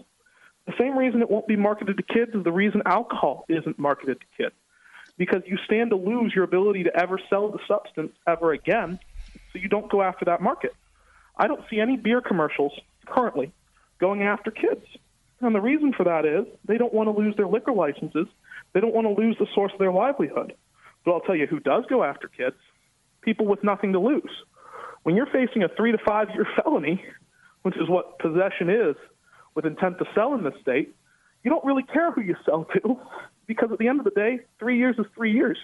The 0.67 0.75
same 0.79 0.97
reason 0.97 1.21
it 1.21 1.31
won't 1.31 1.47
be 1.47 1.57
marketed 1.57 1.97
to 1.97 2.03
kids 2.03 2.33
is 2.35 2.43
the 2.43 2.53
reason 2.53 2.83
alcohol 2.87 3.45
isn't 3.49 3.79
marketed 3.79 4.19
to 4.21 4.43
kids. 4.43 4.55
Because 5.17 5.43
you 5.47 5.57
stand 5.65 5.91
to 5.91 5.97
lose 5.97 6.33
your 6.35 6.45
ability 6.45 6.85
to 6.85 6.97
ever 6.97 7.21
sell 7.31 7.51
the 7.51 7.61
substance 7.69 8.13
ever 8.27 8.53
again, 8.53 8.99
so 9.53 9.59
you 9.61 9.69
don't 9.69 9.91
go 9.91 10.03
after 10.03 10.25
that 10.25 10.41
market. 10.41 10.75
I 11.37 11.47
don't 11.47 11.63
see 11.71 11.79
any 11.79 11.97
beer 11.97 12.21
commercials 12.21 12.73
currently 13.07 13.53
going 14.05 14.23
after 14.23 14.51
kids. 14.51 14.85
And 15.41 15.55
the 15.55 15.63
reason 15.63 15.95
for 15.97 16.05
that 16.05 16.27
is 16.27 16.45
they 16.67 16.77
don't 16.77 16.93
want 16.93 17.09
to 17.09 17.19
lose 17.19 17.35
their 17.37 17.47
liquor 17.47 17.73
licenses. 17.73 18.27
They 18.75 18.81
don't 18.81 18.95
want 18.95 19.07
to 19.07 19.15
lose 19.19 19.35
the 19.39 19.47
source 19.55 19.73
of 19.73 19.79
their 19.79 19.93
livelihood. 19.93 20.53
But 21.05 21.13
I'll 21.13 21.21
tell 21.21 21.35
you 21.35 21.47
who 21.47 21.59
does 21.59 21.85
go 21.89 22.05
after 22.05 22.29
kids 22.29 22.57
people 23.23 23.47
with 23.47 23.65
nothing 23.65 23.95
to 23.95 23.99
lose. 23.99 24.31
When 25.05 25.17
you're 25.17 25.33
facing 25.33 25.63
a 25.63 25.69
three 25.75 25.93
to 25.93 25.99
five 26.07 26.29
year 26.35 26.47
felony, 26.57 27.03
which 27.63 27.77
is 27.77 27.89
what 27.89 28.19
possession 28.19 28.69
is 28.69 28.95
with 29.55 29.65
intent 29.65 29.97
to 29.99 30.05
sell 30.15 30.35
in 30.35 30.45
this 30.45 30.53
state, 30.61 30.95
you 31.43 31.51
don't 31.51 31.65
really 31.65 31.85
care 31.85 32.13
who 32.13 32.21
you 32.21 32.37
sell 32.45 32.67
to 32.75 33.01
because 33.47 33.71
at 33.73 33.79
the 33.79 33.89
end 33.89 34.01
of 34.01 34.05
the 34.05 34.11
day, 34.11 34.41
three 34.59 34.77
years 34.77 34.97
is 34.99 35.07
three 35.15 35.33
years. 35.33 35.57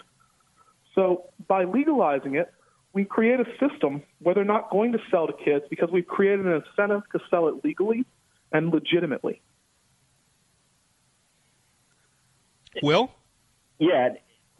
So 0.95 1.27
by 1.47 1.65
legalizing 1.65 2.37
it, 2.37 2.51
we 2.95 3.05
create 3.05 3.39
a 3.39 3.45
system 3.61 4.03
where 4.21 4.35
they're 4.35 4.45
not 4.45 4.71
going 4.71 4.93
to 4.93 4.99
sell 5.11 5.27
to 5.27 5.35
kids 5.45 5.67
because 5.69 5.91
we've 5.93 6.07
created 6.07 6.47
an 6.47 6.63
incentive 6.63 7.03
to 7.13 7.21
sell 7.29 7.49
it 7.49 7.63
legally 7.63 8.07
and 8.53 8.73
legitimately. 8.73 9.43
Will? 12.83 13.11
Yeah, 13.79 14.11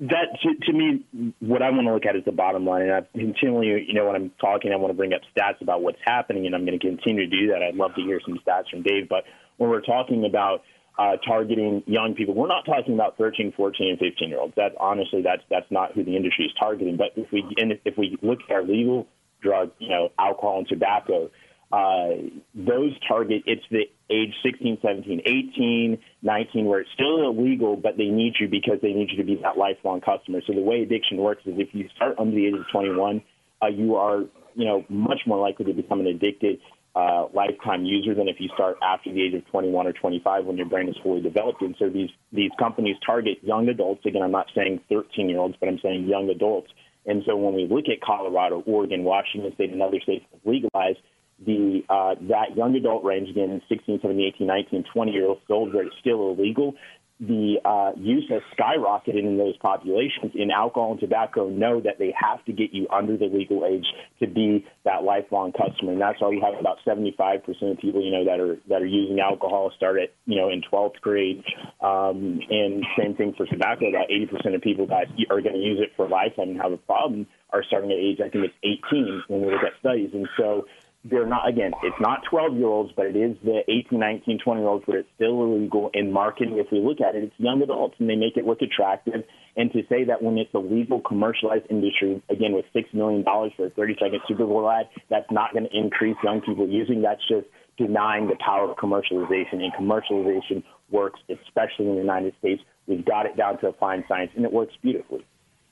that 0.01 0.41
to, 0.43 0.67
to 0.67 0.73
me, 0.73 1.05
what 1.41 1.63
I 1.63 1.71
want 1.71 1.87
to 1.87 1.93
look 1.93 2.07
at 2.07 2.17
is 2.17 2.25
the 2.25 2.33
bottom 2.33 2.65
line. 2.65 2.83
And 2.83 2.93
I 2.93 3.01
continually, 3.13 3.85
you 3.87 3.95
know, 3.95 4.07
when 4.07 4.17
I'm 4.17 4.33
talking, 4.41 4.73
I 4.73 4.77
want 4.77 4.91
to 4.91 4.97
bring 4.97 5.13
up 5.13 5.21
stats 5.37 5.61
about 5.61 5.83
what's 5.83 5.99
happening, 6.05 6.47
and 6.47 6.55
I'm 6.55 6.65
going 6.65 6.79
to 6.79 6.85
continue 6.85 7.29
to 7.29 7.37
do 7.37 7.49
that. 7.49 7.63
I'd 7.63 7.75
love 7.75 7.95
to 7.97 8.03
hear 8.03 8.21
some 8.25 8.39
stats 8.47 8.71
from 8.71 8.83
Dave. 8.83 9.09
But 9.09 9.25
when 9.59 9.69
we're 9.69 9.83
talking 9.83 10.25
about 10.25 10.63
uh, 10.99 11.17
targeting 11.27 11.83
young 11.87 12.15
people, 12.15 12.35
we're 12.35 12.49
not 12.49 12.65
talking 12.65 12.95
about 12.95 13.19
13, 13.19 13.53
14, 13.57 13.91
and 13.91 13.99
15 13.99 14.29
year 14.29 14.41
olds. 14.41 14.55
That 14.57 14.73
honestly, 14.81 15.23
that's 15.23 15.43
that's 15.51 15.71
not 15.71 15.93
who 15.93 16.03
the 16.03 16.17
industry 16.17 16.47
is 16.47 16.53
targeting. 16.59 16.97
But 16.97 17.09
if 17.17 17.31
we 17.31 17.45
and 17.59 17.79
if 17.85 17.99
we 17.99 18.19
look 18.23 18.39
at 18.49 18.55
our 18.55 18.63
legal 18.63 19.07
drug, 19.43 19.71
you 19.79 19.91
know, 19.91 20.11
alcohol 20.19 20.59
and 20.59 20.69
tobacco, 20.69 21.31
uh, 21.73 22.09
those 22.55 22.93
target 23.07 23.43
it's 23.47 23.63
the 23.71 23.85
age 24.11 24.35
16, 24.43 24.79
17, 24.83 25.23
18, 25.25 25.99
19, 26.23 26.65
where 26.67 26.81
it's 26.81 26.91
still 26.95 27.31
illegal, 27.31 27.77
but 27.77 27.97
they 27.97 28.07
need 28.07 28.35
you 28.41 28.49
because 28.49 28.79
they 28.83 28.93
need 28.93 29.09
you 29.11 29.17
to 29.19 29.25
be 29.25 29.37
that 29.43 29.57
lifelong 29.57 30.01
customer. 30.01 30.41
So 30.47 30.53
the 30.53 30.63
way 30.63 30.83
addiction 30.83 31.19
works 31.19 31.43
is 31.47 31.55
if 31.59 31.69
you 31.73 31.89
start 31.95 32.19
under 32.19 32.35
the 32.35 32.47
age 32.47 32.55
of 32.55 32.67
21, 32.73 33.23
uh, 33.63 33.67
you 33.69 33.95
are, 33.95 34.23
you 34.55 34.65
know, 34.67 34.85
much 34.89 35.21
more 35.27 35.39
likely 35.39 35.67
to 35.67 35.73
become 35.73 36.01
an 36.01 36.09
addicted 36.09 36.59
uh, 36.97 37.27
lifetime 37.33 37.85
user 37.85 38.15
than 38.15 38.27
if 38.27 38.37
you 38.41 38.49
start 38.55 38.77
after 38.83 39.13
the 39.13 39.23
age 39.23 39.35
of 39.35 39.47
21 39.51 39.87
or 39.87 39.93
25 39.93 40.45
when 40.45 40.57
your 40.57 40.67
brain 40.67 40.89
is 40.89 40.97
fully 41.05 41.21
developed. 41.21 41.63
And 41.63 41.77
so 41.79 41.89
these 41.89 42.11
these 42.33 42.51
companies 42.59 42.97
target 43.07 43.39
young 43.43 43.69
adults. 43.69 44.05
Again, 44.05 44.23
I'm 44.23 44.33
not 44.33 44.47
saying 44.57 44.81
13 44.89 45.29
year 45.29 45.39
olds, 45.39 45.55
but 45.61 45.69
I'm 45.69 45.79
saying 45.83 46.09
young 46.09 46.29
adults. 46.31 46.73
And 47.07 47.23
so 47.27 47.37
when 47.37 47.55
we 47.55 47.67
look 47.71 47.85
at 47.89 48.01
Colorado, 48.01 48.63
Oregon, 48.67 49.05
Washington 49.05 49.53
State, 49.55 49.71
and 49.71 49.81
other 49.81 50.01
states 50.03 50.25
that 50.33 50.51
legalized 50.51 50.99
the 51.45 51.83
uh, 51.89 52.15
that 52.29 52.57
young 52.57 52.75
adult 52.77 53.05
range 53.05 53.31
again 53.31 53.61
16 53.69 54.01
17 54.03 54.33
18 54.37 54.47
19 54.47 54.85
20 54.93 55.13
year 55.13 55.27
olds 55.49 55.75
where 55.75 55.87
it's 55.87 55.97
still 56.01 56.31
illegal. 56.31 56.75
The 57.21 57.61
uh, 57.67 57.93
use 58.01 58.25
has 58.31 58.41
skyrocketed 58.57 59.19
in 59.19 59.37
those 59.37 59.55
populations. 59.59 60.33
In 60.35 60.51
alcohol 60.51 60.93
and 60.93 61.01
tobacco 61.01 61.51
know 61.51 61.79
that 61.79 61.99
they 61.99 62.15
have 62.19 62.43
to 62.47 62.53
get 62.53 62.73
you 62.73 62.87
under 62.91 63.15
the 63.19 63.27
legal 63.27 63.67
age 63.67 63.85
to 64.21 64.27
be 64.27 64.65
that 64.87 65.05
lifelong 65.05 65.53
customer. 65.53 65.93
And 65.93 66.01
that's 66.01 66.19
why 66.19 66.29
we 66.29 66.41
have 66.41 66.59
about 66.59 66.79
75% 66.87 67.45
of 67.71 67.79
people 67.79 68.03
you 68.03 68.11
know 68.11 68.25
that 68.25 68.41
are 68.41 68.57
that 68.71 68.81
are 68.81 68.87
using 68.87 69.21
alcohol 69.21 69.71
start 69.77 69.99
at 70.01 70.15
you 70.25 70.37
know 70.37 70.49
in 70.49 70.63
12th 70.63 70.99
grade. 71.03 71.45
Um, 71.83 72.41
and 72.49 72.87
same 72.99 73.15
thing 73.15 73.35
for 73.37 73.45
tobacco. 73.45 73.91
About 73.91 74.09
80% 74.09 74.55
of 74.55 74.63
people 74.63 74.87
that 74.87 75.09
are 75.29 75.43
going 75.43 75.57
to 75.57 75.61
use 75.61 75.79
it 75.79 75.93
for 75.97 76.09
lifetime 76.09 76.51
and 76.51 76.63
have 76.63 76.73
a 76.73 76.79
problem 76.79 77.27
are 77.53 77.63
starting 77.65 77.91
at 77.91 77.99
age 77.99 78.21
I 78.25 78.31
think 78.31 78.47
it's 78.47 78.83
18 78.91 79.25
when 79.29 79.43
we 79.43 79.53
look 79.53 79.63
at 79.63 79.79
studies. 79.81 80.11
And 80.15 80.27
so 80.39 80.67
they're 81.05 81.27
not 81.27 81.49
again 81.49 81.73
it's 81.83 81.97
not 81.99 82.21
12 82.29 82.57
year 82.57 82.67
olds 82.67 82.93
but 82.95 83.07
it 83.07 83.17
is 83.17 83.35
the 83.43 83.61
18 83.69 83.99
19 83.99 84.39
20 84.39 84.61
year 84.61 84.69
olds 84.69 84.87
where 84.87 84.99
it's 84.99 85.09
still 85.17 85.43
illegal 85.43 85.91
in 85.95 86.13
marketing. 86.13 86.59
If 86.59 86.71
we 86.71 86.81
look 86.81 87.01
at 87.01 87.15
it 87.15 87.25
it's 87.25 87.35
young 87.39 87.63
adults 87.63 87.95
and 87.99 88.09
they 88.09 88.17
make 88.17 88.37
it 88.37 88.47
look 88.47 88.61
attractive. 88.61 89.25
And 89.57 89.73
to 89.73 89.83
say 89.89 90.05
that 90.05 90.23
when 90.23 90.37
it's 90.37 90.53
a 90.53 90.59
legal 90.59 91.01
commercialized 91.01 91.67
industry 91.71 92.23
again 92.29 92.53
with 92.53 92.67
six 92.75 92.93
million 92.93 93.23
dollars 93.23 93.53
for 93.57 93.67
a 93.67 93.71
30 93.71 93.95
second 93.95 94.21
super 94.29 94.45
bowl 94.45 94.71
ad 94.71 94.89
that's 95.09 95.31
not 95.31 95.53
going 95.53 95.65
to 95.65 95.77
increase 95.77 96.17
young 96.23 96.43
people 96.43 96.69
using 96.69 97.01
that's 97.01 97.27
just 97.27 97.47
denying 97.79 98.29
the 98.29 98.37
power 98.45 98.71
of 98.71 98.77
commercialization 98.77 99.63
and 99.65 99.73
commercialization 99.73 100.63
works 100.91 101.21
especially 101.31 101.89
in 101.89 101.95
the 101.95 102.01
united 102.01 102.35
states. 102.41 102.63
We've 102.87 103.05
got 103.05 103.25
it 103.25 103.39
down 103.39 103.59
to 103.61 103.69
a 103.69 103.73
fine 103.73 104.05
science 104.07 104.33
and 104.37 104.45
it 104.45 104.53
works 104.53 104.75
beautifully. 104.83 105.25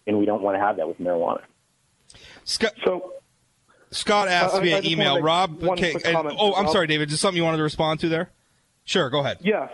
And 0.06 0.18
we 0.18 0.24
don't 0.24 0.40
want 0.40 0.54
to 0.54 0.60
have 0.60 0.78
that 0.78 0.88
with 0.88 0.98
marijuana. 0.98 1.42
Scott, 2.44 2.72
so 2.82 3.12
Scott 3.90 4.28
asked 4.28 4.54
I 4.54 4.60
via 4.60 4.82
email. 4.84 5.20
Rob, 5.20 5.62
okay, 5.62 5.94
and- 6.04 6.16
oh, 6.38 6.54
I'm 6.54 6.68
sorry, 6.68 6.86
David. 6.86 7.10
Is 7.10 7.20
something 7.20 7.36
you 7.36 7.44
wanted 7.44 7.58
to 7.58 7.62
respond 7.62 8.00
to 8.00 8.08
there? 8.08 8.30
Sure, 8.84 9.10
go 9.10 9.20
ahead. 9.20 9.38
Yes. 9.40 9.70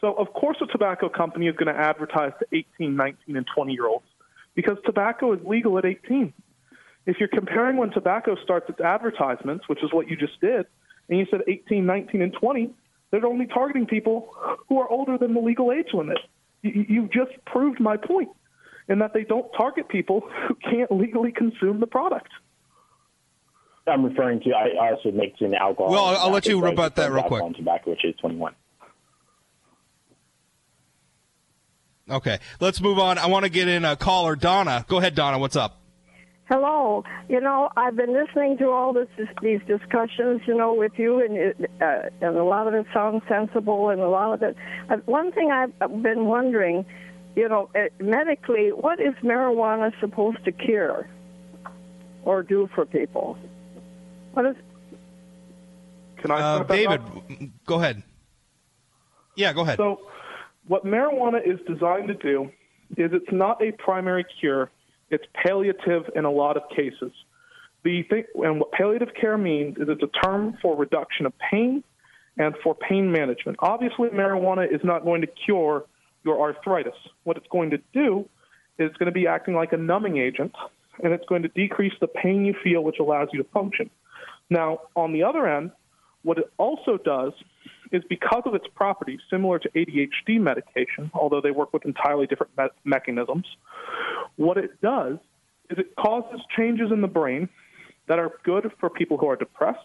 So, 0.00 0.14
of 0.14 0.32
course, 0.32 0.56
a 0.60 0.66
tobacco 0.66 1.08
company 1.08 1.46
is 1.46 1.54
going 1.54 1.72
to 1.72 1.80
advertise 1.80 2.32
to 2.40 2.46
18, 2.52 2.96
19, 2.96 3.36
and 3.36 3.46
20 3.54 3.72
year 3.72 3.86
olds 3.86 4.04
because 4.54 4.76
tobacco 4.84 5.32
is 5.32 5.40
legal 5.44 5.78
at 5.78 5.84
18. 5.84 6.32
If 7.06 7.16
you're 7.18 7.28
comparing 7.28 7.76
when 7.76 7.90
tobacco 7.90 8.36
starts 8.42 8.68
its 8.68 8.80
advertisements, 8.80 9.68
which 9.68 9.82
is 9.82 9.92
what 9.92 10.08
you 10.08 10.16
just 10.16 10.40
did, 10.40 10.66
and 11.08 11.18
you 11.18 11.26
said 11.30 11.40
18, 11.46 11.86
19, 11.86 12.22
and 12.22 12.32
20, 12.32 12.70
they're 13.10 13.26
only 13.26 13.46
targeting 13.46 13.86
people 13.86 14.34
who 14.68 14.78
are 14.80 14.88
older 14.88 15.18
than 15.18 15.34
the 15.34 15.40
legal 15.40 15.72
age 15.72 15.88
limit. 15.92 16.18
You've 16.62 17.12
just 17.12 17.32
proved 17.44 17.80
my 17.80 17.96
point 17.96 18.30
in 18.88 19.00
that 19.00 19.14
they 19.14 19.24
don't 19.24 19.50
target 19.56 19.88
people 19.88 20.28
who 20.48 20.54
can't 20.54 20.90
legally 20.90 21.32
consume 21.32 21.80
the 21.80 21.86
product. 21.86 22.30
I'm 23.86 24.04
referring 24.04 24.40
to. 24.42 24.50
I 24.52 24.68
I 24.80 24.90
also 24.92 25.10
mix 25.10 25.40
in 25.40 25.54
alcohol. 25.54 25.90
Well, 25.90 26.04
I'll- 26.04 26.16
I'll 26.26 26.30
let 26.30 26.46
you 26.46 26.60
so 26.60 26.66
I 26.66 26.70
rebut 26.70 26.94
that 26.96 27.10
real 27.10 27.24
quick. 27.24 27.56
Tobacco, 27.56 27.90
which 27.90 28.04
is 28.04 28.14
21. 28.20 28.54
Okay, 32.10 32.38
let's 32.60 32.80
move 32.80 32.98
on. 32.98 33.16
I 33.18 33.26
want 33.26 33.44
to 33.44 33.50
get 33.50 33.68
in 33.68 33.84
a 33.84 33.96
caller, 33.96 34.36
Donna. 34.36 34.84
Go 34.88 34.98
ahead, 34.98 35.14
Donna. 35.14 35.38
What's 35.38 35.56
up? 35.56 35.78
Hello. 36.46 37.04
You 37.28 37.40
know, 37.40 37.70
I've 37.76 37.96
been 37.96 38.12
listening 38.12 38.58
to 38.58 38.68
all 38.68 38.92
this, 38.92 39.08
these 39.40 39.60
discussions, 39.66 40.42
you 40.46 40.54
know, 40.54 40.74
with 40.74 40.92
you, 40.98 41.24
and 41.24 41.36
it, 41.36 41.70
uh, 41.80 42.10
and 42.20 42.36
a 42.36 42.44
lot 42.44 42.66
of 42.66 42.74
it 42.74 42.86
sounds 42.92 43.22
sensible, 43.28 43.88
and 43.88 44.00
a 44.00 44.08
lot 44.08 44.34
of 44.34 44.42
it. 44.42 44.56
Uh, 44.90 44.96
one 45.06 45.32
thing 45.32 45.50
I've 45.50 45.78
been 46.02 46.26
wondering, 46.26 46.84
you 47.36 47.48
know, 47.48 47.70
uh, 47.74 47.84
medically, 48.00 48.70
what 48.70 49.00
is 49.00 49.14
marijuana 49.22 49.98
supposed 50.00 50.44
to 50.44 50.52
cure 50.52 51.08
or 52.24 52.42
do 52.42 52.68
for 52.74 52.84
people? 52.84 53.38
What 54.32 54.46
is? 54.46 54.56
Can 56.18 56.30
I 56.30 56.40
Uh, 56.40 56.62
David, 56.64 57.00
go 57.66 57.76
ahead. 57.76 58.02
Yeah, 59.36 59.52
go 59.52 59.62
ahead. 59.62 59.76
So, 59.78 60.00
what 60.66 60.84
marijuana 60.84 61.40
is 61.44 61.58
designed 61.66 62.08
to 62.08 62.14
do 62.14 62.50
is 62.96 63.12
it's 63.12 63.32
not 63.32 63.62
a 63.62 63.72
primary 63.72 64.24
cure, 64.40 64.70
it's 65.10 65.24
palliative 65.34 66.10
in 66.14 66.24
a 66.24 66.30
lot 66.30 66.56
of 66.56 66.62
cases. 66.70 67.12
The 67.82 68.02
thing, 68.04 68.24
and 68.36 68.60
what 68.60 68.70
palliative 68.72 69.14
care 69.20 69.36
means 69.36 69.76
is 69.78 69.88
it's 69.88 70.02
a 70.02 70.20
term 70.24 70.56
for 70.62 70.76
reduction 70.76 71.26
of 71.26 71.32
pain 71.50 71.82
and 72.38 72.54
for 72.62 72.74
pain 72.74 73.10
management. 73.10 73.56
Obviously, 73.60 74.08
marijuana 74.10 74.72
is 74.72 74.80
not 74.84 75.04
going 75.04 75.20
to 75.22 75.26
cure 75.26 75.84
your 76.24 76.40
arthritis. 76.40 76.94
What 77.24 77.36
it's 77.36 77.48
going 77.48 77.70
to 77.70 77.78
do 77.92 78.20
is 78.78 78.88
it's 78.88 78.96
going 78.96 79.06
to 79.06 79.12
be 79.12 79.26
acting 79.26 79.54
like 79.54 79.72
a 79.72 79.76
numbing 79.76 80.18
agent, 80.18 80.54
and 81.02 81.12
it's 81.12 81.24
going 81.26 81.42
to 81.42 81.48
decrease 81.48 81.92
the 82.00 82.06
pain 82.06 82.44
you 82.44 82.54
feel, 82.62 82.84
which 82.84 82.98
allows 83.00 83.28
you 83.32 83.42
to 83.42 83.48
function. 83.50 83.90
Now, 84.50 84.80
on 84.96 85.12
the 85.12 85.22
other 85.22 85.46
end, 85.46 85.72
what 86.22 86.38
it 86.38 86.52
also 86.58 86.98
does 86.98 87.32
is 87.90 88.02
because 88.08 88.42
of 88.46 88.54
its 88.54 88.66
properties, 88.74 89.20
similar 89.30 89.58
to 89.58 89.68
ADHD 89.70 90.40
medication, 90.40 91.10
although 91.14 91.40
they 91.40 91.50
work 91.50 91.72
with 91.72 91.84
entirely 91.84 92.26
different 92.26 92.56
me- 92.56 92.68
mechanisms, 92.84 93.46
what 94.36 94.56
it 94.56 94.80
does 94.80 95.18
is 95.70 95.78
it 95.78 95.94
causes 95.96 96.40
changes 96.56 96.90
in 96.90 97.00
the 97.00 97.08
brain 97.08 97.48
that 98.08 98.18
are 98.18 98.32
good 98.44 98.72
for 98.78 98.90
people 98.90 99.18
who 99.18 99.28
are 99.28 99.36
depressed, 99.36 99.78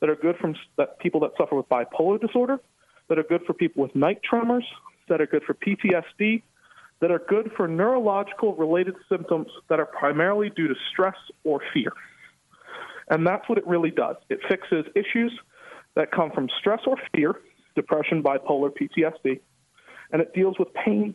that 0.00 0.10
are 0.10 0.16
good 0.16 0.36
s- 0.42 0.56
that 0.76 0.98
people 0.98 1.20
that 1.20 1.30
suffer 1.36 1.54
with 1.54 1.68
bipolar 1.68 2.20
disorder, 2.20 2.60
that 3.08 3.18
are 3.18 3.22
good 3.22 3.44
for 3.44 3.52
people 3.52 3.82
with 3.82 3.94
night 3.94 4.22
tremors, 4.22 4.64
that 5.08 5.20
are 5.20 5.26
good 5.26 5.42
for 5.44 5.54
PTSD, 5.54 6.42
that 7.00 7.10
are 7.10 7.18
good 7.18 7.52
for 7.56 7.68
neurological 7.68 8.54
related 8.56 8.94
symptoms 9.08 9.48
that 9.68 9.78
are 9.78 9.86
primarily 9.86 10.50
due 10.50 10.68
to 10.68 10.74
stress 10.90 11.16
or 11.44 11.60
fear. 11.72 11.92
And 13.08 13.26
that's 13.26 13.48
what 13.48 13.58
it 13.58 13.66
really 13.66 13.90
does. 13.90 14.16
It 14.28 14.40
fixes 14.48 14.84
issues 14.94 15.32
that 15.94 16.10
come 16.10 16.30
from 16.32 16.48
stress 16.58 16.80
or 16.86 16.96
fear, 17.14 17.36
depression, 17.74 18.22
bipolar, 18.22 18.70
PTSD, 18.70 19.40
and 20.12 20.20
it 20.22 20.34
deals 20.34 20.58
with 20.58 20.72
pain. 20.74 21.14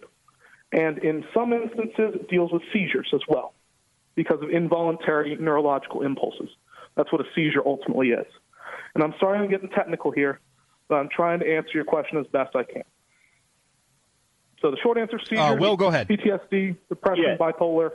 And 0.72 1.00
in 1.00 1.26
some 1.34 1.52
instances, 1.54 2.16
it 2.16 2.30
deals 2.30 2.52
with 2.52 2.62
seizures 2.72 3.10
as 3.14 3.22
well 3.28 3.54
because 4.16 4.42
of 4.42 4.50
involuntary 4.50 5.36
neurological 5.40 6.02
impulses. 6.04 6.50
That's 6.96 7.12
what 7.12 7.22
a 7.22 7.26
seizure 7.36 7.62
ultimately 7.66 8.10
is. 8.10 8.26
And 8.96 9.04
I'm 9.04 9.14
sorry 9.20 9.38
I'm 9.40 9.50
getting 9.50 9.70
technical 9.70 10.12
here, 10.12 10.40
but 10.88 10.96
I'm 10.96 11.10
trying 11.10 11.40
to 11.40 11.46
answer 11.56 11.72
your 11.74 11.86
question 11.86 12.18
as 12.18 12.28
best 12.28 12.56
I 12.56 12.64
can. 12.64 12.84
So 14.62 14.70
the 14.72 14.78
short 14.84 14.98
answer 14.98 15.18
is 15.18 15.28
seizure, 15.28 15.42
Uh, 15.42 15.56
Will, 15.56 15.76
go 15.76 15.88
ahead. 15.88 16.08
PTSD, 16.08 16.76
depression, 16.90 17.24
Yeah. 17.24 17.38
bipolar, 17.38 17.92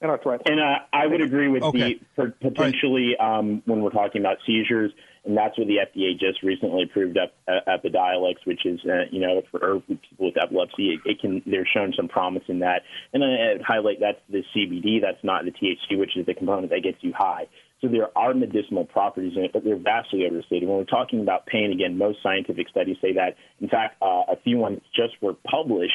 and 0.00 0.10
arthritis. 0.10 0.44
And 0.46 0.60
uh, 0.60 0.78
I 0.92 1.06
would 1.06 1.20
agree 1.20 1.48
with 1.48 1.62
Okay. 1.62 2.00
the 2.16 2.32
potentially 2.40 3.16
um, 3.18 3.62
when 3.66 3.82
we're 3.82 3.90
talking 3.90 4.20
about 4.20 4.38
seizures, 4.46 4.92
and 5.24 5.36
that's 5.36 5.58
what 5.58 5.66
the 5.66 5.76
FDA 5.76 6.18
just 6.18 6.42
recently 6.42 6.84
approved 6.84 7.18
up 7.18 7.34
uh, 7.46 7.60
Epidiolex, 7.68 8.36
which 8.44 8.64
is 8.64 8.80
uh, 8.86 9.04
you 9.10 9.20
know 9.20 9.42
for, 9.50 9.80
people 9.80 9.98
with 10.18 10.36
epilepsy, 10.40 10.94
it, 10.94 11.00
it 11.04 11.20
can 11.20 11.42
they're 11.46 11.66
shown 11.66 11.92
some 11.96 12.08
promise 12.08 12.44
in 12.48 12.60
that. 12.60 12.82
And 13.12 13.22
I 13.22 13.52
I'd 13.52 13.62
highlight 13.62 14.00
that's 14.00 14.20
the 14.30 14.42
CBD, 14.56 15.00
that's 15.02 15.22
not 15.22 15.44
the 15.44 15.52
THC, 15.52 15.98
which 15.98 16.16
is 16.16 16.26
the 16.26 16.34
component 16.34 16.70
that 16.70 16.82
gets 16.82 16.98
you 17.02 17.12
high. 17.16 17.48
So 17.80 17.88
there 17.88 18.16
are 18.16 18.34
medicinal 18.34 18.84
properties 18.84 19.32
in 19.36 19.44
it, 19.44 19.52
but 19.54 19.64
they're 19.64 19.78
vastly 19.78 20.26
overstated. 20.26 20.68
When 20.68 20.76
we're 20.76 20.84
talking 20.84 21.20
about 21.20 21.46
pain, 21.46 21.72
again, 21.72 21.96
most 21.96 22.18
scientific 22.22 22.68
studies 22.68 22.96
say 23.00 23.14
that. 23.14 23.36
In 23.60 23.68
fact, 23.68 23.96
uh, 24.02 24.24
a 24.28 24.36
few 24.44 24.58
ones 24.58 24.80
just 24.94 25.14
were 25.22 25.32
published 25.32 25.94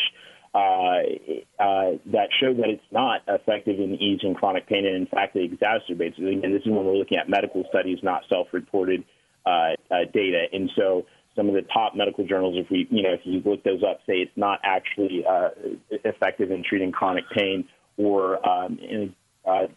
that 0.55 2.27
show 2.39 2.53
that 2.53 2.69
it's 2.69 2.91
not 2.91 3.21
effective 3.27 3.79
in 3.79 3.95
easing 3.95 4.33
chronic 4.33 4.67
pain, 4.67 4.85
and 4.85 4.95
in 4.95 5.07
fact, 5.07 5.35
it 5.35 5.51
exacerbates 5.51 6.17
it. 6.17 6.37
Again, 6.37 6.53
this 6.53 6.61
is 6.61 6.71
when 6.71 6.85
we're 6.85 6.95
looking 6.95 7.17
at 7.17 7.29
medical 7.29 7.63
studies, 7.69 7.99
not 8.03 8.23
self-reported 8.29 9.03
uh, 9.45 9.73
uh, 9.91 10.05
data. 10.13 10.45
And 10.51 10.71
so, 10.75 11.05
some 11.35 11.49
of 11.49 11.53
the 11.53 11.61
top 11.73 11.95
medical 11.95 12.25
journals, 12.25 12.55
if 12.57 12.69
we, 12.71 12.87
you 12.89 13.03
know, 13.03 13.13
if 13.13 13.21
you 13.25 13.41
look 13.45 13.63
those 13.63 13.83
up, 13.83 13.99
say 14.07 14.13
it's 14.13 14.31
not 14.35 14.59
actually 14.63 15.25
uh, 15.29 15.49
effective 15.91 16.49
in 16.49 16.63
treating 16.67 16.91
chronic 16.91 17.25
pain 17.35 17.67
or 17.97 18.43
um, 18.47 18.79
in, 18.79 19.13
uh, 19.45 19.67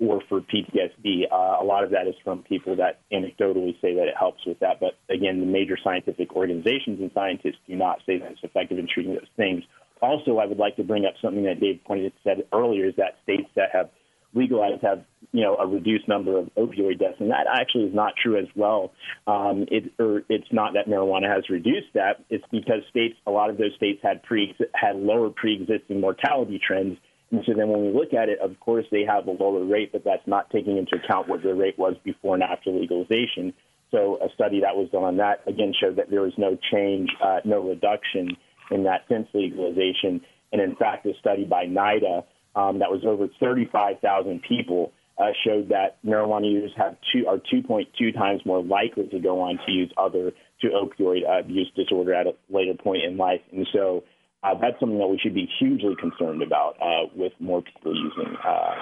or 0.00 0.22
for 0.28 0.40
PTSD. 0.40 1.30
Uh, 1.30 1.62
a 1.62 1.64
lot 1.64 1.84
of 1.84 1.90
that 1.90 2.08
is 2.08 2.14
from 2.24 2.42
people 2.42 2.76
that 2.76 3.00
anecdotally 3.12 3.80
say 3.80 3.94
that 3.94 4.08
it 4.08 4.14
helps 4.18 4.44
with 4.46 4.58
that. 4.60 4.80
But 4.80 4.94
again, 5.14 5.40
the 5.40 5.46
major 5.46 5.76
scientific 5.84 6.32
organizations 6.34 7.00
and 7.00 7.10
scientists 7.14 7.58
do 7.68 7.76
not 7.76 7.98
say 8.06 8.18
that 8.18 8.32
it's 8.32 8.40
effective 8.42 8.78
in 8.78 8.88
treating 8.92 9.14
those 9.14 9.28
things. 9.36 9.62
Also, 10.02 10.38
I 10.38 10.46
would 10.46 10.58
like 10.58 10.76
to 10.76 10.84
bring 10.84 11.06
up 11.06 11.14
something 11.22 11.44
that 11.44 11.60
Dave 11.60 11.80
pointed 11.86 12.12
said 12.24 12.44
earlier: 12.52 12.88
is 12.88 12.96
that 12.96 13.16
states 13.22 13.48
that 13.54 13.70
have 13.72 13.88
legalized 14.34 14.82
have 14.82 15.04
you 15.32 15.42
know 15.42 15.56
a 15.56 15.66
reduced 15.66 16.08
number 16.08 16.38
of 16.38 16.50
opioid 16.56 16.98
deaths, 16.98 17.16
and 17.20 17.30
that 17.30 17.46
actually 17.48 17.84
is 17.84 17.94
not 17.94 18.14
true 18.20 18.38
as 18.38 18.48
well. 18.56 18.92
Um, 19.26 19.66
it 19.70 19.92
or 19.98 20.22
it's 20.28 20.50
not 20.50 20.74
that 20.74 20.86
marijuana 20.86 21.32
has 21.32 21.48
reduced 21.48 21.94
that; 21.94 22.24
it's 22.30 22.44
because 22.50 22.82
states, 22.90 23.14
a 23.26 23.30
lot 23.30 23.50
of 23.50 23.58
those 23.58 23.74
states 23.76 24.00
had 24.02 24.22
pre 24.22 24.54
had 24.74 24.96
lower 24.96 25.30
pre-existing 25.30 26.00
mortality 26.00 26.60
trends. 26.64 26.98
And 27.30 27.42
so 27.46 27.54
then 27.56 27.68
when 27.68 27.86
we 27.86 27.92
look 27.92 28.12
at 28.12 28.28
it, 28.28 28.40
of 28.40 28.60
course, 28.60 28.84
they 28.90 29.04
have 29.08 29.26
a 29.26 29.30
lower 29.30 29.64
rate, 29.64 29.90
but 29.90 30.04
that's 30.04 30.26
not 30.26 30.50
taking 30.50 30.76
into 30.76 30.96
account 31.02 31.28
what 31.28 31.42
their 31.42 31.54
rate 31.54 31.78
was 31.78 31.94
before 32.04 32.34
and 32.34 32.42
after 32.42 32.70
legalization. 32.70 33.54
So 33.90 34.18
a 34.22 34.28
study 34.34 34.60
that 34.60 34.76
was 34.76 34.90
done 34.90 35.04
on 35.04 35.16
that, 35.16 35.40
again, 35.46 35.72
showed 35.78 35.96
that 35.96 36.10
there 36.10 36.20
was 36.20 36.34
no 36.36 36.58
change, 36.70 37.08
uh, 37.24 37.40
no 37.44 37.66
reduction 37.66 38.36
in 38.72 38.84
that 38.84 39.02
since 39.08 39.28
legalization. 39.34 40.20
And 40.52 40.60
in 40.60 40.76
fact, 40.76 41.06
a 41.06 41.12
study 41.20 41.44
by 41.44 41.66
NIDA 41.66 42.24
um, 42.54 42.78
that 42.80 42.90
was 42.90 43.02
over 43.06 43.28
35,000 43.40 44.42
people 44.46 44.92
uh, 45.18 45.30
showed 45.44 45.68
that 45.68 46.02
marijuana 46.04 46.50
users 46.50 46.72
have 46.76 46.96
two, 47.12 47.26
are 47.26 47.38
2.2 47.38 48.14
times 48.14 48.40
more 48.44 48.62
likely 48.62 49.06
to 49.08 49.18
go 49.18 49.40
on 49.40 49.58
to 49.66 49.72
use 49.72 49.92
other 49.96 50.32
to 50.60 50.68
opioid 50.68 51.22
abuse 51.28 51.70
disorder 51.76 52.14
at 52.14 52.26
a 52.26 52.34
later 52.50 52.74
point 52.74 53.02
in 53.04 53.16
life. 53.16 53.40
And 53.52 53.66
so 53.72 54.04
uh, 54.42 54.54
that's 54.60 54.78
something 54.80 54.98
that 54.98 55.06
we 55.06 55.18
should 55.18 55.34
be 55.34 55.48
hugely 55.58 55.94
concerned 55.98 56.42
about 56.42 56.76
uh, 56.80 57.08
with 57.14 57.32
more 57.40 57.62
people 57.62 57.94
using 57.94 58.36
uh, 58.44 58.74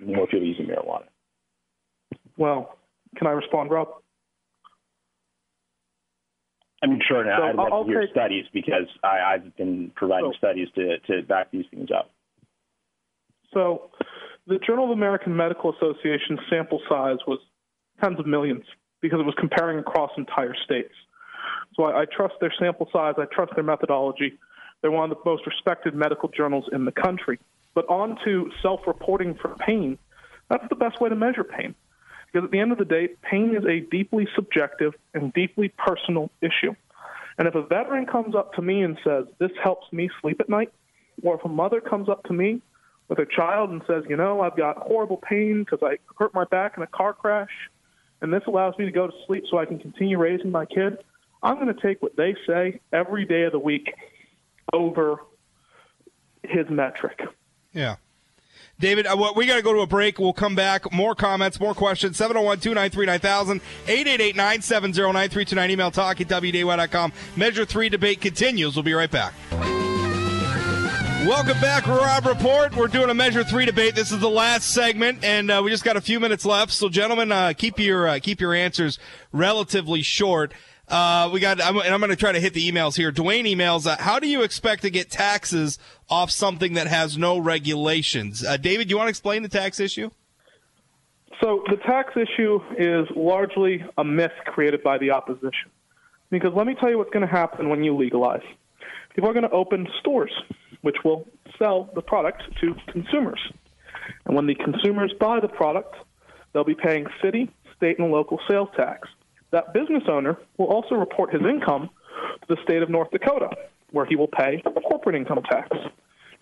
more 0.00 0.26
people 0.26 0.46
using 0.46 0.66
marijuana. 0.66 1.04
Well, 2.36 2.76
can 3.16 3.26
I 3.26 3.30
respond, 3.30 3.70
Rob? 3.70 3.88
I 6.82 6.86
mean, 6.86 7.00
sure. 7.06 7.24
Now 7.24 7.38
So 7.38 7.44
I'd 7.44 7.54
love 7.56 7.72
I'll 7.72 7.84
to 7.84 7.90
hear 7.90 8.00
take- 8.02 8.10
studies 8.10 8.44
because 8.52 8.86
I, 9.02 9.34
I've 9.34 9.56
been 9.56 9.90
providing 9.94 10.32
So- 10.32 10.38
studies 10.38 10.68
to, 10.74 10.98
to 11.06 11.22
back 11.26 11.50
these 11.50 11.64
things 11.70 11.88
up. 11.96 12.10
So, 13.52 13.90
the 14.46 14.58
Journal 14.58 14.86
of 14.86 14.90
American 14.90 15.34
Medical 15.36 15.72
Association 15.74 16.38
sample 16.50 16.80
size 16.88 17.18
was 17.26 17.38
tens 18.02 18.18
of 18.18 18.26
millions 18.26 18.64
because 19.00 19.20
it 19.20 19.24
was 19.24 19.34
comparing 19.38 19.78
across 19.78 20.10
entire 20.18 20.54
states. 20.64 20.92
So 21.74 21.84
I, 21.84 22.02
I 22.02 22.04
trust 22.04 22.34
their 22.40 22.52
sample 22.58 22.88
size. 22.92 23.14
I 23.16 23.24
trust 23.32 23.52
their 23.54 23.64
methodology. 23.64 24.38
They're 24.82 24.90
one 24.90 25.10
of 25.10 25.16
the 25.16 25.22
most 25.30 25.46
respected 25.46 25.94
medical 25.94 26.28
journals 26.28 26.64
in 26.72 26.84
the 26.84 26.92
country. 26.92 27.38
But 27.74 27.88
on 27.88 28.18
to 28.24 28.50
self-reporting 28.60 29.36
for 29.40 29.54
pain. 29.66 29.98
That's 30.50 30.64
the 30.68 30.76
best 30.76 31.00
way 31.00 31.08
to 31.08 31.16
measure 31.16 31.44
pain. 31.44 31.74
Because 32.34 32.46
at 32.46 32.50
the 32.50 32.58
end 32.58 32.72
of 32.72 32.78
the 32.78 32.84
day, 32.84 33.10
pain 33.22 33.54
is 33.56 33.64
a 33.64 33.78
deeply 33.78 34.26
subjective 34.34 34.92
and 35.14 35.32
deeply 35.34 35.68
personal 35.68 36.32
issue. 36.42 36.74
And 37.38 37.46
if 37.46 37.54
a 37.54 37.62
veteran 37.62 38.06
comes 38.06 38.34
up 38.34 38.54
to 38.54 38.62
me 38.62 38.82
and 38.82 38.98
says, 39.04 39.26
This 39.38 39.52
helps 39.62 39.92
me 39.92 40.10
sleep 40.20 40.40
at 40.40 40.48
night, 40.48 40.72
or 41.22 41.36
if 41.36 41.44
a 41.44 41.48
mother 41.48 41.80
comes 41.80 42.08
up 42.08 42.24
to 42.24 42.32
me 42.32 42.60
with 43.06 43.18
her 43.18 43.24
child 43.24 43.70
and 43.70 43.82
says, 43.86 44.02
You 44.08 44.16
know, 44.16 44.40
I've 44.40 44.56
got 44.56 44.78
horrible 44.78 45.18
pain 45.18 45.62
because 45.62 45.78
I 45.80 45.98
hurt 46.18 46.34
my 46.34 46.44
back 46.44 46.74
in 46.76 46.82
a 46.82 46.88
car 46.88 47.12
crash, 47.12 47.52
and 48.20 48.32
this 48.32 48.42
allows 48.48 48.76
me 48.78 48.84
to 48.84 48.90
go 48.90 49.06
to 49.06 49.12
sleep 49.28 49.44
so 49.48 49.58
I 49.58 49.64
can 49.64 49.78
continue 49.78 50.18
raising 50.18 50.50
my 50.50 50.66
kid, 50.66 50.98
I'm 51.40 51.54
going 51.54 51.72
to 51.72 51.80
take 51.80 52.02
what 52.02 52.16
they 52.16 52.34
say 52.48 52.80
every 52.92 53.26
day 53.26 53.42
of 53.42 53.52
the 53.52 53.60
week 53.60 53.94
over 54.72 55.18
his 56.42 56.68
metric. 56.68 57.20
Yeah. 57.72 57.96
David, 58.78 59.06
uh, 59.06 59.32
we 59.36 59.46
got 59.46 59.56
to 59.56 59.62
go 59.62 59.72
to 59.72 59.80
a 59.80 59.86
break. 59.86 60.18
We'll 60.18 60.32
come 60.32 60.54
back. 60.54 60.92
More 60.92 61.14
comments, 61.14 61.60
more 61.60 61.74
questions. 61.74 62.16
701 62.16 62.60
293 62.60 63.06
9000, 63.06 63.60
888 63.86 64.36
970 64.36 65.00
9329. 65.12 65.70
Email 65.70 65.90
talk 65.90 66.20
at 66.20 66.28
WDAY.com. 66.28 67.12
Measure 67.36 67.64
3 67.64 67.88
debate 67.88 68.20
continues. 68.20 68.74
We'll 68.76 68.82
be 68.82 68.94
right 68.94 69.10
back. 69.10 69.34
Welcome 71.26 71.58
back, 71.58 71.86
Rob 71.86 72.26
Report. 72.26 72.76
We're 72.76 72.86
doing 72.86 73.08
a 73.08 73.14
Measure 73.14 73.44
Three 73.44 73.64
debate. 73.64 73.94
This 73.94 74.12
is 74.12 74.20
the 74.20 74.28
last 74.28 74.74
segment, 74.74 75.24
and 75.24 75.50
uh, 75.50 75.62
we 75.64 75.70
just 75.70 75.82
got 75.82 75.96
a 75.96 76.00
few 76.02 76.20
minutes 76.20 76.44
left. 76.44 76.70
So, 76.70 76.90
gentlemen, 76.90 77.32
uh, 77.32 77.54
keep 77.56 77.78
your 77.78 78.06
uh, 78.06 78.18
keep 78.18 78.42
your 78.42 78.52
answers 78.52 78.98
relatively 79.32 80.02
short. 80.02 80.52
Uh, 80.88 81.30
we 81.32 81.40
got, 81.40 81.62
I'm, 81.62 81.76
and 81.78 81.94
I'm 81.94 82.00
going 82.00 82.10
to 82.10 82.16
try 82.16 82.32
to 82.32 82.40
hit 82.40 82.52
the 82.52 82.70
emails 82.70 82.96
here. 82.96 83.10
Dwayne 83.10 83.44
emails, 83.44 83.86
uh, 83.86 83.96
how 83.98 84.18
do 84.18 84.28
you 84.28 84.42
expect 84.42 84.82
to 84.82 84.90
get 84.90 85.10
taxes 85.10 85.78
off 86.10 86.30
something 86.30 86.74
that 86.74 86.86
has 86.86 87.16
no 87.16 87.38
regulations? 87.38 88.44
Uh, 88.44 88.56
David, 88.56 88.90
you 88.90 88.96
want 88.96 89.06
to 89.06 89.10
explain 89.10 89.42
the 89.42 89.48
tax 89.48 89.80
issue? 89.80 90.10
So 91.42 91.64
the 91.68 91.76
tax 91.76 92.12
issue 92.16 92.60
is 92.78 93.08
largely 93.16 93.84
a 93.96 94.04
myth 94.04 94.32
created 94.46 94.82
by 94.82 94.98
the 94.98 95.10
opposition. 95.10 95.70
Because 96.30 96.52
let 96.54 96.66
me 96.66 96.74
tell 96.74 96.90
you 96.90 96.98
what's 96.98 97.10
going 97.10 97.26
to 97.26 97.32
happen 97.32 97.68
when 97.68 97.82
you 97.82 97.96
legalize. 97.96 98.42
People 99.14 99.30
are 99.30 99.32
going 99.32 99.48
to 99.48 99.54
open 99.54 99.88
stores, 100.00 100.32
which 100.82 100.96
will 101.04 101.26
sell 101.58 101.90
the 101.94 102.02
product 102.02 102.42
to 102.60 102.74
consumers. 102.88 103.40
And 104.26 104.36
when 104.36 104.46
the 104.46 104.54
consumers 104.54 105.12
buy 105.18 105.40
the 105.40 105.48
product, 105.48 105.94
they'll 106.52 106.64
be 106.64 106.74
paying 106.74 107.06
city, 107.22 107.50
state, 107.76 107.98
and 107.98 108.10
local 108.10 108.38
sales 108.48 108.68
tax 108.76 109.08
that 109.54 109.72
business 109.72 110.02
owner 110.08 110.36
will 110.58 110.66
also 110.66 110.96
report 110.96 111.32
his 111.32 111.42
income 111.42 111.88
to 112.42 112.54
the 112.54 112.56
state 112.64 112.82
of 112.82 112.90
North 112.90 113.10
Dakota, 113.12 113.50
where 113.92 114.04
he 114.04 114.16
will 114.16 114.28
pay 114.28 114.60
corporate 114.88 115.14
income 115.14 115.42
tax. 115.48 115.68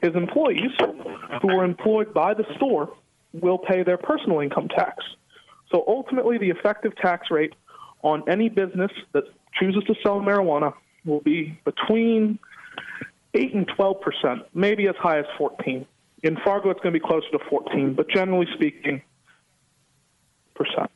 His 0.03 0.15
employees, 0.15 0.73
who 1.43 1.51
are 1.51 1.65
employed 1.65 2.15
by 2.15 2.33
the 2.33 2.45
store, 2.57 2.95
will 3.35 3.59
pay 3.59 3.83
their 3.83 3.99
personal 3.99 4.41
income 4.41 4.69
tax. 4.69 5.05
So 5.71 5.85
ultimately, 5.87 6.39
the 6.39 6.49
effective 6.49 6.97
tax 6.97 7.31
rate 7.31 7.55
on 8.03 8.25
any 8.29 8.49
business 8.49 8.91
that 9.13 9.25
chooses 9.61 9.85
to 9.85 9.95
sell 10.03 10.21
marijuana 10.21 10.73
will 11.05 11.21
be 11.21 11.59
between 11.67 12.39
8 13.35 13.55
and 13.55 13.69
12 13.77 14.01
percent, 14.01 14.43
maybe 14.55 14.89
as 14.89 14.97
high 14.97 15.19
as 15.19 15.27
14. 15.37 15.87
In 16.23 16.37
Fargo, 16.45 16.71
it's 16.71 16.81
going 16.81 16.95
to 16.95 16.99
be 16.99 17.07
closer 17.07 17.31
to 17.33 17.39
14, 17.51 17.93
but 17.95 18.09
generally 18.09 18.47
speaking, 18.55 19.03
percent 20.55 20.91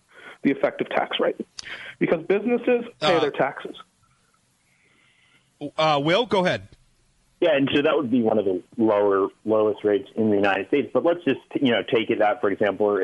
the 0.46 0.52
effective 0.52 0.88
tax 0.88 1.18
rate 1.18 1.36
because 1.98 2.24
businesses 2.26 2.84
pay 3.00 3.16
uh, 3.16 3.20
their 3.20 3.32
taxes. 3.32 3.76
Uh, 5.76 6.00
Will, 6.02 6.24
go 6.24 6.44
ahead. 6.44 6.68
Yeah, 7.40 7.54
and 7.54 7.68
so 7.74 7.82
that 7.82 7.94
would 7.94 8.10
be 8.10 8.22
one 8.22 8.38
of 8.38 8.46
the 8.46 8.62
lower 8.78 9.28
lowest 9.44 9.84
rates 9.84 10.08
in 10.14 10.30
the 10.30 10.36
United 10.36 10.68
States. 10.68 10.88
But 10.94 11.04
let's 11.04 11.22
just 11.24 11.40
you 11.60 11.70
know 11.72 11.82
take 11.82 12.08
it 12.08 12.22
out 12.22 12.40
for 12.40 12.50
example. 12.50 12.86
Or, 12.86 13.02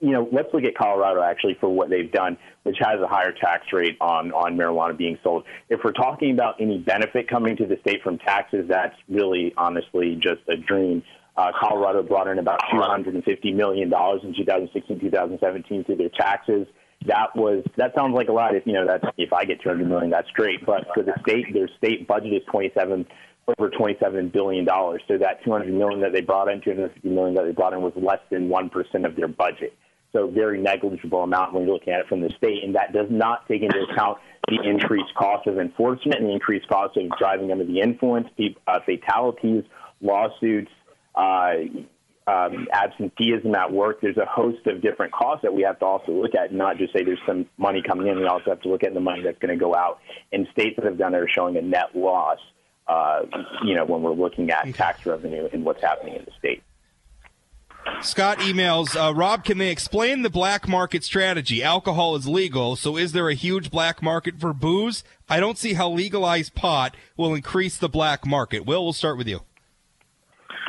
you 0.00 0.10
know, 0.10 0.26
let's 0.32 0.48
look 0.54 0.64
at 0.64 0.74
Colorado 0.74 1.20
actually 1.20 1.58
for 1.60 1.68
what 1.68 1.90
they've 1.90 2.10
done, 2.10 2.38
which 2.62 2.76
has 2.80 3.00
a 3.00 3.06
higher 3.06 3.32
tax 3.32 3.66
rate 3.74 3.98
on 4.00 4.32
on 4.32 4.56
marijuana 4.56 4.96
being 4.96 5.18
sold. 5.22 5.44
If 5.68 5.80
we're 5.84 5.92
talking 5.92 6.30
about 6.30 6.60
any 6.60 6.78
benefit 6.78 7.28
coming 7.28 7.56
to 7.58 7.66
the 7.66 7.76
state 7.82 8.02
from 8.02 8.16
taxes, 8.18 8.66
that's 8.68 8.96
really 9.08 9.52
honestly 9.58 10.14
just 10.14 10.40
a 10.48 10.56
dream. 10.56 11.02
Uh, 11.36 11.50
Colorado 11.58 12.02
brought 12.02 12.28
in 12.28 12.38
about 12.38 12.60
$250 12.72 13.54
million 13.56 13.92
in 13.92 14.34
2016, 14.36 15.00
2017 15.00 15.84
through 15.84 15.96
their 15.96 16.08
taxes 16.08 16.68
that 17.06 17.36
was 17.36 17.64
that 17.76 17.94
sounds 17.94 18.14
like 18.14 18.28
a 18.28 18.32
lot. 18.32 18.54
If 18.54 18.66
you 18.66 18.72
know 18.72 18.86
that's 18.86 19.04
if 19.16 19.32
I 19.32 19.44
get 19.44 19.62
200 19.62 19.86
million, 19.86 20.10
that's 20.10 20.30
great. 20.30 20.64
But 20.64 20.86
for 20.94 21.02
the 21.02 21.12
state, 21.20 21.52
their 21.52 21.68
state 21.78 22.06
budget 22.06 22.32
is 22.32 22.42
27 22.50 23.06
over 23.46 23.70
27 23.70 24.28
billion 24.30 24.64
dollars. 24.64 25.02
So 25.06 25.18
that 25.18 25.44
200 25.44 25.72
million 25.72 26.00
that 26.00 26.12
they 26.12 26.22
brought 26.22 26.48
in, 26.48 26.60
250 26.62 27.08
million 27.08 27.34
that 27.34 27.44
they 27.44 27.52
brought 27.52 27.74
in, 27.74 27.82
was 27.82 27.92
less 27.96 28.20
than 28.30 28.48
one 28.48 28.70
percent 28.70 29.04
of 29.04 29.16
their 29.16 29.28
budget. 29.28 29.76
So 30.12 30.28
very 30.28 30.60
negligible 30.60 31.24
amount 31.24 31.52
when 31.52 31.64
you're 31.64 31.74
looking 31.74 31.92
at 31.92 32.00
it 32.00 32.06
from 32.06 32.20
the 32.20 32.30
state, 32.38 32.62
and 32.62 32.74
that 32.76 32.92
does 32.92 33.08
not 33.10 33.46
take 33.48 33.62
into 33.62 33.80
account 33.90 34.18
the 34.48 34.62
increased 34.62 35.12
cost 35.16 35.46
of 35.46 35.58
enforcement 35.58 36.20
and 36.20 36.28
the 36.28 36.32
increased 36.32 36.68
cost 36.68 36.96
of 36.96 37.10
driving 37.18 37.50
under 37.50 37.64
the 37.64 37.80
influence, 37.80 38.28
uh, 38.66 38.78
fatalities, 38.84 39.64
lawsuits, 40.00 40.70
uh, 41.16 41.54
um, 42.26 42.68
absenteeism 42.72 43.54
at 43.54 43.72
work. 43.72 44.00
There's 44.00 44.16
a 44.16 44.26
host 44.26 44.66
of 44.66 44.80
different 44.80 45.12
costs 45.12 45.42
that 45.42 45.52
we 45.52 45.62
have 45.62 45.78
to 45.80 45.84
also 45.84 46.12
look 46.12 46.34
at, 46.34 46.52
not 46.52 46.78
just 46.78 46.92
say 46.92 47.04
there's 47.04 47.18
some 47.26 47.46
money 47.58 47.82
coming 47.82 48.06
in. 48.06 48.18
We 48.18 48.26
also 48.26 48.50
have 48.50 48.62
to 48.62 48.68
look 48.68 48.82
at 48.82 48.94
the 48.94 49.00
money 49.00 49.22
that's 49.22 49.38
going 49.38 49.56
to 49.56 49.62
go 49.62 49.74
out. 49.74 50.00
And 50.32 50.46
states 50.52 50.76
that 50.76 50.84
have 50.84 50.98
done 50.98 51.14
it 51.14 51.18
are 51.18 51.28
showing 51.28 51.56
a 51.56 51.62
net 51.62 51.94
loss. 51.94 52.38
Uh, 52.86 53.22
you 53.64 53.74
know, 53.74 53.86
when 53.86 54.02
we're 54.02 54.12
looking 54.12 54.50
at 54.50 54.74
tax 54.74 55.06
revenue 55.06 55.48
and 55.52 55.64
what's 55.64 55.80
happening 55.80 56.16
in 56.16 56.24
the 56.26 56.32
state. 56.38 56.62
Scott 58.02 58.38
emails, 58.38 58.96
uh, 58.96 59.14
Rob, 59.14 59.44
can 59.44 59.58
they 59.58 59.70
explain 59.70 60.22
the 60.22 60.30
black 60.30 60.68
market 60.68 61.04
strategy? 61.04 61.62
Alcohol 61.62 62.16
is 62.16 62.26
legal, 62.26 62.76
so 62.76 62.96
is 62.96 63.12
there 63.12 63.28
a 63.28 63.34
huge 63.34 63.70
black 63.70 64.02
market 64.02 64.38
for 64.38 64.52
booze? 64.52 65.04
I 65.28 65.40
don't 65.40 65.58
see 65.58 65.74
how 65.74 65.90
legalized 65.90 66.54
pot 66.54 66.94
will 67.16 67.34
increase 67.34 67.78
the 67.78 67.88
black 67.88 68.26
market. 68.26 68.66
Will, 68.66 68.84
we'll 68.84 68.92
start 68.92 69.16
with 69.16 69.28
you. 69.28 69.40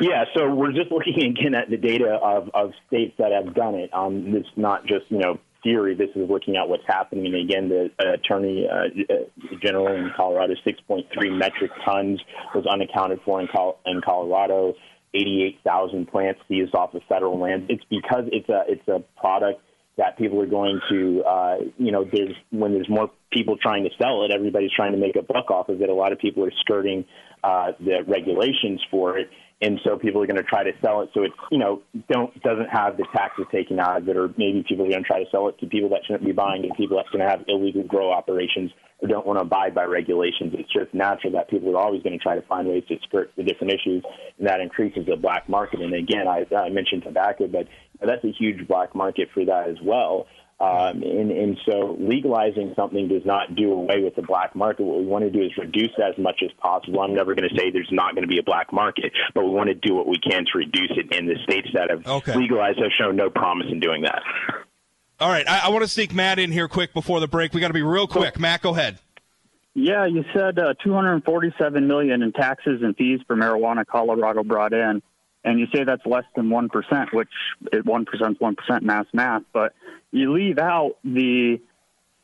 Yeah, 0.00 0.24
so 0.36 0.54
we're 0.54 0.72
just 0.72 0.90
looking 0.90 1.14
again 1.38 1.54
at 1.54 1.70
the 1.70 1.76
data 1.76 2.18
of, 2.22 2.50
of 2.54 2.72
states 2.88 3.14
that 3.18 3.32
have 3.32 3.54
done 3.54 3.74
it. 3.74 3.90
Um, 3.92 4.34
it's 4.34 4.48
not 4.56 4.86
just 4.86 5.06
you 5.08 5.18
know 5.18 5.38
theory. 5.62 5.94
This 5.94 6.10
is 6.14 6.28
looking 6.30 6.56
at 6.56 6.68
what's 6.68 6.86
happening. 6.86 7.26
And 7.26 7.34
again, 7.34 7.68
the 7.68 7.90
uh, 7.98 8.14
attorney 8.14 8.68
uh, 8.70 9.12
uh 9.12 9.56
general 9.62 9.88
in 9.88 10.12
Colorado, 10.16 10.54
6.3 10.64 11.04
metric 11.36 11.70
tons 11.84 12.20
was 12.54 12.64
unaccounted 12.66 13.20
for 13.24 13.40
in, 13.40 13.48
Col- 13.48 13.78
in 13.86 14.00
Colorado. 14.00 14.74
88,000 15.14 16.06
plants 16.08 16.40
seized 16.46 16.74
off 16.74 16.92
of 16.94 17.02
federal 17.08 17.38
land. 17.38 17.66
It's 17.70 17.84
because 17.88 18.24
it's 18.32 18.48
a 18.48 18.64
it's 18.68 18.86
a 18.88 19.02
product 19.18 19.62
that 19.96 20.18
people 20.18 20.42
are 20.42 20.46
going 20.46 20.78
to, 20.90 21.22
uh, 21.24 21.56
you 21.78 21.90
know, 21.90 22.04
there's 22.04 22.34
when 22.50 22.74
there's 22.74 22.88
more 22.88 23.10
people 23.32 23.56
trying 23.56 23.84
to 23.84 23.90
sell 24.00 24.24
it, 24.24 24.30
everybody's 24.30 24.72
trying 24.76 24.92
to 24.92 24.98
make 24.98 25.16
a 25.16 25.22
buck 25.22 25.50
off 25.50 25.70
of 25.70 25.80
it. 25.80 25.88
A 25.88 25.94
lot 25.94 26.12
of 26.12 26.18
people 26.18 26.44
are 26.44 26.52
skirting 26.60 27.06
uh, 27.42 27.72
the 27.80 28.04
regulations 28.06 28.82
for 28.90 29.16
it 29.18 29.30
and 29.62 29.80
so 29.84 29.96
people 29.96 30.22
are 30.22 30.26
going 30.26 30.36
to 30.36 30.42
try 30.42 30.64
to 30.64 30.72
sell 30.84 31.00
it. 31.00 31.10
So 31.14 31.22
it 31.22 31.32
you 31.50 31.58
know 31.58 31.82
don't 32.10 32.32
doesn't 32.42 32.68
have 32.68 32.96
the 32.96 33.06
taxes 33.14 33.46
taken 33.50 33.80
out 33.80 33.96
of 33.98 34.08
it 34.08 34.16
or 34.16 34.28
maybe 34.36 34.64
people 34.68 34.84
are 34.84 34.90
going 34.90 35.02
to 35.02 35.08
try 35.08 35.22
to 35.22 35.30
sell 35.30 35.48
it 35.48 35.58
to 35.60 35.66
people 35.66 35.88
that 35.90 36.00
shouldn't 36.06 36.24
be 36.24 36.32
buying 36.32 36.64
it 36.64 36.76
people 36.76 36.96
that's 36.96 37.08
going 37.08 37.24
to 37.24 37.28
have 37.28 37.44
illegal 37.48 37.82
grow 37.82 38.12
operations 38.12 38.70
or 38.98 39.08
don't 39.08 39.26
want 39.26 39.38
to 39.38 39.44
abide 39.44 39.74
by 39.74 39.84
regulations. 39.84 40.52
It's 40.54 40.72
just 40.72 40.92
natural 40.92 41.32
that 41.34 41.48
people 41.48 41.74
are 41.76 41.80
always 41.80 42.02
going 42.02 42.18
to 42.18 42.22
try 42.22 42.34
to 42.34 42.46
find 42.46 42.68
ways 42.68 42.84
to 42.88 42.96
skirt 43.08 43.30
the 43.36 43.42
different 43.42 43.72
issues 43.72 44.04
and 44.38 44.46
that 44.46 44.60
increases 44.60 45.06
the 45.06 45.16
black 45.16 45.48
market. 45.48 45.80
And 45.80 45.94
again 45.94 46.28
i, 46.28 46.44
I 46.54 46.68
mentioned 46.68 47.04
tobacco 47.04 47.48
but 47.48 47.66
that's 48.00 48.24
a 48.24 48.32
huge 48.32 48.68
black 48.68 48.94
market 48.94 49.28
for 49.32 49.44
that 49.46 49.68
as 49.68 49.76
well 49.82 50.26
um, 50.58 51.02
and, 51.02 51.30
and 51.30 51.58
so 51.66 51.96
legalizing 52.00 52.72
something 52.76 53.08
does 53.08 53.26
not 53.26 53.54
do 53.54 53.72
away 53.72 54.02
with 54.02 54.16
the 54.16 54.22
black 54.22 54.56
market. 54.56 54.84
What 54.84 55.00
we 55.00 55.04
want 55.04 55.24
to 55.24 55.30
do 55.30 55.42
is 55.42 55.52
reduce 55.58 55.92
as 56.02 56.16
much 56.16 56.42
as 56.42 56.50
possible. 56.58 57.00
I'm 57.00 57.14
never 57.14 57.34
going 57.34 57.48
to 57.48 57.54
say 57.54 57.70
there's 57.70 57.92
not 57.92 58.14
going 58.14 58.22
to 58.22 58.28
be 58.28 58.38
a 58.38 58.42
black 58.42 58.72
market, 58.72 59.12
but 59.34 59.44
we 59.44 59.50
want 59.50 59.68
to 59.68 59.74
do 59.74 59.94
what 59.94 60.06
we 60.06 60.18
can 60.18 60.46
to 60.46 60.58
reduce 60.58 60.92
it. 60.96 61.14
And 61.14 61.28
the 61.28 61.36
states 61.44 61.68
that 61.74 61.90
have 61.90 62.06
okay. 62.06 62.34
legalized 62.34 62.78
have 62.78 62.92
shown 62.92 63.16
no 63.16 63.28
promise 63.28 63.66
in 63.70 63.80
doing 63.80 64.02
that. 64.02 64.22
All 65.20 65.30
right, 65.30 65.46
I, 65.46 65.66
I 65.66 65.68
want 65.68 65.82
to 65.82 65.88
sneak 65.88 66.14
Matt 66.14 66.38
in 66.38 66.50
here 66.50 66.68
quick 66.68 66.94
before 66.94 67.20
the 67.20 67.28
break. 67.28 67.52
We 67.52 67.60
got 67.60 67.68
to 67.68 67.74
be 67.74 67.82
real 67.82 68.06
quick. 68.06 68.34
Cool. 68.34 68.42
Matt, 68.42 68.62
go 68.62 68.70
ahead. 68.70 68.98
Yeah, 69.74 70.06
you 70.06 70.24
said 70.34 70.58
uh, 70.58 70.72
247 70.82 71.86
million 71.86 72.22
in 72.22 72.32
taxes 72.32 72.80
and 72.82 72.96
fees 72.96 73.20
for 73.26 73.36
marijuana 73.36 73.84
Colorado 73.86 74.42
brought 74.42 74.72
in 74.72 75.02
and 75.46 75.60
you 75.60 75.66
say 75.72 75.84
that's 75.84 76.04
less 76.04 76.24
than 76.34 76.48
1%, 76.48 77.12
which 77.12 77.28
1% 77.72 78.06
is 78.12 78.20
1% 78.20 78.82
mass 78.82 79.06
math, 79.12 79.42
but 79.52 79.72
you 80.10 80.32
leave 80.32 80.58
out 80.58 80.96
the 81.04 81.60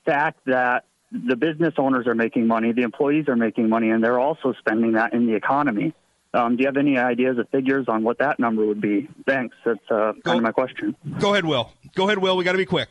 fact 0.05 0.41
that 0.47 0.85
the 1.13 1.37
business 1.37 1.75
owners 1.79 2.07
are 2.07 2.15
making 2.15 2.47
money, 2.47 2.73
the 2.73 2.83
employees 2.83 3.29
are 3.29 3.37
making 3.37 3.69
money, 3.69 3.91
and 3.91 4.03
they're 4.03 4.19
also 4.19 4.53
spending 4.59 4.93
that 4.93 5.15
in 5.15 5.27
the 5.27 5.35
economy. 5.35 5.95
Um, 6.35 6.57
do 6.57 6.63
you 6.63 6.67
have 6.67 6.79
any 6.79 6.99
ideas 6.99 7.39
or 7.39 7.45
figures 7.45 7.87
on 7.89 8.03
what 8.03 8.19
that 8.19 8.41
number 8.41 8.67
would 8.67 8.81
be? 8.81 9.09
Thanks. 9.27 9.55
That's 9.65 9.79
uh, 9.91 10.15
kind 10.25 10.39
of 10.39 10.43
my 10.43 10.53
question. 10.53 10.97
Go 11.21 11.33
ahead, 11.33 11.45
Will. 11.45 11.71
Go 11.95 12.07
ahead, 12.07 12.19
Will. 12.19 12.37
We 12.37 12.45
got 12.45 12.53
to 12.53 12.59
be 12.59 12.67
quick. 12.67 12.89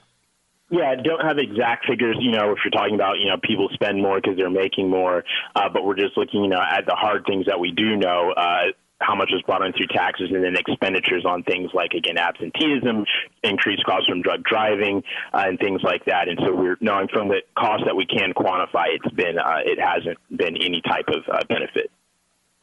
Yeah, 0.69 0.95
don't 1.03 1.19
have 1.19 1.37
exact 1.37 1.85
figures, 1.85 2.15
you 2.21 2.31
know, 2.31 2.53
if 2.53 2.59
you're 2.63 2.71
talking 2.71 2.95
about, 2.95 3.19
you 3.19 3.27
know, 3.27 3.35
people 3.43 3.67
spend 3.73 4.01
more 4.01 4.21
because 4.21 4.37
they're 4.37 4.49
making 4.49 4.89
more, 4.89 5.25
uh, 5.53 5.67
but 5.67 5.83
we're 5.83 5.97
just 5.97 6.15
looking, 6.15 6.43
you 6.43 6.49
know, 6.49 6.61
at 6.61 6.85
the 6.85 6.95
hard 6.95 7.25
things 7.25 7.47
that 7.47 7.59
we 7.59 7.71
do 7.71 7.97
know. 7.97 8.31
Uh, 8.31 8.71
how 9.01 9.15
much 9.15 9.31
is 9.33 9.41
brought 9.43 9.65
in 9.65 9.73
through 9.73 9.87
taxes 9.87 10.29
and 10.31 10.43
then 10.43 10.55
expenditures 10.55 11.25
on 11.25 11.43
things 11.43 11.71
like 11.73 11.93
again 11.93 12.17
absenteeism, 12.17 13.05
increased 13.43 13.83
costs 13.85 14.07
from 14.07 14.21
drug 14.21 14.43
driving, 14.43 15.03
uh, 15.33 15.43
and 15.47 15.59
things 15.59 15.81
like 15.83 16.05
that. 16.05 16.29
And 16.29 16.39
so 16.45 16.55
we're 16.55 16.77
knowing 16.81 17.07
from 17.07 17.27
the 17.27 17.41
cost 17.57 17.83
that 17.85 17.95
we 17.95 18.05
can 18.05 18.33
quantify, 18.33 18.85
it's 18.93 19.13
been 19.15 19.37
uh, 19.39 19.59
it 19.65 19.79
hasn't 19.79 20.17
been 20.29 20.55
any 20.57 20.81
type 20.87 21.07
of 21.09 21.23
uh, 21.31 21.39
benefit 21.49 21.91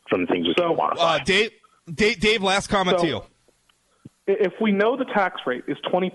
from 0.09 0.23
the 0.23 0.27
things 0.29 0.47
we 0.47 0.55
so, 0.57 0.75
can 0.75 0.77
quantify. 0.77 1.21
Uh, 1.21 1.25
Dave, 1.25 1.51
Dave, 1.93 2.21
Dave, 2.21 2.43
last 2.43 2.69
comment 2.69 2.99
So- 3.01 3.05
to 3.05 3.11
you. 3.11 3.23
if 4.27 4.53
we 4.61 4.73
know 4.73 4.97
the 4.97 5.07
tax 5.07 5.41
rate 5.47 5.65
is 5.69 5.77
20% 5.93 6.13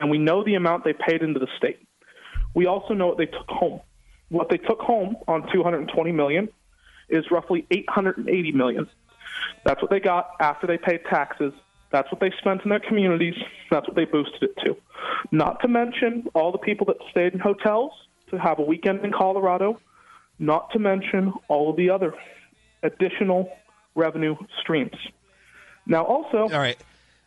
and 0.00 0.10
we 0.10 0.18
know 0.18 0.42
the 0.44 0.54
amount 0.54 0.84
they 0.84 0.92
paid 0.92 1.22
into 1.22 1.38
the 1.38 1.48
state, 1.56 1.78
we 2.54 2.66
also 2.66 2.94
know 2.94 3.06
what 3.06 3.18
they 3.18 3.26
took 3.26 3.48
home. 3.48 3.80
What 4.28 4.48
they 4.48 4.56
took 4.56 4.80
home 4.80 5.16
on 5.28 5.42
220 5.52 6.12
million 6.12 6.48
is 7.08 7.24
roughly 7.30 7.66
880 7.70 8.52
million. 8.52 8.88
That's 9.64 9.80
what 9.82 9.90
they 9.90 10.00
got 10.00 10.30
after 10.40 10.66
they 10.66 10.78
paid 10.78 11.00
taxes. 11.08 11.52
That's 11.90 12.10
what 12.10 12.20
they 12.20 12.32
spent 12.38 12.62
in 12.62 12.70
their 12.70 12.80
communities. 12.80 13.34
That's 13.70 13.86
what 13.86 13.96
they 13.96 14.04
boosted 14.04 14.42
it 14.42 14.56
to. 14.64 14.76
Not 15.30 15.60
to 15.60 15.68
mention 15.68 16.26
all 16.34 16.52
the 16.52 16.58
people 16.58 16.86
that 16.86 16.96
stayed 17.10 17.32
in 17.32 17.40
hotels 17.40 17.92
to 18.30 18.38
have 18.38 18.58
a 18.58 18.62
weekend 18.62 19.04
in 19.04 19.12
Colorado. 19.12 19.80
Not 20.38 20.70
to 20.72 20.78
mention 20.78 21.32
all 21.48 21.70
of 21.70 21.76
the 21.76 21.90
other 21.90 22.14
additional 22.82 23.50
revenue 23.94 24.36
streams. 24.60 24.96
Now, 25.86 26.04
also, 26.04 26.42
all 26.52 26.60
right, 26.60 26.76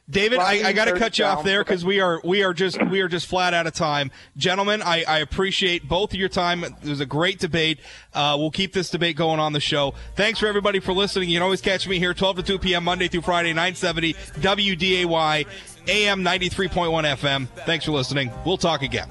David, 0.10 0.40
I, 0.40 0.70
I 0.70 0.74
got 0.74 0.86
to 0.86 0.98
cut 0.98 1.20
you 1.20 1.26
off 1.26 1.44
there 1.44 1.64
because 1.64 1.86
we 1.86 2.00
are 2.00 2.20
we 2.24 2.42
are 2.44 2.54
just 2.54 2.82
we 2.90 3.02
are 3.02 3.08
just 3.08 3.28
flat 3.28 3.54
out 3.54 3.68
of 3.68 3.74
time, 3.74 4.10
gentlemen. 4.38 4.82
I, 4.82 5.04
I 5.08 5.20
appreciate 5.20 5.88
both 5.88 6.14
of 6.14 6.20
your 6.20 6.30
time. 6.30 6.64
It 6.64 6.74
was 6.84 7.00
a 7.00 7.06
great 7.06 7.40
debate. 7.40 7.80
Uh, 8.14 8.36
we'll 8.40 8.50
keep 8.50 8.74
this 8.74 8.90
debate 8.90 9.16
going 9.16 9.40
on 9.40 9.54
the 9.54 9.60
show. 9.60 9.94
Thanks 10.16 10.40
for 10.40 10.48
everybody 10.48 10.80
for 10.80 10.94
listening. 10.94 11.30
You 11.30 11.36
can 11.36 11.44
always 11.44 11.62
catch 11.62 11.88
me 11.88 12.00
here 12.00 12.14
12 12.16 12.38
to 12.38 12.44
2 12.44 12.60
p.m. 12.60 12.86
Monday 12.86 13.08
through 13.08 13.22
Friday, 13.22 13.50
970 13.50 14.14
WDAY 14.14 15.46
AM 15.88 16.24
93.1 16.24 16.70
FM. 17.18 17.48
Thanks 17.66 17.86
for 17.86 17.92
listening. 17.92 18.32
We'll 18.46 18.58
talk 18.58 18.82
again. 18.82 19.10